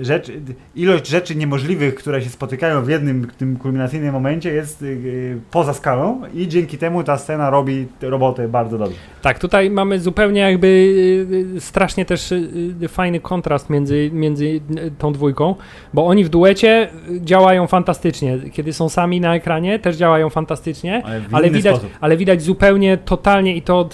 rzeczy, 0.00 0.40
ilość 0.74 1.06
rzeczy 1.06 1.36
niemożliwych, 1.36 1.94
które 1.94 2.22
się 2.22 2.30
spotykają 2.30 2.84
w 2.84 2.88
jednym 2.88 3.30
tym 3.38 3.56
kulminacyjnym 3.56 4.12
momencie 4.12 4.52
jest 4.52 4.84
poza 5.50 5.74
skalą 5.74 6.22
i 6.34 6.48
dzięki 6.48 6.78
temu 6.78 7.04
ta 7.04 7.18
scena 7.18 7.50
robi 7.50 7.86
robotę 8.00 8.48
bardzo 8.48 8.78
dobrze. 8.78 8.98
Tak, 9.22 9.38
tutaj 9.38 9.70
mamy 9.70 10.00
zupełnie 10.00 10.40
jakby 10.40 10.94
strasznie 11.58 12.04
też 12.04 12.34
fajny 12.88 13.20
kontrast 13.20 13.70
między, 13.70 14.10
między 14.12 14.60
tą 14.98 15.12
dwójką 15.12 15.37
bo 15.94 16.06
oni 16.06 16.24
w 16.24 16.28
duecie 16.28 16.88
działają 17.20 17.66
fantastycznie. 17.66 18.38
Kiedy 18.52 18.72
są 18.72 18.88
sami 18.88 19.20
na 19.20 19.34
ekranie, 19.34 19.78
też 19.78 19.96
działają 19.96 20.30
fantastycznie, 20.30 21.02
ale, 21.04 21.20
ale 21.32 21.50
widać, 21.50 21.76
ale 22.00 22.16
widać 22.16 22.42
zupełnie 22.42 22.96
totalnie 22.96 23.56
i 23.56 23.62
to 23.62 23.88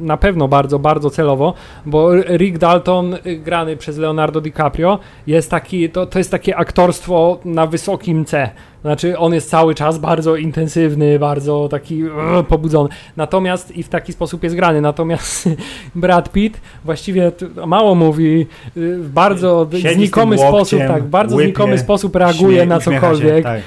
na 0.00 0.16
pewno 0.16 0.48
bardzo, 0.48 0.78
bardzo 0.78 1.10
celowo, 1.10 1.54
bo 1.86 2.22
Rick 2.22 2.58
Dalton 2.58 3.16
grany 3.38 3.76
przez 3.76 3.98
Leonardo 3.98 4.40
DiCaprio 4.40 4.98
jest 5.26 5.50
taki, 5.50 5.90
to, 5.90 6.06
to 6.06 6.18
jest 6.18 6.30
takie 6.30 6.56
aktorstwo 6.56 7.38
na 7.44 7.66
wysokim 7.66 8.24
C. 8.24 8.50
Znaczy, 8.82 9.18
on 9.18 9.34
jest 9.34 9.50
cały 9.50 9.74
czas 9.74 9.98
bardzo 9.98 10.36
intensywny, 10.36 11.18
bardzo 11.18 11.68
taki 11.68 12.04
uh, 12.04 12.12
pobudzony. 12.48 12.88
Natomiast 13.16 13.76
i 13.76 13.82
w 13.82 13.88
taki 13.88 14.12
sposób 14.12 14.42
jest 14.42 14.56
grany. 14.56 14.80
Natomiast 14.80 15.48
Brad 15.94 16.32
Pitt 16.32 16.60
właściwie 16.84 17.32
mało 17.66 17.94
mówi, 17.94 18.46
y, 18.76 18.98
w 18.98 19.10
bardzo 19.10 19.68
Siedzi 19.72 19.94
znikomy 19.94 20.38
sposób, 20.38 20.80
tak, 20.88 21.02
bardzo 21.04 21.36
znikomy 21.36 21.78
sposób 21.78 22.16
reaguje 22.16 22.56
śmie, 22.56 22.66
na 22.66 22.80
cokolwiek. 22.80 23.36
Się, 23.36 23.42
tak. 23.42 23.60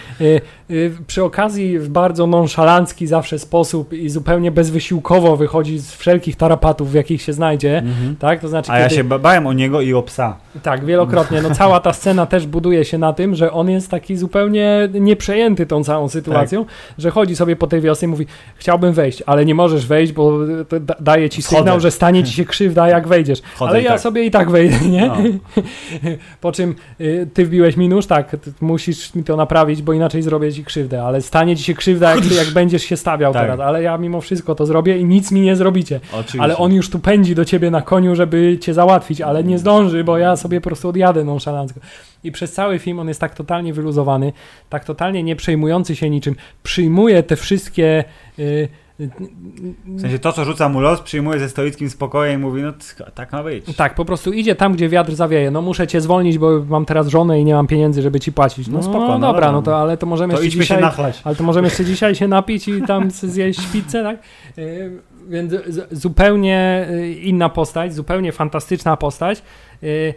Y, 0.71 0.91
przy 1.07 1.23
okazji 1.23 1.79
w 1.79 1.89
bardzo 1.89 2.27
nonszalancki 2.27 3.07
zawsze 3.07 3.39
sposób 3.39 3.93
i 3.93 4.09
zupełnie 4.09 4.51
bezwysiłkowo 4.51 5.37
wychodzi 5.37 5.79
z 5.79 5.91
wszelkich 5.91 6.35
tarapatów, 6.35 6.91
w 6.91 6.93
jakich 6.93 7.21
się 7.21 7.33
znajdzie. 7.33 7.77
Mhm. 7.77 8.15
Tak? 8.15 8.39
To 8.39 8.47
znaczy, 8.47 8.71
A 8.71 8.73
kiedy... 8.73 8.83
ja 8.83 8.89
się 8.89 9.03
bałem 9.03 9.47
o 9.47 9.53
niego 9.53 9.81
i 9.81 9.93
o 9.93 10.03
psa. 10.03 10.37
Tak, 10.63 10.85
wielokrotnie. 10.85 11.41
No, 11.41 11.55
cała 11.55 11.79
ta 11.79 11.93
scena 11.93 12.25
też 12.25 12.47
buduje 12.47 12.85
się 12.85 12.97
na 12.97 13.13
tym, 13.13 13.35
że 13.35 13.51
on 13.51 13.69
jest 13.69 13.91
taki 13.91 14.17
zupełnie 14.17 14.89
nieprzejęty 14.93 15.65
tą 15.65 15.83
całą 15.83 16.09
sytuacją, 16.09 16.65
tak. 16.65 16.73
że 16.97 17.09
chodzi 17.09 17.35
sobie 17.35 17.55
po 17.55 17.67
tej 17.67 17.81
wiosce 17.81 18.05
i 18.05 18.09
mówi, 18.09 18.25
chciałbym 18.55 18.93
wejść, 18.93 19.23
ale 19.25 19.45
nie 19.45 19.55
możesz 19.55 19.87
wejść, 19.87 20.13
bo 20.13 20.39
da 20.81 20.95
daje 20.99 21.29
ci 21.29 21.41
sygnał, 21.41 21.63
Wchodzę. 21.63 21.79
że 21.79 21.91
stanie 21.91 22.23
ci 22.23 22.33
się 22.33 22.45
krzywda, 22.45 22.87
jak 22.87 23.07
wejdziesz. 23.07 23.41
Wchodzę 23.41 23.69
ale 23.69 23.81
ja 23.81 23.91
tak. 23.91 23.99
sobie 23.99 24.25
i 24.25 24.31
tak 24.31 24.51
wejdę, 24.51 24.79
nie? 24.89 25.07
No. 25.07 25.15
po 26.41 26.51
czym 26.51 26.75
y, 27.01 27.27
ty 27.33 27.45
wbiłeś 27.45 27.77
mi 27.77 27.89
nóż, 27.89 28.05
tak, 28.07 28.35
musisz 28.61 29.15
mi 29.15 29.23
to 29.23 29.35
naprawić, 29.35 29.81
bo 29.81 29.93
inaczej 29.93 30.21
zrobię 30.21 30.54
ci 30.55 30.63
krzywdę, 30.63 31.03
ale 31.03 31.21
stanie 31.21 31.55
ci 31.55 31.63
się 31.63 31.73
krzywda, 31.73 32.15
jak, 32.15 32.31
jak 32.31 32.47
będziesz 32.47 32.83
się 32.83 32.97
stawiał 32.97 33.33
tak. 33.33 33.41
teraz, 33.41 33.59
ale 33.59 33.83
ja 33.83 33.97
mimo 33.97 34.21
wszystko 34.21 34.55
to 34.55 34.65
zrobię 34.65 34.97
i 34.97 35.05
nic 35.05 35.31
mi 35.31 35.41
nie 35.41 35.55
zrobicie. 35.55 35.99
Oczywiście. 36.13 36.41
Ale 36.41 36.57
on 36.57 36.73
już 36.73 36.89
tu 36.89 36.99
pędzi 36.99 37.35
do 37.35 37.45
ciebie 37.45 37.71
na 37.71 37.81
koniu, 37.81 38.15
żeby 38.15 38.57
cię 38.61 38.73
załatwić, 38.73 39.21
ale 39.21 39.43
nie 39.43 39.59
zdąży, 39.59 40.03
bo 40.03 40.17
ja 40.17 40.35
sobie 40.35 40.61
po 40.61 40.69
prostu 40.69 40.89
odjadę 40.89 41.23
nonszalancko. 41.23 41.79
I 42.23 42.31
przez 42.31 42.53
cały 42.53 42.79
film 42.79 42.99
on 42.99 43.07
jest 43.07 43.21
tak 43.21 43.35
totalnie 43.35 43.73
wyluzowany, 43.73 44.33
tak 44.69 44.85
totalnie 44.85 45.23
nie 45.23 45.35
przejmujący 45.35 45.95
się 45.95 46.09
niczym. 46.09 46.35
Przyjmuje 46.63 47.23
te 47.23 47.35
wszystkie. 47.35 48.03
Yy, 48.37 48.67
w 48.99 50.01
sensie 50.01 50.19
to, 50.19 50.33
co 50.33 50.45
rzuca 50.45 50.69
mu 50.69 50.79
los, 50.79 51.01
przyjmuje 51.01 51.39
ze 51.39 51.49
stoickim 51.49 51.89
spokojem 51.89 52.41
i 52.41 52.43
mówi, 52.43 52.61
no 52.61 52.73
tak 53.15 53.31
ma 53.31 53.43
być. 53.43 53.75
Tak, 53.75 53.95
po 53.95 54.05
prostu 54.05 54.33
idzie 54.33 54.55
tam, 54.55 54.73
gdzie 54.73 54.89
wiatr 54.89 55.15
zawieje. 55.15 55.51
No 55.51 55.61
muszę 55.61 55.87
cię 55.87 56.01
zwolnić, 56.01 56.37
bo 56.37 56.63
mam 56.69 56.85
teraz 56.85 57.07
żonę 57.07 57.39
i 57.39 57.45
nie 57.45 57.53
mam 57.53 57.67
pieniędzy, 57.67 58.01
żeby 58.01 58.19
ci 58.19 58.31
płacić. 58.31 58.67
No, 58.67 58.77
no 58.77 58.83
spoko, 58.83 59.07
no, 59.07 59.19
dobra, 59.19 59.51
no 59.51 59.61
to 59.61 59.77
ale 59.77 59.97
to 59.97 60.05
możemy 60.05 60.33
to 60.33 60.41
jeszcze 60.41 60.59
dzisiaj, 60.59 60.83
ale 61.23 61.35
to 61.35 61.43
możemy 61.43 61.67
jeszcze 61.67 61.85
dzisiaj 61.85 62.15
się 62.15 62.27
napić 62.27 62.67
i 62.67 62.81
tam 62.81 63.11
zjeść 63.33 63.67
pizzę, 63.73 64.03
tak? 64.03 64.19
Yy, 64.57 65.01
więc 65.27 65.53
zupełnie 65.91 66.87
y, 66.89 67.13
inna 67.13 67.49
postać, 67.49 67.93
zupełnie 67.93 68.31
fantastyczna 68.31 68.97
postać. 68.97 69.41
Yy, 69.81 70.13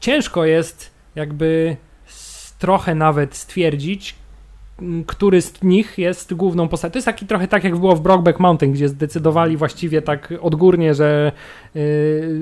ciężko 0.00 0.44
jest 0.44 0.90
jakby 1.14 1.76
trochę 2.58 2.94
nawet 2.94 3.36
stwierdzić, 3.36 4.14
który 5.06 5.42
z 5.42 5.62
nich 5.62 5.98
jest 5.98 6.34
główną 6.34 6.68
postacią. 6.68 6.92
To 6.92 6.98
jest 6.98 7.06
taki 7.06 7.26
trochę 7.26 7.48
tak, 7.48 7.64
jak 7.64 7.76
było 7.76 7.96
w 7.96 8.00
Brockback 8.00 8.40
Mountain, 8.40 8.72
gdzie 8.72 8.88
zdecydowali 8.88 9.56
właściwie 9.56 10.02
tak 10.02 10.34
odgórnie, 10.40 10.94
że 10.94 11.32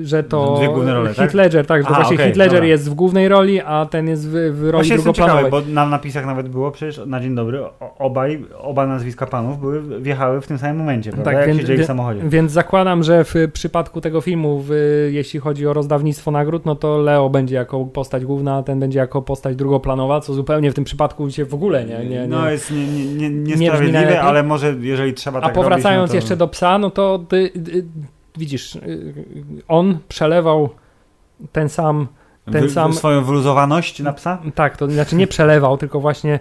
że 0.01 0.23
to 0.23 0.55
Dwie 0.57 0.67
główne 0.67 0.93
role, 0.93 1.05
Heath 1.05 1.19
tak? 1.19 1.33
Ledger, 1.33 1.65
tak, 1.65 1.81
że 1.81 1.87
Aha, 1.89 1.95
właśnie 1.95 2.15
okay, 2.15 2.25
Heath 2.25 2.37
Ledger 2.37 2.59
dobra. 2.59 2.67
jest 2.67 2.89
w 2.89 2.93
głównej 2.93 3.27
roli, 3.27 3.61
a 3.61 3.85
ten 3.85 4.07
jest 4.07 4.29
w, 4.29 4.31
w 4.31 4.61
roli 4.61 4.71
właśnie 4.71 4.95
drugoplanowej. 4.95 5.45
Ciekawe, 5.45 5.63
bo 5.65 5.73
na 5.73 5.85
napisach 5.85 6.25
nawet 6.25 6.49
było 6.49 6.71
przecież 6.71 7.01
na 7.05 7.19
dzień 7.19 7.35
dobry 7.35 7.63
obaj, 7.99 8.45
oba 8.57 8.87
nazwiska 8.87 9.25
panów 9.25 9.59
były, 9.59 10.01
wjechały 10.01 10.41
w 10.41 10.47
tym 10.47 10.57
samym 10.57 10.77
momencie, 10.77 11.11
prawda? 11.11 11.31
Tak, 11.31 11.47
jak 11.47 11.57
więc, 11.57 11.81
w 11.81 11.85
samochodzie. 11.85 12.21
Więc 12.23 12.51
zakładam, 12.51 13.03
że 13.03 13.23
w 13.23 13.33
przypadku 13.53 14.01
tego 14.01 14.21
filmu, 14.21 14.63
w, 14.67 14.71
jeśli 15.11 15.39
chodzi 15.39 15.67
o 15.67 15.73
rozdawnictwo 15.73 16.31
nagród, 16.31 16.65
no 16.65 16.75
to 16.75 16.97
Leo 16.97 17.29
będzie 17.29 17.55
jako 17.55 17.85
postać 17.85 18.25
główna, 18.25 18.55
a 18.55 18.63
ten 18.63 18.79
będzie 18.79 18.99
jako 18.99 19.21
postać 19.21 19.55
drugoplanowa, 19.55 20.21
co 20.21 20.33
zupełnie 20.33 20.71
w 20.71 20.73
tym 20.73 20.83
przypadku 20.83 21.29
się 21.29 21.45
w 21.45 21.53
ogóle 21.53 21.85
nie... 21.85 21.97
nie, 21.97 22.09
nie 22.09 22.27
no 22.27 22.49
jest 22.49 22.71
niesprawiedliwe, 22.71 23.99
nie, 23.99 24.05
nie, 24.05 24.11
nie 24.11 24.21
ale 24.21 24.43
może 24.43 24.75
jeżeli 24.81 25.13
trzeba 25.13 25.41
tak 25.41 25.51
A 25.51 25.53
powracając 25.53 25.85
robić, 25.85 26.01
no 26.01 26.07
to... 26.07 26.15
jeszcze 26.15 26.35
do 26.35 26.47
psa, 26.47 26.77
no 26.77 26.89
to 26.89 27.25
widzisz, 28.37 28.75
y, 28.75 29.13
on 29.67 29.99
przelewał 30.07 30.69
ten 31.51 31.69
sam. 31.69 32.07
Ten 32.51 32.69
sam 32.69 32.93
swoją 32.93 33.23
wyluzowaność 33.23 33.99
na 33.99 34.13
psa? 34.13 34.41
Tak, 34.55 34.77
to 34.77 34.91
znaczy 34.91 35.15
nie 35.15 35.27
przelewał, 35.27 35.77
tylko 35.77 35.99
właśnie 35.99 36.39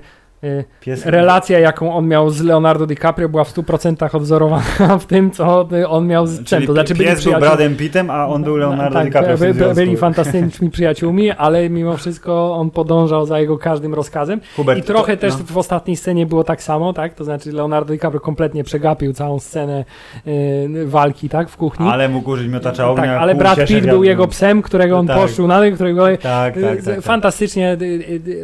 Pies... 0.80 1.06
Relacja, 1.06 1.58
jaką 1.58 1.94
on 1.94 2.08
miał 2.08 2.30
z 2.30 2.42
Leonardo 2.42 2.86
DiCaprio, 2.86 3.28
była 3.28 3.44
w 3.44 3.54
100% 3.54 4.16
odwzorowana 4.16 4.98
w 5.00 5.06
tym, 5.06 5.30
co 5.30 5.68
on 5.88 6.06
miał 6.06 6.26
z 6.26 6.44
Czyli 6.44 6.66
to 6.66 6.72
znaczy, 6.72 6.94
byli 6.94 7.08
pies 7.08 7.24
był 7.24 7.34
Bradem 7.34 7.76
Pittem, 7.76 8.10
a 8.10 8.26
on 8.26 8.44
był 8.44 8.56
Leonardo 8.56 8.98
tak, 8.98 9.06
DiCaprio. 9.06 9.36
By, 9.38 9.74
byli 9.74 9.96
fantastycznymi 9.96 10.70
przyjaciółmi, 10.76 11.30
ale 11.30 11.70
mimo 11.70 11.96
wszystko 11.96 12.54
on 12.54 12.70
podążał 12.70 13.26
za 13.26 13.40
jego 13.40 13.58
każdym 13.58 13.94
rozkazem. 13.94 14.40
Hubert, 14.56 14.78
I 14.78 14.82
trochę 14.82 15.16
to, 15.16 15.20
też 15.20 15.32
no. 15.38 15.44
w 15.46 15.58
ostatniej 15.58 15.96
scenie 15.96 16.26
było 16.26 16.44
tak 16.44 16.62
samo, 16.62 16.92
tak? 16.92 17.14
To 17.14 17.24
znaczy 17.24 17.52
Leonardo 17.52 17.92
DiCaprio 17.92 18.20
kompletnie 18.20 18.64
przegapił 18.64 19.12
całą 19.12 19.40
scenę 19.40 19.84
y, 20.26 20.86
walki, 20.86 21.28
tak? 21.28 21.48
W 21.48 21.56
kuchni. 21.56 21.88
Ale 21.88 22.08
mógł 22.08 22.30
użyć 22.30 22.48
miotacza 22.48 22.90
ognia. 22.90 23.04
Tak, 23.04 23.22
ale 23.22 23.34
Brad 23.34 23.64
Pitt 23.66 23.86
był 23.86 24.04
jego 24.04 24.28
psem, 24.28 24.62
którego 24.62 24.98
on 24.98 25.06
tak. 25.06 25.16
poszł 25.16 25.46
na 25.46 25.70
którego 25.70 26.06
tak, 26.06 26.20
tak, 26.20 26.54
tak, 26.54 26.82
tak, 26.82 27.02
fantastycznie 27.02 27.76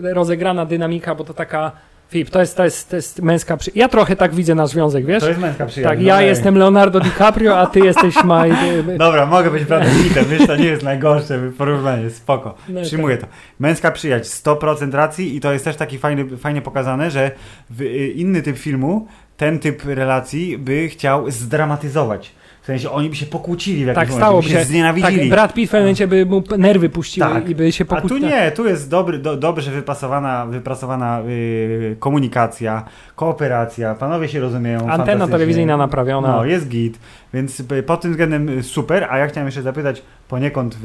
rozegrana 0.03 0.67
dynamika, 0.67 1.15
bo 1.15 1.25
to 1.25 1.35
taka 1.35 1.73
Filip, 2.11 2.31
to 2.31 2.41
jest, 2.41 2.57
to 2.57 2.65
jest, 2.65 2.91
to 2.91 2.97
jest 2.97 3.23
męska 3.23 3.57
przyjaźń. 3.57 3.79
Ja 3.79 3.89
trochę 3.89 4.17
tak 4.17 4.35
widzę 4.35 4.55
nasz 4.55 4.71
związek, 4.71 5.07
wiesz? 5.07 5.23
To 5.23 5.29
jest 5.29 5.41
męska 5.41 5.67
przyjaźń. 5.67 5.89
Tak, 5.89 6.03
ja 6.03 6.15
no 6.15 6.21
jestem 6.21 6.59
Leonardo 6.59 7.01
DiCaprio, 7.01 7.59
a 7.59 7.67
ty 7.67 7.81
jesteś 7.81 8.15
Maj. 8.25 8.53
Dobra, 8.99 9.27
mogę 9.27 9.51
być 9.51 9.65
Bradem 9.65 10.03
Pittem, 10.03 10.25
wiesz, 10.25 10.47
to 10.47 10.57
nie 10.57 10.67
jest 10.67 10.83
najgorsze 10.83 11.51
porównanie, 11.59 12.11
spoko. 12.11 12.55
No 12.69 12.83
Przyjmuję 12.83 13.17
tak. 13.19 13.31
to. 13.31 13.37
Męska 13.59 13.91
przyjaźń, 13.91 14.25
100% 14.25 14.95
racji 14.95 15.37
i 15.37 15.41
to 15.41 15.53
jest 15.53 15.65
też 15.65 15.77
taki 15.77 15.99
fajny, 15.99 16.37
fajnie 16.37 16.63
pokazane, 16.63 17.11
że 17.11 17.31
w 17.71 17.81
y, 17.81 18.09
inny 18.09 18.43
typ 18.43 18.59
filmu 18.59 19.07
ten 19.37 19.59
typ 19.59 19.85
relacji 19.85 20.59
by 20.59 20.89
chciał 20.89 21.31
zdramatyzować 21.31 22.33
sensie 22.71 22.91
oni 22.91 23.09
by 23.11 23.17
się 23.17 23.27
pokłócili 23.27 23.85
w 23.85 23.87
jakimś 23.87 24.07
tak, 24.07 24.17
stało 24.17 24.43
by 24.43 24.49
się, 24.49 24.65
znienawidzili. 24.65 25.19
Tak, 25.19 25.29
Brad 25.29 25.55
Pitt 25.55 25.69
w 25.69 25.71
pewnym 25.71 25.85
momencie 25.85 26.09
by 26.09 26.27
mu 26.27 26.43
nerwy 26.59 26.89
puściły 26.89 27.29
tak. 27.29 27.49
i 27.49 27.55
by 27.55 27.73
się 27.73 27.85
pokłócili. 27.85 28.27
A 28.27 28.29
tu 28.29 28.37
nie, 28.37 28.51
tu 28.51 28.67
jest 28.67 28.91
dobry, 28.91 29.19
do, 29.19 29.37
dobrze 29.37 29.71
wypracowana, 29.71 30.47
wypracowana 30.47 31.21
yy, 31.21 31.97
komunikacja, 31.99 32.85
kooperacja, 33.17 33.95
panowie 33.95 34.29
się 34.29 34.41
rozumieją. 34.41 34.89
Antena 34.91 35.29
telewizyjna 35.29 35.77
naprawiona. 35.77 36.37
No, 36.37 36.45
jest 36.45 36.69
git, 36.69 36.99
więc 37.35 37.63
pod 37.87 38.01
tym 38.01 38.11
względem 38.11 38.49
y, 38.49 38.63
super, 38.63 39.07
a 39.11 39.19
ja 39.19 39.27
chciałem 39.27 39.47
jeszcze 39.47 39.63
zapytać 39.63 40.03
poniekąd 40.29 40.75
w, 40.75 40.81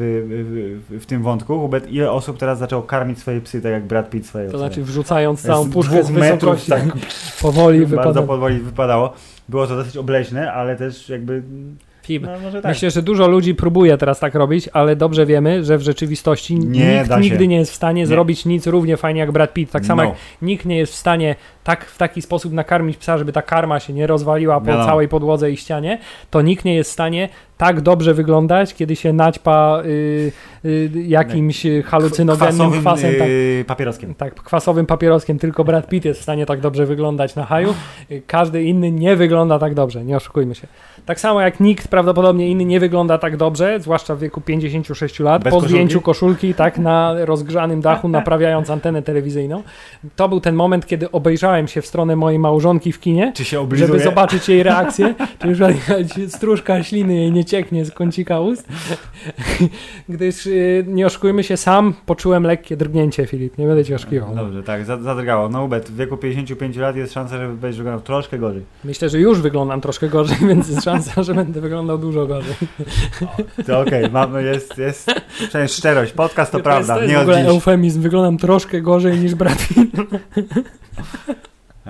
w, 0.90 1.02
w, 1.04 1.06
tym 1.06 1.24
wątku, 1.24 1.60
Hubert, 1.60 1.92
ile 1.92 2.12
osób 2.12 2.38
teraz 2.38 2.60
zaczęło 2.60 2.82
karmić 2.82 3.20
swoje 3.20 3.42
psy, 3.42 3.62
tak 3.62 3.72
jak 3.72 3.86
Brad 3.86 4.10
Pitt 4.10 4.28
swoje 4.28 4.50
To 4.50 4.58
znaczy 4.58 4.84
wrzucając 4.84 5.42
całą 5.42 5.72
puszkę 5.72 6.04
z 6.04 6.12
wysokości, 6.12 6.32
metrów, 6.32 6.66
tak, 6.66 6.84
powoli 7.42 7.80
wypadało. 7.80 8.14
Bardzo 8.14 8.24
powoli 8.24 8.60
wypadało 8.60 9.14
było 9.50 9.68
to 9.68 9.76
dosyć 9.76 9.98
obleśne, 9.98 10.54
ale 10.54 10.76
też 10.76 11.10
jakby 11.10 11.44
no, 12.10 12.62
tak. 12.62 12.66
Myślę, 12.66 12.92
że 12.92 13.02
dużo 13.02 13.28
ludzi 13.28 13.56
próbuje 13.56 13.98
teraz 13.98 14.20
tak 14.20 14.36
robić, 14.36 14.70
ale 14.74 14.96
dobrze 14.96 15.26
wiemy, 15.26 15.64
że 15.64 15.78
w 15.78 15.82
rzeczywistości 15.82 16.56
nie 16.56 17.00
nikt 17.00 17.20
nigdy 17.20 17.48
nie 17.48 17.56
jest 17.56 17.72
w 17.72 17.76
stanie 17.76 18.02
nie. 18.02 18.08
zrobić 18.08 18.46
nic 18.46 18.68
równie 18.68 18.98
fajnie 18.98 19.20
jak 19.20 19.32
Brad 19.32 19.54
Pitt. 19.54 19.72
Tak 19.72 19.86
samo 19.86 20.04
no. 20.04 20.10
jak 20.10 20.18
nikt 20.42 20.66
nie 20.66 20.78
jest 20.78 20.94
w 20.94 20.96
stanie 20.96 21.36
tak 21.64 21.86
w 21.86 21.98
taki 21.98 22.22
sposób 22.22 22.54
nakarmić 22.54 22.98
psa, 22.98 23.18
żeby 23.18 23.32
ta 23.32 23.42
karma 23.42 23.80
się 23.80 23.94
nie 23.94 24.08
rozwaliła 24.08 24.62
po 24.62 24.72
no. 24.72 24.86
całej 24.86 25.08
podłodze 25.08 25.52
i 25.52 25.58
ścianie, 25.58 26.00
to 26.32 26.42
nikt 26.42 26.66
nie 26.66 26.76
jest 26.76 26.90
w 26.90 26.94
stanie 26.94 27.30
tak 27.58 27.82
dobrze 27.82 28.14
wyglądać, 28.14 28.74
kiedy 28.74 28.96
się 28.96 29.14
naćpa 29.14 29.82
y, 29.86 30.32
y, 30.66 30.90
jakimś 31.08 31.66
halucynogennym 31.86 32.56
kwasowym, 32.56 32.82
kwasem. 32.82 33.14
Tak, 33.20 33.28
papieroskiem. 33.68 34.16
Tak, 34.16 34.36
kwasowym 34.36 34.86
papieroskiem. 34.86 35.40
Tylko 35.40 35.64
Brad 35.64 35.90
Pitt 35.90 36.06
jest 36.06 36.20
w 36.20 36.24
stanie 36.24 36.46
tak 36.46 36.60
dobrze 36.60 36.86
wyglądać 36.86 37.36
na 37.36 37.46
haju. 37.46 37.74
Każdy 38.28 38.64
inny 38.64 38.92
nie 38.92 39.16
wygląda 39.16 39.60
tak 39.60 39.74
dobrze, 39.74 40.06
nie 40.06 40.18
oszukujmy 40.18 40.56
się. 40.56 40.68
Tak 41.06 41.20
samo 41.20 41.42
jak 41.42 41.60
nikt 41.60 41.88
prawdopodobnie 41.88 42.50
inny 42.50 42.66
nie 42.66 42.80
wygląda 42.80 43.18
tak 43.18 43.38
dobrze, 43.38 43.80
zwłaszcza 43.80 44.16
w 44.16 44.20
wieku 44.20 44.42
56 44.42 45.20
lat, 45.20 45.44
Bez 45.44 45.52
po 45.52 45.58
koszulki? 45.58 45.74
zdjęciu 45.74 46.02
koszulki, 46.02 46.54
tak, 46.54 46.78
na 46.78 47.26
rozgrzanym 47.26 47.82
dachu, 47.82 48.08
naprawiając 48.08 48.70
antenę 48.70 49.02
telewizyjną. 49.02 49.64
To 50.16 50.30
był 50.30 50.40
ten 50.40 50.56
moment, 50.56 50.86
kiedy 50.86 51.12
obejrzałem 51.12 51.68
się 51.68 51.82
w 51.82 51.86
stronę 51.86 52.16
mojej 52.16 52.40
małżonki 52.40 52.92
w 52.92 53.00
kinie, 53.00 53.34
żeby 53.72 54.00
zobaczyć 54.00 54.50
jej 54.50 54.64
reakcję, 54.64 55.16
czy 55.40 55.48
już 55.48 55.60
stróżka 56.36 56.84
śliny 56.84 57.16
jej 57.16 57.32
nie 57.32 57.45
cieknie 57.46 57.86
z 57.86 57.92
kącika 57.92 58.40
ust. 58.40 58.68
Gdyż 60.10 60.46
y, 60.46 60.86
nie 60.88 61.06
oszukujmy 61.06 61.44
się, 61.44 61.58
sam 61.58 61.94
poczułem 62.06 62.44
lekkie 62.44 62.78
drgnięcie, 62.78 63.26
Filip, 63.28 63.58
nie 63.58 63.68
będę 63.68 63.86
ci 63.86 63.94
oszukiwał. 63.94 64.36
Dobrze, 64.36 64.64
tak, 64.64 64.86
za- 64.86 65.02
zadrgało. 65.02 65.50
No 65.50 65.64
ubet, 65.64 65.90
w 65.90 65.96
wieku 65.96 66.18
55 66.18 66.78
lat 66.78 66.96
jest 66.96 67.14
szansa, 67.14 67.38
że 67.38 67.48
będziesz 67.48 67.78
wyglądał 67.78 68.02
troszkę 68.02 68.38
gorzej. 68.40 68.62
Myślę, 68.84 69.10
że 69.10 69.20
już 69.20 69.42
wyglądam 69.42 69.82
troszkę 69.82 70.10
gorzej, 70.10 70.38
więc 70.50 70.70
jest 70.70 70.84
szansa, 70.84 71.24
że 71.24 71.34
będę 71.34 71.62
wyglądał 71.62 71.98
dużo 71.98 72.28
gorzej. 72.28 72.56
To 73.68 73.80
okej, 73.80 74.12
mamy, 74.12 74.44
jest, 74.44 74.78
jest 74.78 75.12
szczerość. 75.68 76.12
Podcast 76.12 76.52
to, 76.52 76.58
jest, 76.58 76.64
prawda, 76.64 76.96
to 76.96 77.00
jest 77.02 77.12
nie 77.12 77.18
w 77.18 77.22
od 77.22 77.24
ogóle 77.24 77.38
dziś. 77.42 77.48
eufemizm, 77.50 78.02
wyglądam 78.02 78.38
troszkę 78.38 78.82
gorzej 78.82 79.18
niż 79.20 79.36
Brad 79.36 79.68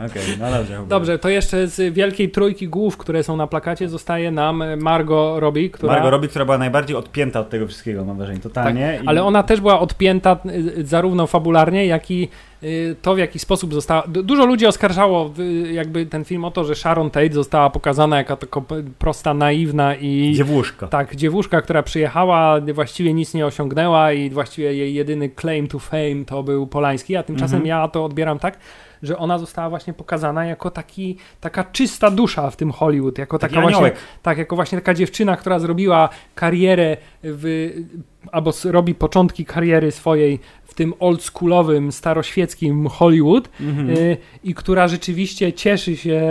Okej, 0.05 0.23
no 0.39 0.51
dobrze. 0.51 0.79
Dobrze, 0.87 1.19
to 1.19 1.29
jeszcze 1.29 1.67
z 1.67 1.93
wielkiej 1.93 2.29
trójki 2.29 2.67
głów, 2.67 2.97
które 2.97 3.23
są 3.23 3.37
na 3.37 3.47
plakacie, 3.47 3.89
zostaje 3.89 4.31
nam 4.31 4.63
Margot 4.77 5.39
Robbie, 5.39 5.69
która... 5.69 5.93
Margot 5.93 6.11
Robbie, 6.11 6.27
która 6.29 6.45
była 6.45 6.57
najbardziej 6.57 6.95
odpięta 6.97 7.39
od 7.39 7.49
tego 7.49 7.67
wszystkiego, 7.67 8.05
mam 8.05 8.17
wrażenie, 8.17 8.39
totalnie. 8.39 8.99
I- 9.03 9.07
Ale 9.07 9.23
ona 9.23 9.43
też 9.43 9.61
była 9.61 9.79
odpięta 9.79 10.37
y, 10.45 10.85
zarówno 10.85 11.27
fabularnie, 11.27 11.85
jak 11.85 12.11
i 12.11 12.29
y, 12.63 12.95
to, 13.01 13.15
w 13.15 13.17
jaki 13.17 13.39
sposób 13.39 13.73
została. 13.73 14.03
du- 14.07 14.23
Dużo 14.23 14.45
ludzi 14.45 14.65
oskarżało 14.65 15.33
jakby 15.71 16.05
ten 16.05 16.25
film 16.25 16.45
o 16.45 16.51
to, 16.51 16.63
że 16.63 16.75
Sharon 16.75 17.09
Tate 17.09 17.33
została 17.33 17.69
pokazana 17.69 18.17
jako 18.17 18.35
taka 18.37 18.61
prosta, 18.99 19.33
naiwna 19.33 19.95
i. 19.95 20.33
Dziewuszka. 20.35 20.87
Tak, 20.87 21.15
dziewuszka, 21.15 21.61
która 21.61 21.83
przyjechała, 21.83 22.59
właściwie 22.73 23.13
nic 23.13 23.33
nie 23.33 23.45
osiągnęła 23.45 24.11
i 24.11 24.29
właściwie 24.29 24.73
jej 24.73 24.93
jedyny 24.93 25.29
claim 25.41 25.67
to 25.67 25.79
fame 25.79 26.25
to 26.27 26.43
był 26.43 26.67
Polański, 26.67 27.15
a 27.15 27.23
tymczasem 27.23 27.57
Mhm. 27.61 27.67
ja 27.67 27.87
to 27.87 28.05
odbieram 28.05 28.39
tak, 28.39 28.57
że 29.03 29.17
ona 29.17 29.39
została 29.39 29.69
właśnie 29.69 29.93
pokazana 29.93 30.45
jako 30.45 30.71
taki, 30.71 31.17
taka 31.41 31.63
czysta 31.63 32.11
dusza 32.11 32.49
w 32.49 32.55
tym 32.55 32.71
Hollywood, 32.71 33.17
jako 33.17 33.39
taka 33.39 33.61
właśnie 33.61 33.91
tak, 34.21 34.37
jako 34.37 34.55
właśnie 34.55 34.77
taka 34.77 34.93
dziewczyna, 34.93 35.37
która 35.37 35.59
zrobiła 35.59 36.09
karierę 36.35 36.97
w, 37.23 37.71
albo 38.31 38.51
robi 38.65 38.95
początki 38.95 39.45
kariery 39.45 39.91
swojej 39.91 40.39
w 40.63 40.73
tym 40.73 40.93
oldschoolowym, 40.99 41.91
staroświeckim 41.91 42.87
Hollywood 42.87 43.49
Mhm. 43.59 43.89
y, 43.89 44.17
i 44.43 44.53
która 44.53 44.87
rzeczywiście 44.87 45.53
cieszy 45.53 45.97
się 45.97 46.21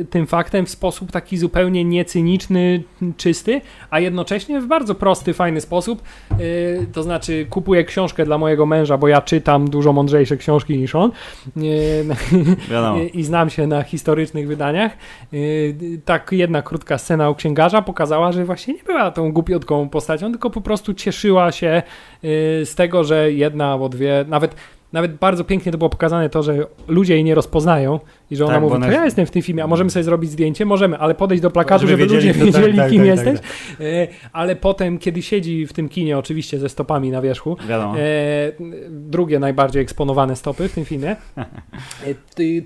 y, 0.00 0.06
tym 0.10 0.26
faktem 0.26 0.66
w 0.66 0.70
sposób 0.70 1.12
taki 1.12 1.38
zupełnie 1.38 1.84
niecyniczny, 1.84 2.82
czysty, 3.16 3.60
a 3.90 4.00
jednocześnie 4.00 4.60
w 4.60 4.66
bardzo 4.66 4.94
prosty, 4.94 5.34
fajny 5.34 5.60
sposób. 5.60 6.02
Y, 6.40 6.86
to 6.92 7.02
znaczy 7.02 7.46
kupuję 7.50 7.84
książkę 7.84 8.24
dla 8.24 8.38
mojego 8.38 8.66
męża, 8.66 8.98
bo 8.98 9.08
ja 9.08 9.20
czytam 9.20 9.70
dużo 9.70 9.92
mądrzejsze 9.92 10.36
książki 10.36 10.78
niż 10.78 10.94
on. 10.94 11.12
Y, 11.56 12.06
i, 13.14 13.24
znam 13.24 13.50
się 13.50 13.66
na 13.66 13.82
historycznych 13.82 14.46
wydaniach. 14.46 14.92
Yy, 15.32 15.74
tak 16.04 16.32
jedna 16.32 16.62
krótka 16.62 16.98
scena 16.98 17.30
u 17.30 17.34
księgarza 17.34 17.82
pokazała, 17.82 18.32
że 18.32 18.44
właśnie 18.44 18.74
nie 18.74 18.82
była 18.82 19.10
tą 19.10 19.32
głupiotką 19.32 19.88
postacią, 19.88 20.30
tylko 20.30 20.50
po 20.50 20.60
prostu 20.60 20.94
cieszyła 21.16 21.52
się 21.52 21.82
yy, 22.22 22.30
z 22.66 22.74
tego, 22.74 23.04
że 23.04 23.32
jedna 23.32 23.72
albo 23.72 23.88
dwie, 23.88 24.24
nawet 24.28 24.54
nawet 24.92 25.14
bardzo 25.14 25.44
pięknie 25.44 25.72
to 25.72 25.78
było 25.78 25.90
pokazane 25.90 26.30
to, 26.30 26.42
że 26.42 26.66
ludzie 26.88 27.14
jej 27.14 27.24
nie 27.24 27.34
rozpoznają 27.34 28.00
i 28.30 28.36
że 28.36 28.44
ona 28.44 28.54
Tak, 28.54 28.62
mówi, 28.62 28.74
ona 28.76 28.86
to 28.86 28.92
ja 28.92 29.04
jestem 29.04 29.26
w 29.26 29.30
tym 29.30 29.42
filmie, 29.42 29.64
a 29.64 29.66
możemy 29.66 29.90
sobie 29.90 30.02
zrobić 30.02 30.30
zdjęcie? 30.30 30.64
Możemy, 30.66 30.98
ale 30.98 31.14
podejść 31.14 31.42
do 31.42 31.50
plakatu, 31.50 31.86
Żeby 31.86 31.90
żeby, 32.02 32.02
wiedzieli, 32.02 32.40
ludzie 32.40 32.52
tak, 32.52 32.60
wiedzieli, 32.62 32.78
tak, 32.78 32.90
kim 32.90 32.98
tak, 32.98 33.06
jesteś. 33.06 33.40
tak, 33.40 33.80
Yy, 33.80 34.08
ale 34.32 34.56
potem, 34.56 34.98
kiedy 34.98 35.22
siedzi 35.22 35.66
w 35.66 35.72
tym 35.72 35.88
kinie, 35.88 36.18
oczywiście 36.18 36.58
ze 36.58 36.68
stopami 36.68 37.10
na 37.10 37.22
wierzchu, 37.22 37.56
Wiadomo. 37.68 37.98
E, 37.98 38.02
drugie 38.90 39.38
najbardziej 39.38 39.82
eksponowane 39.82 40.36
stopy 40.36 40.68
w 40.68 40.72
tym 40.72 40.84
filmie. 40.84 41.16
E, 41.36 41.44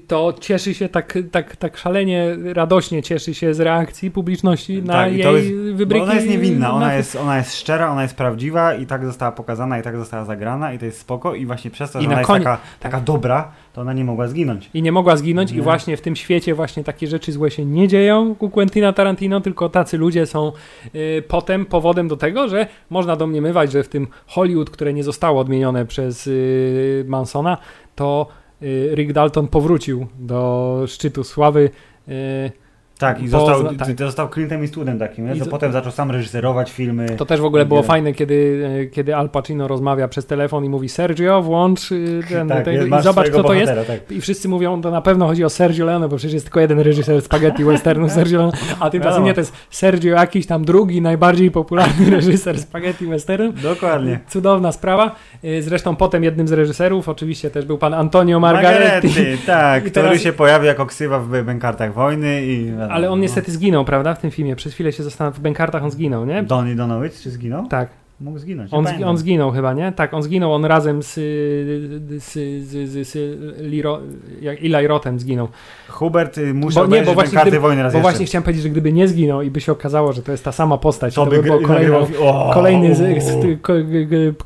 to 0.07 0.35
cieszy 0.41 0.75
się 0.75 0.89
tak, 0.89 1.19
tak, 1.33 1.57
tak 1.57 1.77
szalenie, 1.77 2.37
radośnie 2.55 3.03
cieszy 3.03 3.35
się 3.35 3.55
z 3.55 3.61
reakcji 3.61 4.11
publiczności 4.11 4.83
na 4.83 4.93
Tak, 4.93 5.13
i 5.13 5.19
jej 5.19 5.35
jest- 5.35 5.77
wybryki. 5.77 6.03
Ona 6.03 6.15
jest 6.15 6.29
niewinna, 6.29 6.69
na- 6.69 6.75
ona 6.75 6.95
jest, 6.95 7.17
ona 7.17 7.37
jest 7.39 7.55
szczera, 7.57 7.91
ona 7.93 8.03
jest 8.03 8.15
prawdziwa 8.15 8.75
i 8.75 8.87
tak 8.87 9.07
została 9.07 9.33
pokazana, 9.33 9.79
i 9.79 9.83
tak 9.83 9.97
została 9.97 10.25
zagrana 10.25 10.73
i 10.73 10.79
to 10.79 10.85
jest 10.85 11.01
spoko 11.01 11.35
i 11.35 11.47
właśnie 11.47 11.71
przez 11.71 11.91
to, 11.93 11.99
I 11.99 12.03
że 12.03 12.09
na 12.09 12.15
ona 12.15 12.21
jest 12.21 12.31
taka, 12.33 12.59
taka 12.81 13.01
dobra, 13.01 13.53
to 13.73 13.81
ona 13.81 13.93
nie 13.93 14.05
mogła 14.05 14.29
zginąć. 14.29 14.71
I 14.75 14.83
nie 14.83 14.93
mogła 14.93 15.17
zginąć, 15.17 15.53
i 15.53 15.57
Nie. 15.57 15.63
właśnie 15.63 15.97
w 15.97 16.01
tym 16.01 16.17
świecie 16.17 16.55
właśnie 16.55 16.85
takie 16.85 17.07
rzeczy 17.07 17.33
złe 17.33 17.51
się 17.51 17.65
nie 17.65 17.89
dzieją 17.89 18.37
u 18.39 18.51
Quentina 18.51 18.93
Tarantino, 18.93 19.41
tylko 19.41 19.69
tacy 19.69 19.99
ludzie 19.99 20.27
są 20.27 20.53
y, 20.95 21.23
potem 21.29 21.67
powodem 21.67 22.09
do 22.09 22.17
tego, 22.17 22.49
że 22.49 22.67
można 22.91 23.17
domniemywać, 23.17 23.73
że 23.73 23.83
w 23.83 23.89
tym 23.89 24.07
Hollywood, 24.27 24.71
które 24.71 24.93
nie 24.93 25.05
zostało 25.05 25.41
odmienione 25.41 25.87
przez 25.87 26.27
y, 26.27 27.05
Mansona, 27.09 27.59
to 27.95 28.27
y, 28.63 28.91
Rick 28.95 29.13
Dalton 29.13 29.49
powrócił 29.49 30.07
do 30.19 30.85
szczytu 30.87 31.25
sławy. 31.25 31.71
Y, 32.09 32.53
Tak, 33.01 33.23
i 33.23 33.29
został, 33.29 33.61
zna- 33.61 33.87
tak. 33.87 33.99
został 33.99 34.29
Clintem 34.29 34.61
Eastwoodem 34.61 34.99
takim? 34.99 35.35
I 35.35 35.39
to 35.39 35.47
potem 35.47 35.73
zaczął 35.73 35.93
sam 35.93 36.11
reżyserować 36.11 36.73
filmy. 36.73 37.07
To 37.17 37.27
też 37.27 37.41
w 37.41 37.45
ogóle 37.45 37.67
było 37.67 37.83
fajne, 37.83 38.13
kiedy, 38.13 38.69
e, 38.83 38.87
kiedy 38.87 39.17
Al 39.17 39.31
Pacino 39.31 39.69
rozmawia 39.69 40.09
przez 40.09 40.27
telefon 40.27 40.65
i 40.65 40.69
mówi 40.69 40.89
Sergio, 40.89 41.43
włącz 41.43 41.89
ten, 42.29 42.49
tak, 42.49 42.67
masz 42.89 43.01
i 43.01 43.05
zobacz 43.05 43.31
kto 43.31 43.43
to 43.43 43.55
jest. 43.55 43.73
Tak. 43.87 44.11
I 44.11 44.21
wszyscy 44.21 44.49
mówią, 44.49 44.83
to 44.83 44.91
na 44.91 45.01
pewno 45.03 45.27
chodzi 45.27 45.45
o 45.45 45.51
Sergio 45.51 45.85
Leone, 45.85 46.09
bo 46.09 46.17
przecież 46.17 46.35
jest 46.35 46.47
tylko 46.47 46.61
jeden 46.61 46.81
reżyser 46.81 47.23
spaghetti 47.23 47.65
westernu, 47.65 48.09
Sergio 48.19 48.39
Leone, 48.39 48.53
a 48.81 48.91
tymczasem 48.91 49.25
nie, 49.25 49.35
to 49.35 49.41
jest 49.41 49.53
Sergio 49.71 50.11
jakiś 50.15 50.47
tam 50.47 50.65
drugi, 50.65 51.03
najbardziej 51.03 51.51
popularny 51.51 52.11
reżyser 52.17 52.59
spaghetti 52.61 53.07
westernu. 53.07 53.53
Dokładnie. 53.63 54.19
Cudowna 54.29 54.73
sprawa. 54.73 55.15
Y, 55.45 55.63
Zresztą 55.63 55.97
potem 55.97 56.25
jednym 56.25 56.49
z 56.49 56.53
reżyserów 56.53 57.09
oczywiście 57.09 57.51
też 57.51 57.65
był 57.65 57.79
pan 57.79 57.95
Antonio 57.95 58.41
Margaretti. 58.41 59.09
Margaretti, 59.09 59.47
tak, 59.47 59.87
I 59.87 59.91
który 59.91 60.07
teraz- 60.07 60.23
się 60.23 60.33
pojawił 60.33 60.67
jako 60.67 60.87
ksywa 60.87 61.19
w 61.19 61.43
bękartach 61.45 61.95
wojny 61.95 62.43
i... 62.43 62.73
Ale 62.91 63.11
on 63.11 63.21
niestety 63.21 63.53
zginął, 63.53 63.85
prawda, 63.85 64.15
w 64.15 64.21
tym 64.21 64.31
filmie. 64.31 64.57
Przez 64.57 64.75
chwilę 64.75 64.93
się 64.93 65.03
zastanawiam, 65.03 65.35
w 65.39 65.41
Bękartach 65.41 65.85
on 65.85 65.91
zginął, 65.91 66.27
nie? 66.27 66.43
Donny 66.43 66.75
Donowicz, 66.77 67.13
czy 67.23 67.31
zginął? 67.31 67.67
Tak. 67.69 67.89
Mógł 68.21 68.39
zginąć, 68.39 68.75
On, 68.75 68.85
zgi- 68.85 69.05
on 69.05 69.17
zginął 69.19 69.51
chyba, 69.51 69.73
nie? 69.73 69.93
Tak, 69.93 70.15
on 70.15 70.23
zginął, 70.23 70.53
on 70.55 70.65
razem 70.65 71.03
z, 71.03 71.15
z, 71.15 72.33
z, 72.67 72.89
z, 72.91 73.09
z 73.09 73.61
Liro, 73.63 74.01
Eli 74.43 74.87
Rotem 74.87 75.21
zginął. 75.21 75.49
Hubert 75.89 76.39
y, 76.39 76.55
musi 76.55 76.75
Bo 76.75 76.87
nie, 76.87 77.03
bo 77.03 77.15
właśnie 77.15 77.15
Bękarty 77.31 77.51
gdyby- 77.51 77.61
wojny 77.61 77.83
raz 77.83 77.93
Bo 77.93 77.99
jeszcze. 77.99 78.11
właśnie 78.11 78.27
chciałem 78.27 78.43
powiedzieć, 78.43 78.63
że 78.63 78.69
gdyby 78.71 78.93
nie 78.93 79.09
zginął 79.09 79.43
i 79.43 79.51
by 79.51 79.61
się 79.61 79.73
okazało, 79.73 80.13
że 80.13 80.23
to 80.23 80.33
jest 80.33 80.45
ta 80.45 80.53
sama 80.53 80.79
postać, 80.79 81.15
to 81.15 81.25
to, 81.25 81.31
by 81.31 81.37
by 81.37 81.43
było 81.43 81.61
kolejny, 81.61 81.91
nagrywał- 81.97 82.07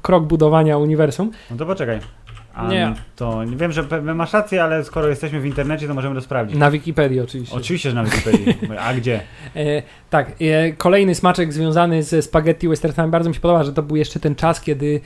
krok 0.03 0.25
budowania 0.25 0.79
uniwersum. 0.79 1.31
No 1.51 1.57
to 1.57 1.67
poczekaj. 1.67 1.99
Nie. 2.63 2.95
To 3.17 3.45
nie 3.45 3.57
wiem, 3.57 3.73
że 3.73 3.85
masz 4.15 4.33
rację, 4.33 4.65
ale 4.65 4.85
skoro 4.85 5.09
jesteśmy 5.09 5.41
w 5.41 5.47
internecie, 5.47 5.89
to 5.89 5.95
możemy 5.95 6.15
to 6.15 6.21
sprawdzić. 6.21 6.59
Na 6.59 6.71
Wikipedii 6.71 7.21
oczywiście. 7.21 7.57
Oczywiście, 7.57 7.91
że 7.91 7.95
na 7.95 8.05
Wikipedii. 8.05 8.47
A 8.87 8.95
gdzie? 8.95 9.21
E, 9.57 9.83
tak, 10.11 10.33
e, 10.41 10.73
kolejny 10.73 11.15
smaczek 11.15 11.53
związany 11.53 12.03
ze 12.03 12.23
spaghetti 12.23 12.69
westernami. 12.69 13.11
Bardzo 13.11 13.29
mi 13.29 13.35
się 13.35 13.41
podoba, 13.41 13.65
że 13.65 13.73
to 13.73 13.83
był 13.83 13.97
jeszcze 13.97 14.21
ten 14.21 14.35
czas, 14.35 14.61
kiedy 14.61 15.01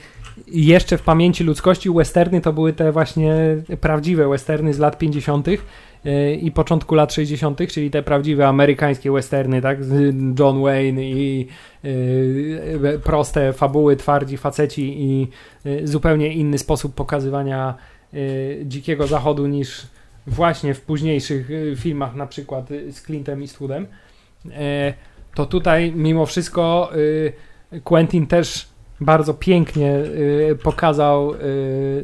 jeszcze 0.47 0.97
w 0.97 1.01
pamięci 1.01 1.43
ludzkości 1.43 1.89
westerny 1.91 2.41
to 2.41 2.53
były 2.53 2.73
te 2.73 2.91
właśnie 2.91 3.33
prawdziwe 3.81 4.29
westerny 4.29 4.73
z 4.73 4.79
lat 4.79 4.97
50. 4.97 5.47
i 6.41 6.51
początku 6.51 6.95
lat 6.95 7.13
60., 7.13 7.59
czyli 7.67 7.91
te 7.91 8.03
prawdziwe 8.03 8.47
amerykańskie 8.47 9.11
westerny, 9.11 9.61
tak? 9.61 9.77
John 10.39 10.61
Wayne 10.61 11.03
i 11.03 11.47
e, 11.83 12.99
proste 12.99 13.53
fabuły, 13.53 13.95
twardzi 13.95 14.37
faceci 14.37 15.01
i 15.01 15.27
e, 15.65 15.87
zupełnie 15.87 16.33
inny 16.33 16.57
sposób 16.57 16.95
pokazywania 16.95 17.75
e, 18.13 18.17
dzikiego 18.65 19.07
zachodu 19.07 19.47
niż 19.47 19.87
właśnie 20.27 20.73
w 20.73 20.81
późniejszych 20.81 21.49
filmach, 21.77 22.15
na 22.15 22.27
przykład 22.27 22.69
z 22.89 23.01
Clintem 23.03 23.41
Eastwoodem. 23.41 23.87
To 25.35 25.45
tutaj 25.45 25.93
mimo 25.95 26.25
wszystko 26.25 26.91
Quentin 27.83 28.27
też 28.27 28.67
bardzo 29.01 29.33
pięknie 29.33 29.93
pokazał 30.63 31.33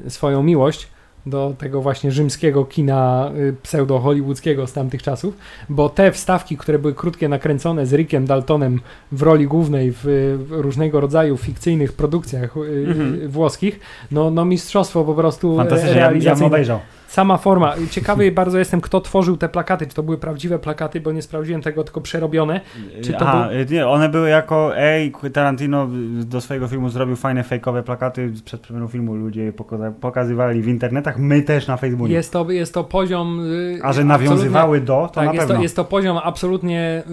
swoją 0.07 0.43
miłość 0.43 0.87
do 1.25 1.53
tego 1.57 1.81
właśnie 1.81 2.11
rzymskiego 2.11 2.65
kina 2.65 3.31
y, 3.37 3.55
pseudo-hollywoodzkiego 3.63 4.67
z 4.67 4.73
tamtych 4.73 5.03
czasów, 5.03 5.37
bo 5.69 5.89
te 5.89 6.11
wstawki, 6.11 6.57
które 6.57 6.79
były 6.79 6.93
krótkie, 6.93 7.29
nakręcone 7.29 7.85
z 7.85 7.93
Rickiem 7.93 8.25
Daltonem 8.25 8.81
w 9.11 9.21
roli 9.21 9.47
głównej 9.47 9.91
w, 9.95 10.37
różnego 10.49 10.99
rodzaju 10.99 11.37
fikcyjnych 11.37 11.93
produkcjach 11.93 12.57
y, 12.57 12.85
Mhm. 12.89 13.29
włoskich, 13.29 13.79
no, 14.11 14.31
no 14.31 14.45
mistrzostwo 14.45 15.03
po 15.03 15.13
prostu 15.13 15.57
Fantastycznie, 15.57 15.99
ja, 15.99 16.11
ja 16.11 16.45
obejrzał. 16.45 16.79
Sama 17.15 17.37
forma. 17.37 17.73
Ciekawy 17.91 18.31
bardzo 18.31 18.59
jestem, 18.59 18.81
kto 18.81 19.01
tworzył 19.01 19.37
te 19.37 19.49
plakaty. 19.49 19.87
Czy 19.87 19.95
to 19.95 20.03
były 20.03 20.17
prawdziwe 20.17 20.59
plakaty, 20.59 21.01
bo 21.01 21.11
nie 21.11 21.21
sprawdziłem 21.21 21.61
tego, 21.61 21.83
tylko 21.83 22.01
przerobione. 22.01 22.61
Czy 23.03 23.13
to 23.13 23.19
Aha, 23.27 23.47
był... 23.51 23.59
y, 23.59 23.65
nie, 23.71 23.87
one 23.87 24.09
były 24.09 24.29
jako, 24.29 24.77
ej, 24.77 25.13
Tarantino 25.33 25.87
do 26.25 26.41
swojego 26.41 26.67
filmu 26.67 26.89
zrobił 26.89 27.15
fajne 27.15 27.43
fejkowe 27.43 27.83
plakaty 27.83 28.31
przed 28.45 28.61
premierą 28.61 28.87
filmu, 28.87 29.15
ludzie 29.15 29.43
je 29.43 29.51
poka- 29.53 29.91
pokazywali 30.01 30.61
w 30.61 30.67
internetach, 30.67 31.19
my 31.19 31.41
też 31.41 31.67
na 31.67 31.77
Facebooku. 31.77 32.07
Jest 32.13 32.31
to, 32.33 32.51
jest 32.51 32.73
to 32.73 32.83
poziom. 32.83 33.39
y, 33.53 33.79
A 33.83 33.93
że 33.93 34.03
nawiązywały 34.03 34.81
do, 34.81 35.07
to 35.07 35.13
Tak, 35.13 35.25
na 35.25 35.33
jest 35.33 35.41
pewno. 35.41 35.55
to, 35.55 35.63
jest 35.63 35.75
to 35.75 35.85
poziom 35.85 36.17
absolutnie 36.23 37.03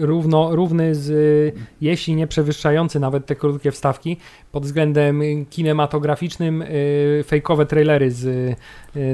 y, 0.00 0.06
równo, 0.06 0.56
równy 0.56 0.94
z, 0.94 1.54
jeśli 1.80 2.14
nie 2.16 2.26
przewyższający 2.26 3.00
nawet 3.00 3.26
te 3.26 3.36
krótkie 3.36 3.70
wstawki, 3.70 4.16
pod 4.52 4.62
względem 4.62 5.22
kinematograficznym, 5.50 6.64
fejkowe 7.26 7.66
trailery 7.66 8.10
z 8.10 8.56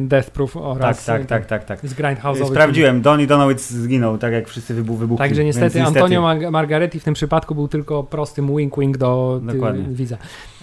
Death 0.00 0.30
Proof 0.30 0.52
tak, 0.52 0.62
oraz 0.62 1.04
tak, 1.04 1.22
y, 1.22 1.24
tak, 1.24 1.46
tak, 1.46 1.64
tak. 1.64 1.80
z 1.82 1.94
Grindhouse'owych. 1.94 2.50
Sprawdziłem, 2.50 3.02
Donny 3.02 3.26
Donowitz 3.26 3.60
zginął, 3.60 4.18
tak 4.18 4.32
jak 4.32 4.48
wszyscy 4.48 4.74
wybuch, 4.74 4.98
wybuchli. 4.98 5.18
Także 5.18 5.42
więc 5.44 5.56
niestety 5.56 5.82
Antonio 5.82 6.22
Mar- 6.22 6.50
Margaretti 6.50 7.00
w 7.00 7.04
tym 7.04 7.14
przypadku 7.14 7.54
był 7.54 7.68
tylko 7.68 8.02
prostym 8.02 8.46
wink-wink 8.48 8.96
do 8.96 9.40
y, 9.42 9.46
Dokładnie. 9.54 9.84
widza. 9.88 10.16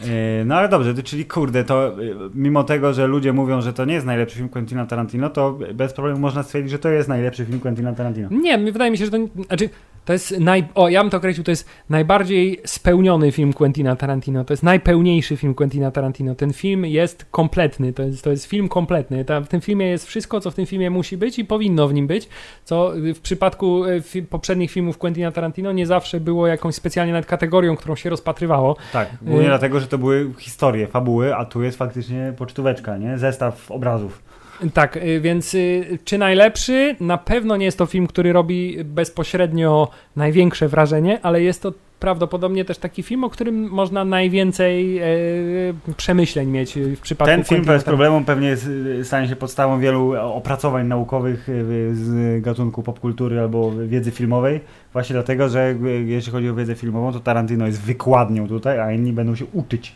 E, 0.03 0.45
No 0.45 0.55
ale 0.55 0.69
dobrze, 0.69 0.93
czyli 1.03 1.25
kurde, 1.25 1.63
to 1.63 1.87
e, 1.87 1.93
mimo 2.35 2.63
tego, 2.63 2.93
że 2.93 3.07
ludzie 3.07 3.33
mówią, 3.33 3.61
że 3.61 3.73
to 3.73 3.85
nie 3.85 3.93
jest 3.93 4.05
najlepszy 4.05 4.35
film 4.35 4.49
Quentina 4.49 4.85
Tarantino, 4.85 5.29
to 5.29 5.57
bez 5.73 5.93
problemu 5.93 6.19
można 6.19 6.43
stwierdzić, 6.43 6.71
że 6.71 6.79
to 6.79 6.89
jest 6.89 7.09
najlepszy 7.09 7.45
film 7.45 7.59
Quentina 7.59 7.93
Tarantino. 7.93 8.29
Nie, 8.31 8.57
wydaje 8.57 8.91
mi 8.91 8.97
się, 8.97 9.05
że 9.05 9.11
to. 9.11 9.17
Znaczy, 9.47 9.69
to 10.05 10.13
jest 10.13 10.39
naj. 10.39 10.63
O, 10.75 10.89
ja 10.89 11.01
bym 11.01 11.09
to 11.09 11.17
określił, 11.17 11.43
to 11.43 11.51
jest 11.51 11.67
najbardziej 11.89 12.61
spełniony 12.65 13.31
film 13.31 13.53
Quentina 13.53 13.95
Tarantino. 13.95 14.45
To 14.45 14.53
jest 14.53 14.63
najpełniejszy 14.63 15.37
film 15.37 15.53
Quentina 15.53 15.91
Tarantino. 15.91 16.35
Ten 16.35 16.53
film 16.53 16.85
jest 16.85 17.25
kompletny. 17.31 17.93
To 17.93 18.03
jest, 18.03 18.23
to 18.23 18.31
jest 18.31 18.45
film 18.45 18.67
kompletny. 18.69 19.14
Ta, 19.25 19.41
w 19.41 19.47
tym 19.47 19.61
filmie 19.61 19.87
jest 19.87 20.07
wszystko, 20.07 20.39
co 20.41 20.51
w 20.51 20.55
tym 20.55 20.65
filmie 20.65 20.89
musi 20.89 21.17
być 21.17 21.39
i 21.39 21.45
powinno 21.45 21.87
w 21.87 21.93
nim 21.93 22.07
być. 22.07 22.29
Co 22.63 22.97
y, 22.97 23.13
w 23.13 23.19
przypadku 23.21 23.83
fi, 24.03 24.21
poprzednich 24.23 24.71
filmów 24.71 24.97
Quentina 24.97 25.31
Tarantino 25.31 25.71
nie 25.71 25.87
zawsze 25.87 26.19
było 26.19 26.47
jakąś 26.47 26.75
specjalnie 26.75 27.13
nawet 27.13 27.25
kategorią, 27.25 27.75
którą 27.75 27.95
się 27.95 28.09
rozpatrywało. 28.09 28.77
Tak, 28.93 29.09
głównie 29.21 29.45
Y- 29.45 29.49
dlatego, 29.49 29.79
że 29.79 29.87
to 29.87 29.97
były 29.97 30.31
historie, 30.39 30.87
fabuły, 30.87 31.35
a 31.35 31.45
tu 31.45 31.63
jest 31.63 31.77
faktycznie 31.77 32.33
pocztóweczka, 32.37 32.97
nie? 32.97 33.17
Zestaw 33.17 33.71
obrazów. 33.71 34.21
Tak, 34.73 34.97
y, 34.97 35.21
więc 35.21 35.53
y, 35.53 35.99
czy 36.05 36.17
najlepszy? 36.17 36.95
Na 36.99 37.17
pewno 37.17 37.57
nie 37.57 37.65
jest 37.65 37.77
to 37.77 37.85
film, 37.85 38.07
który 38.07 38.33
robi 38.33 38.77
bezpośrednio 38.83 39.87
największe 40.15 40.67
wrażenie, 40.67 41.19
ale 41.23 41.41
jest 41.41 41.61
to 41.61 41.73
prawdopodobnie 41.99 42.65
też 42.65 42.77
taki 42.77 43.03
film, 43.03 43.23
o 43.23 43.29
którym 43.29 43.69
można 43.69 44.05
najwięcej 44.05 44.97
e, 44.97 45.05
przemyśleń 45.97 46.49
mieć 46.49 46.75
w 46.75 46.99
przypadku 46.99 47.31
Ten 47.31 47.43
film 47.43 47.65
bez 47.65 47.83
problemu 47.83 48.21
pewnie 48.21 48.47
jest, 48.47 48.69
stanie 49.03 49.27
się 49.27 49.35
podstawą 49.35 49.79
wielu 49.79 50.13
opracowań 50.21 50.87
naukowych 50.87 51.47
z 51.93 52.41
gatunku 52.41 52.83
popkultury 52.83 53.39
albo 53.39 53.71
wiedzy 53.87 54.11
filmowej. 54.11 54.59
Właśnie 54.93 55.13
dlatego, 55.13 55.49
że 55.49 55.75
jeśli 56.05 56.31
chodzi 56.31 56.49
o 56.49 56.55
wiedzę 56.55 56.75
filmową, 56.75 57.13
to 57.13 57.19
Tarantino 57.19 57.67
jest 57.67 57.81
wykładnią 57.81 58.47
tutaj, 58.47 58.79
a 58.79 58.91
inni 58.91 59.13
będą 59.13 59.35
się 59.35 59.45
uczyć 59.53 59.95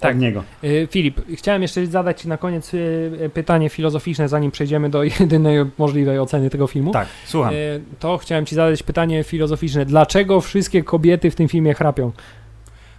Tak. 0.00 0.14
od 0.14 0.20
niego. 0.20 0.42
Y, 0.64 0.88
Filip, 0.90 1.20
chciałem 1.34 1.62
jeszcze 1.62 1.86
zadać 1.86 2.20
Ci 2.20 2.28
na 2.28 2.36
koniec 2.36 2.74
y, 2.74 3.30
pytanie 3.34 3.68
filozoficzne, 3.68 4.28
zanim 4.28 4.50
przejdziemy 4.50 4.90
do 4.90 5.02
jedynej 5.20 5.58
możliwej 5.78 6.18
oceny 6.18 6.50
tego 6.50 6.66
filmu. 6.66 6.92
Tak, 6.92 7.08
słucham. 7.24 7.54
To 7.98 8.18
chciałem 8.18 8.46
Ci 8.46 8.54
zadać 8.54 8.82
pytanie 8.82 9.24
filozoficzne. 9.24 9.86
Dlaczego 9.86 10.40
wszystkie 10.40 10.82
kobiety 10.82 11.30
w 11.30 11.34
tym 11.34 11.48
filmie 11.48 11.74
chrapią? 11.74 12.12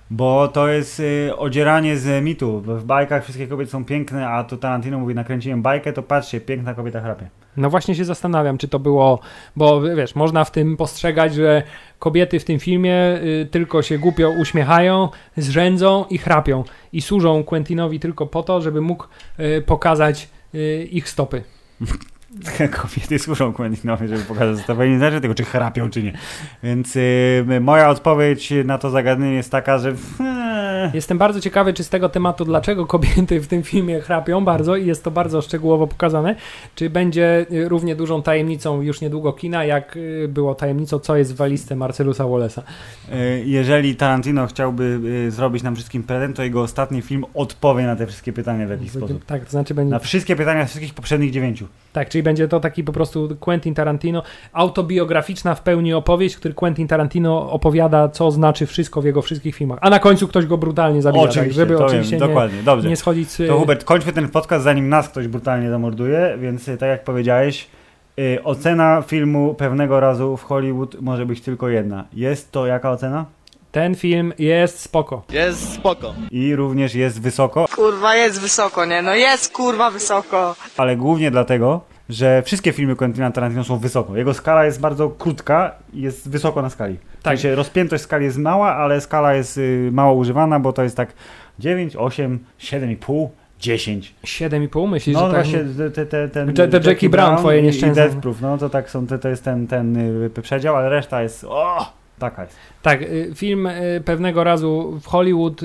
Bo 0.09 0.47
to 0.47 0.67
jest 0.67 0.99
y, 0.99 1.37
odzieranie 1.37 1.97
z 1.97 2.23
mitu. 2.23 2.61
W 2.61 2.83
bajkach 2.83 3.23
wszystkie 3.23 3.47
kobiety 3.47 3.71
są 3.71 3.85
piękne, 3.85 4.29
a 4.29 4.43
tu 4.43 4.57
Tarantino 4.57 4.99
mówi, 4.99 5.15
nakręciłem 5.15 5.61
bajkę, 5.61 5.93
to 5.93 6.03
patrzcie, 6.03 6.41
piękna 6.41 6.73
kobieta 6.73 7.01
chrapie. 7.01 7.29
No 7.57 7.69
właśnie 7.69 7.95
się 7.95 8.05
zastanawiam, 8.05 8.57
czy 8.57 8.67
to 8.67 8.79
było, 8.79 9.19
bo 9.55 9.81
wiesz, 9.81 10.15
można 10.15 10.43
w 10.43 10.51
tym 10.51 10.77
postrzegać, 10.77 11.33
że 11.33 11.63
kobiety 11.99 12.39
w 12.39 12.45
tym 12.45 12.59
filmie 12.59 12.95
y, 13.23 13.47
tylko 13.51 13.81
się 13.81 13.97
głupio 13.97 14.29
uśmiechają, 14.41 15.09
zrzędzą 15.37 16.05
i 16.09 16.17
chrapią 16.17 16.63
i 16.93 17.01
służą 17.01 17.43
Quentinowi 17.43 17.99
tylko 17.99 18.27
po 18.27 18.43
to, 18.43 18.61
żeby 18.61 18.81
mógł 18.81 19.07
y, 19.39 19.61
pokazać 19.61 20.29
y, 20.55 20.87
ich 20.91 21.09
stopy. 21.09 21.43
Kobiety 22.81 23.19
służą 23.19 23.53
Quentinowi, 23.53 24.07
żeby 24.07 24.23
pokazać 24.23 24.57
zestawienie, 24.57 24.91
nie 24.91 24.97
znaczy 24.97 25.21
tego, 25.21 25.35
czy 25.35 25.43
chrapią, 25.43 25.89
czy 25.89 26.03
nie. 26.03 26.13
Więc 26.63 26.95
y, 26.95 27.45
moja 27.61 27.89
odpowiedź 27.89 28.53
na 28.65 28.77
to 28.77 28.89
zagadnienie 28.89 29.35
jest 29.35 29.51
taka, 29.51 29.77
że 29.77 29.89
eee, 30.19 30.57
Jestem 30.93 31.17
bardzo 31.17 31.41
ciekawy, 31.41 31.73
czy 31.73 31.83
z 31.83 31.89
tego 31.89 32.09
tematu, 32.09 32.45
dlaczego 32.45 32.85
kobiety 32.85 33.39
w 33.39 33.47
tym 33.47 33.63
filmie 33.63 34.01
chrapią 34.01 34.45
bardzo 34.45 34.75
i 34.75 34.85
jest 34.85 35.03
to 35.03 35.11
bardzo 35.11 35.41
szczegółowo 35.41 35.87
pokazane, 35.87 36.35
czy 36.75 36.89
będzie 36.89 37.45
y, 37.51 37.69
równie 37.69 37.95
dużą 37.95 38.21
tajemnicą 38.21 38.81
już 38.81 39.01
niedługo 39.01 39.33
kina, 39.33 39.65
jak 39.65 39.97
y, 39.97 40.27
było 40.27 40.55
tajemnicą, 40.55 40.99
co 40.99 41.17
jest 41.17 41.33
w 41.33 41.37
walizce 41.37 41.75
Marcelusa 41.75 42.23
Wallace'a. 42.23 42.61
y, 43.13 43.43
jeżeli 43.45 43.95
Tarantino 43.95 44.47
chciałby 44.47 44.99
zrobić 45.31 45.63
nam 45.63 45.75
wszystkim 45.75 46.03
prezent, 46.03 46.35
to 46.35 46.43
jego 46.43 46.61
ostatni 46.61 47.01
film 47.01 47.25
odpowie 47.33 47.85
na 47.85 47.95
te 47.95 48.07
wszystkie 48.07 48.33
pytania 48.33 48.67
w 48.67 48.69
jakiś 48.69 48.91
sposób. 48.91 49.25
Tak, 49.25 49.45
to 49.45 49.51
znaczy 49.51 49.73
będzie... 49.73 49.91
Na 49.91 49.99
wszystkie 49.99 50.35
pytania 50.35 50.65
z 50.65 50.69
wszystkich 50.69 50.93
poprzednich 50.93 51.31
dziewięciu. 51.31 51.67
Tak, 51.93 52.09
czyli 52.09 52.23
będzie 52.27 52.47
to 52.47 52.59
taki 52.59 52.83
po 52.83 52.91
prostu 52.91 53.29
Quentin 53.39 53.73
Tarantino, 53.73 54.23
autobiograficzna 54.53 55.55
w 55.55 55.61
pełni 55.61 55.93
opowieść, 55.93 56.35
w 56.35 56.39
której 56.39 56.55
Quentin 56.55 56.87
Tarantino 56.87 57.51
opowiada, 57.51 58.09
co 58.09 58.31
znaczy 58.31 58.65
wszystko 58.65 59.01
w 59.01 59.05
jego 59.05 59.21
wszystkich 59.21 59.55
filmach. 59.55 59.79
A 59.81 59.89
na 59.89 59.99
końcu 59.99 60.27
ktoś 60.27 60.45
go 60.45 60.57
brutalnie 60.57 61.01
zabija, 61.01 61.23
tak, 61.23 61.31
Oczywiście, 61.31 61.55
żeby 61.61 61.77
to 61.77 61.85
oczywiście 61.85 62.17
wiem, 62.17 62.27
dokładnie, 62.27 62.63
dobrze. 62.63 62.83
nie, 62.83 62.89
nie 62.89 62.95
schodzić 62.95 63.29
z... 63.29 63.47
To 63.47 63.59
Hubert, 63.59 63.83
kończmy 63.83 64.13
ten 64.13 64.29
podcast, 64.29 64.63
zanim 64.63 64.89
nas 64.89 65.09
ktoś 65.09 65.27
brutalnie 65.27 65.69
zamorduje, 65.69 66.37
więc 66.39 66.67
y, 66.67 66.77
tak 66.77 66.89
jak 66.89 67.03
powiedziałeś, 67.03 67.67
y, 68.19 68.43
ocena 68.43 69.01
filmu 69.07 69.53
pewnego 69.55 69.99
razu 69.99 70.37
w 70.37 70.43
Hollywood 70.43 71.01
może 71.01 71.25
być 71.25 71.41
tylko 71.41 71.69
jedna. 71.69 72.03
Jest 72.13 72.51
to 72.51 72.65
jaka 72.67 72.91
ocena? 72.91 73.25
Ten 73.71 73.95
film 73.95 74.33
jest 74.39 74.79
spoko. 74.79 75.23
Jest 75.31 75.73
spoko. 75.73 76.13
I 76.31 76.55
również 76.55 76.95
jest 76.95 77.21
wysoko, 77.21 77.65
Kurwa, 77.75 78.15
jest 78.15 78.41
wysoko, 78.41 78.85
nie? 78.85 79.01
No 79.01 79.15
jest 79.15 79.53
kurwa 79.53 79.91
wysoko. 79.91 80.55
ale 80.77 80.95
głównie 80.97 81.31
dlatego, 81.31 81.81
że 82.09 82.41
wszystkie 82.45 82.71
filmy 82.73 82.95
Quentina 82.95 83.31
Tarantino 83.31 83.63
są 83.63 83.77
wysoko. 83.77 84.17
Jego 84.17 84.33
skala 84.33 84.65
jest 84.65 84.79
bardzo 84.81 85.09
krótka 85.09 85.71
i 85.93 86.01
jest 86.01 86.29
wysoko 86.29 86.61
na 86.61 86.69
skali. 86.69 86.97
Tak. 87.23 87.37
W 87.37 87.41
sensie 87.41 87.55
rozpiętość 87.55 88.03
skali 88.03 88.25
jest 88.25 88.37
mała, 88.37 88.75
ale 88.75 89.01
skala 89.01 89.33
jest 89.33 89.57
y, 89.57 89.89
mało 89.93 90.13
używana, 90.13 90.59
bo 90.59 90.73
to 90.73 90.83
jest 90.83 90.97
tak 90.97 91.13
9, 91.59 91.95
8, 91.95 92.39
7,5, 92.59 93.27
10. 93.59 94.15
7,5 94.25 94.89
myślisz, 94.89 95.13
No 95.15 95.27
że 95.27 95.33
tak? 95.35 95.45
właśnie 95.45 95.59
te, 95.77 95.91
te, 95.91 96.05
te, 96.05 96.27
ten 96.29 96.53
Te- 96.53 96.67
te 96.67 96.89
Jackie 96.89 97.09
Brown 97.09 97.37
twoje 97.37 97.59
i- 97.59 97.63
nieszczęsne. 97.63 98.03
I 98.03 98.05
Death 98.07 98.21
Proof, 98.21 98.41
no 98.41 98.57
to 98.57 98.69
tak 98.69 98.89
są, 98.89 99.07
to, 99.07 99.17
to 99.17 99.29
jest 99.29 99.43
ten, 99.43 99.67
ten 99.67 99.97
y, 100.23 100.29
przedział, 100.41 100.75
ale 100.75 100.89
reszta 100.89 101.21
jest, 101.23 101.43
o, 101.49 101.91
taka 102.19 102.41
jest. 102.43 102.55
Tak, 102.81 103.01
y, 103.01 103.31
film 103.35 103.69
pewnego 104.05 104.43
razu 104.43 104.99
w 105.01 105.07
Hollywood 105.07 105.61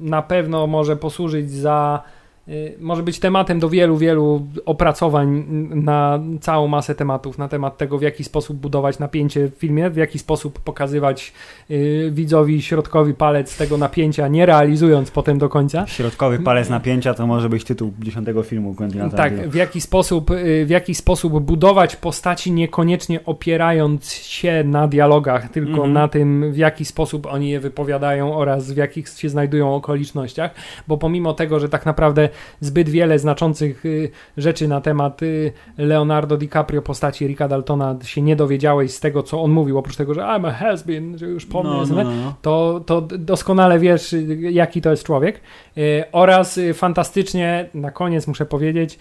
na 0.00 0.22
pewno 0.22 0.66
może 0.66 0.96
posłużyć 0.96 1.50
za. 1.50 2.02
Y, 2.48 2.74
Może 2.80 3.02
być 3.02 3.18
tematem 3.18 3.60
do 3.60 3.68
wielu, 3.68 3.96
wielu 3.96 4.46
opracowań 4.66 5.44
na 5.74 6.20
całą 6.40 6.68
masę 6.68 6.94
tematów, 6.94 7.38
na 7.38 7.48
temat 7.48 7.78
tego, 7.78 7.98
w 7.98 8.02
jaki 8.02 8.24
sposób 8.24 8.56
budować 8.56 8.98
napięcie 8.98 9.48
w 9.48 9.54
filmie, 9.54 9.90
w 9.90 9.96
jaki 9.96 10.18
sposób 10.18 10.58
pokazywać 10.60 11.32
y, 11.70 12.10
widzowi 12.12 12.62
środkowi 12.62 13.14
palec 13.14 13.56
tego 13.56 13.78
napięcia, 13.78 14.28
nie 14.28 14.46
realizując 14.46 15.10
potem 15.10 15.38
do 15.38 15.48
końca. 15.48 15.86
Środkowy 15.86 16.38
palec 16.38 16.68
napięcia 16.70 17.14
to 17.14 17.26
może 17.26 17.48
być 17.48 17.64
tytuł 17.64 17.92
dziesiątego 18.00 18.42
filmu 18.42 18.74
Quentina. 18.74 19.10
Tak, 19.10 19.48
w 19.48 19.54
jaki, 19.54 19.80
sposób, 19.80 20.30
y, 20.30 20.66
w 20.66 20.70
jaki 20.70 20.94
sposób 20.94 21.40
budować 21.42 21.96
postaci 21.96 22.52
niekoniecznie 22.52 23.24
opierając 23.24 24.12
się 24.12 24.64
na 24.64 24.88
dialogach, 24.88 25.48
tylko 25.48 25.70
Mhm. 25.70 25.92
na 25.92 26.08
tym, 26.08 26.52
w 26.52 26.56
jaki 26.56 26.84
sposób 26.84 27.26
oni 27.26 27.50
je 27.50 27.60
wypowiadają 27.60 28.36
oraz 28.36 28.72
w 28.72 28.76
jakich 28.76 29.08
się 29.08 29.28
znajdują 29.28 29.74
okolicznościach, 29.74 30.50
bo 30.88 30.98
pomimo 30.98 31.32
tego, 31.32 31.60
że 31.60 31.68
tak 31.68 31.86
naprawdę 31.86 32.28
zbyt 32.60 32.88
wiele 32.88 33.18
znaczących 33.18 33.86
y, 33.86 34.10
rzeczy 34.36 34.68
na 34.68 34.80
temat 34.80 35.22
y, 35.22 35.52
Leonardo 35.78 36.36
DiCaprio 36.36 36.82
postaci 36.82 37.26
Ricka 37.26 37.48
Daltona 37.48 37.96
się 38.02 38.22
nie 38.22 38.36
dowiedziałeś 38.36 38.90
z 38.90 39.00
tego, 39.00 39.22
co 39.22 39.42
on 39.42 39.50
mówił, 39.50 39.78
oprócz 39.78 39.96
tego, 39.96 40.14
że 40.14 40.20
I'm 40.20 40.48
a 40.48 40.52
has-been, 40.52 41.18
że 41.18 41.26
już 41.26 41.46
po 41.46 41.62
mnie 41.62 41.72
no, 41.72 41.86
no, 41.86 41.94
no, 41.94 42.04
no. 42.04 42.34
to, 42.42 42.82
to 42.86 43.00
doskonale 43.00 43.78
wiesz, 43.78 44.12
y, 44.12 44.38
jaki 44.40 44.82
to 44.82 44.90
jest 44.90 45.04
człowiek. 45.04 45.40
Y, 45.78 46.04
Oraz 46.12 46.58
y, 46.58 46.74
fantastycznie, 46.74 47.68
na 47.74 47.90
koniec 47.90 48.26
muszę 48.26 48.46
powiedzieć, 48.46 48.98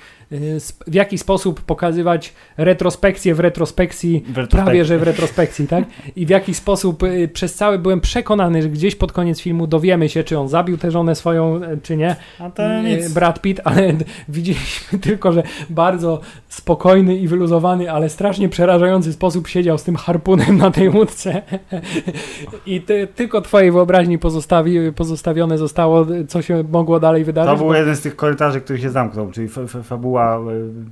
sp- 0.67 0.83
w 0.87 0.93
jaki 0.93 1.17
sposób 1.17 1.61
pokazywać 1.61 2.33
retrospekcję 2.57 3.35
w 3.35 3.39
retrospekcji, 3.39 4.19
W 4.19 4.37
retrospekcji. 4.37 4.63
prawie 4.63 4.85
że 4.85 4.97
w 4.97 5.03
retrospekcji, 5.03 5.67
tak? 5.67 5.83
I 6.15 6.25
w 6.25 6.29
jaki 6.29 6.53
sposób 6.53 7.03
przez 7.33 7.55
cały 7.55 7.79
byłem 7.79 8.01
przekonany, 8.01 8.61
że 8.61 8.69
gdzieś 8.69 8.95
pod 8.95 9.11
koniec 9.11 9.41
filmu 9.41 9.67
dowiemy 9.67 10.09
się, 10.09 10.23
czy 10.23 10.39
on 10.39 10.49
zabił 10.49 10.77
tę 10.77 10.91
żonę 10.91 11.15
swoją, 11.15 11.59
czy 11.83 11.97
nie. 11.97 12.15
A 12.39 12.49
to 12.49 12.81
nic. 12.81 13.13
Brad 13.13 13.41
Pitt, 13.41 13.61
ale 13.63 13.93
widzieliśmy 14.29 14.99
tylko, 14.99 15.31
że 15.31 15.43
bardzo 15.69 16.21
spokojny 16.49 17.17
i 17.17 17.27
wyluzowany, 17.27 17.91
ale 17.91 18.09
strasznie 18.09 18.49
przerażający 18.49 19.13
sposób 19.13 19.47
siedział 19.47 19.77
z 19.77 19.83
tym 19.83 19.95
harpunem 19.95 20.57
na 20.57 20.71
tej 20.71 20.89
łódce. 20.89 21.41
I 22.65 22.81
ty, 22.81 23.07
tylko 23.15 23.41
twojej 23.41 23.71
wyobraźni 23.71 24.19
pozostawi, 24.19 24.77
pozostawione 24.95 25.57
zostało, 25.57 26.05
co 26.27 26.41
się 26.41 26.62
mogło 26.71 26.99
dalej 26.99 27.23
wydarzyć. 27.23 27.51
To 27.51 27.57
był 27.57 27.67
bo- 27.67 27.75
jeden 27.75 27.95
z 27.95 28.01
tych 28.01 28.15
korytarzy, 28.15 28.61
który 28.61 28.79
się 28.79 28.89
zamknął, 28.89 29.31
czyli 29.31 29.47
fa- 29.47 29.67
fa- 29.67 29.83
fabuła 29.83 30.39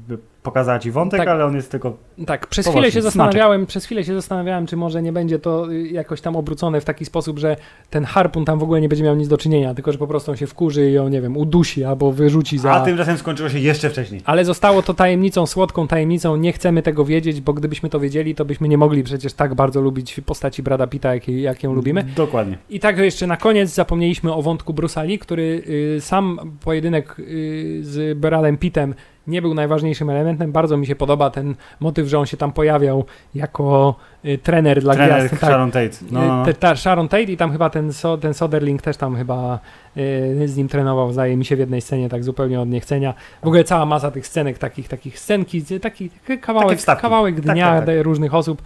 y, 0.09 0.17
pokazała 0.43 0.79
ci 0.79 0.91
wątek, 0.91 1.19
Tak. 1.19 1.27
ale 1.27 1.45
on 1.45 1.55
jest 1.55 1.71
tylko... 1.71 1.97
Tak, 2.25 2.47
przez 2.47 2.67
chwilę 2.67 2.83
się 2.83 2.91
smaczek. 2.91 3.03
zastanawiałem, 3.03 3.65
przez 3.65 3.85
chwilę 3.85 4.03
się 4.03 4.13
zastanawiałem, 4.13 4.67
czy 4.67 4.77
może 4.77 5.01
nie 5.01 5.13
będzie 5.13 5.39
to 5.39 5.71
y, 5.71 5.87
jakoś 5.87 6.21
tam 6.21 6.35
obrócone 6.35 6.81
w 6.81 6.85
taki 6.85 7.05
sposób, 7.05 7.39
że 7.39 7.55
ten 7.89 8.05
harpun 8.05 8.45
tam 8.45 8.59
w 8.59 8.63
ogóle 8.63 8.81
nie 8.81 8.89
będzie 8.89 9.03
miał 9.03 9.15
nic 9.15 9.27
do 9.27 9.37
czynienia, 9.37 9.73
tylko 9.73 9.91
że 9.91 9.97
po 9.97 10.07
prostu 10.07 10.31
on 10.31 10.37
się 10.37 10.47
wkurzy 10.47 10.89
i 10.89 10.93
ją, 10.93 11.09
nie 11.09 11.21
wiem, 11.21 11.37
udusi 11.37 11.83
albo 11.83 12.11
wyrzuci 12.11 12.57
za... 12.57 12.71
A 12.71 12.85
tymczasem 12.85 13.17
skończyło 13.17 13.49
się 13.49 13.59
jeszcze 13.59 13.89
wcześniej. 13.89 14.21
Ale 14.25 14.45
zostało 14.45 14.81
to 14.81 14.93
tajemnicą, 14.93 15.45
słodką 15.47 15.87
tajemnicą, 15.87 16.35
nie 16.35 16.53
chcemy 16.53 16.81
tego 16.81 17.05
wiedzieć, 17.05 17.41
bo 17.41 17.53
gdybyśmy 17.53 17.89
to 17.89 17.99
wiedzieli, 17.99 18.35
to 18.35 18.45
byśmy 18.45 18.67
nie 18.67 18.77
mogli 18.77 19.03
przecież 19.03 19.33
tak 19.33 19.55
bardzo 19.55 19.81
lubić 19.81 20.21
postaci 20.25 20.63
Brada 20.63 20.87
Pitta, 20.87 21.13
jak, 21.13 21.27
jak 21.27 21.63
ją 21.63 21.73
lubimy. 21.73 22.03
Dokładnie. 22.15 22.57
I 22.69 22.79
tak 22.79 22.97
jeszcze 22.97 23.27
na 23.27 23.37
koniec 23.37 23.69
zapomnieliśmy 23.69 24.33
o 24.33 24.41
wątku 24.41 24.73
Brusali, 24.73 25.19
który 25.19 25.63
y, 25.97 26.01
sam 26.01 26.39
pojedynek 26.63 27.15
y, 27.19 27.79
z 27.81 28.17
Bradem 28.17 28.57
Pittem 28.57 28.95
nie 29.27 29.41
był 29.41 29.53
najważniejszym 29.53 30.09
elementem. 30.09 30.51
Bardzo 30.51 30.77
mi 30.77 30.87
się 30.87 30.95
podoba 30.95 31.29
ten 31.29 31.55
motyw, 31.79 32.07
że 32.07 32.19
on 32.19 32.25
się 32.25 32.37
tam 32.37 32.51
pojawiał 32.51 33.05
jako 33.35 33.95
y, 34.25 34.37
trener 34.37 34.81
dla 34.81 34.93
Trener 34.93 35.19
gwiazd. 35.19 35.41
Tak. 35.41 35.49
Sharon 35.49 35.71
Tate. 35.71 35.97
No, 36.11 36.41
Y, 36.41 36.45
te, 36.45 36.53
ta 36.53 36.75
Sharon 36.75 37.07
Tate 37.07 37.23
i 37.23 37.37
tam 37.37 37.51
chyba 37.51 37.69
ten, 37.69 37.93
so, 37.93 38.17
ten 38.17 38.33
Soderling 38.33 38.81
też 38.81 38.97
tam 38.97 39.15
chyba 39.15 39.59
y, 39.97 40.47
z 40.47 40.57
nim 40.57 40.67
trenował, 40.67 41.13
zdaje 41.13 41.37
mi 41.37 41.45
się 41.45 41.55
w 41.55 41.59
jednej 41.59 41.81
scenie 41.81 42.09
tak 42.09 42.23
zupełnie 42.23 42.61
od 42.61 42.69
niechcenia. 42.69 43.13
W 43.43 43.47
ogóle 43.47 43.63
cała 43.63 43.85
masa 43.85 44.11
tych 44.11 44.27
scenek, 44.27 44.57
takich, 44.57 44.87
takich 44.87 45.19
scenki, 45.19 45.63
taki 45.81 46.09
kawałek, 46.41 46.79
kawałek 47.01 47.35
Tak, 47.35 47.43
dnia 47.43 47.75
tak, 47.75 47.85
tak. 47.85 47.95
różnych 48.01 48.35
osób 48.35 48.61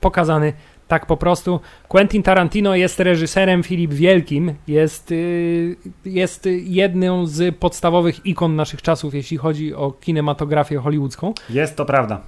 pokazany 0.00 0.52
tak 0.88 1.06
po 1.06 1.16
prostu. 1.16 1.60
Quentin 1.88 2.22
Tarantino 2.22 2.74
jest 2.74 3.00
reżyserem, 3.00 3.62
Filip 3.62 3.92
Wielkim 3.92 4.54
jest, 4.68 5.12
y, 5.12 5.76
jest 6.04 6.48
jedną 6.62 7.26
z 7.26 7.56
podstawowych 7.56 8.26
ikon 8.26 8.56
naszych 8.56 8.82
czasów, 8.82 9.14
jeśli 9.14 9.36
chodzi 9.36 9.74
o 9.74 9.92
kinematografię 9.92 10.78
hollywoodzką 10.78 11.32
jest 11.50 11.76
to 11.76 11.84
prawda. 11.84 12.20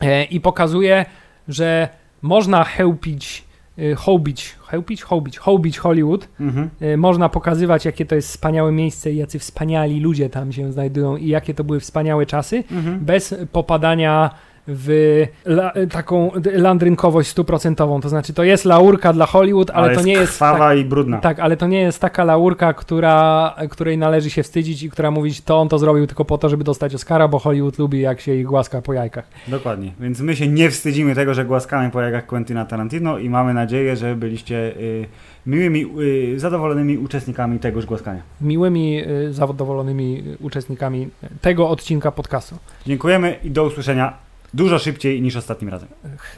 e, 0.00 0.24
i 0.24 0.40
pokazuje, 0.40 1.04
że 1.48 1.88
można 2.22 2.64
chełpić, 2.64 3.44
y, 3.78 3.94
hołbić, 3.94 4.56
chełpić, 4.66 5.02
hołbić, 5.02 5.38
hołbić 5.38 5.78
Hollywood, 5.78 6.28
Mhm. 6.40 6.70
y, 6.82 6.96
można 6.96 7.28
pokazywać, 7.28 7.84
jakie 7.84 8.06
to 8.06 8.14
jest 8.14 8.28
wspaniałe 8.28 8.72
miejsce 8.72 9.12
i 9.12 9.16
jacy 9.16 9.38
wspaniali 9.38 10.00
ludzie 10.00 10.30
tam 10.30 10.52
się 10.52 10.72
znajdują 10.72 11.16
i 11.16 11.28
jakie 11.28 11.54
to 11.54 11.64
były 11.64 11.80
wspaniałe 11.80 12.26
czasy, 12.26 12.64
Mhm. 12.72 13.00
bez 13.04 13.34
popadania 13.52 14.30
w 14.68 15.22
la, 15.44 15.72
taką 15.90 16.30
landrynkowość 16.52 17.28
stuprocentową. 17.28 18.00
To 18.00 18.08
znaczy, 18.08 18.32
to 18.32 18.44
jest 18.44 18.64
laurka 18.64 19.12
dla 19.12 19.26
Hollywood, 19.26 19.70
ale, 19.70 19.94
to 19.94 20.02
nie 20.02 20.12
jest. 20.12 20.32
krwawa 20.32 20.74
i 20.74 20.84
brudna. 20.84 21.18
Tak, 21.18 21.36
tak, 21.36 21.44
ale 21.44 21.56
to 21.56 21.66
nie 21.66 21.80
jest 21.80 22.00
taka 22.00 22.24
laurka, 22.24 22.74
która, 22.74 23.54
której 23.70 23.98
należy 23.98 24.30
się 24.30 24.42
wstydzić 24.42 24.82
i 24.82 24.90
która 24.90 25.10
mówi, 25.10 25.34
to 25.44 25.60
on 25.60 25.68
to 25.68 25.78
zrobił 25.78 26.06
tylko 26.06 26.24
po 26.24 26.38
to, 26.38 26.48
żeby 26.48 26.64
dostać 26.64 26.94
Oscara, 26.94 27.28
bo 27.28 27.38
Hollywood 27.38 27.78
lubi, 27.78 28.00
jak 28.00 28.20
się 28.20 28.34
ich 28.34 28.46
głaska 28.46 28.82
po 28.82 28.92
jajkach. 28.92 29.28
Dokładnie. 29.48 29.92
Więc 30.00 30.20
my 30.20 30.36
się 30.36 30.48
nie 30.48 30.70
wstydzimy 30.70 31.14
tego, 31.14 31.34
że 31.34 31.44
głaskamy 31.44 31.90
po 31.90 32.00
jagach 32.00 32.26
Quentina 32.26 32.64
Tarantino 32.64 33.18
i 33.18 33.30
mamy 33.30 33.54
nadzieję, 33.54 33.96
że 33.96 34.16
byliście 34.16 34.56
y, 34.56 35.06
miłymi, 35.46 35.86
y, 36.34 36.40
zadowolonymi 36.40 36.98
uczestnikami 36.98 37.58
tegoż 37.58 37.86
głaskania. 37.86 38.22
Miłymi, 38.40 39.02
y, 39.08 39.32
zadowolonymi 39.32 40.22
uczestnikami 40.40 41.08
tego 41.40 41.68
odcinka 41.68 42.12
podcastu. 42.12 42.56
Dziękujemy 42.86 43.36
i 43.44 43.50
do 43.50 43.64
usłyszenia 43.64 44.25
dużo 44.54 44.78
szybciej 44.78 45.22
niż 45.22 45.36
ostatnim 45.36 45.70
razem. 45.70 45.88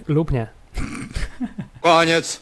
Lub 0.08 0.30
nie. 0.30 0.46
Koniec. 1.80 2.36